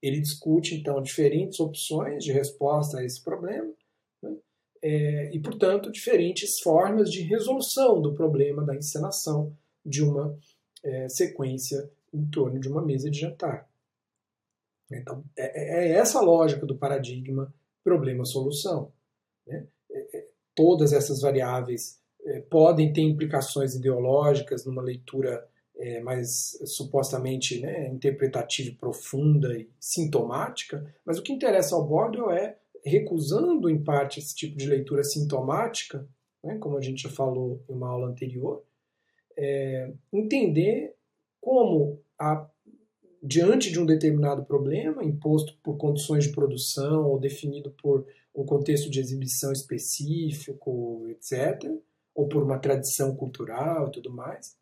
Ele 0.00 0.20
discute, 0.20 0.74
então, 0.74 1.02
diferentes 1.02 1.60
opções 1.60 2.24
de 2.24 2.32
resposta 2.32 2.98
a 2.98 3.04
esse 3.04 3.22
problema 3.22 3.70
né? 4.22 4.36
é, 4.80 5.30
e, 5.34 5.40
portanto, 5.40 5.90
diferentes 5.90 6.60
formas 6.60 7.10
de 7.10 7.22
resolução 7.22 8.00
do 8.00 8.14
problema 8.14 8.64
da 8.64 8.74
encenação 8.74 9.54
de 9.84 10.02
uma 10.02 10.36
é, 10.82 11.08
sequência 11.08 11.90
em 12.14 12.24
torno 12.26 12.60
de 12.60 12.68
uma 12.68 12.82
mesa 12.82 13.10
de 13.10 13.18
jantar. 13.18 13.68
Então, 14.90 15.24
é, 15.36 15.88
é, 15.88 15.88
é 15.88 15.92
essa 15.92 16.18
a 16.18 16.22
lógica 16.22 16.66
do 16.66 16.76
paradigma 16.76 17.52
problema-solução. 17.82 18.92
Né? 19.46 19.66
É, 19.90 20.18
é, 20.18 20.26
todas 20.54 20.92
essas 20.92 21.20
variáveis 21.20 22.00
podem 22.48 22.92
ter 22.92 23.00
implicações 23.00 23.74
ideológicas 23.74 24.64
numa 24.64 24.80
leitura 24.80 25.44
é, 25.82 26.00
mais 26.00 26.56
supostamente 26.64 27.60
né, 27.60 27.88
interpretativa 27.88 28.68
e 28.68 28.74
profunda 28.74 29.52
e 29.58 29.68
sintomática, 29.80 30.94
mas 31.04 31.18
o 31.18 31.22
que 31.22 31.32
interessa 31.32 31.74
ao 31.74 31.84
Bordel 31.84 32.30
é, 32.30 32.56
recusando 32.84 33.68
em 33.68 33.82
parte 33.82 34.20
esse 34.20 34.32
tipo 34.32 34.56
de 34.56 34.66
leitura 34.66 35.02
sintomática, 35.02 36.08
né, 36.42 36.56
como 36.58 36.78
a 36.78 36.80
gente 36.80 37.02
já 37.02 37.08
falou 37.08 37.64
em 37.68 37.72
uma 37.74 37.88
aula 37.88 38.06
anterior, 38.06 38.62
é, 39.36 39.92
entender 40.12 40.94
como, 41.40 42.00
a, 42.16 42.48
diante 43.20 43.72
de 43.72 43.80
um 43.80 43.86
determinado 43.86 44.44
problema, 44.44 45.02
imposto 45.02 45.58
por 45.64 45.76
condições 45.76 46.24
de 46.24 46.32
produção 46.32 47.10
ou 47.10 47.18
definido 47.18 47.74
por 47.82 48.06
um 48.32 48.44
contexto 48.44 48.88
de 48.88 49.00
exibição 49.00 49.50
específico, 49.50 51.08
etc., 51.08 51.72
ou 52.14 52.28
por 52.28 52.44
uma 52.44 52.58
tradição 52.58 53.16
cultural 53.16 53.88
e 53.88 53.92
tudo 53.92 54.12
mais, 54.12 54.56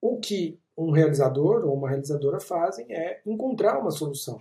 o 0.00 0.18
que 0.18 0.58
um 0.76 0.90
realizador 0.90 1.64
ou 1.64 1.74
uma 1.74 1.88
realizadora 1.88 2.40
fazem 2.40 2.86
é 2.90 3.20
encontrar 3.26 3.78
uma 3.78 3.90
solução, 3.90 4.40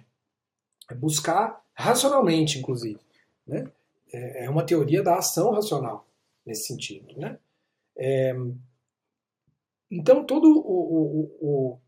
é 0.90 0.95
buscar 0.95 1.61
racionalmente, 1.73 2.60
inclusive. 2.60 2.99
Né? 3.45 3.69
É, 4.11 4.45
é 4.45 4.49
uma 4.49 4.65
teoria 4.65 5.03
da 5.03 5.18
ação 5.18 5.52
racional 5.52 6.07
nesse 6.45 6.68
sentido. 6.68 7.18
Né? 7.18 7.38
É, 7.98 8.34
então, 9.91 10.23
todo 10.23 10.45
o, 10.45 10.61
o, 10.61 11.38
o, 11.41 11.80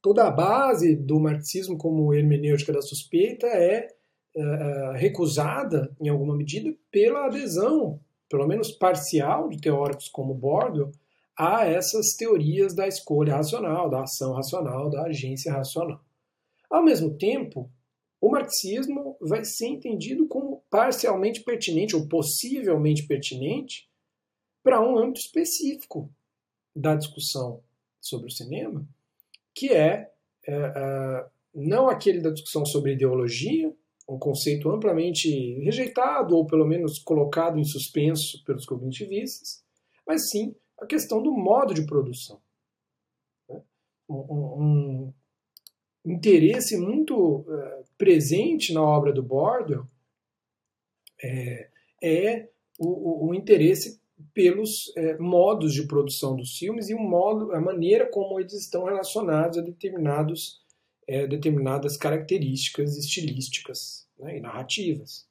toda 0.00 0.26
a 0.26 0.30
base 0.30 0.96
do 0.96 1.20
marxismo 1.20 1.76
como 1.76 2.14
hermenêutica 2.14 2.72
da 2.72 2.80
suspeita 2.80 3.46
é, 3.46 3.88
é 4.34 4.92
recusada, 4.96 5.94
em 6.00 6.08
alguma 6.08 6.36
medida, 6.36 6.74
pela 6.90 7.26
adesão, 7.26 8.00
pelo 8.28 8.46
menos 8.46 8.70
parcial, 8.70 9.48
de 9.48 9.60
teóricos 9.60 10.08
como 10.08 10.34
Bordel, 10.34 10.92
a 11.38 11.64
essas 11.64 12.14
teorias 12.16 12.74
da 12.74 12.88
escolha 12.88 13.36
racional, 13.36 13.88
da 13.88 14.02
ação 14.02 14.32
racional, 14.32 14.90
da 14.90 15.04
agência 15.04 15.52
racional. 15.52 16.04
Ao 16.68 16.82
mesmo 16.82 17.16
tempo, 17.16 17.70
o 18.20 18.28
marxismo 18.28 19.16
vai 19.20 19.44
ser 19.44 19.68
entendido 19.68 20.26
como 20.26 20.64
parcialmente 20.68 21.44
pertinente 21.44 21.94
ou 21.94 22.08
possivelmente 22.08 23.06
pertinente 23.06 23.88
para 24.64 24.80
um 24.80 24.98
âmbito 24.98 25.20
específico 25.20 26.12
da 26.74 26.96
discussão 26.96 27.62
sobre 28.00 28.26
o 28.26 28.32
cinema, 28.32 28.84
que 29.54 29.72
é, 29.72 30.10
é, 30.44 30.52
é 30.52 31.26
não 31.54 31.88
aquele 31.88 32.20
da 32.20 32.30
discussão 32.30 32.66
sobre 32.66 32.92
ideologia, 32.92 33.72
um 34.08 34.18
conceito 34.18 34.68
amplamente 34.70 35.30
rejeitado 35.60 36.36
ou 36.36 36.46
pelo 36.46 36.66
menos 36.66 36.98
colocado 36.98 37.58
em 37.58 37.64
suspenso 37.64 38.42
pelos 38.44 38.66
cognitivistas, 38.66 39.62
mas 40.06 40.30
sim 40.30 40.54
a 40.78 40.86
questão 40.86 41.22
do 41.22 41.32
modo 41.32 41.74
de 41.74 41.86
produção. 41.86 42.40
Né? 43.48 43.62
Um, 44.08 45.12
interesse 46.04 46.76
muito 46.78 47.40
uh, 47.40 47.84
presente 47.98 48.72
na 48.72 48.82
obra 48.82 49.12
do 49.12 49.22
Bordel 49.22 49.86
é, 51.22 51.68
é 52.02 52.48
o, 52.78 52.88
o, 52.88 53.28
o, 53.28 53.34
interesse 53.34 54.00
pelos 54.32 54.92
é, 54.96 55.18
modos 55.18 55.74
de 55.74 55.86
produção 55.86 56.36
dos 56.36 56.56
filmes 56.56 56.88
e 56.88 56.94
o 56.94 56.98
modo, 56.98 57.52
a 57.52 57.60
maneira 57.60 58.06
como 58.10 58.38
eles 58.40 58.52
estão 58.54 58.84
relacionados 58.84 59.58
a 59.58 59.60
determinados, 59.60 60.62
é, 61.06 61.26
determinadas 61.26 61.96
características 61.96 62.96
estilísticas 62.96 64.08
né, 64.18 64.38
e 64.38 64.40
narrativas. 64.40 65.27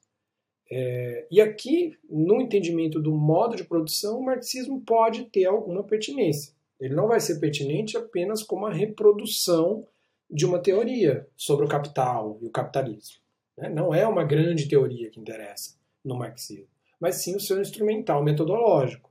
É, 0.70 1.26
e 1.30 1.40
aqui, 1.40 1.96
no 2.08 2.40
entendimento 2.40 3.00
do 3.00 3.12
modo 3.12 3.56
de 3.56 3.64
produção, 3.64 4.18
o 4.18 4.24
marxismo 4.24 4.80
pode 4.82 5.24
ter 5.26 5.46
alguma 5.46 5.82
pertinência. 5.82 6.52
Ele 6.78 6.94
não 6.94 7.08
vai 7.08 7.20
ser 7.20 7.40
pertinente 7.40 7.96
apenas 7.96 8.42
como 8.42 8.66
a 8.66 8.72
reprodução 8.72 9.86
de 10.30 10.44
uma 10.44 10.58
teoria 10.58 11.26
sobre 11.36 11.64
o 11.64 11.68
capital 11.68 12.38
e 12.42 12.46
o 12.46 12.50
capitalismo. 12.50 13.16
Né? 13.56 13.68
Não 13.70 13.94
é 13.94 14.06
uma 14.06 14.24
grande 14.24 14.68
teoria 14.68 15.10
que 15.10 15.18
interessa 15.18 15.76
no 16.04 16.16
marxismo, 16.16 16.68
mas 17.00 17.16
sim 17.16 17.34
o 17.34 17.40
seu 17.40 17.60
instrumental 17.60 18.22
metodológico. 18.22 19.10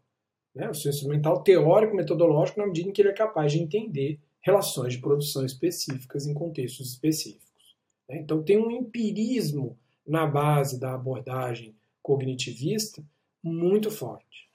Né? 0.53 0.69
O 0.69 0.73
seu 0.73 0.91
instrumental 0.91 1.43
teórico-metodológico 1.43 2.59
na 2.59 2.67
medida 2.67 2.89
em 2.89 2.93
que 2.93 3.01
ele 3.01 3.09
é 3.09 3.13
capaz 3.13 3.51
de 3.51 3.59
entender 3.59 4.19
relações 4.41 4.93
de 4.93 4.99
produção 4.99 5.45
específicas 5.45 6.25
em 6.27 6.33
contextos 6.33 6.91
específicos. 6.91 7.75
Né? 8.07 8.19
Então 8.19 8.43
tem 8.43 8.57
um 8.57 8.71
empirismo 8.71 9.77
na 10.07 10.25
base 10.25 10.79
da 10.79 10.93
abordagem 10.93 11.75
cognitivista 12.01 13.03
muito 13.43 13.91
forte. 13.91 14.49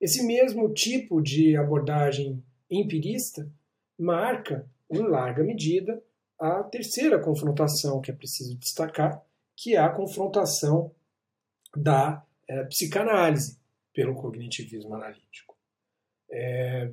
Esse 0.00 0.22
mesmo 0.24 0.72
tipo 0.72 1.20
de 1.20 1.56
abordagem 1.56 2.42
empirista 2.70 3.50
marca, 3.98 4.68
em 4.90 5.02
larga 5.02 5.42
medida, 5.42 6.02
a 6.38 6.62
terceira 6.62 7.18
confrontação 7.18 8.00
que 8.00 8.10
é 8.10 8.14
preciso 8.14 8.56
destacar, 8.56 9.22
que 9.56 9.76
é 9.76 9.78
a 9.78 9.88
confrontação 9.88 10.90
da 11.76 12.24
é, 12.48 12.64
psicanálise 12.64 13.58
pelo 13.92 14.14
cognitivismo 14.14 14.94
analítico. 14.94 15.56
É, 16.30 16.90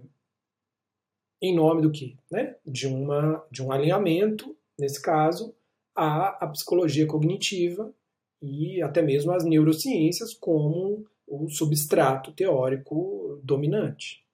em 1.42 1.56
nome 1.56 1.82
do 1.82 1.92
que? 1.92 2.18
Né? 2.30 2.56
De, 2.66 2.88
uma, 2.88 3.46
de 3.50 3.64
um 3.64 3.72
alinhamento, 3.72 4.56
nesse 4.78 5.02
caso, 5.02 5.56
à, 5.96 6.44
à 6.44 6.48
psicologia 6.48 7.06
cognitiva 7.06 7.94
e 8.42 8.82
até 8.82 9.02
mesmo 9.02 9.32
às 9.32 9.44
neurociências 9.44 10.34
como 10.34 11.06
o 11.28 11.50
substrato 11.50 12.32
teórico 12.32 13.40
dominante. 13.44 14.26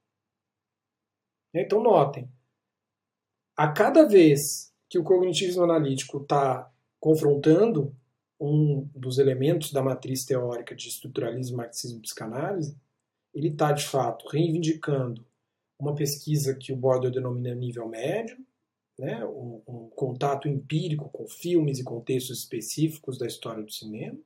Então, 1.53 1.81
notem, 1.81 2.29
a 3.55 3.71
cada 3.71 4.07
vez 4.07 4.73
que 4.89 4.97
o 4.97 5.03
cognitivismo 5.03 5.63
analítico 5.63 6.21
está 6.21 6.71
confrontando 6.99 7.95
um 8.39 8.88
dos 8.95 9.17
elementos 9.17 9.71
da 9.71 9.81
matriz 9.81 10.25
teórica 10.25 10.75
de 10.75 10.88
estruturalismo, 10.88 11.57
marxismo 11.57 11.97
e 11.97 12.01
psicanálise, 12.01 12.77
ele 13.34 13.49
está, 13.49 13.71
de 13.71 13.85
fato, 13.85 14.27
reivindicando 14.29 15.25
uma 15.79 15.93
pesquisa 15.95 16.55
que 16.55 16.71
o 16.71 16.75
Border 16.75 17.11
denomina 17.11 17.53
nível 17.53 17.88
médio, 17.88 18.38
né, 18.98 19.24
um, 19.26 19.61
um, 19.68 19.90
contato 19.95 20.48
empírico 20.48 21.10
com 21.10 21.28
filmes 21.28 21.80
e 21.80 21.84
contextos 21.84 22.40
específicos 22.40 23.18
da 23.18 23.28
história 23.28 23.64
do 23.64 23.72
cinema, 23.72 24.18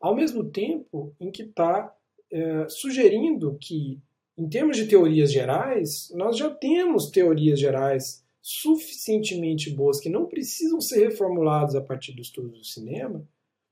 ao 0.00 0.14
mesmo 0.14 0.44
tempo 0.44 1.14
em 1.18 1.30
que 1.30 1.42
está 1.42 1.94
é, 2.30 2.68
sugerindo 2.68 3.58
que, 3.60 4.00
em 4.38 4.48
termos 4.48 4.76
de 4.76 4.86
teorias 4.86 5.32
gerais, 5.32 6.10
nós 6.14 6.36
já 6.36 6.48
temos 6.48 7.10
teorias 7.10 7.58
gerais 7.58 8.24
suficientemente 8.40 9.70
boas 9.70 10.00
que 10.00 10.08
não 10.08 10.26
precisam 10.26 10.80
ser 10.80 11.08
reformuladas 11.08 11.74
a 11.74 11.82
partir 11.82 12.12
do 12.12 12.22
estudo 12.22 12.48
do 12.48 12.64
cinema 12.64 13.26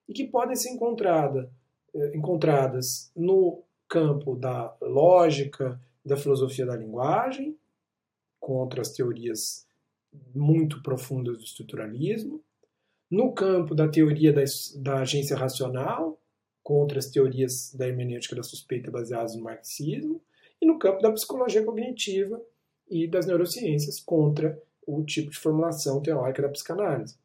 e 0.08 0.12
que 0.12 0.26
podem 0.26 0.56
ser 0.56 0.70
encontrada, 0.70 1.50
é, 1.94 2.16
encontradas 2.16 3.10
no 3.16 3.62
campo 3.88 4.34
da 4.34 4.76
lógica, 4.82 5.80
da 6.04 6.16
filosofia 6.16 6.66
da 6.66 6.76
linguagem, 6.76 7.56
contra 8.40 8.82
as 8.82 8.92
teorias 8.92 9.67
muito 10.34 10.82
profundas 10.82 11.38
do 11.38 11.44
estruturalismo, 11.44 12.42
no 13.10 13.32
campo 13.32 13.74
da 13.74 13.88
teoria 13.88 14.32
da, 14.32 14.42
da 14.76 15.00
agência 15.00 15.36
racional, 15.36 16.20
contra 16.62 16.98
as 16.98 17.06
teorias 17.06 17.74
da 17.74 17.88
hermenêutica 17.88 18.36
da 18.36 18.42
suspeita 18.42 18.90
baseadas 18.90 19.34
no 19.34 19.42
marxismo, 19.42 20.22
e 20.60 20.66
no 20.66 20.78
campo 20.78 21.00
da 21.00 21.12
psicologia 21.12 21.64
cognitiva 21.64 22.42
e 22.90 23.06
das 23.06 23.26
neurociências, 23.26 24.00
contra 24.00 24.60
o 24.86 25.02
tipo 25.04 25.30
de 25.30 25.38
formulação 25.38 26.02
teórica 26.02 26.42
da 26.42 26.48
psicanálise. 26.48 27.16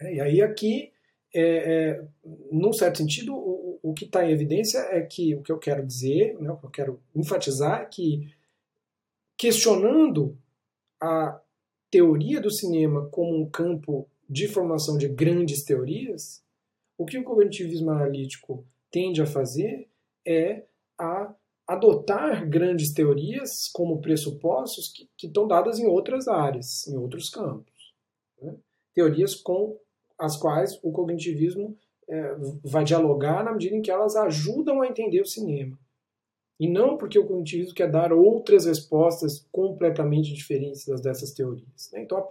É, 0.00 0.14
e 0.14 0.20
aí 0.20 0.42
aqui, 0.42 0.92
é, 1.34 1.42
é, 1.42 2.04
num 2.50 2.72
certo 2.72 2.98
sentido, 2.98 3.34
o, 3.34 3.78
o 3.82 3.94
que 3.94 4.04
está 4.04 4.24
em 4.24 4.32
evidência 4.32 4.78
é 4.90 5.00
que 5.02 5.34
o 5.34 5.42
que 5.42 5.52
eu 5.52 5.58
quero 5.58 5.86
dizer, 5.86 6.38
né, 6.40 6.50
o 6.50 6.56
que 6.56 6.66
eu 6.66 6.70
quero 6.70 7.02
enfatizar 7.14 7.82
é 7.82 7.86
que 7.86 8.34
questionando 9.36 10.36
a 11.00 11.40
teoria 11.92 12.40
do 12.40 12.50
cinema 12.50 13.06
como 13.10 13.38
um 13.38 13.48
campo 13.48 14.08
de 14.28 14.48
formação 14.48 14.96
de 14.96 15.06
grandes 15.06 15.62
teorias, 15.62 16.42
o 16.96 17.04
que 17.04 17.18
o 17.18 17.22
cognitivismo 17.22 17.90
analítico 17.90 18.66
tende 18.90 19.20
a 19.20 19.26
fazer 19.26 19.90
é 20.26 20.64
a 20.98 21.34
adotar 21.68 22.48
grandes 22.48 22.94
teorias 22.94 23.68
como 23.68 24.00
pressupostos 24.00 24.88
que, 24.88 25.08
que 25.18 25.26
estão 25.26 25.46
dadas 25.46 25.78
em 25.78 25.86
outras 25.86 26.28
áreas, 26.28 26.88
em 26.88 26.96
outros 26.96 27.28
campos. 27.28 27.94
Né? 28.40 28.54
Teorias 28.94 29.34
com 29.34 29.78
as 30.18 30.36
quais 30.36 30.80
o 30.82 30.90
cognitivismo 30.92 31.76
é, 32.08 32.34
vai 32.64 32.84
dialogar 32.84 33.44
na 33.44 33.52
medida 33.52 33.76
em 33.76 33.82
que 33.82 33.90
elas 33.90 34.16
ajudam 34.16 34.80
a 34.80 34.86
entender 34.86 35.20
o 35.20 35.26
cinema. 35.26 35.78
E 36.62 36.68
não 36.68 36.96
porque 36.96 37.18
o 37.18 37.26
cognitivismo 37.26 37.74
quer 37.74 37.90
dar 37.90 38.12
outras 38.12 38.66
respostas 38.66 39.44
completamente 39.50 40.32
diferentes 40.32 40.86
dessas 41.02 41.32
teorias. 41.32 41.90
Né? 41.92 42.02
Então, 42.02 42.24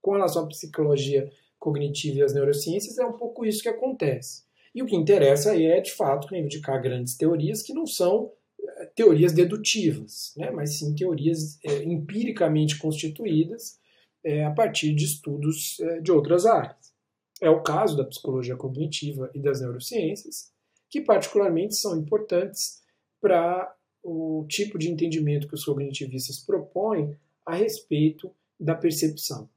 com 0.00 0.12
relação 0.12 0.44
à 0.44 0.46
psicologia 0.46 1.30
cognitiva 1.58 2.20
e 2.20 2.22
às 2.22 2.32
neurociências, 2.32 2.96
é 2.96 3.04
um 3.04 3.12
pouco 3.12 3.44
isso 3.44 3.62
que 3.62 3.68
acontece. 3.68 4.44
E 4.74 4.82
o 4.82 4.86
que 4.86 4.96
interessa 4.96 5.54
é, 5.54 5.82
de 5.82 5.92
fato, 5.92 6.28
reivindicar 6.28 6.80
grandes 6.80 7.14
teorias 7.14 7.60
que 7.60 7.74
não 7.74 7.86
são 7.86 8.32
é, 8.66 8.86
teorias 8.86 9.34
dedutivas, 9.34 10.32
né? 10.34 10.50
mas 10.50 10.78
sim 10.78 10.94
teorias 10.94 11.58
é, 11.62 11.82
empiricamente 11.84 12.78
constituídas 12.78 13.78
é, 14.24 14.46
a 14.46 14.50
partir 14.50 14.94
de 14.94 15.04
estudos 15.04 15.78
é, 15.78 16.00
de 16.00 16.10
outras 16.10 16.46
áreas. 16.46 16.90
É 17.38 17.50
o 17.50 17.62
caso 17.62 17.98
da 17.98 18.04
psicologia 18.06 18.56
cognitiva 18.56 19.30
e 19.34 19.42
das 19.42 19.60
neurociências, 19.60 20.50
que 20.88 21.02
particularmente 21.02 21.76
são 21.76 21.98
importantes 21.98 22.81
para 23.22 23.72
o 24.02 24.44
tipo 24.48 24.76
de 24.76 24.90
entendimento 24.90 25.46
que 25.46 25.54
os 25.54 25.64
cognitivistas 25.64 26.40
propõem 26.40 27.16
a 27.46 27.54
respeito 27.54 28.34
da 28.58 28.74
percepção. 28.74 29.48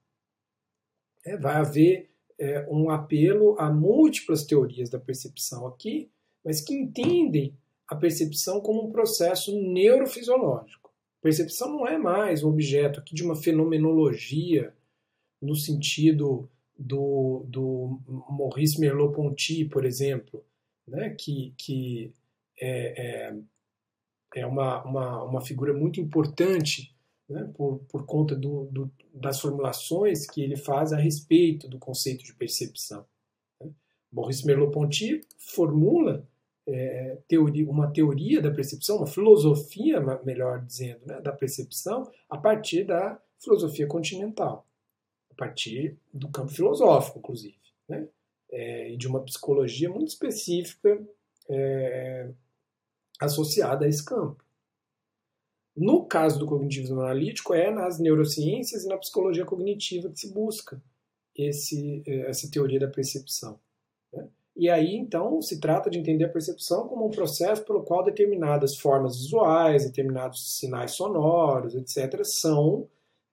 É, 1.26 1.36
vai 1.36 1.56
haver 1.56 2.12
é, 2.40 2.68
um 2.70 2.92
apelo 2.92 3.60
a 3.60 3.72
múltiplas 3.72 4.46
teorias 4.46 4.90
da 4.90 5.00
percepção 5.00 5.66
aqui, 5.66 6.12
mas 6.44 6.62
que 6.62 6.76
entendem 6.76 7.58
a 7.88 7.96
percepção 7.96 8.62
como 8.62 8.88
um 8.88 8.92
processo 8.92 9.60
neurofisiológico. 9.60 10.94
Percepção 11.22 11.70
não 11.70 11.88
é 11.88 11.98
mais 11.98 12.44
um 12.44 12.50
objeto 12.50 13.00
aqui 13.00 13.16
de 13.16 13.24
uma 13.24 13.36
fenomenologia 13.36 14.76
no 15.42 15.56
sentido 15.56 16.48
do, 16.78 17.46
do 17.48 18.00
Maurice 18.30 18.80
Merleau-Ponty, 18.80 19.66
por 19.66 19.86
exemplo, 19.86 20.46
né, 20.88 21.16
que, 21.18 21.54
que 21.58 22.14
é, 22.60 23.30
é 23.30 23.40
é 24.36 24.45
uma, 24.45 24.84
uma, 24.84 25.24
uma 25.24 25.41
figura 25.41 25.74
muito 25.74 25.99
importante 25.99 26.94
né, 27.28 27.49
por, 27.56 27.80
por 27.90 28.06
conta 28.06 28.36
do, 28.36 28.66
do, 28.66 28.91
das 29.14 29.40
formulações 29.40 30.30
que 30.30 30.41
ele 30.41 30.57
faz 30.57 30.91
a 30.91 30.98
respeito 30.98 31.70
do 31.70 31.80
conceito 31.80 32.24
de 32.24 32.36
percepção. 32.36 33.06
Né. 33.60 33.72
Maurice 34.12 34.45
Merleau-Ponty 34.45 35.22
formula 35.40 36.28
é, 36.68 37.18
teoria, 37.28 37.70
uma 37.70 37.91
teoria 37.91 38.41
da 38.41 38.52
percepção, 38.52 38.98
uma 38.98 39.07
filosofia, 39.07 40.02
melhor 40.24 40.64
dizendo, 40.64 40.99
né, 41.06 41.22
da 41.22 41.32
percepção, 41.32 42.12
a 42.30 42.38
partir 42.38 42.84
da 42.84 43.20
filosofia 43.40 43.88
continental, 43.88 44.68
a 45.32 45.36
partir 45.36 45.98
do 46.14 46.30
campo 46.30 46.52
filosófico, 46.52 47.20
inclusive, 47.20 47.57
né, 47.88 48.07
é, 48.52 48.91
e 48.91 48.98
de 48.98 49.07
uma 49.07 49.22
psicologia 49.22 49.90
muito 49.90 50.10
específica 50.10 51.02
é, 51.49 52.32
associada 53.20 53.86
a 53.86 53.88
esse 53.88 54.04
campo. 54.04 54.44
No 55.76 56.06
caso 56.06 56.40
do 56.40 56.46
cognitivismo 56.46 57.02
analítico, 57.02 57.54
é 57.54 57.70
nas 57.70 58.00
neurociências 58.00 58.86
e 58.86 58.88
na 58.88 58.98
psicologia 58.98 59.46
cognitiva 59.46 60.10
que 60.10 60.20
se 60.20 60.34
busca 60.34 60.82
esse, 61.36 62.02
eh, 62.08 62.30
essa 62.30 62.50
teoria 62.50 62.80
da 62.80 62.88
percepção. 62.88 63.60
Né? 64.14 64.28
E 64.56 64.70
aí, 64.70 64.96
então, 64.96 65.42
se 65.42 65.60
trata 65.60 65.90
de 65.90 66.00
entender 66.00 66.24
a 66.24 66.30
percepção 66.30 66.88
como 66.88 67.06
um 67.06 67.12
processo 67.12 67.66
pelo 67.66 67.84
qual 67.84 68.04
determinadas 68.06 68.78
formas 68.78 69.18
visuais, 69.18 69.86
determinados 69.86 70.58
sinais 70.58 70.92
sonoros, 70.92 71.76
etc., 71.76 72.24
são 72.24 72.88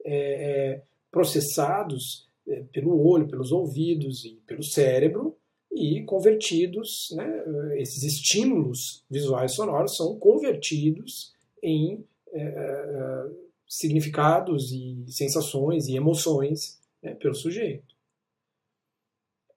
é, 0.05 0.83
processados 1.13 2.29
pelo 2.73 3.01
olho, 3.07 3.29
pelos 3.29 3.53
ouvidos 3.53 4.25
e 4.25 4.43
pelo 4.47 4.65
cérebro 4.65 5.39
e 5.73 6.05
convertidos, 6.05 7.13
né, 7.17 7.81
esses 7.81 8.03
estímulos 8.03 9.05
visuais 9.11 9.55
sonoros 9.55 9.97
são 9.97 10.19
convertidos 10.19 11.35
em 11.63 12.05
é, 12.33 13.31
significados 13.67 14.71
e 14.71 15.05
sensações 15.09 15.89
e 15.89 15.97
emoções 15.97 16.79
né, 17.03 17.15
pelo 17.15 17.35
sujeito. 17.35 17.97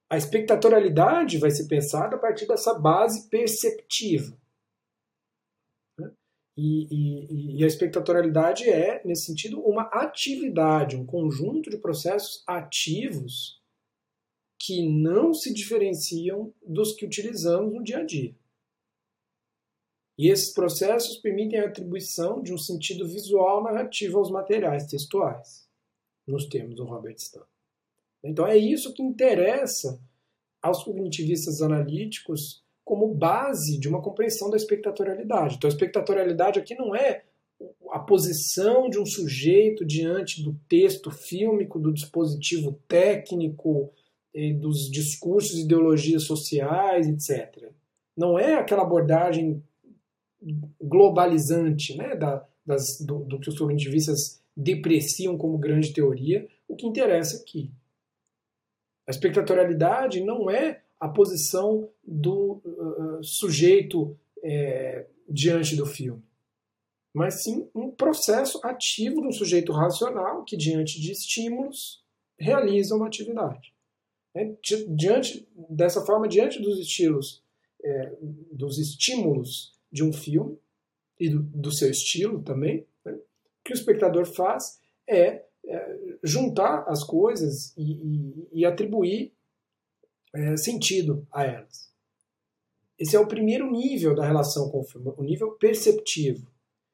A 0.10 0.18
espectatorialidade 0.18 1.38
vai 1.38 1.52
ser 1.52 1.68
pensada 1.68 2.16
a 2.16 2.20
partir 2.20 2.48
dessa 2.48 2.74
base 2.74 3.28
perceptiva. 3.28 4.38
Né? 6.00 6.12
E, 6.56 6.88
e, 6.90 7.60
e, 7.60 7.64
a 7.64 7.68
espectatorialidade 7.68 8.70
é, 8.70 9.02
nesse 9.04 9.26
sentido, 9.26 9.60
uma 9.60 9.84
atividade, 9.92 10.96
um 10.96 11.06
conjunto 11.06 11.70
de 11.70 11.78
processos 11.78 12.42
ativos 12.48 13.55
que 14.60 14.88
não 14.88 15.34
se 15.34 15.54
diferenciam 15.54 16.54
dos 16.66 16.94
que 16.94 17.06
utilizamos 17.06 17.74
no 17.74 17.84
dia 17.84 18.00
a 18.00 18.04
dia. 18.04 18.36
E 20.18 20.30
esses 20.30 20.54
processos 20.54 21.18
permitem 21.18 21.60
a 21.60 21.68
atribuição 21.68 22.42
de 22.42 22.54
um 22.54 22.58
sentido 22.58 23.06
visual 23.06 23.62
narrativo 23.64 24.18
aos 24.18 24.32
materiais 24.32 24.86
textuais, 24.86 25.68
nos 26.26 26.48
termos 26.48 26.76
do 26.76 26.86
Robert 26.86 27.16
Stan. 27.16 27.46
Então 28.24 28.48
é 28.48 28.58
isso 28.58 28.94
que 28.94 29.04
interessa 29.04 30.00
aos 30.62 30.84
cognitivistas 30.84 31.62
analíticos 31.62 32.64
como 32.84 33.14
base 33.14 33.78
de 33.78 33.90
uma 33.90 34.02
compreensão 34.02 34.50
da 34.50 34.58
espectatorialidade. 34.58 35.56
Então 35.56 35.68
a 35.68 35.74
espectatorialidade 35.74 36.60
aqui 36.60 36.76
não 36.76 36.96
é 36.96 37.26
a 37.92 38.00
posição 38.00 38.90
de 38.90 39.00
um 39.00 39.06
sujeito 39.06 39.86
diante 39.86 40.44
do 40.44 40.54
texto 40.68 41.12
fílmico, 41.12 41.80
do 41.80 41.94
dispositivo 41.94 42.80
técnico, 42.88 43.94
dos 44.60 44.92
discursos, 44.92 45.60
ideologias 45.60 46.24
sociais, 46.24 47.08
etc. 47.08 47.72
Não 48.18 48.38
é 48.38 48.56
aquela 48.56 48.84
abordagem 48.84 49.64
globalizante 50.82 51.98
né, 51.98 52.16
da, 52.16 52.46
das, 52.66 53.00
do, 53.00 53.20
do, 53.20 53.40
que 53.40 53.50
os 53.50 53.58
cognitivistas 53.58 54.42
depreciam 54.56 55.38
como 55.38 55.58
grande 55.58 55.94
teoria, 55.94 56.48
o 56.68 56.76
que 56.76 56.86
interessa 56.86 57.42
aqui. 57.42 57.72
A 59.08 59.12
espectatorialidade 59.12 60.22
não 60.22 60.50
é 60.50 60.82
a 61.00 61.08
posição 61.08 61.90
do 62.04 62.62
uh, 62.64 63.24
sujeito 63.24 64.18
é, 64.44 65.06
diante 65.30 65.76
do 65.76 65.86
filme, 65.86 66.24
mas 67.14 67.44
sim 67.44 67.70
um 67.76 67.92
processo 67.92 68.60
ativo 68.64 69.22
de 69.22 69.28
um 69.28 69.32
sujeito 69.32 69.72
racional 69.72 70.44
que, 70.44 70.58
diante 70.58 71.00
de 71.00 71.12
estímulos, 71.12 72.04
realiza 72.38 72.96
uma 72.96 73.08
atividade. 73.08 73.75
É, 74.36 74.54
diante 74.90 75.48
dessa 75.70 76.06
forma, 76.06 76.28
diante 76.28 76.62
dos 76.62 76.78
estilos, 76.78 77.42
é, 77.82 78.12
dos 78.52 78.78
estímulos 78.78 79.74
de 79.90 80.04
um 80.04 80.12
filme 80.12 80.58
e 81.18 81.30
do, 81.30 81.42
do 81.42 81.72
seu 81.72 81.90
estilo 81.90 82.42
também, 82.42 82.86
né, 83.06 83.14
o 83.14 83.22
que 83.64 83.72
o 83.72 83.74
espectador 83.74 84.26
faz 84.26 84.82
é, 85.08 85.46
é 85.66 85.98
juntar 86.22 86.84
as 86.88 87.02
coisas 87.02 87.74
e, 87.78 87.94
e, 87.94 88.48
e 88.60 88.66
atribuir 88.66 89.32
é, 90.34 90.58
sentido 90.58 91.26
a 91.32 91.46
elas. 91.46 91.90
Esse 93.00 93.16
é 93.16 93.20
o 93.20 93.28
primeiro 93.28 93.72
nível 93.72 94.14
da 94.14 94.26
relação 94.26 94.70
com 94.70 94.82
o 94.82 94.84
filme, 94.84 95.14
o 95.16 95.24
nível 95.24 95.52
perceptivo. 95.54 96.46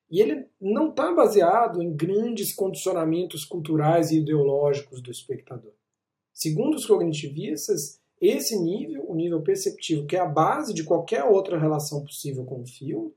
E 0.10 0.20
ele 0.20 0.46
não 0.60 0.90
está 0.90 1.12
baseado 1.14 1.82
em 1.82 1.96
grandes 1.96 2.54
condicionamentos 2.54 3.46
culturais 3.46 4.12
e 4.12 4.20
ideológicos 4.20 5.02
do 5.02 5.10
espectador. 5.10 5.72
Segundo 6.42 6.74
os 6.74 6.88
cognitivistas, 6.88 8.02
esse 8.20 8.60
nível, 8.60 9.06
o 9.08 9.14
nível 9.14 9.44
perceptivo, 9.44 10.08
que 10.08 10.16
é 10.16 10.20
a 10.20 10.26
base 10.26 10.74
de 10.74 10.84
qualquer 10.84 11.24
outra 11.24 11.56
relação 11.56 12.04
possível 12.04 12.44
com 12.46 12.64
o 12.64 12.66
filme, 12.66 13.14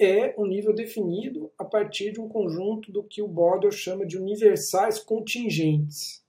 é 0.00 0.34
um 0.40 0.46
nível 0.46 0.74
definido 0.74 1.52
a 1.58 1.66
partir 1.66 2.12
de 2.12 2.18
um 2.18 2.30
conjunto 2.30 2.90
do 2.90 3.04
que 3.04 3.20
o 3.20 3.28
Bordel 3.28 3.70
chama 3.70 4.06
de 4.06 4.16
universais 4.16 5.00
contingentes, 5.00 6.24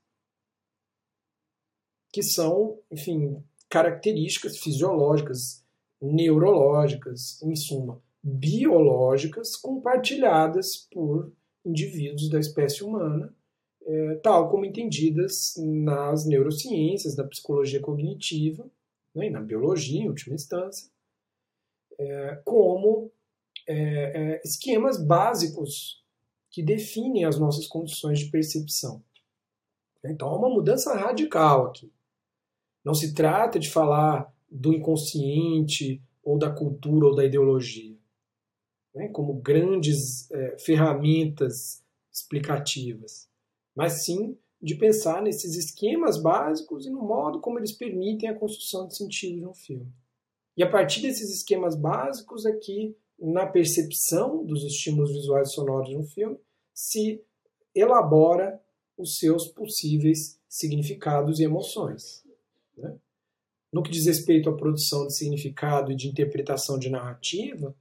que 2.12 2.22
são, 2.22 2.78
enfim, 2.92 3.42
características 3.70 4.58
fisiológicas, 4.58 5.64
neurológicas, 6.02 7.42
em 7.42 7.56
suma, 7.56 8.04
biológicas 8.22 9.56
compartilhadas 9.56 10.90
por 10.92 11.32
indivíduos 11.64 12.30
da 12.30 12.38
espécie 12.38 12.84
humana 12.84 13.34
é, 13.86 14.16
tal 14.16 14.50
como 14.50 14.66
entendidas 14.66 15.56
nas 15.58 16.26
neurociências, 16.26 17.16
na 17.16 17.26
psicologia 17.26 17.82
cognitiva, 17.82 18.70
né, 19.14 19.28
e 19.28 19.30
na 19.30 19.42
biologia, 19.42 20.02
em 20.02 20.08
última 20.08 20.36
instância, 20.36 20.90
é, 21.98 22.42
como 22.44 23.12
é, 23.68 23.76
é, 23.76 24.42
esquemas 24.44 25.04
básicos 25.04 26.04
que 26.50 26.64
definem 26.64 27.26
as 27.26 27.40
nossas 27.40 27.68
condições 27.68 28.20
de 28.20 28.30
percepção. 28.30 29.04
Então 30.04 30.30
há 30.30 30.38
uma 30.38 30.50
mudança 30.50 30.94
radical 30.94 31.68
aqui. 31.68 31.92
Não 32.84 32.94
se 32.94 33.14
trata 33.14 33.58
de 33.58 33.70
falar 33.70 34.32
do 34.50 34.74
inconsciente 34.74 36.02
ou 36.22 36.38
da 36.38 36.50
cultura 36.50 37.08
ou 37.08 37.16
da 37.16 37.26
ideologia, 37.26 37.98
né, 38.94 39.08
como 39.10 39.34
grandes 39.34 40.30
é, 40.32 40.58
ferramentas 40.60 41.84
explicativas 42.12 43.32
mas 43.76 44.04
sim 44.04 44.38
de 44.62 44.76
pensar 44.76 45.22
nesses 45.22 45.56
esquemas 45.56 46.22
básicos 46.22 46.86
e 46.86 46.90
no 46.90 47.02
modo 47.02 47.42
como 47.42 47.60
eles 47.60 47.74
permitem 47.74 48.30
a 48.30 48.38
construção 48.38 48.88
de 48.88 48.96
sentido 48.96 49.40
de 49.40 49.46
um 49.46 49.54
filme. 49.54 49.92
E 50.56 50.64
a 50.64 50.70
partir 50.70 51.02
desses 51.02 51.30
esquemas 51.30 51.76
básicos 51.76 52.46
é 52.46 52.54
que, 52.54 52.96
na 53.20 53.46
percepção 53.46 54.46
dos 54.46 54.64
estímulos 54.64 55.12
visuais 55.12 55.50
e 55.50 55.54
sonoros 55.54 55.90
de 55.90 55.98
um 55.98 56.04
filme, 56.04 56.40
se 56.74 57.22
elabora 57.76 58.62
os 58.98 59.18
seus 59.18 59.48
possíveis 59.48 60.40
significados 60.48 61.40
e 61.40 61.44
emoções. 61.44 62.24
Né? 62.78 62.96
No 63.72 63.82
que 63.82 63.92
diz 63.92 64.06
respeito 64.06 64.50
à 64.50 64.56
produção 64.56 65.08
de 65.08 65.16
significado 65.16 65.92
e 65.92 65.96
de 65.96 66.08
interpretação 66.08 66.78
de 66.78 66.90
narrativa, 66.90 67.76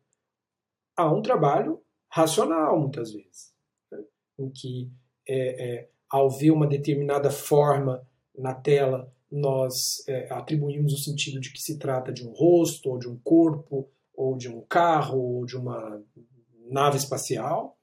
há 0.97 1.13
um 1.13 1.23
trabalho 1.23 1.83
racional, 2.09 2.81
muitas 2.81 3.13
vezes, 3.13 3.55
né? 3.91 4.03
em 4.39 4.51
que 4.51 4.91
é, 5.29 5.65
é, 5.65 5.89
ao 6.11 6.31
ver 6.31 6.51
uma 6.51 6.67
determinada 6.67 7.31
forma 7.31 8.07
na 8.37 8.55
tela, 8.55 9.13
nós 9.31 10.07
é, 10.07 10.33
atribuímos 10.33 10.93
o 10.93 10.99
sentido 10.99 11.41
de 11.41 11.53
que 11.53 11.61
se 11.61 11.79
trata 11.79 12.13
de 12.13 12.27
um 12.27 12.33
rosto, 12.33 12.91
ou 12.91 12.99
de 12.99 13.09
um 13.09 13.19
corpo, 13.19 13.89
ou 14.15 14.37
de 14.37 14.49
um 14.49 14.61
carro, 14.61 15.19
ou 15.19 15.47
de 15.47 15.57
uma 15.57 16.03
nave 16.71 16.99
espacial. 16.99 17.79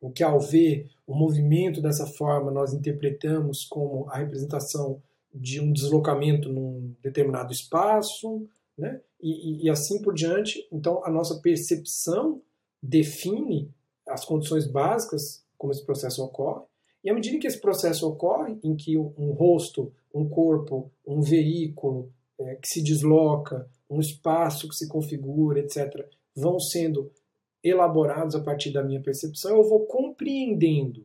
O 0.00 0.10
que, 0.10 0.22
ao 0.22 0.40
ver 0.40 0.90
o 1.06 1.14
movimento 1.14 1.82
dessa 1.82 2.06
forma, 2.06 2.50
nós 2.50 2.72
interpretamos 2.72 3.64
como 3.64 4.08
a 4.10 4.18
representação 4.18 5.02
de 5.34 5.60
um 5.60 5.72
deslocamento 5.72 6.48
num 6.50 6.94
determinado 7.02 7.52
espaço, 7.52 8.48
né? 8.76 9.00
e, 9.20 9.30
e, 9.30 9.64
e 9.64 9.70
assim 9.70 10.00
por 10.00 10.14
diante. 10.14 10.66
Então, 10.72 11.04
a 11.04 11.10
nossa 11.10 11.40
percepção 11.40 12.42
define 12.82 13.70
as 14.08 14.24
condições 14.24 14.66
básicas 14.66 15.44
como 15.56 15.72
esse 15.72 15.84
processo 15.84 16.22
ocorre. 16.24 16.64
E 17.02 17.10
à 17.10 17.14
medida 17.14 17.38
que 17.38 17.46
esse 17.46 17.60
processo 17.60 18.08
ocorre, 18.08 18.58
em 18.64 18.74
que 18.74 18.98
um 18.98 19.32
rosto, 19.32 19.92
um 20.12 20.28
corpo, 20.28 20.90
um 21.06 21.20
veículo 21.20 22.10
é, 22.38 22.56
que 22.56 22.68
se 22.68 22.82
desloca, 22.82 23.68
um 23.88 24.00
espaço 24.00 24.68
que 24.68 24.74
se 24.74 24.88
configura, 24.88 25.60
etc., 25.60 26.08
vão 26.34 26.58
sendo 26.58 27.10
elaborados 27.62 28.34
a 28.34 28.40
partir 28.40 28.72
da 28.72 28.82
minha 28.82 29.00
percepção, 29.00 29.56
eu 29.56 29.68
vou 29.68 29.86
compreendendo, 29.86 31.04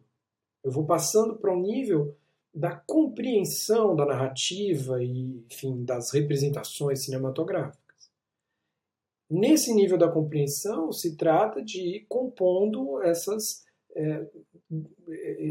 eu 0.63 0.71
vou 0.71 0.85
passando 0.85 1.35
para 1.35 1.53
um 1.53 1.61
nível 1.61 2.15
da 2.53 2.75
compreensão 2.75 3.95
da 3.95 4.05
narrativa 4.05 5.01
e, 5.03 5.43
enfim, 5.49 5.83
das 5.83 6.11
representações 6.11 7.03
cinematográficas. 7.05 7.81
Nesse 9.29 9.73
nível 9.73 9.97
da 9.97 10.11
compreensão, 10.11 10.91
se 10.91 11.15
trata 11.15 11.63
de 11.63 11.79
ir 11.79 12.05
compondo 12.09 13.01
essas 13.01 13.63
é, 13.95 14.27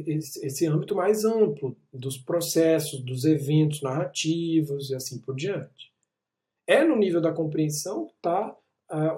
esse 0.06 0.66
âmbito 0.66 0.94
mais 0.94 1.24
amplo 1.24 1.76
dos 1.92 2.16
processos, 2.16 3.02
dos 3.02 3.24
eventos 3.24 3.82
narrativos 3.82 4.90
e 4.90 4.94
assim 4.94 5.18
por 5.18 5.34
diante. 5.34 5.92
É 6.66 6.84
no 6.84 6.96
nível 6.96 7.20
da 7.20 7.32
compreensão 7.32 8.06
que 8.06 8.14
está 8.14 8.56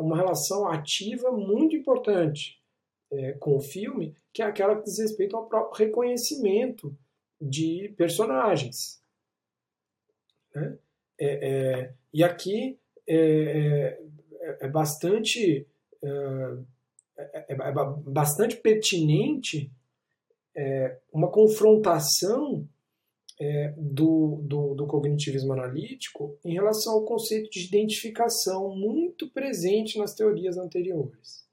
uma 0.01 0.17
relação 0.17 0.69
ativa 0.69 1.31
muito 1.31 1.75
importante 1.75 2.61
é, 3.11 3.33
com 3.33 3.57
o 3.57 3.61
filme, 3.61 4.15
que 4.33 4.43
é 4.43 4.47
aquela 4.47 4.77
que 4.77 4.85
diz 4.85 4.99
respeito 4.99 5.37
ao 5.37 5.47
próprio 5.47 5.87
reconhecimento 5.87 6.97
de 7.41 7.93
personagens. 7.97 9.03
Né? 10.55 10.79
É, 11.19 11.49
é, 11.49 11.95
e 12.13 12.25
aqui 12.25 12.79
é, 13.07 13.99
é, 14.41 14.59
é 14.61 14.69
bastante 14.69 15.67
é, 17.33 17.47
é, 17.49 17.55
é 17.55 17.73
bastante 18.07 18.57
pertinente 18.57 19.71
é, 20.57 20.99
uma 21.13 21.31
confrontação 21.31 22.69
é, 23.41 23.75
do, 23.77 24.41
do, 24.45 24.75
do, 24.75 24.87
cognitivismo 24.87 25.53
analítico 25.53 26.39
em 26.45 26.53
relação 26.53 26.95
ao 26.95 27.05
conceito 27.05 27.51
de 27.51 27.67
identificação 27.67 28.77
muito 28.77 29.31
presente 29.31 29.99
nas 29.99 30.15
teorias 30.15 30.57
anteriores. 30.57 31.47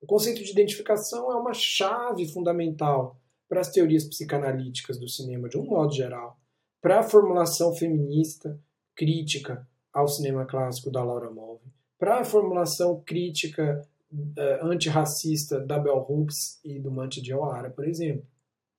O 0.00 0.06
conceito 0.06 0.42
de 0.42 0.50
identificação 0.50 1.30
é 1.30 1.36
uma 1.36 1.54
chave 1.54 2.26
fundamental 2.26 3.18
para 3.48 3.60
as 3.60 3.70
teorias 3.70 4.04
psicanalíticas 4.04 4.98
do 4.98 5.08
cinema 5.08 5.48
de 5.48 5.58
um 5.58 5.64
modo 5.64 5.92
geral, 5.92 6.38
para 6.80 7.00
a 7.00 7.02
formulação 7.02 7.74
feminista 7.74 8.58
crítica 8.94 9.66
ao 9.92 10.08
cinema 10.08 10.46
clássico 10.46 10.90
da 10.90 11.02
Laura 11.04 11.30
Mulvey, 11.30 11.72
para 11.98 12.20
a 12.20 12.24
formulação 12.24 13.02
crítica 13.04 13.86
uh, 14.12 14.66
antirracista 14.66 15.60
da 15.60 15.78
Bell 15.78 16.06
Hooks 16.08 16.60
e 16.64 16.78
do 16.78 16.90
Manti 16.90 17.20
de 17.20 17.32
O'Hara, 17.34 17.70
por 17.70 17.86
exemplo. 17.86 18.26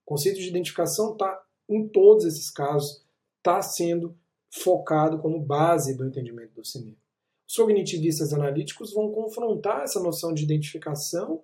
O 0.06 0.10
conceito 0.10 0.40
de 0.40 0.48
identificação 0.48 1.14
está, 1.14 1.44
em 1.70 1.88
todos 1.88 2.26
esses 2.26 2.50
casos, 2.50 3.06
está 3.38 3.62
sendo 3.62 4.18
focado 4.54 5.20
como 5.20 5.40
base 5.40 5.96
do 5.96 6.06
entendimento 6.06 6.54
do 6.54 6.66
cinema. 6.66 6.98
Os 7.48 7.56
cognitivistas 7.56 8.34
analíticos 8.34 8.94
vão 8.94 9.12
confrontar 9.12 9.84
essa 9.84 10.02
noção 10.02 10.34
de 10.34 10.44
identificação, 10.44 11.44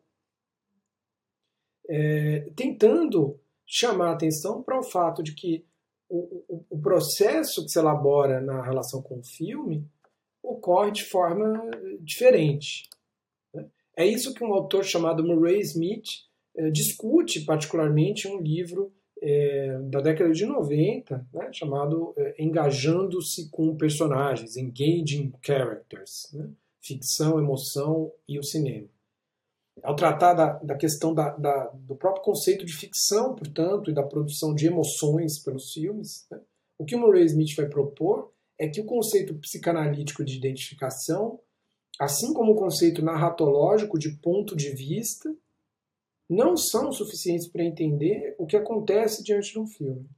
é, 1.89 2.49
tentando 2.55 3.39
chamar 3.65 4.14
atenção 4.14 4.61
para 4.61 4.80
o 4.80 4.84
fato 4.84 5.23
de 5.23 5.34
que 5.34 5.65
o, 6.09 6.43
o, 6.47 6.65
o, 6.69 6.80
processo 6.80 7.64
que 7.64 7.69
se 7.69 7.80
elabora 7.80 8.39
na 8.39 8.61
relação 8.61 9.01
com 9.01 9.19
o 9.19 9.23
filme 9.23 9.85
ocorre 10.41 10.91
de 10.91 11.03
forma 11.03 11.69
diferente 11.99 12.89
É 13.98 14.06
isso 14.06 14.34
que 14.36 14.44
um 14.44 14.53
autor 14.53 14.86
chamado 14.86 15.26
Murray 15.26 15.60
Smith 15.60 16.28
é, 16.56 16.69
discute, 16.69 17.41
particularmente, 17.41 18.28
em 18.28 18.36
um 18.36 18.40
livro 18.40 18.94
é, 19.19 19.80
da 19.90 19.99
década 19.99 20.32
de 20.32 20.45
90, 20.45 21.28
né, 21.34 21.49
chamado 21.52 22.14
é, 22.15 22.36
Engajando-se 22.38 23.49
com 23.49 23.76
Personagens, 23.76 24.56
Engaging 24.56 25.34
Characters, 25.41 26.30
né, 26.32 26.48
ficção, 26.80 27.40
emoção 27.40 28.11
e 28.28 28.38
o 28.38 28.44
cinema. 28.44 28.88
Ao 29.82 29.95
tratar 29.95 30.34
da, 30.34 30.53
da 30.53 30.76
questão 30.76 31.14
da, 31.14 31.30
da, 31.32 31.65
do 31.74 31.95
próprio 31.95 32.24
conceito 32.24 32.65
de 32.65 32.74
ficção, 32.74 33.34
portanto, 33.36 33.90
e 33.90 33.94
da 33.94 34.03
produção 34.03 34.53
de 34.53 34.68
emoções 34.68 35.40
pelos 35.40 35.74
filmes, 35.74 36.28
né, 36.30 36.40
o 36.78 36.86
que 36.86 36.95
o 36.95 36.99
Murray 36.99 37.26
Smith 37.26 37.56
vai 37.56 37.68
propor 37.68 38.32
é 38.60 38.68
que 38.68 38.82
o 38.82 38.86
conceito 38.86 39.34
psicanalítico 39.36 40.24
de 40.24 40.38
identificação, 40.38 41.40
assim 41.99 42.34
como 42.34 42.53
o 42.53 42.55
conceito 42.55 43.03
narratológico 43.03 43.97
de 43.97 44.11
ponto 44.18 44.55
de 44.55 44.69
vista, 44.72 45.34
não 46.30 46.57
são 46.57 46.91
suficientes 46.91 47.47
para 47.47 47.64
entender 47.64 48.35
o 48.38 48.45
que 48.45 48.57
acontece 48.57 49.23
diante 49.23 49.53
de 49.53 49.59
um 49.59 49.68
filme. 49.68 50.09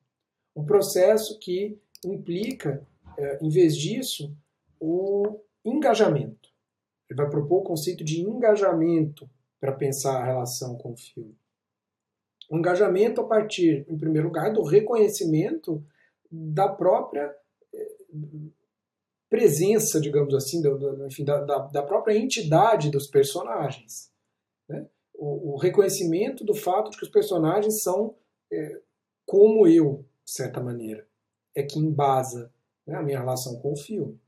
Um 0.56 0.66
processo 0.66 1.38
que 1.40 1.80
implica, 2.04 2.86
é, 3.18 3.40
em 3.44 3.50
vez 3.50 3.76
disso, 3.76 4.36
o 4.80 5.40
engajamento. 5.64 6.50
Ele 7.10 7.18
vai 7.18 7.30
propor 7.30 7.60
o 7.60 7.64
conceito 7.64 8.04
de 8.04 8.22
engajamento 8.22 9.30
para 9.60 9.72
pensar 9.72 10.22
a 10.22 10.26
relação 10.26 10.78
com 10.78 10.94
o 10.94 10.98
filme. 10.98 11.38
O 12.50 12.58
engajamento 12.58 13.22
a 13.22 13.28
partir, 13.28 13.86
em 13.88 13.98
primeiro 13.98 14.28
lugar, 14.28 14.52
do 14.52 14.64
reconhecimento 14.64 15.84
da 16.32 16.68
própria 16.68 17.36
é, 17.74 17.88
presença, 19.30 20.02
digamos 20.02 20.34
assim, 20.34 20.62
da, 20.62 20.72
enfim, 21.06 21.24
da, 21.24 21.42
da, 21.42 21.84
própria 21.84 22.18
entidade 22.18 22.90
dos 22.90 23.08
personagens. 23.08 24.12
Né? 24.68 24.88
o, 25.20 25.54
o, 25.54 25.58
reconhecimento 25.58 26.46
do 26.46 26.56
fato 26.56 26.90
de 26.90 26.98
que 26.98 27.04
os 27.04 27.10
personagens 27.10 27.84
são 27.84 28.16
é, 28.52 28.82
como 29.26 29.68
eu, 29.68 30.06
de 30.26 30.32
certa 30.32 30.62
maneira. 30.62 31.06
É 31.54 31.62
que 31.62 31.78
embasa 31.78 32.52
né, 32.88 32.96
a 32.96 33.04
minha 33.04 33.20
relação 33.20 33.60
com 33.60 33.74
o 33.74 33.78
filme. 33.78 34.20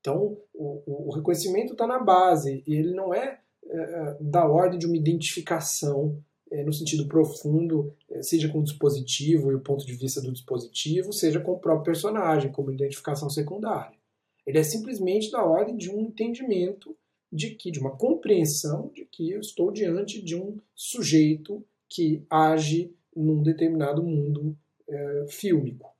Então, 0.00 0.36
o, 0.52 1.08
o 1.08 1.10
reconhecimento 1.12 1.72
está 1.72 1.86
na 1.86 1.98
base, 1.98 2.62
e 2.66 2.74
ele 2.74 2.92
não 2.92 3.14
é, 3.14 3.40
é, 3.64 3.76
é, 3.76 4.16
da 4.20 4.46
ordem 4.46 4.78
de 4.78 4.86
uma 4.86 4.96
identificação 4.96 6.22
é, 6.50 6.62
no 6.62 6.74
sentido 6.74 7.08
profundo, 7.08 7.96
é, 8.10 8.22
seja 8.22 8.52
com 8.52 8.58
o 8.58 8.64
dispositivo 8.64 9.50
e 9.50 9.54
o 9.54 9.60
ponto 9.60 9.86
de 9.86 9.94
vista 9.94 10.20
do 10.20 10.32
dispositivo, 10.32 11.10
seja 11.10 11.40
com 11.40 11.52
o 11.52 11.58
próprio 11.58 11.84
personagem, 11.84 12.52
como 12.52 12.70
identificação 12.70 13.30
secundária. 13.30 13.96
Ele 14.46 14.58
é 14.58 14.62
simplesmente 14.62 15.30
da 15.30 15.44
ordem 15.44 15.76
de 15.76 15.90
um 15.90 16.00
entendimento 16.00 16.96
de 17.32 17.54
que 17.54 17.70
de 17.70 17.80
uma 17.80 17.96
compreensão 17.96 18.90
de 18.94 19.04
que 19.06 19.30
eu 19.30 19.40
estou 19.40 19.72
diante 19.72 20.22
de 20.22 20.36
um 20.36 20.58
sujeito 20.74 21.64
que 21.88 22.24
age 22.30 22.94
num 23.14 23.42
determinado 23.42 24.02
mundo 24.02 24.56
é, 24.88 25.26
fílmico. 25.28 25.92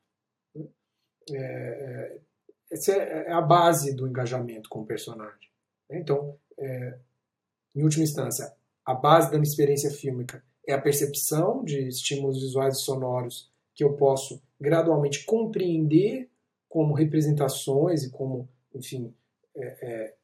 É, 1.31 1.37
é, 1.37 2.21
essa 2.71 2.93
é 2.93 3.33
a 3.33 3.41
base 3.41 3.95
do 3.95 4.07
engajamento 4.07 4.69
com 4.69 4.81
o 4.81 4.87
personagem. 4.87 5.49
Então, 5.91 6.37
é, 6.59 6.99
em 7.75 7.83
última 7.83 8.05
instância, 8.05 8.53
a 8.85 8.95
base 8.95 9.31
da 9.31 9.39
minha 9.39 9.49
experiência 9.49 9.91
fílmica 9.91 10.45
é 10.67 10.73
a 10.73 10.81
percepção 10.81 11.65
de 11.65 11.89
estímulos 11.89 12.41
visuais 12.41 12.79
e 12.79 12.83
sonoros 12.83 13.51
que 13.75 13.83
eu 13.83 13.95
posso 13.95 14.43
gradualmente 14.61 15.25
compreender 15.25 16.31
como 16.75 16.93
representações 16.93 18.03
e 18.03 18.11
como, 18.11 18.49
enfim, 18.75 19.15
é, 19.55 19.65
é, 19.65 20.15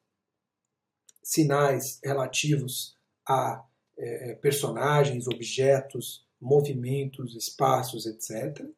sinais 1.23 2.01
relativos 2.03 2.99
a 3.25 3.65
é, 3.97 4.35
personagens, 4.35 5.29
objetos, 5.29 6.27
movimentos, 6.41 7.37
espaços, 7.37 8.05
etc. 8.05 8.69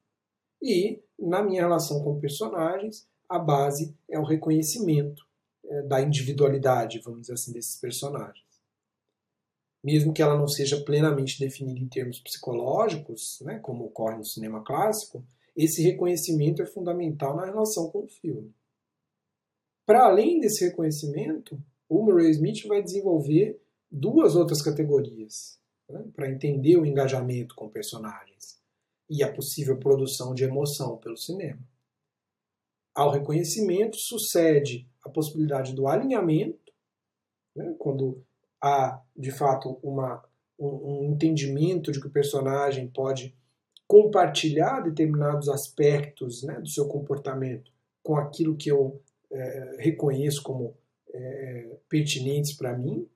E, 0.61 1.03
na 1.19 1.43
minha 1.43 1.62
relação 1.62 2.05
com 2.05 2.20
personagens, 2.20 3.09
a 3.27 3.39
base 3.39 3.97
é 4.07 4.19
o 4.19 4.24
reconhecimento 4.24 5.27
é, 5.65 5.81
da 5.81 6.03
individualidade, 6.03 7.01
vamos 7.03 7.23
dizer 7.23 7.32
assim, 7.32 7.55
desses 7.55 7.81
personagens. 7.81 8.44
Mesmo 9.82 10.12
que 10.12 10.20
ela 10.20 10.36
não 10.36 10.47
seja 10.47 10.78
plenamente 10.85 11.40
definida 11.40 11.81
em 11.81 11.89
termos 11.89 12.20
psicológicos, 12.20 13.40
né, 13.40 13.59
como 13.61 13.86
ocorre 13.86 14.19
no 14.19 14.27
cinema 14.27 14.62
clássico, 14.62 15.24
esse 15.57 15.83
reconhecimento 15.83 16.62
é 16.62 16.66
fundamental 16.66 17.37
na 17.37 17.45
relação 17.45 17.91
com 17.91 18.05
o 18.05 18.09
filme. 18.09 18.55
Para 19.87 20.07
além 20.07 20.41
desse 20.41 20.65
reconhecimento, 20.65 21.62
o 21.89 22.03
Murray 22.03 22.31
Smith 22.31 22.66
vai 22.66 22.83
desenvolver 22.83 23.61
duas 23.91 24.35
outras 24.35 24.62
categorias 24.62 25.61
né, 25.89 26.03
para 26.15 26.31
entender 26.31 26.77
o 26.77 26.87
engajamento 26.87 27.55
com 27.55 27.69
personagens 27.69 28.61
e 29.11 29.23
a 29.23 29.31
possível 29.31 29.79
produção 29.79 30.35
de 30.35 30.45
emoção 30.45 30.97
pelo 30.97 31.16
cinema. 31.16 31.61
Ao 32.95 33.11
reconhecimento 33.11 33.97
sucede 33.99 34.89
a 35.05 35.11
possibilidade 35.11 35.74
do 35.74 35.87
alinhamento, 35.87 36.73
né, 37.55 37.74
quando 37.79 38.24
há 38.62 39.03
de 39.15 39.31
fato 39.31 39.79
uma, 39.83 40.24
um, 40.59 40.66
um 40.66 41.12
entendimento 41.12 41.93
de 41.93 42.01
que 42.01 42.07
o 42.07 42.12
personagem 42.12 42.89
pode 42.89 43.37
compartilhar 43.93 44.81
determinados 44.81 45.51
aspectos 45.51 46.43
né, 46.43 46.59
do 46.59 46.66
seu 46.66 46.89
comportamento 46.89 47.70
com 48.02 48.16
aquilo 48.16 48.56
que 48.56 48.70
eu 48.70 49.02
é, 49.31 49.77
reconheço 49.81 50.43
como 50.43 50.74
é, 51.12 51.77
pertinentes 51.90 52.55
para 52.55 52.74
mim. 52.74 53.06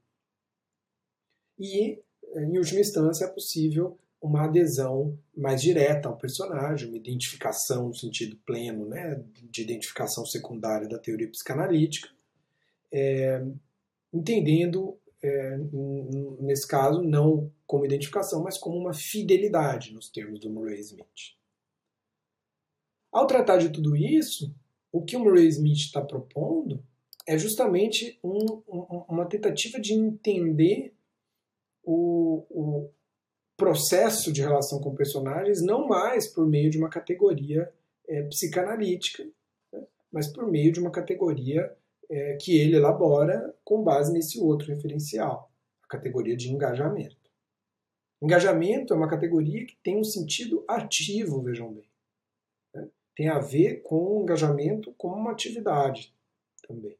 E, 1.59 1.99
em 2.35 2.59
última 2.59 2.81
instância, 2.81 3.25
é 3.25 3.29
possível 3.29 3.99
uma 4.21 4.45
adesão 4.45 5.19
mais 5.35 5.63
direta 5.63 6.11
ao 6.11 6.19
personagem, 6.19 6.89
uma 6.89 6.99
identificação 6.99 7.89
no 7.89 7.95
sentido 7.95 8.37
pleno, 8.45 8.87
né, 8.87 9.25
de 9.51 9.63
identificação 9.63 10.27
secundária 10.27 10.87
da 10.87 10.99
teoria 10.99 11.31
psicanalítica, 11.31 12.11
é, 12.93 13.43
entendendo, 14.13 14.99
é, 15.23 15.57
nesse 16.41 16.67
caso, 16.67 17.03
não 17.03 17.51
como 17.67 17.85
identificação, 17.85 18.43
mas 18.43 18.59
como 18.59 18.77
uma 18.77 18.93
fidelidade, 18.93 19.93
nos 19.93 20.11
termos 20.11 20.41
do 20.41 20.51
Murray 20.51 20.81
Smith. 20.81 21.37
Ao 23.11 23.27
tratar 23.27 23.57
de 23.59 23.71
tudo 23.71 23.97
isso, 23.97 24.55
o 24.93 25.03
que 25.03 25.17
o 25.17 25.21
Murray 25.21 25.49
Smith 25.49 25.79
está 25.79 26.01
propondo 26.01 26.85
é 27.27 27.37
justamente 27.37 28.19
um, 28.23 28.63
um, 28.69 29.05
uma 29.09 29.27
tentativa 29.27 29.81
de 29.81 29.95
entender 29.95 30.95
o, 31.83 32.47
o, 32.51 32.91
processo 33.57 34.31
de 34.31 34.43
relação 34.43 34.81
com 34.81 34.95
personagens 34.95 35.63
não 35.63 35.89
mais 35.89 36.31
por 36.31 36.47
meio 36.47 36.71
de 36.71 36.77
uma 36.77 36.91
categoria 36.91 37.73
é, 38.07 38.23
psicanalítica, 38.25 39.27
né, 39.73 39.87
mas 40.13 40.31
por 40.31 40.47
meio 40.47 40.71
de 40.71 40.79
uma 40.79 40.91
categoria 40.91 41.75
é, 42.11 42.37
que 42.37 42.59
ele 42.59 42.77
elabora 42.77 43.55
com 43.65 43.83
base 43.83 44.13
nesse 44.13 44.39
outro 44.41 44.69
referencial, 44.69 45.51
a 45.83 45.89
categoria 45.89 46.37
de 46.37 46.51
engajamento. 46.53 47.17
Engajamento 48.21 48.95
é 48.95 48.97
uma 48.97 49.09
categoria 49.09 49.67
que 49.67 49.77
tem 49.83 49.99
um 49.99 50.05
sentido 50.05 50.65
ativo, 50.67 51.43
vejam 51.43 51.73
bem. 51.73 51.89
Né? 52.75 52.89
Tem 53.15 53.29
a 53.29 53.39
ver 53.39 53.83
com 53.83 54.19
o 54.19 54.23
engajamento 54.23 54.95
como 54.97 55.17
uma 55.17 55.33
atividade 55.33 56.15
também. 56.67 56.97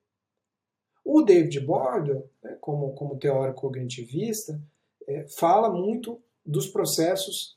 O 1.05 1.23
David 1.23 1.61
Bordel, 1.61 2.29
né, 2.43 2.57
como, 2.61 2.93
como 2.95 3.19
teórico 3.19 3.63
cognitivista, 3.63 4.61
é, 5.07 5.27
fala 5.29 5.71
muito 5.71 6.21
dos 6.45 6.67
processos 6.67 7.57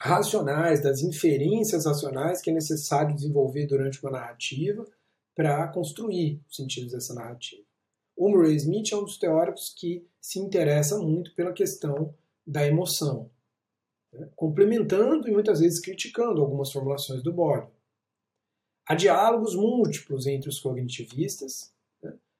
racionais, 0.00 0.82
das 0.82 1.00
inferências 1.00 1.86
racionais 1.86 2.42
que 2.42 2.50
é 2.50 2.52
necessário 2.52 3.14
desenvolver 3.14 3.66
durante 3.66 4.02
uma 4.02 4.12
narrativa 4.12 4.86
para 5.36 5.68
construir 5.68 6.42
os 6.48 6.56
sentidos 6.56 6.92
dessa 6.92 7.14
narrativa. 7.14 7.62
O 8.16 8.30
Murray 8.30 8.56
Smith 8.56 8.90
é 8.90 8.96
um 8.96 9.04
dos 9.04 9.18
teóricos 9.18 9.74
que 9.76 10.08
se 10.18 10.40
interessa 10.40 10.98
muito 10.98 11.34
pela 11.34 11.52
questão 11.52 12.14
da 12.46 12.66
emoção, 12.66 13.30
né, 14.10 14.30
complementando 14.34 15.28
e 15.28 15.32
muitas 15.32 15.60
vezes 15.60 15.78
criticando 15.78 16.40
algumas 16.40 16.72
formulações 16.72 17.22
do 17.22 17.32
Bordel. 17.32 17.70
Há 18.86 18.94
diálogos 18.94 19.54
múltiplos 19.54 20.26
entre 20.26 20.48
os 20.48 20.58
cognitivistas, 20.58 21.74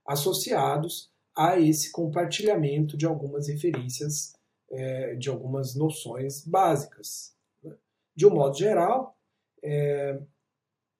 associados 0.07 1.11
a 1.37 1.59
esse 1.59 1.91
compartilhamento 1.91 2.97
de 2.97 3.05
algumas 3.05 3.49
referências, 3.49 4.35
é, 4.71 5.17
de 5.17 5.29
algumas 5.29 5.75
noções 5.75 6.47
básicas. 6.47 7.35
Né? 7.63 7.75
De 8.15 8.27
um 8.27 8.31
modo 8.31 8.57
geral, 8.57 9.19
é, 9.63 10.19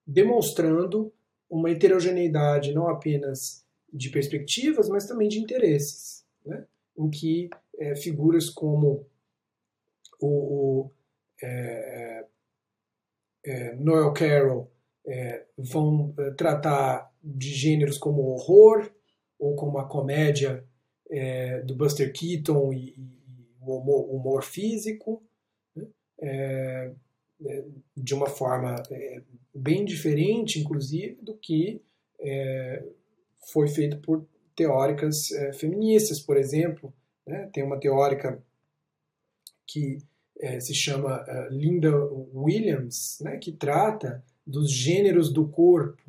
demonstrando 0.07 1.13
uma 1.49 1.71
heterogeneidade 1.71 2.75
não 2.75 2.89
apenas 2.89 3.65
de 3.93 4.11
perspectivas, 4.11 4.89
mas 4.89 5.07
também 5.07 5.29
de 5.29 5.39
interesses, 5.39 6.25
né? 6.45 6.67
em 6.99 7.11
que 7.11 7.49
é, 7.79 7.95
figuras 7.95 8.51
como 8.51 9.07
o, 10.21 10.27
o 10.29 10.91
é, 11.43 12.25
é, 13.45 13.75
Noel 13.77 14.13
Carroll 14.13 14.71
é, 15.07 15.47
vão 15.57 16.15
tratar 16.37 17.13
de 17.23 17.51
gêneros 17.51 17.99
como 17.99 18.23
horror, 18.23 18.91
ou 19.39 19.55
como 19.55 19.79
a 19.79 19.87
comédia 19.87 20.65
é, 21.11 21.61
do 21.63 21.75
Buster 21.75 22.13
Keaton 22.13 22.73
e, 22.73 22.95
e 22.99 23.57
o 23.61 23.77
humor, 23.77 24.11
humor 24.11 24.43
físico, 24.43 25.23
né? 25.75 25.87
é, 26.21 26.93
é 27.45 27.65
de 27.97 28.15
uma 28.15 28.27
forma 28.27 28.75
é, 28.91 29.23
bem 29.57 29.85
diferente, 29.85 30.61
inclusive, 30.61 31.17
do 31.23 31.35
que 31.35 31.81
é, 32.21 32.85
foi 33.53 33.69
feito 33.69 33.99
por 33.99 34.27
teóricas 34.55 35.31
é, 35.33 35.53
feministas, 35.53 36.21
por 36.21 36.37
exemplo. 36.37 36.93
Né? 37.27 37.49
Tem 37.53 37.63
uma 37.63 37.79
teórica 37.79 38.43
que 39.67 39.99
se 40.61 40.75
chama 40.75 41.25
Linda 41.51 41.91
Williams, 42.35 43.19
né? 43.23 43.39
que 43.39 43.51
trata 43.51 44.23
dos 44.47 44.71
gêneros 44.71 45.33
do 45.33 45.49
corpo. 45.49 46.03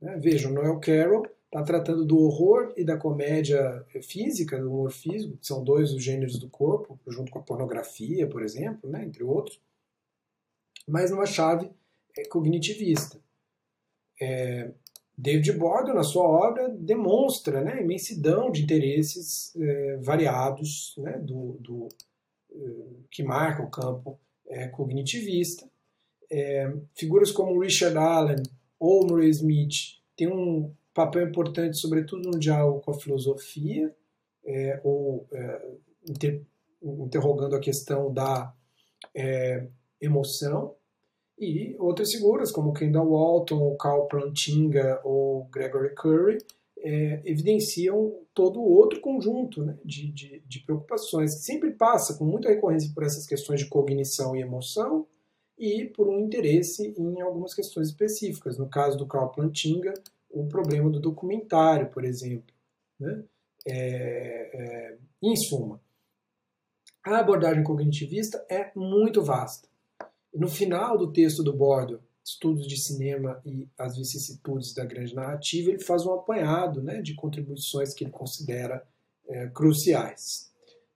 Né? 0.00 0.18
Vejam, 0.18 0.52
Noel 0.52 0.80
Carroll 0.80 1.24
está 1.46 1.62
tratando 1.62 2.04
do 2.04 2.18
horror 2.18 2.72
e 2.76 2.84
da 2.84 2.96
comédia 2.96 3.84
física, 4.02 4.60
do 4.60 4.70
humor 4.70 4.92
físico, 4.92 5.36
que 5.36 5.46
são 5.46 5.62
dois 5.64 5.92
dos 5.92 6.02
gêneros 6.02 6.38
do 6.38 6.48
corpo, 6.48 6.98
junto 7.08 7.30
com 7.30 7.38
a 7.38 7.42
pornografia, 7.42 8.26
por 8.26 8.42
exemplo, 8.42 8.88
né, 8.88 9.04
entre 9.04 9.24
outros, 9.24 9.60
mas 10.86 11.10
numa 11.10 11.26
chave 11.26 11.66
é, 11.66 11.70
cognitivista. 12.28 13.20
É, 14.20 14.70
David 15.16 15.52
Bordon, 15.52 15.94
na 15.94 16.02
sua 16.02 16.24
obra, 16.24 16.68
demonstra 16.68 17.62
né, 17.62 17.74
a 17.74 17.82
imensidão 17.82 18.50
de 18.50 18.62
interesses 18.62 19.54
é, 19.56 19.96
variados 19.98 20.94
né, 20.98 21.18
do, 21.18 21.58
do 21.60 21.88
é, 22.50 22.56
que 23.10 23.22
marca 23.22 23.62
o 23.62 23.70
campo 23.70 24.18
é, 24.48 24.68
cognitivista. 24.68 25.68
É, 26.30 26.72
figuras 26.94 27.30
como 27.30 27.60
Richard 27.60 27.96
Allen 27.98 28.42
ou 28.78 29.06
Murray 29.06 29.28
Smith 29.30 30.00
têm 30.16 30.28
um 30.28 30.72
papel 30.94 31.28
importante, 31.28 31.76
sobretudo 31.76 32.30
no 32.30 32.38
diálogo 32.38 32.80
com 32.80 32.90
a 32.90 32.98
filosofia, 32.98 33.94
é, 34.44 34.80
ou 34.82 35.26
é, 35.32 35.68
inter, 36.08 36.42
interrogando 36.82 37.56
a 37.56 37.60
questão 37.60 38.12
da 38.12 38.54
é, 39.14 39.66
emoção, 40.00 40.74
e 41.40 41.74
outras 41.78 42.12
figuras, 42.12 42.52
como 42.52 42.74
Kendall 42.74 43.08
Walton, 43.08 43.74
Carl 43.76 44.06
Plantinga 44.06 45.00
ou 45.02 45.44
Gregory 45.46 45.94
Curry, 45.94 46.38
é, 46.78 47.22
evidenciam 47.24 48.14
todo 48.34 48.60
outro 48.60 49.00
conjunto 49.00 49.64
né, 49.64 49.78
de, 49.82 50.12
de, 50.12 50.42
de, 50.46 50.60
preocupações, 50.60 51.34
que 51.34 51.44
sempre 51.44 51.70
passa 51.72 52.16
com 52.16 52.24
muita 52.24 52.50
recorrência 52.50 52.92
por 52.94 53.04
essas 53.04 53.26
questões 53.26 53.60
de 53.60 53.68
cognição 53.68 54.36
e 54.36 54.42
emoção 54.42 55.06
e 55.58 55.86
por 55.86 56.08
um 56.08 56.18
interesse 56.20 56.94
em 56.96 57.20
algumas 57.20 57.54
questões 57.54 57.88
específicas. 57.88 58.58
No 58.58 58.68
caso 58.68 58.98
do 58.98 59.06
Carl 59.06 59.30
Plantinga, 59.30 59.94
o 60.30 60.46
problema 60.46 60.90
do 60.90 61.00
documentário, 61.00 61.88
por 61.90 62.04
exemplo. 62.04 62.54
Né? 62.98 63.24
É, 63.66 64.50
é, 64.52 64.98
em 65.22 65.36
suma, 65.36 65.80
a 67.04 67.18
abordagem 67.18 67.62
cognitivista 67.62 68.44
é 68.48 68.70
muito 68.74 69.22
vasta. 69.22 69.69
No 70.32 70.48
final 70.48 70.96
do 70.96 71.12
texto 71.12 71.42
do 71.42 71.52
Bordo, 71.52 72.00
Estudos 72.24 72.66
de 72.66 72.76
Cinema 72.76 73.40
e 73.44 73.66
as 73.78 73.96
Vicissitudes 73.96 74.72
da 74.72 74.84
Grande 74.84 75.14
Narrativa, 75.14 75.70
ele 75.70 75.80
faz 75.80 76.06
um 76.06 76.12
apanhado 76.12 76.82
né, 76.82 77.00
de 77.00 77.14
contribuições 77.14 77.92
que 77.92 78.04
ele 78.04 78.12
considera 78.12 78.86
é, 79.28 79.48
cruciais. 79.48 80.50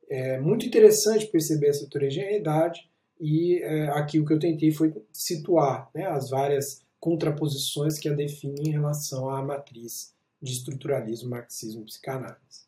É 0.08 0.38
muito 0.38 0.66
interessante 0.66 1.26
perceber 1.26 1.68
essa 1.68 1.84
heterogeneidade 1.84 2.88
e 3.18 3.60
é, 3.62 3.88
aqui 3.88 4.20
o 4.20 4.24
que 4.24 4.32
eu 4.32 4.38
tentei 4.38 4.70
foi 4.70 4.94
situar 5.12 5.90
né, 5.94 6.06
as 6.06 6.30
várias 6.30 6.84
contraposições 7.00 7.98
que 7.98 8.08
a 8.08 8.14
definem 8.14 8.68
em 8.68 8.72
relação 8.72 9.28
à 9.28 9.42
matriz 9.42 10.14
de 10.40 10.52
estruturalismo, 10.52 11.30
marxismo 11.30 11.82
e 11.82 11.86
psicanálise. 11.86 12.64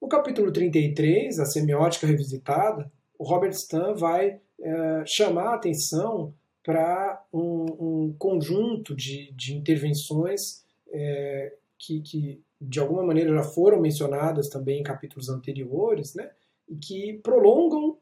No 0.00 0.08
capítulo 0.08 0.50
33, 0.50 1.38
a 1.38 1.44
semiótica 1.44 2.06
revisitada, 2.06 2.90
o 3.20 3.24
Robert 3.24 3.50
Stan 3.50 3.92
vai 3.92 4.40
é, 4.58 5.04
chamar 5.04 5.48
a 5.48 5.54
atenção 5.56 6.32
para 6.64 7.22
um, 7.30 7.66
um, 7.78 8.14
conjunto 8.18 8.96
de, 8.96 9.30
de 9.32 9.54
intervenções 9.54 10.64
é, 10.90 11.52
que, 11.78 12.00
que, 12.00 12.42
de 12.58 12.80
alguma 12.80 13.02
maneira, 13.02 13.34
já 13.34 13.42
foram 13.42 13.78
mencionadas 13.78 14.48
também 14.48 14.80
em 14.80 14.82
capítulos 14.82 15.28
anteriores, 15.28 16.14
né, 16.14 16.30
e 16.66 16.76
que 16.76 17.20
prolongam, 17.22 17.98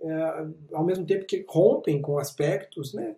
é, 0.00 0.46
ao 0.72 0.84
mesmo 0.84 1.04
tempo 1.04 1.26
que 1.26 1.44
rompem 1.48 2.00
com 2.00 2.16
aspectos 2.16 2.94
né, 2.94 3.16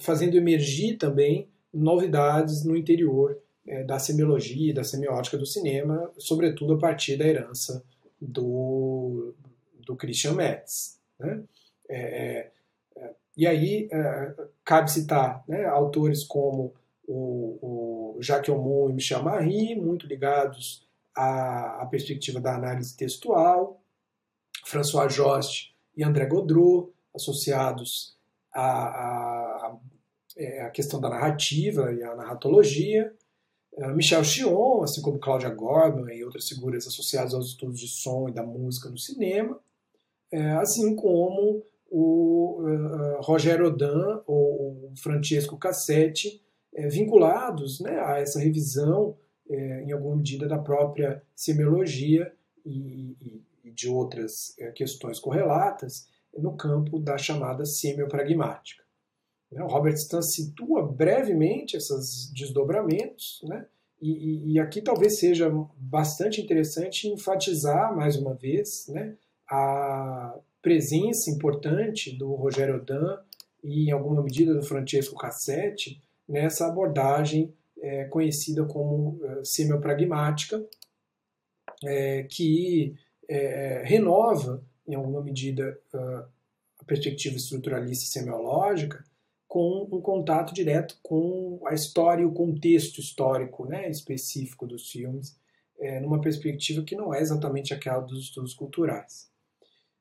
fazendo 0.00 0.36
emergir 0.36 0.96
também 0.98 1.48
novidades 1.72 2.64
no 2.64 2.76
interior 2.76 3.38
da 3.86 3.98
semiologia 3.98 4.74
da 4.74 4.84
semiótica 4.84 5.38
do 5.38 5.46
cinema, 5.46 6.12
sobretudo 6.18 6.74
a 6.74 6.78
partir 6.78 7.16
da 7.16 7.26
herança 7.26 7.82
do, 8.20 9.34
do 9.86 9.96
Christian 9.96 10.34
Metz. 10.34 11.00
Né? 11.18 11.42
É, 11.88 11.98
é, 11.98 12.52
é 12.96 13.14
e 13.36 13.46
aí 13.46 13.88
é, 13.90 14.34
cabe 14.64 14.90
citar 14.90 15.44
né, 15.48 15.64
autores 15.64 16.24
como 16.24 16.74
o, 17.06 18.16
o 18.16 18.22
Jacques 18.22 18.50
Aumont 18.50 18.90
e 18.90 18.94
Michel 18.94 19.22
Marie, 19.22 19.76
muito 19.76 20.06
ligados 20.06 20.86
à, 21.14 21.82
à 21.82 21.86
perspectiva 21.86 22.40
da 22.40 22.54
análise 22.54 22.96
textual, 22.96 23.80
François 24.64 25.08
Jost 25.14 25.74
e 25.96 26.02
André 26.02 26.26
Godreau, 26.26 26.92
associados 27.14 28.16
a, 28.52 28.62
a, 28.62 29.76
é, 30.36 30.62
a 30.62 30.70
questão 30.70 31.00
da 31.00 31.08
narrativa 31.08 31.92
e 31.92 32.02
a 32.02 32.14
narratologia. 32.14 33.14
Michel 33.94 34.24
Chion, 34.24 34.82
assim 34.82 35.02
como 35.02 35.18
Claudia 35.18 35.50
Gordon 35.50 36.08
e 36.08 36.24
outras 36.24 36.48
figuras 36.48 36.86
associadas 36.86 37.34
aos 37.34 37.48
estudos 37.48 37.78
de 37.78 37.88
som 37.88 38.26
e 38.26 38.32
da 38.32 38.42
música 38.42 38.88
no 38.88 38.96
cinema, 38.96 39.60
assim 40.60 40.94
como 40.96 41.62
o 41.90 42.60
Rogério 43.20 43.66
Odan 43.66 44.22
ou 44.26 44.90
o 44.92 44.96
Francesco 44.96 45.56
Cassetti, 45.56 46.42
vinculados 46.90 47.80
né, 47.80 47.98
a 48.00 48.18
essa 48.18 48.38
revisão, 48.40 49.16
em 49.48 49.92
alguma 49.92 50.16
medida, 50.16 50.48
da 50.48 50.58
própria 50.58 51.22
semiologia 51.34 52.32
e, 52.64 53.16
e 53.64 53.70
de 53.70 53.88
outras 53.88 54.56
questões 54.74 55.18
correlatas, 55.18 56.08
no 56.36 56.56
campo 56.56 56.98
da 56.98 57.16
chamada 57.16 57.64
semiopragmática. 57.64 58.82
Né, 59.50 59.62
o 59.62 59.68
Robert 59.68 59.94
Stan 59.94 60.22
situa 60.22 60.82
brevemente 60.86 61.76
esses 61.76 62.30
desdobramentos, 62.32 63.40
né? 63.44 63.66
e, 64.00 64.52
e, 64.52 64.60
aqui 64.60 64.82
talvez 64.82 65.18
seja 65.18 65.50
bastante 65.76 66.40
interessante 66.40 67.08
enfatizar 67.08 67.94
mais 67.96 68.16
uma 68.16 68.34
vez 68.34 68.86
né, 68.88 69.16
a 69.48 70.38
presença 70.60 71.30
importante 71.30 72.16
do 72.16 72.34
Rogério 72.34 72.76
Odan 72.76 73.18
e, 73.62 73.88
em 73.88 73.92
alguma 73.92 74.22
medida, 74.22 74.54
do 74.54 74.62
Francesco 74.62 75.16
Cassetti 75.16 76.00
nessa 76.28 76.66
abordagem 76.66 77.54
é, 77.78 78.04
conhecida 78.04 78.64
como 78.64 79.20
é, 79.22 79.44
semiopragmática, 79.44 80.64
é, 81.84 82.24
que 82.24 82.94
é, 83.28 83.82
renova 83.84 84.62
em 84.86 84.94
alguma 84.94 85.22
medida, 85.22 85.78
a 85.92 86.84
perspectiva 86.86 87.36
estruturalista 87.36 88.06
semiológica 88.06 89.04
com 89.48 89.88
um 89.90 90.00
contato 90.00 90.54
direto 90.54 90.98
com 91.02 91.60
a 91.66 91.74
história 91.74 92.22
e 92.22 92.26
o 92.26 92.32
contexto 92.32 93.00
histórico 93.00 93.66
né, 93.66 93.88
específico 93.88 94.66
dos 94.66 94.90
filmes, 94.90 95.38
é, 95.78 96.00
numa 96.00 96.20
perspectiva 96.20 96.82
que 96.82 96.96
não 96.96 97.12
é 97.12 97.20
exatamente 97.20 97.72
aquela 97.72 98.00
dos 98.00 98.24
estudos 98.24 98.54
culturais. 98.54 99.30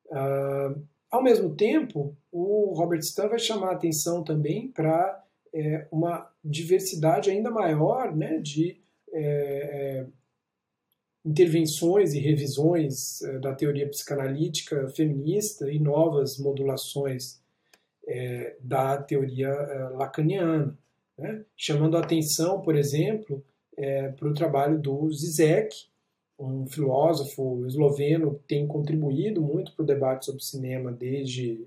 Uh, 0.08 0.82
ao 1.10 1.24
mesmo 1.24 1.56
tempo, 1.56 2.16
o 2.32 2.74
Robert 2.74 3.00
Stan 3.00 3.28
vai 3.28 3.40
chamar 3.40 3.70
a 3.70 3.74
atenção 3.74 4.24
também 4.24 4.68
para 4.70 5.24
é, 5.54 5.88
uma 5.92 6.30
diversidade 6.44 7.30
ainda 7.30 7.50
maior 7.50 8.14
né, 8.14 8.40
de 8.40 8.78
é, 9.14 10.06
intervenções 11.26 12.14
e 12.14 12.20
revisões 12.20 13.22
eh, 13.24 13.40
da 13.40 13.54
teoria 13.54 13.90
psicanalítica 13.90 14.88
feminista 14.90 15.72
e 15.72 15.80
novas 15.80 16.38
modulações 16.38 17.42
é, 18.08 18.56
da 18.60 19.02
teoria 19.02 19.48
é, 19.48 19.90
lacaniana, 19.90 20.78
né? 21.18 21.44
chamando 21.58 21.98
a 21.98 22.02
atenção, 22.02 22.62
por 22.62 22.76
exemplo, 22.76 23.44
é, 23.76 24.10
para 24.10 24.28
o 24.28 24.34
trabalho 24.36 24.80
do 24.80 25.12
Zizek, 25.12 25.76
um 26.38 26.68
filósofo 26.68 27.66
esloveno 27.66 28.36
que 28.36 28.44
tem 28.44 28.68
contribuído 28.68 29.42
muito 29.42 29.74
para 29.74 29.84
o 29.84 29.86
debate 29.86 30.26
sobre 30.26 30.44
cinema 30.44 30.92
desde 30.92 31.66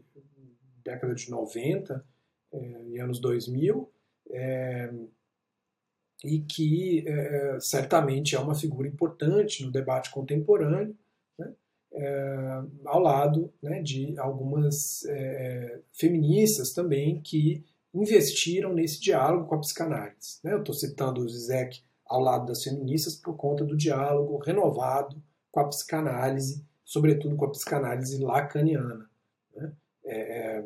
década 0.84 1.14
de 1.14 1.30
90 1.30 2.04
e 2.86 2.98
anos 2.98 3.20
2000, 3.20 3.90
e 6.24 6.40
que 6.40 7.04
é, 7.06 7.58
certamente 7.60 8.34
é 8.34 8.38
uma 8.38 8.54
figura 8.54 8.88
importante 8.88 9.64
no 9.64 9.70
debate 9.70 10.10
contemporâneo, 10.10 10.96
né, 11.38 11.54
é, 11.92 12.62
ao 12.84 13.00
lado 13.00 13.52
né, 13.62 13.80
de 13.82 14.18
algumas 14.18 15.04
é, 15.06 15.80
feministas 15.92 16.72
também 16.72 17.20
que 17.20 17.64
investiram 17.94 18.74
nesse 18.74 19.00
diálogo 19.00 19.46
com 19.46 19.54
a 19.54 19.60
psicanálise. 19.60 20.38
Né? 20.42 20.52
Eu 20.52 20.58
estou 20.58 20.74
citando 20.74 21.20
o 21.20 21.28
Zizek 21.28 21.82
ao 22.08 22.20
lado 22.20 22.46
das 22.46 22.62
feministas 22.62 23.14
por 23.14 23.36
conta 23.36 23.64
do 23.64 23.76
diálogo 23.76 24.38
renovado 24.38 25.20
com 25.50 25.60
a 25.60 25.68
psicanálise, 25.68 26.64
sobretudo 26.84 27.36
com 27.36 27.44
a 27.44 27.50
psicanálise 27.50 28.18
lacaniana. 28.22 29.08
Né? 29.54 29.72
É, 30.04 30.16
é, 30.16 30.64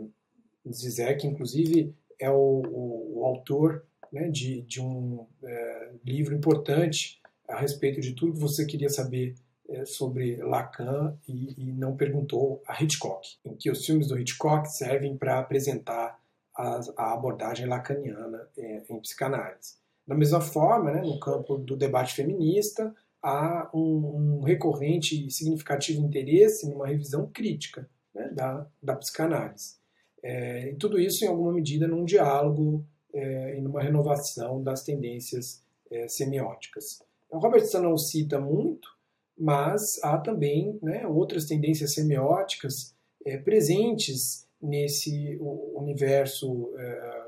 Zizek, 0.70 1.27
inclusive, 1.27 1.94
é 2.20 2.31
o, 2.31 2.62
o, 2.64 3.19
o 3.19 3.24
autor 3.24 3.85
né, 4.12 4.28
de, 4.28 4.62
de, 4.62 4.81
um 4.81 5.27
é, 5.43 5.93
livro 6.05 6.35
importante 6.35 7.20
a 7.48 7.59
respeito 7.59 8.01
de 8.01 8.14
tudo 8.14 8.35
que 8.35 8.39
você 8.39 8.64
queria 8.64 8.89
saber 8.89 9.35
é, 9.69 9.85
sobre 9.85 10.36
Lacan 10.36 11.16
e, 11.27 11.55
e, 11.69 11.73
não 11.73 11.97
perguntou 11.97 12.62
a 12.66 12.82
Hitchcock, 12.82 13.27
em 13.44 13.56
que 13.56 13.70
os 13.70 13.85
filmes 13.85 14.09
do 14.09 14.19
Hitchcock 14.19 14.69
servem 14.69 15.16
para 15.16 15.39
apresentar 15.39 16.20
a, 16.56 16.81
a, 16.97 17.12
abordagem 17.14 17.66
lacaniana 17.66 18.48
é, 18.56 18.82
em 18.89 19.01
psicanálise. 19.01 19.82
Da 20.13 20.19
mesma 20.19 20.43
forma, 20.43 20.93
né, 20.93 21.01
no 21.01 21.19
campo 21.19 21.57
do 21.57 21.75
debate 21.75 22.15
feminista, 22.15 22.95
há 23.23 23.71
um, 23.73 24.41
um 24.41 24.43
recorrente 24.43 25.27
e 25.27 25.31
significativo 25.31 26.05
interesse 26.05 26.69
numa 26.69 26.87
revisão 26.87 27.31
crítica 27.33 27.89
né, 28.15 28.29
da, 28.29 28.67
da 28.83 28.95
psicanálise. 28.95 29.77
É, 30.23 30.69
e 30.69 30.75
tudo 30.75 31.01
isso, 31.01 31.25
em 31.25 31.29
alguma 31.29 31.51
medida, 31.51 31.89
num 31.89 32.05
diálogo 32.05 32.85
é, 33.15 33.57
e 33.57 33.63
numa 33.63 33.81
renovação 33.81 34.63
das 34.63 34.85
tendências 34.85 35.65
é, 35.91 36.07
semióticas. 36.09 37.03
O 37.31 37.39
Robertson 37.39 37.81
não 37.81 37.97
cita 37.97 38.39
muito, 38.39 38.91
mas 39.39 39.99
há 40.05 40.19
também 40.19 40.79
né, 40.83 41.07
outras 41.07 41.47
tendências 41.47 41.95
semióticas 41.95 42.95
é, 43.25 43.39
presentes 43.39 44.47
nesse 44.61 45.39
universo 45.75 46.71
é, 46.77 47.23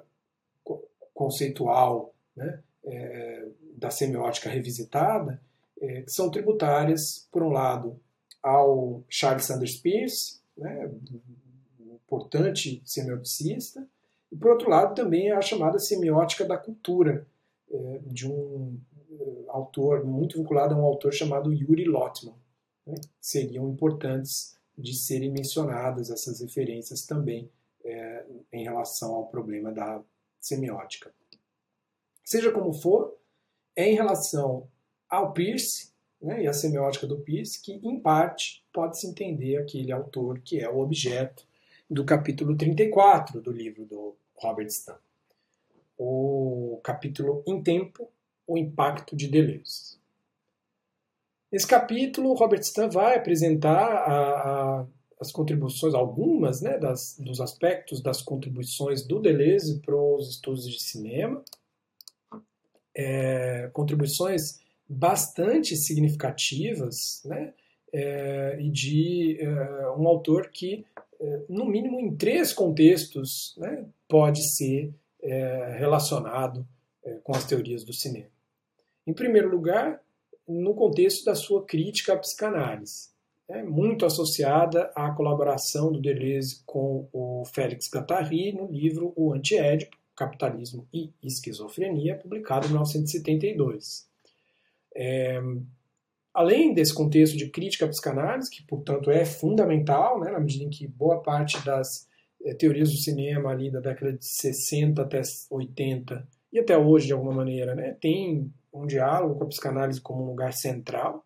conceitual 1.15 2.15
né, 2.37 2.63
é, 2.85 3.47
da 3.77 3.91
semiótica 3.91 4.51
revisitada, 4.51 5.41
é, 5.81 6.03
que 6.03 6.13
são 6.13 6.31
tributárias, 6.31 7.29
por 7.31 7.43
um 7.43 7.51
lado, 7.51 7.99
ao 8.43 9.03
Charles 9.09 9.47
Sanders 9.47 9.77
Peirce, 9.77 10.41
né, 10.57 10.91
importante 12.07 12.83
semioticista, 12.85 13.87
e 14.31 14.37
por 14.37 14.51
outro 14.51 14.69
lado 14.69 14.95
também 14.95 15.33
a 15.33 15.41
chamada 15.41 15.79
semiótica 15.79 16.45
da 16.45 16.57
cultura, 16.57 17.27
é, 17.71 18.01
de 18.07 18.29
um 18.29 18.79
é, 19.11 19.45
autor 19.49 20.05
muito 20.05 20.39
vinculado 20.39 20.75
a 20.75 20.79
um 20.79 20.85
autor 20.85 21.13
chamado 21.13 21.53
Yuri 21.53 21.85
Lotman. 21.85 22.35
Né, 22.87 22.97
seriam 23.21 23.69
importantes 23.69 24.59
de 24.77 24.95
serem 24.95 25.31
mencionadas 25.31 26.11
essas 26.11 26.41
referências 26.41 27.07
também 27.07 27.49
é, 27.85 28.25
em 28.53 28.65
relação 28.65 29.15
ao 29.15 29.27
problema 29.27 29.73
da 29.73 30.03
semiótica. 30.41 31.13
Seja 32.25 32.51
como 32.51 32.73
for, 32.73 33.15
é 33.77 33.87
em 33.87 33.95
relação 33.95 34.67
ao 35.09 35.33
Peirce 35.33 35.93
né, 36.21 36.43
e 36.43 36.47
a 36.47 36.55
semiótica 36.55 37.07
do 37.07 37.19
Peirce 37.19 37.61
que, 37.61 37.73
em 37.73 38.01
parte, 38.01 38.65
pode-se 38.73 39.07
entender 39.07 39.59
aquele 39.59 39.93
autor 39.93 40.41
que 40.41 40.59
é 40.59 40.69
o 40.69 40.79
objeto 40.79 41.47
do 41.89 42.03
capítulo 42.03 42.57
34 42.57 43.43
do 43.43 43.53
livro 43.53 43.85
do 43.85 44.17
Robert 44.37 44.67
Stan. 44.69 44.97
O 45.99 46.81
capítulo 46.83 47.43
Em 47.47 47.63
Tempo, 47.63 48.11
o 48.47 48.57
Impacto 48.57 49.15
de 49.15 49.29
Deleuze. 49.29 49.99
Nesse 51.53 51.67
capítulo, 51.67 52.35
Robert 52.35 52.61
Stan 52.61 52.89
vai 52.89 53.17
apresentar 53.17 53.87
a, 53.87 54.81
a, 54.81 54.87
as 55.21 55.31
contribuições, 55.31 55.95
algumas 55.95 56.63
né, 56.63 56.79
das, 56.79 57.17
dos 57.19 57.41
aspectos 57.41 58.01
das 58.01 58.23
contribuições 58.23 59.07
do 59.07 59.21
Deleuze 59.21 59.79
para 59.81 59.95
os 59.95 60.31
estudos 60.31 60.69
de 60.69 60.83
cinema, 60.83 61.45
é, 62.97 63.71
contribuições 63.73 64.61
bastante 64.89 65.77
significativas, 65.77 67.23
né, 67.25 67.53
é, 67.93 68.59
e 68.61 68.71
de 68.71 69.39
é, 69.41 69.91
um 69.97 70.07
autor 70.07 70.51
que 70.51 70.85
é, 71.21 71.43
no 71.49 71.65
mínimo 71.65 72.01
em 72.01 72.15
três 72.15 72.53
contextos, 72.53 73.55
né, 73.57 73.85
pode 74.09 74.43
ser 74.43 74.93
é, 75.23 75.77
relacionado 75.79 76.67
é, 77.05 77.15
com 77.23 77.35
as 77.35 77.45
teorias 77.45 77.85
do 77.85 77.93
cinema. 77.93 78.29
Em 79.07 79.13
primeiro 79.13 79.49
lugar, 79.49 80.01
no 80.47 80.75
contexto 80.75 81.25
da 81.25 81.35
sua 81.35 81.65
crítica 81.65 82.15
à 82.15 82.17
psicanálise, 82.17 83.09
é 83.49 83.63
muito 83.63 84.07
associada 84.07 84.91
à 84.95 85.11
colaboração 85.11 85.93
do 85.93 86.01
Deleuze 86.01 86.63
com 86.65 87.09
o 87.13 87.45
Félix 87.45 87.91
Guattari 87.93 88.53
no 88.53 88.71
livro 88.71 89.13
O 89.17 89.33
Antiédipo, 89.33 89.97
Capitalismo 90.17 90.89
e 90.93 91.13
Esquizofrenia, 91.23 92.17
publicado 92.17 92.67
em 92.67 92.71
1972. 92.71 94.09
É, 94.95 95.41
Além 96.35 96.75
desse 96.75 96.93
contexto 96.93 97.37
de 97.37 97.49
crítica 97.49 97.85
à 97.85 97.89
psicanálise, 97.89 98.51
que, 98.51 98.61
portanto, 98.65 99.09
é 99.09 99.25
fundamental, 99.25 100.19
né, 100.19 100.33
na 100.33 100.41
medida 100.41 100.65
em 100.65 100.71
que 100.71 100.89
boa 100.89 101.23
parte 101.23 101.65
das 101.65 102.09
é, 102.45 102.53
teorias 102.53 102.91
do 102.91 102.97
cinema 102.97 103.51
ali 103.51 103.71
da 103.71 103.79
década 103.79 104.13
de 104.13 104.27
60 104.27 105.01
até 105.01 105.23
80 105.49 106.27
e 106.53 106.59
até 106.59 106.77
hoje, 106.77 107.07
de 107.07 107.13
alguma 107.13 107.33
maneira, 107.33 107.77
né, 107.77 107.97
tem 108.01 108.53
um 108.73 108.85
diálogo 108.85 109.37
com 109.37 109.45
a 109.45 109.47
psicanálise 109.47 110.01
como 110.01 110.25
um 110.25 110.27
lugar 110.27 110.53
central. 110.53 111.25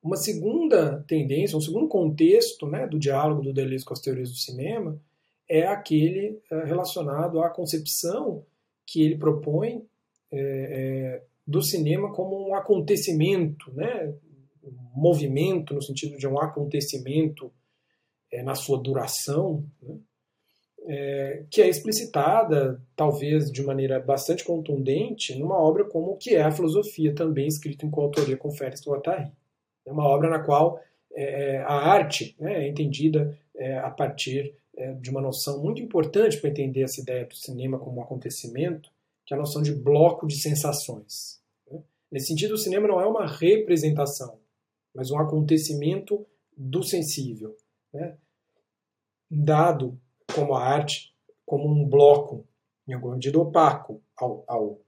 Uma 0.00 0.16
segunda 0.16 1.04
tendência, 1.08 1.58
um 1.58 1.60
segundo 1.60 1.88
contexto 1.88 2.68
né, 2.68 2.86
do 2.86 2.98
diálogo 2.98 3.42
do 3.42 3.52
Deleuze 3.52 3.84
com 3.84 3.92
as 3.92 4.00
teorias 4.00 4.30
do 4.30 4.36
cinema 4.36 5.00
é 5.48 5.66
aquele 5.66 6.40
é, 6.50 6.64
relacionado 6.64 7.42
à 7.42 7.50
concepção 7.50 8.44
que 8.86 9.02
ele 9.02 9.16
propõe 9.16 9.86
é, 10.30 10.38
é, 10.38 11.22
do 11.46 11.62
cinema 11.62 12.12
como 12.12 12.48
um 12.48 12.54
acontecimento, 12.54 13.72
né? 13.74 14.14
um 14.62 15.00
movimento 15.00 15.74
no 15.74 15.82
sentido 15.82 16.16
de 16.16 16.26
um 16.26 16.38
acontecimento 16.38 17.52
é, 18.30 18.42
na 18.42 18.54
sua 18.54 18.80
duração, 18.80 19.64
né? 19.82 19.96
é, 20.86 21.44
que 21.50 21.60
é 21.60 21.68
explicitada, 21.68 22.82
talvez 22.96 23.50
de 23.50 23.62
maneira 23.62 24.00
bastante 24.00 24.44
contundente, 24.44 25.38
numa 25.38 25.58
obra 25.58 25.84
como 25.84 26.12
o 26.12 26.16
que 26.16 26.34
é 26.34 26.42
a 26.42 26.50
filosofia, 26.50 27.14
também 27.14 27.46
escrita 27.46 27.84
em 27.84 27.90
coautoria 27.90 28.36
com 28.36 28.50
Félix 28.50 28.86
Guattari. 28.86 29.30
É 29.86 29.92
uma 29.92 30.08
obra 30.08 30.30
na 30.30 30.38
qual 30.38 30.80
é, 31.12 31.58
a 31.58 31.74
arte 31.74 32.34
né, 32.38 32.64
é 32.64 32.68
entendida 32.68 33.38
a 33.84 33.90
partir 33.90 34.56
é, 34.76 34.92
de 34.94 35.10
uma 35.10 35.20
noção 35.20 35.62
muito 35.62 35.82
importante 35.82 36.40
para 36.40 36.50
entender 36.50 36.82
essa 36.82 37.00
ideia 37.00 37.26
do 37.26 37.34
cinema 37.34 37.78
como 37.78 37.98
um 37.98 38.02
acontecimento, 38.02 38.90
que 39.24 39.34
é 39.34 39.36
a 39.36 39.40
noção 39.40 39.62
de 39.62 39.74
bloco 39.74 40.26
de 40.26 40.36
sensações. 40.36 41.40
Né? 41.70 41.82
Nesse 42.10 42.28
sentido, 42.28 42.54
o 42.54 42.58
cinema 42.58 42.88
não 42.88 43.00
é 43.00 43.06
uma 43.06 43.26
representação, 43.26 44.38
mas 44.94 45.10
um 45.10 45.18
acontecimento 45.18 46.26
do 46.56 46.82
sensível, 46.82 47.56
né? 47.92 48.16
dado 49.30 49.98
como 50.34 50.54
a 50.54 50.64
arte, 50.64 51.14
como 51.44 51.68
um 51.68 51.88
bloco, 51.88 52.46
em 52.86 52.94
alguma 52.94 53.14
medida 53.14 53.38
opaco 53.38 54.02
ao, 54.16 54.44
ao, 54.48 54.80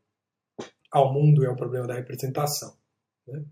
ao 0.91 1.13
mundo, 1.13 1.45
é 1.45 1.51
o 1.51 1.57
problema 1.57 1.87
da 1.87 1.95
representação. 1.95 2.75
Né? 3.27 3.45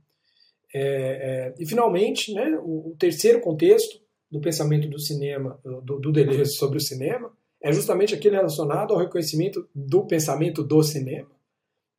É, 0.74 0.80
é, 0.80 1.54
e, 1.58 1.66
finalmente, 1.66 2.32
né, 2.32 2.58
o, 2.58 2.90
o, 2.90 2.96
terceiro 2.98 3.40
contexto 3.40 4.00
do 4.32 4.40
pensamento 4.40 4.88
do 4.88 4.98
cinema, 4.98 5.60
do, 5.62 6.00
do 6.00 6.10
Deleuze 6.10 6.54
sobre 6.54 6.78
o 6.78 6.80
cinema, 6.80 7.30
é 7.62 7.70
justamente 7.70 8.14
aquele 8.14 8.36
relacionado 8.36 8.94
ao 8.94 8.98
reconhecimento 8.98 9.68
do 9.74 10.06
pensamento 10.06 10.64
do 10.64 10.82
cinema, 10.82 11.30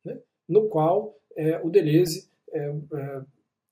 né, 0.04 0.18
no 0.48 0.68
qual 0.68 1.16
é, 1.36 1.60
o 1.62 1.70
Deleuze 1.70 2.28
é, 2.52 2.58
é, 2.58 3.22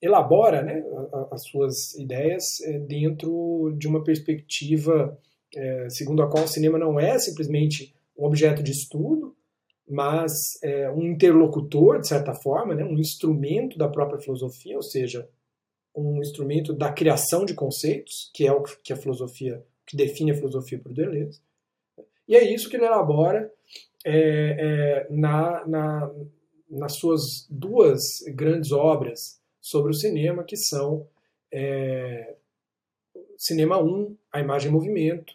elabora 0.01 0.63
né, 0.63 0.81
as 1.29 1.43
suas 1.43 1.93
ideias 1.95 2.61
é, 2.61 2.79
dentro 2.79 3.75
de 3.77 3.87
uma 3.87 4.01
perspectiva 4.01 5.19
é, 5.55 5.89
segundo 5.89 6.23
a 6.23 6.29
qual 6.29 6.45
o 6.45 6.47
cinema 6.47 6.79
não 6.79 6.99
é 6.99 7.19
simplesmente 7.19 7.93
um 8.17 8.25
objeto 8.25 8.63
de 8.63 8.71
estudo, 8.71 9.35
mas 9.87 10.57
é, 10.63 10.89
um 10.89 11.03
interlocutor, 11.03 11.99
de 11.99 12.07
certa 12.07 12.33
forma, 12.33 12.73
né, 12.73 12.83
um 12.83 12.97
instrumento 12.97 13.77
da 13.77 13.87
própria 13.87 14.19
filosofia, 14.19 14.75
ou 14.75 14.81
seja, 14.81 15.27
um 15.95 16.19
instrumento 16.19 16.73
da 16.73 16.91
criação 16.91 17.45
de 17.45 17.53
conceitos, 17.53 18.31
que 18.33 18.45
é 18.47 18.51
o 18.51 18.63
que 18.63 18.91
a 18.91 18.97
filosofia, 18.97 19.63
que 19.85 19.95
define 19.95 20.31
a 20.31 20.35
filosofia 20.35 20.79
por 20.79 20.93
Deleuze. 20.93 21.41
E 22.27 22.35
é 22.35 22.53
isso 22.53 22.69
que 22.69 22.75
ele 22.75 22.85
elabora 22.85 23.51
é, 24.05 24.11
é, 24.13 25.07
na, 25.09 25.65
na, 25.67 26.11
nas 26.69 26.95
suas 26.95 27.47
duas 27.49 28.01
grandes 28.29 28.71
obras 28.71 29.39
sobre 29.61 29.91
o 29.91 29.95
cinema, 29.95 30.43
que 30.43 30.57
são 30.57 31.07
é, 31.51 32.35
Cinema 33.37 33.81
1, 33.81 34.17
A 34.31 34.39
Imagem 34.39 34.69
em 34.69 34.73
Movimento, 34.73 35.33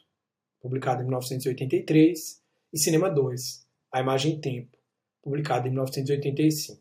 publicado 0.61 1.03
em 1.03 1.05
1983, 1.05 2.43
e 2.73 2.79
Cinema 2.79 3.11
2, 3.11 3.67
A 3.93 4.01
Imagem 4.01 4.33
em 4.33 4.41
Tempo, 4.41 4.77
publicado 5.23 5.69
em 5.69 5.71
1985. 5.71 6.81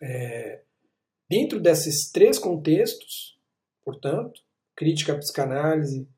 É, 0.00 0.60
dentro 1.28 1.60
desses 1.60 2.10
três 2.10 2.38
contextos, 2.38 3.38
portanto, 3.84 4.40
crítica 4.74 5.12
à 5.12 5.18
psicanálise, 5.18 6.08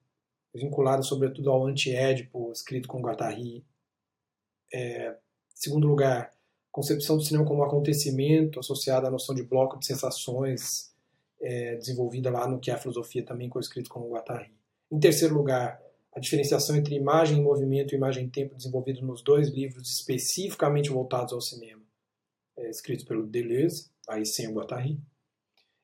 vinculada 0.55 1.03
sobretudo 1.03 1.51
ao 1.51 1.67
anti-édipo, 1.67 2.51
escrito 2.53 2.89
com 2.89 3.01
Guattari. 3.01 3.65
É, 4.73 5.17
segundo 5.55 5.87
lugar, 5.87 6.33
concepção 6.71 7.17
do 7.17 7.23
cinema 7.23 7.45
como 7.45 7.63
acontecimento 7.63 8.61
associado 8.61 9.07
à 9.07 9.11
noção 9.11 9.35
de 9.35 9.43
bloco 9.43 9.79
de 9.79 9.87
sensações 9.87 10.93
é, 11.41 11.77
desenvolvida 11.77 12.31
lá 12.31 12.47
no 12.49 12.59
que 12.59 12.71
é 12.71 12.75
a 12.75 12.79
filosofia 12.79 13.25
também 13.25 13.49
co-escrito 13.49 13.89
com 13.89 14.11
Guattari. 14.11 14.53
Em 14.91 14.99
terceiro 14.99 15.35
lugar, 15.35 15.81
a 16.15 16.21
diferenciação 16.21 16.77
entre 16.77 16.97
imagem 16.97 17.39
em 17.39 17.43
movimento 17.43 17.93
e 17.93 17.97
imagem 17.97 18.25
em 18.25 18.29
tempo 18.29 18.57
desenvolvido 18.57 19.03
nos 19.03 19.23
dois 19.23 19.49
livros 19.49 19.89
especificamente 19.89 20.91
voltados 20.91 21.33
ao 21.33 21.41
cinema, 21.41 21.83
é, 22.57 22.69
escritos 22.71 23.05
pelo 23.05 23.27
Deleuze, 23.27 23.91
aí 24.09 24.25
sem 24.25 24.49
o 24.49 24.55
Guattari, 24.55 24.99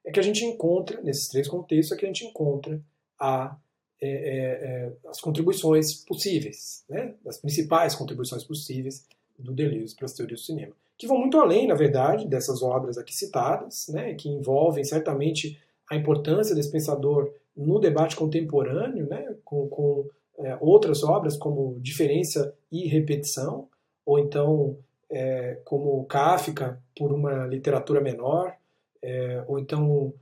é 0.05 0.11
que 0.11 0.21
a 0.21 0.23
gente 0.23 0.45
encontra, 0.45 1.01
nesses 1.03 1.29
três 1.29 1.49
contextos, 1.49 1.97
é 1.97 1.99
que 1.99 2.05
a 2.05 2.09
gente 2.09 2.25
encontra 2.25 2.81
a, 3.19 3.57
é, 4.01 4.09
é, 4.09 4.37
é 4.37 4.93
as 5.09 5.21
contribuições 5.21 5.95
possíveis, 5.95 6.85
né, 6.89 7.15
as 7.27 7.39
principais 7.39 7.95
contribuições 7.95 8.45
possíveis 8.45 9.07
do 9.39 9.53
Deleuze 9.53 9.95
para 9.95 10.07
as 10.07 10.13
teorias 10.13 10.41
do 10.41 10.47
cinema, 10.47 10.73
que 10.97 11.07
vão 11.07 11.19
muito 11.19 11.39
além, 11.39 11.67
na 11.67 11.75
verdade, 11.75 12.27
dessas 12.27 12.63
obras 12.63 12.99
aqui 12.99 13.15
citadas, 13.15 13.89
né, 13.89 14.15
que 14.15 14.29
envolvem 14.29 14.85
certamente 14.85 15.59
a 15.91 15.97
importância 15.97 16.55
desse 16.55 16.71
pensador 16.71 17.33
no 17.57 17.79
debate 17.79 18.17
contemporâneo, 18.17 19.07
né, 19.07 19.35
com, 19.45 19.69
com 19.69 20.09
é, 20.39 20.57
outras 20.61 21.03
obras 21.03 21.37
como 21.37 21.79
Diferença 21.81 22.55
e 22.71 22.87
Repetição, 22.87 23.69
ou 24.05 24.19
então 24.19 24.77
é, 25.15 25.61
como 25.65 26.05
Kafka 26.07 26.83
por 26.99 27.13
uma 27.13 27.47
literatura 27.47 28.01
menor, 28.01 28.55
é, 29.01 29.45
ou 29.47 29.59
então 29.59 30.13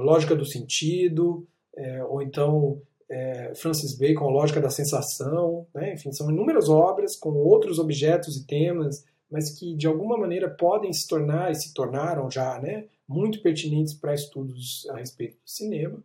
Lógica 0.00 0.36
do 0.36 0.44
Sentido, 0.44 1.46
é, 1.74 2.04
ou 2.04 2.20
então 2.20 2.82
é, 3.08 3.54
Francis 3.54 3.96
Bacon, 3.96 4.28
Lógica 4.28 4.60
da 4.60 4.68
Sensação, 4.68 5.66
né? 5.74 5.94
enfim, 5.94 6.12
são 6.12 6.30
inúmeras 6.30 6.68
obras 6.68 7.16
com 7.16 7.30
outros 7.30 7.78
objetos 7.78 8.36
e 8.36 8.46
temas, 8.46 9.04
mas 9.30 9.50
que 9.50 9.74
de 9.74 9.86
alguma 9.86 10.18
maneira 10.18 10.50
podem 10.50 10.92
se 10.92 11.06
tornar 11.06 11.50
e 11.50 11.54
se 11.54 11.72
tornaram 11.72 12.30
já 12.30 12.58
né, 12.60 12.86
muito 13.08 13.40
pertinentes 13.40 13.94
para 13.94 14.14
estudos 14.14 14.86
a 14.90 14.96
respeito 14.96 15.34
do 15.34 15.50
cinema. 15.50 16.02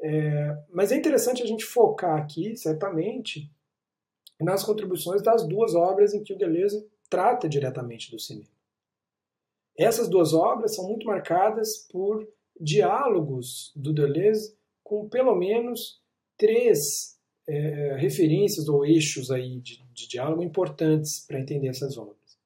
É, 0.00 0.56
mas 0.72 0.90
é 0.90 0.96
interessante 0.96 1.42
a 1.42 1.46
gente 1.46 1.64
focar 1.64 2.18
aqui, 2.18 2.56
certamente, 2.56 3.48
nas 4.40 4.64
contribuições 4.64 5.22
das 5.22 5.46
duas 5.46 5.76
obras 5.76 6.12
em 6.12 6.24
que 6.24 6.32
o 6.32 6.38
Deleuze 6.38 6.84
trata 7.12 7.46
diretamente 7.46 8.10
do 8.10 8.18
cinema. 8.18 8.48
Essas 9.76 10.08
duas 10.08 10.32
obras 10.32 10.74
são 10.74 10.88
muito 10.88 11.06
marcadas 11.06 11.86
por 11.90 12.26
diálogos 12.58 13.70
do 13.76 13.92
Deleuze 13.92 14.56
com 14.82 15.10
pelo 15.10 15.34
menos 15.34 16.00
três 16.38 17.18
é, 17.46 17.96
referências 17.98 18.66
ou 18.66 18.86
eixos 18.86 19.30
aí 19.30 19.60
de, 19.60 19.84
de 19.92 20.08
diálogo 20.08 20.42
importantes 20.42 21.20
para 21.26 21.38
entender 21.38 21.68
essas 21.68 21.98
obras. 21.98 22.38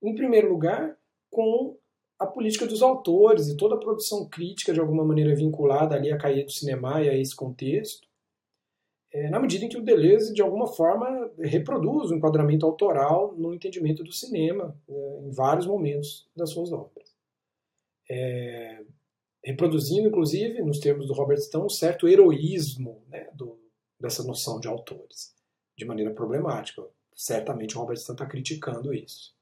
Em 0.00 0.14
primeiro 0.14 0.52
lugar, 0.52 0.96
com 1.28 1.76
a 2.16 2.26
política 2.26 2.64
dos 2.64 2.82
autores 2.82 3.48
e 3.48 3.56
toda 3.56 3.74
a 3.74 3.80
produção 3.80 4.28
crítica 4.28 4.72
de 4.72 4.78
alguma 4.78 5.04
maneira 5.04 5.34
vinculada 5.34 5.96
ali 5.96 6.12
à 6.12 6.16
caia 6.16 6.44
do 6.44 6.52
cinema 6.52 7.02
e 7.02 7.08
a 7.08 7.18
esse 7.18 7.34
contexto, 7.34 8.06
é, 9.16 9.30
na 9.30 9.40
medida 9.40 9.64
em 9.64 9.68
que 9.70 9.78
o 9.78 9.82
Deleuze, 9.82 10.34
de 10.34 10.42
alguma 10.42 10.66
forma, 10.66 11.32
reproduz 11.38 12.10
o 12.10 12.14
enquadramento 12.14 12.66
autoral 12.66 13.34
no 13.34 13.54
entendimento 13.54 14.04
do 14.04 14.12
cinema 14.12 14.78
é, 14.86 15.20
em 15.22 15.30
vários 15.30 15.66
momentos 15.66 16.28
das 16.36 16.50
suas 16.50 16.70
obras. 16.70 17.16
É, 18.10 18.84
reproduzindo, 19.42 20.08
inclusive, 20.08 20.60
nos 20.60 20.78
termos 20.80 21.06
do 21.06 21.14
Robert 21.14 21.38
Stone, 21.38 21.64
um 21.64 21.70
certo 21.70 22.06
heroísmo 22.06 23.02
né, 23.08 23.30
do, 23.32 23.58
dessa 23.98 24.22
noção 24.22 24.60
de 24.60 24.68
autores, 24.68 25.34
de 25.78 25.86
maneira 25.86 26.12
problemática. 26.12 26.86
Certamente 27.14 27.74
o 27.74 27.80
Robert 27.80 27.96
Stone 27.96 28.16
está 28.16 28.26
criticando 28.26 28.92
isso. 28.92 29.34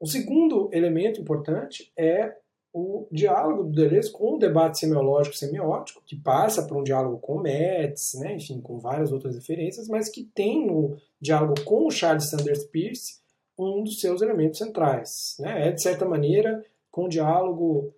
O 0.00 0.06
segundo 0.06 0.70
elemento 0.72 1.20
importante 1.20 1.92
é 1.94 2.34
o 2.72 3.06
diálogo 3.10 3.64
do 3.64 3.72
Deleuze 3.72 4.12
com 4.12 4.34
o 4.34 4.38
debate 4.38 4.78
semiológico 4.78 5.36
semiótico, 5.36 6.02
que 6.06 6.16
passa 6.16 6.66
por 6.66 6.76
um 6.76 6.82
diálogo 6.84 7.18
com 7.18 7.40
Metz, 7.40 8.14
né, 8.14 8.36
enfim, 8.36 8.60
com 8.60 8.78
várias 8.78 9.10
outras 9.10 9.34
referências, 9.34 9.88
mas 9.88 10.08
que 10.08 10.24
tem 10.24 10.66
no 10.66 10.96
diálogo 11.20 11.54
com 11.64 11.86
o 11.86 11.90
Charles 11.90 12.30
Sanders 12.30 12.64
Peirce 12.64 13.20
um 13.58 13.82
dos 13.82 14.00
seus 14.00 14.22
elementos 14.22 14.58
centrais. 14.58 15.36
Né? 15.38 15.68
É, 15.68 15.72
de 15.72 15.82
certa 15.82 16.04
maneira, 16.04 16.64
com 16.90 17.04
o 17.04 17.08
diálogo, 17.08 17.94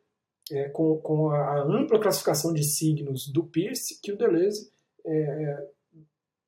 é, 0.50 0.68
com, 0.70 0.98
com, 0.98 1.30
a 1.30 1.62
ampla 1.62 2.00
classificação 2.00 2.52
de 2.52 2.64
signos 2.64 3.28
do 3.28 3.44
Peirce, 3.44 4.00
que 4.00 4.12
o 4.12 4.16
Deleuze 4.16 4.70
é, 5.04 5.66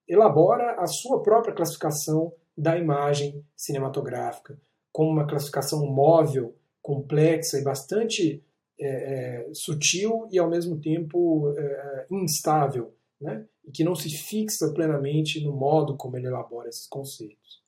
elabora 0.09 0.77
a 0.81 0.87
sua 0.87 1.23
própria 1.23 1.55
classificação 1.55 2.33
da 2.57 2.77
imagem 2.77 3.45
cinematográfica, 3.57 4.59
como 4.93 5.11
uma 5.11 5.27
classificação 5.27 5.85
móvel, 5.87 6.55
complexa 6.85 7.59
e 7.59 7.65
bastante 7.65 8.45
é, 8.79 8.87
é, 8.87 9.55
sutil 9.55 10.29
e 10.31 10.39
ao 10.39 10.51
mesmo 10.51 10.79
tempo 10.79 11.55
é, 11.57 12.07
instável, 12.11 12.95
né? 13.19 13.47
e 13.65 13.73
que 13.73 13.83
não 13.83 13.95
se 13.95 14.11
fixa 14.11 14.71
plenamente 14.75 15.43
no 15.43 15.55
modo 15.55 15.97
como 15.97 16.19
ele 16.19 16.27
elabora 16.27 16.69
esses 16.69 16.87
conceitos. 16.87 17.63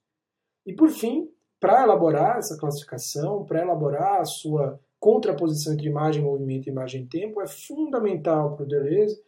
E 0.66 0.74
por 0.74 0.90
fim, 0.90 1.30
para 1.58 1.82
elaborar 1.82 2.36
essa 2.36 2.58
classificação, 2.58 3.46
para 3.46 3.62
elaborar 3.62 4.20
a 4.20 4.26
sua 4.26 4.78
contraposição 5.00 5.72
entre 5.72 5.86
imagem, 5.86 6.22
movimento 6.22 6.66
e 6.66 6.70
imagem 6.70 7.06
tempo, 7.06 7.40
é 7.40 7.46
fundamental 7.46 8.54
para 8.54 8.64
o 8.64 8.68
Deleuze 8.68 9.18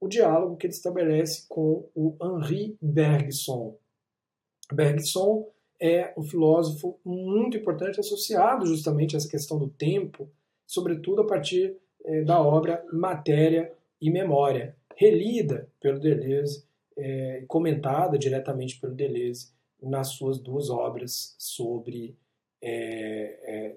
o 0.00 0.08
diálogo 0.08 0.56
que 0.56 0.66
ele 0.66 0.74
estabelece 0.74 1.46
com 1.48 1.88
o 1.94 2.16
Henri 2.22 2.76
Bergson. 2.82 3.78
Bergson 4.70 5.48
é 5.80 6.12
um 6.16 6.22
filósofo 6.22 6.98
muito 7.04 7.56
importante 7.56 8.00
associado 8.00 8.66
justamente 8.66 9.14
a 9.14 9.18
essa 9.18 9.28
questão 9.28 9.58
do 9.58 9.68
tempo, 9.68 10.28
sobretudo 10.66 11.22
a 11.22 11.26
partir 11.26 11.76
é, 12.04 12.22
da 12.22 12.40
obra 12.40 12.84
Matéria 12.92 13.72
e 14.00 14.10
Memória, 14.10 14.76
relida 14.96 15.68
pelo 15.80 16.00
Deleuze, 16.00 16.64
é, 16.96 17.44
comentada 17.46 18.18
diretamente 18.18 18.80
pelo 18.80 18.94
Deleuze 18.94 19.52
nas 19.80 20.08
suas 20.08 20.38
duas 20.38 20.68
obras 20.68 21.36
sobre 21.38 22.16
é, 22.60 23.38
é 23.42 23.76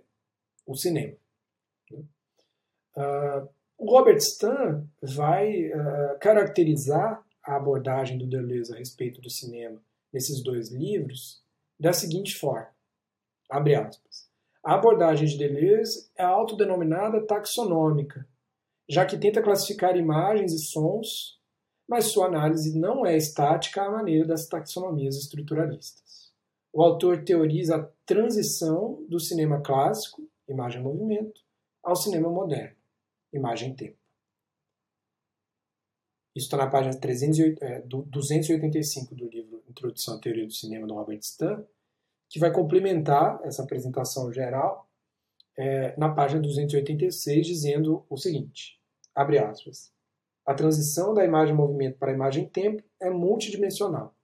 o 0.65 0.75
cinema. 0.75 1.15
Uh, 2.95 3.47
o 3.77 3.89
Robert 3.89 4.17
Stan 4.17 4.85
vai 5.01 5.67
uh, 5.69 6.19
caracterizar 6.19 7.23
a 7.43 7.55
abordagem 7.55 8.17
do 8.17 8.27
Deleuze 8.27 8.73
a 8.73 8.77
respeito 8.77 9.21
do 9.21 9.29
cinema 9.29 9.81
nesses 10.11 10.43
dois 10.43 10.69
livros 10.69 11.40
da 11.81 11.91
seguinte 11.91 12.35
forma, 12.35 12.69
abre 13.49 13.73
aspas, 13.73 14.29
a 14.63 14.75
abordagem 14.75 15.27
de 15.27 15.35
Deleuze 15.35 16.11
é 16.15 16.21
autodenominada 16.21 17.25
taxonômica, 17.25 18.27
já 18.87 19.03
que 19.03 19.17
tenta 19.17 19.41
classificar 19.41 19.97
imagens 19.97 20.53
e 20.53 20.59
sons, 20.59 21.41
mas 21.89 22.05
sua 22.05 22.27
análise 22.27 22.77
não 22.77 23.03
é 23.03 23.17
estática 23.17 23.81
à 23.81 23.89
maneira 23.89 24.27
das 24.27 24.45
taxonomias 24.45 25.15
estruturalistas. 25.15 26.31
O 26.71 26.83
autor 26.83 27.23
teoriza 27.23 27.77
a 27.77 27.89
transição 28.05 29.03
do 29.09 29.19
cinema 29.19 29.59
clássico, 29.59 30.29
imagem-movimento, 30.47 31.41
ao 31.81 31.95
cinema 31.95 32.29
moderno, 32.29 32.77
imagem-tempo. 33.33 33.97
Isso 36.35 36.45
está 36.45 36.57
na 36.57 36.69
página 36.69 36.95
308, 36.95 37.63
é, 37.63 37.81
285 37.81 39.15
do 39.15 39.27
livro 39.27 39.50
Introdução 39.71 40.15
à 40.15 40.19
Teoria 40.19 40.45
do 40.45 40.53
Cinema, 40.53 40.85
do 40.85 40.93
Robert 40.93 41.19
Stan, 41.19 41.65
que 42.29 42.39
vai 42.39 42.51
complementar 42.51 43.41
essa 43.43 43.63
apresentação 43.63 44.31
geral 44.31 44.89
é, 45.57 45.97
na 45.97 46.13
página 46.13 46.41
286, 46.41 47.45
dizendo 47.45 48.05
o 48.09 48.17
seguinte, 48.17 48.79
abre 49.13 49.37
aspas, 49.37 49.93
a 50.45 50.53
transição 50.53 51.13
da 51.13 51.25
imagem-movimento 51.25 51.97
para 51.97 52.11
a 52.11 52.15
imagem-tempo 52.15 52.83
é 52.99 53.09
multidimensional, 53.09 54.15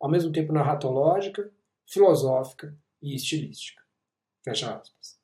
ao 0.00 0.10
mesmo 0.10 0.32
tempo 0.32 0.52
narratológica, 0.52 1.50
filosófica 1.86 2.76
e 3.00 3.14
estilística. 3.14 3.82
Fecha 4.44 4.76
aspas. 4.76 5.18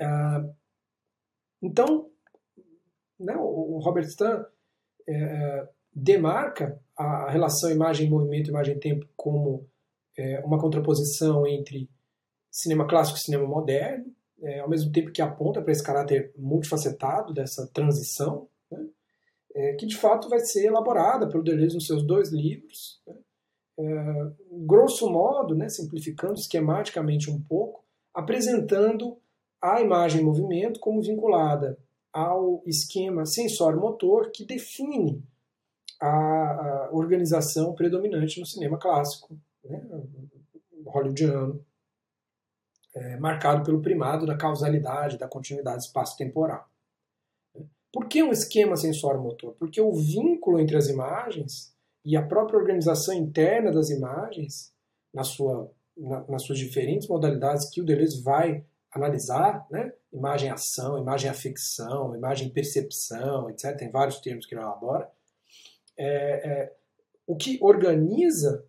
Ah, 0.00 0.44
então, 1.62 2.10
né, 3.18 3.34
o 3.36 3.78
Robert 3.78 4.04
Stan 4.04 4.44
é, 5.08 5.68
demarca 5.92 6.82
a 6.96 7.30
relação 7.30 7.70
imagem-movimento, 7.70 8.50
imagem-tempo 8.50 9.06
como 9.16 9.66
é, 10.16 10.40
uma 10.44 10.58
contraposição 10.60 11.46
entre 11.46 11.88
cinema 12.50 12.86
clássico 12.86 13.18
e 13.18 13.22
cinema 13.22 13.46
moderno, 13.46 14.06
é, 14.40 14.60
ao 14.60 14.68
mesmo 14.68 14.92
tempo 14.92 15.10
que 15.10 15.22
aponta 15.22 15.60
para 15.60 15.72
esse 15.72 15.82
caráter 15.82 16.32
multifacetado 16.36 17.32
dessa 17.32 17.66
transição, 17.72 18.48
né, 18.70 18.86
é, 19.54 19.74
que 19.74 19.86
de 19.86 19.96
fato 19.96 20.28
vai 20.28 20.40
ser 20.40 20.66
elaborada 20.66 21.28
pelo 21.28 21.42
Deleuze 21.42 21.74
nos 21.74 21.86
seus 21.86 22.04
dois 22.06 22.30
livros. 22.30 23.00
Né, 23.06 23.14
é, 23.76 24.32
grosso 24.64 25.10
modo, 25.10 25.54
né, 25.54 25.68
simplificando 25.68 26.34
esquematicamente 26.34 27.28
um 27.30 27.40
pouco, 27.40 27.84
apresentando 28.12 29.18
a 29.60 29.80
imagem 29.80 30.20
em 30.20 30.24
movimento 30.24 30.78
como 30.78 31.02
vinculada 31.02 31.78
ao 32.12 32.62
esquema 32.64 33.26
sensório-motor 33.26 34.30
que 34.30 34.44
define 34.44 35.20
a, 36.06 36.88
organização 36.92 37.74
predominante 37.74 38.38
no 38.38 38.46
cinema 38.46 38.78
clássico, 38.78 39.38
né, 39.64 39.82
hollywoodiano. 40.86 41.64
é, 42.94 43.16
marcado 43.16 43.64
pelo 43.64 43.82
primado 43.82 44.26
da 44.26 44.36
causalidade, 44.36 45.18
da 45.18 45.26
continuidade 45.26 45.82
espaço-temporal. 45.82 46.68
Por 47.92 48.08
que 48.08 48.22
um 48.22 48.32
esquema 48.32 48.76
sensório-motor? 48.76 49.54
Porque 49.58 49.80
o 49.80 49.92
vínculo 49.92 50.58
entre 50.58 50.76
as 50.76 50.88
imagens 50.88 51.74
e 52.04 52.16
a 52.16 52.22
própria 52.22 52.58
organização 52.58 53.14
interna 53.14 53.72
das 53.72 53.88
imagens, 53.90 54.72
na 55.12 55.24
sua, 55.24 55.72
na, 55.96 56.24
nas 56.28 56.42
suas 56.42 56.58
diferentes 56.58 57.08
modalidades 57.08 57.70
que 57.70 57.80
o 57.80 57.84
Deleuze 57.84 58.22
vai 58.22 58.64
analisar, 58.92 59.66
né? 59.70 59.92
imagem-ação, 60.12 60.98
imagem-afecção, 60.98 62.14
imagem-percepção, 62.14 63.50
etc., 63.50 63.76
tem 63.76 63.90
vários 63.90 64.20
termos 64.20 64.46
que 64.46 64.54
ele 64.54 64.62
elabora, 64.62 65.10
é, 65.96 66.06
é, 66.06 66.76
o 67.26 67.36
que 67.36 67.58
organiza 67.62 68.66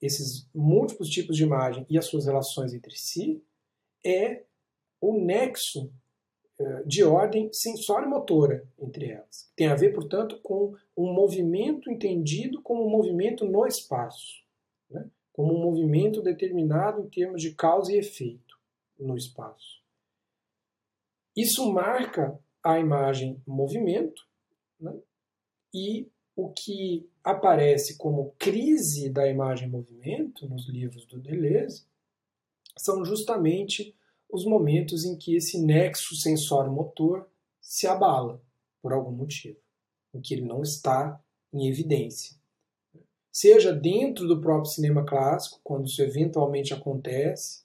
esses 0.00 0.48
múltiplos 0.54 1.08
tipos 1.08 1.36
de 1.36 1.44
imagem 1.44 1.86
e 1.88 1.96
as 1.98 2.06
suas 2.06 2.26
relações 2.26 2.74
entre 2.74 2.96
si 2.96 3.42
é 4.04 4.42
o 5.00 5.18
nexo 5.18 5.90
é, 6.58 6.82
de 6.84 7.02
ordem 7.02 7.52
sensório-motora 7.52 8.66
entre 8.78 9.10
elas. 9.10 9.50
Tem 9.56 9.66
a 9.66 9.74
ver, 9.74 9.92
portanto, 9.92 10.38
com 10.42 10.76
um 10.96 11.12
movimento 11.12 11.90
entendido 11.90 12.62
como 12.62 12.86
um 12.86 12.90
movimento 12.90 13.44
no 13.44 13.66
espaço, 13.66 14.44
né? 14.90 15.08
como 15.32 15.54
um 15.54 15.60
movimento 15.60 16.22
determinado 16.22 17.02
em 17.02 17.08
termos 17.08 17.42
de 17.42 17.54
causa 17.54 17.92
e 17.92 17.98
efeito 17.98 18.58
no 18.98 19.16
espaço. 19.16 19.82
Isso 21.36 21.72
marca 21.72 22.38
a 22.62 22.78
imagem 22.78 23.42
movimento 23.46 24.26
né? 24.78 24.94
e 25.72 26.08
o 26.36 26.48
que 26.50 27.08
aparece 27.22 27.96
como 27.96 28.34
crise 28.38 29.08
da 29.08 29.28
imagem-movimento 29.28 30.48
nos 30.48 30.68
livros 30.68 31.06
do 31.06 31.20
Deleuze 31.20 31.84
são 32.76 33.04
justamente 33.04 33.94
os 34.28 34.44
momentos 34.44 35.04
em 35.04 35.16
que 35.16 35.36
esse 35.36 35.60
nexo 35.60 36.16
sensório-motor 36.16 37.28
se 37.60 37.86
abala 37.86 38.42
por 38.82 38.92
algum 38.92 39.12
motivo, 39.12 39.58
em 40.12 40.20
que 40.20 40.34
ele 40.34 40.44
não 40.44 40.62
está 40.62 41.22
em 41.52 41.68
evidência. 41.68 42.36
Seja 43.32 43.72
dentro 43.72 44.26
do 44.26 44.40
próprio 44.40 44.70
cinema 44.70 45.04
clássico, 45.04 45.60
quando 45.62 45.86
isso 45.86 46.02
eventualmente 46.02 46.74
acontece, 46.74 47.62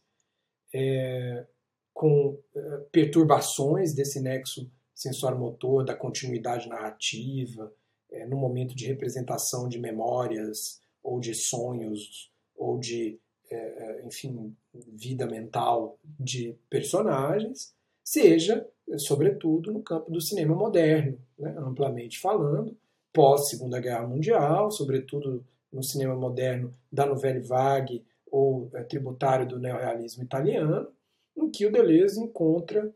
é, 0.74 1.46
com 1.94 2.40
é, 2.56 2.78
perturbações 2.92 3.94
desse 3.94 4.22
nexo 4.22 4.72
sensório-motor, 4.94 5.84
da 5.84 5.96
continuidade 5.96 6.70
narrativa, 6.70 7.74
é, 8.12 8.26
no 8.26 8.38
momento 8.38 8.76
de 8.76 8.88
representação 8.88 9.68
de 9.68 9.80
memórias 9.80 10.82
ou 11.04 11.20
de 11.20 11.34
sonhos 11.34 12.32
ou 12.56 12.78
de, 12.78 13.20
é, 13.50 13.56
é, 13.56 14.06
enfim, 14.06 14.56
vida 14.74 15.26
mental 15.26 15.98
de 16.20 16.56
personagens, 16.70 17.74
seja, 18.04 18.68
sobretudo, 18.98 19.72
no 19.72 19.82
campo 19.82 20.12
do 20.12 20.20
cinema 20.20 20.56
moderno, 20.56 21.20
né, 21.38 21.56
amplamente 21.58 22.20
falando, 22.20 22.76
pós 23.14 23.50
Segunda 23.50 23.80
Guerra 23.80 24.08
Mundial, 24.08 24.72
sobretudo 24.72 25.46
no 25.72 25.84
cinema 25.84 26.16
moderno 26.16 26.74
da 26.92 27.06
Nouvelle 27.06 27.40
Vague 27.40 28.04
ou 28.32 28.70
é, 28.74 28.84
tributário 28.84 29.48
do 29.48 29.60
neorrealismo 29.60 30.24
italiano, 30.24 30.88
em 31.36 31.50
que 31.50 31.66
o 31.66 31.72
Deleuze 31.72 32.20
encontra 32.20 32.94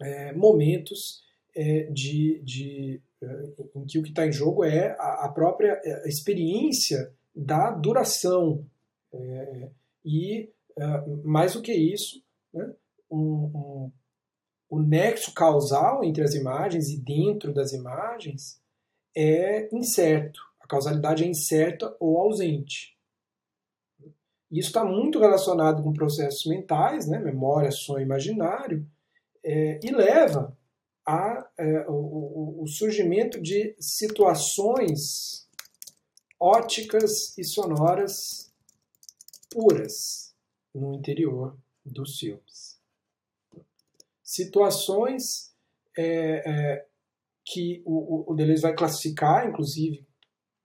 é, 0.00 0.32
momentos 0.32 1.24
é, 1.54 1.84
de, 1.84 2.40
de 2.40 3.00
em 3.74 3.86
que 3.86 3.98
o 3.98 4.02
que 4.02 4.10
está 4.10 4.26
em 4.26 4.32
jogo 4.32 4.64
é 4.64 4.96
a, 4.98 5.28
própria 5.28 5.80
é, 5.84 6.08
experiência 6.08 7.12
da 7.34 7.70
duração. 7.70 8.64
É, 9.12 9.70
e, 10.04 10.50
é, 10.76 11.06
mais 11.24 11.52
do 11.54 11.62
que 11.62 11.72
isso, 11.72 12.22
né, 12.52 12.72
um, 13.10 13.18
um, 13.18 13.92
o 14.68 14.80
nexo 14.80 15.34
causal 15.34 16.02
entre 16.04 16.22
as 16.22 16.34
imagens 16.34 16.88
e 16.88 16.98
dentro 16.98 17.52
das 17.52 17.72
imagens 17.72 18.60
é 19.14 19.68
incerto. 19.74 20.40
A 20.60 20.66
causalidade 20.66 21.24
é 21.24 21.26
incerta 21.26 21.94
ou 21.98 22.18
ausente. 22.18 22.96
Isso 24.50 24.68
está 24.68 24.84
muito 24.84 25.20
relacionado 25.20 25.82
com 25.82 25.92
processos 25.92 26.44
mentais, 26.46 27.06
né, 27.06 27.18
memória, 27.18 27.70
sonho 27.70 28.04
imaginário, 28.04 28.86
é, 29.44 29.78
e 29.82 29.90
leva 29.90 30.56
a, 31.06 31.50
é, 31.58 31.86
o, 31.88 32.62
o, 32.62 32.66
surgimento 32.66 33.40
de 33.40 33.74
situações 33.80 35.48
óticas 36.38 37.36
e 37.36 37.44
sonoras 37.44 38.52
puras 39.50 40.34
no 40.74 40.94
interior 40.94 41.58
dos 41.84 42.18
filmes. 42.18 42.80
Situações 44.22 45.52
é, 45.96 46.48
é, 46.48 46.86
que 47.44 47.82
o, 47.84 48.30
o 48.30 48.34
Deleuze 48.34 48.62
vai 48.62 48.74
classificar, 48.74 49.48
inclusive, 49.48 50.06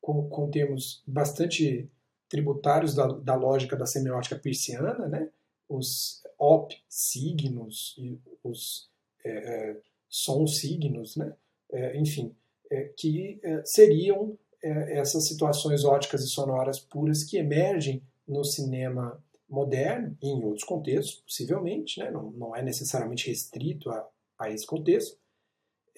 com, 0.01 0.29
com 0.29 0.51
termos 0.51 1.01
bastante 1.07 1.89
tributários 2.29 2.93
da, 2.93 3.07
da 3.07 3.35
lógica 3.35 3.75
da 3.75 3.85
semiótica 3.85 4.35
persiana, 4.37 5.07
né? 5.07 5.31
os 5.67 6.21
op 6.37 6.75
signos 6.87 7.95
e 7.97 8.19
os 8.43 8.89
é, 9.25 9.77
são 10.23 10.47
signos, 10.47 11.17
né? 11.17 11.33
É, 11.71 11.97
enfim, 11.97 12.33
é, 12.71 12.93
que 12.97 13.39
é, 13.43 13.61
seriam 13.65 14.37
é, 14.63 14.97
essas 14.97 15.27
situações 15.27 15.83
óticas 15.83 16.23
e 16.23 16.29
sonoras 16.29 16.79
puras 16.79 17.23
que 17.23 17.37
emergem 17.37 18.01
no 18.25 18.43
cinema 18.43 19.21
moderno 19.49 20.17
e 20.21 20.27
em 20.27 20.43
outros 20.43 20.63
contextos, 20.63 21.21
possivelmente, 21.21 21.99
né? 21.99 22.09
não, 22.09 22.31
não 22.31 22.55
é 22.55 22.63
necessariamente 22.63 23.27
restrito 23.27 23.89
a, 23.89 24.07
a 24.39 24.49
esse 24.49 24.65
contexto, 24.65 25.17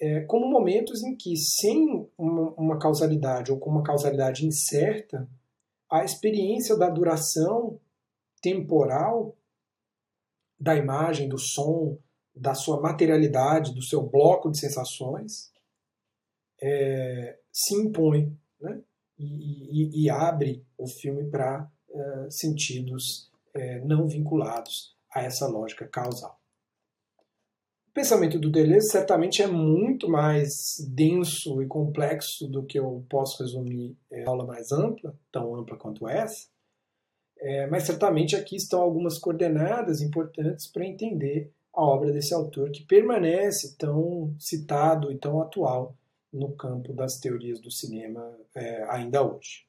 é, 0.00 0.20
como 0.22 0.48
momentos 0.48 1.02
em 1.02 1.16
que, 1.16 1.36
sem 1.36 2.08
uma, 2.16 2.52
uma 2.54 2.78
causalidade 2.78 3.50
ou 3.50 3.58
com 3.58 3.70
uma 3.70 3.82
causalidade 3.82 4.46
incerta, 4.46 5.28
a 5.90 6.04
experiência 6.04 6.76
da 6.76 6.90
duração 6.90 7.80
temporal 8.42 9.36
da 10.60 10.76
imagem, 10.76 11.28
do 11.28 11.38
som, 11.38 11.98
da 12.40 12.54
sua 12.54 12.80
materialidade, 12.80 13.74
do 13.74 13.82
seu 13.82 14.02
bloco 14.02 14.50
de 14.50 14.58
sensações, 14.58 15.50
é, 16.60 17.38
se 17.52 17.74
impõe 17.74 18.36
né? 18.60 18.80
e, 19.18 19.24
e, 19.24 20.04
e, 20.04 20.10
abre 20.10 20.64
o 20.76 20.86
filme 20.86 21.28
para 21.30 21.70
é, 21.90 22.30
sentidos 22.30 23.30
é, 23.54 23.80
não 23.80 24.06
vinculados 24.06 24.96
a 25.12 25.22
essa 25.22 25.46
lógica 25.46 25.86
causal. 25.86 26.38
O 27.88 27.92
pensamento 27.92 28.38
do 28.38 28.50
Deleuze 28.50 28.90
certamente 28.90 29.42
é 29.42 29.46
muito 29.46 30.08
mais 30.08 30.76
denso 30.94 31.60
e 31.62 31.66
complexo 31.66 32.46
do 32.46 32.64
que 32.64 32.78
eu 32.78 33.04
posso 33.08 33.42
resumir 33.42 33.96
em 34.12 34.24
aula 34.24 34.46
mais 34.46 34.70
ampla, 34.70 35.18
tão 35.32 35.56
ampla 35.56 35.76
quanto 35.76 36.08
essa, 36.08 36.46
é, 37.40 37.66
mas 37.66 37.84
certamente 37.84 38.36
aqui 38.36 38.56
estão 38.56 38.80
algumas 38.80 39.18
coordenadas 39.18 40.00
importantes 40.00 40.70
para 40.70 40.86
entender 40.86 41.52
a 41.78 41.84
obra 41.84 42.10
desse 42.10 42.34
autor 42.34 42.72
que 42.72 42.82
permanece 42.82 43.76
tão 43.76 44.34
citado 44.36 45.12
e 45.12 45.16
tão 45.16 45.40
atual 45.40 45.94
no 46.32 46.52
campo 46.56 46.92
das 46.92 47.20
teorias 47.20 47.60
do 47.60 47.70
cinema 47.70 48.36
é, 48.52 48.82
ainda 48.90 49.22
hoje. 49.22 49.64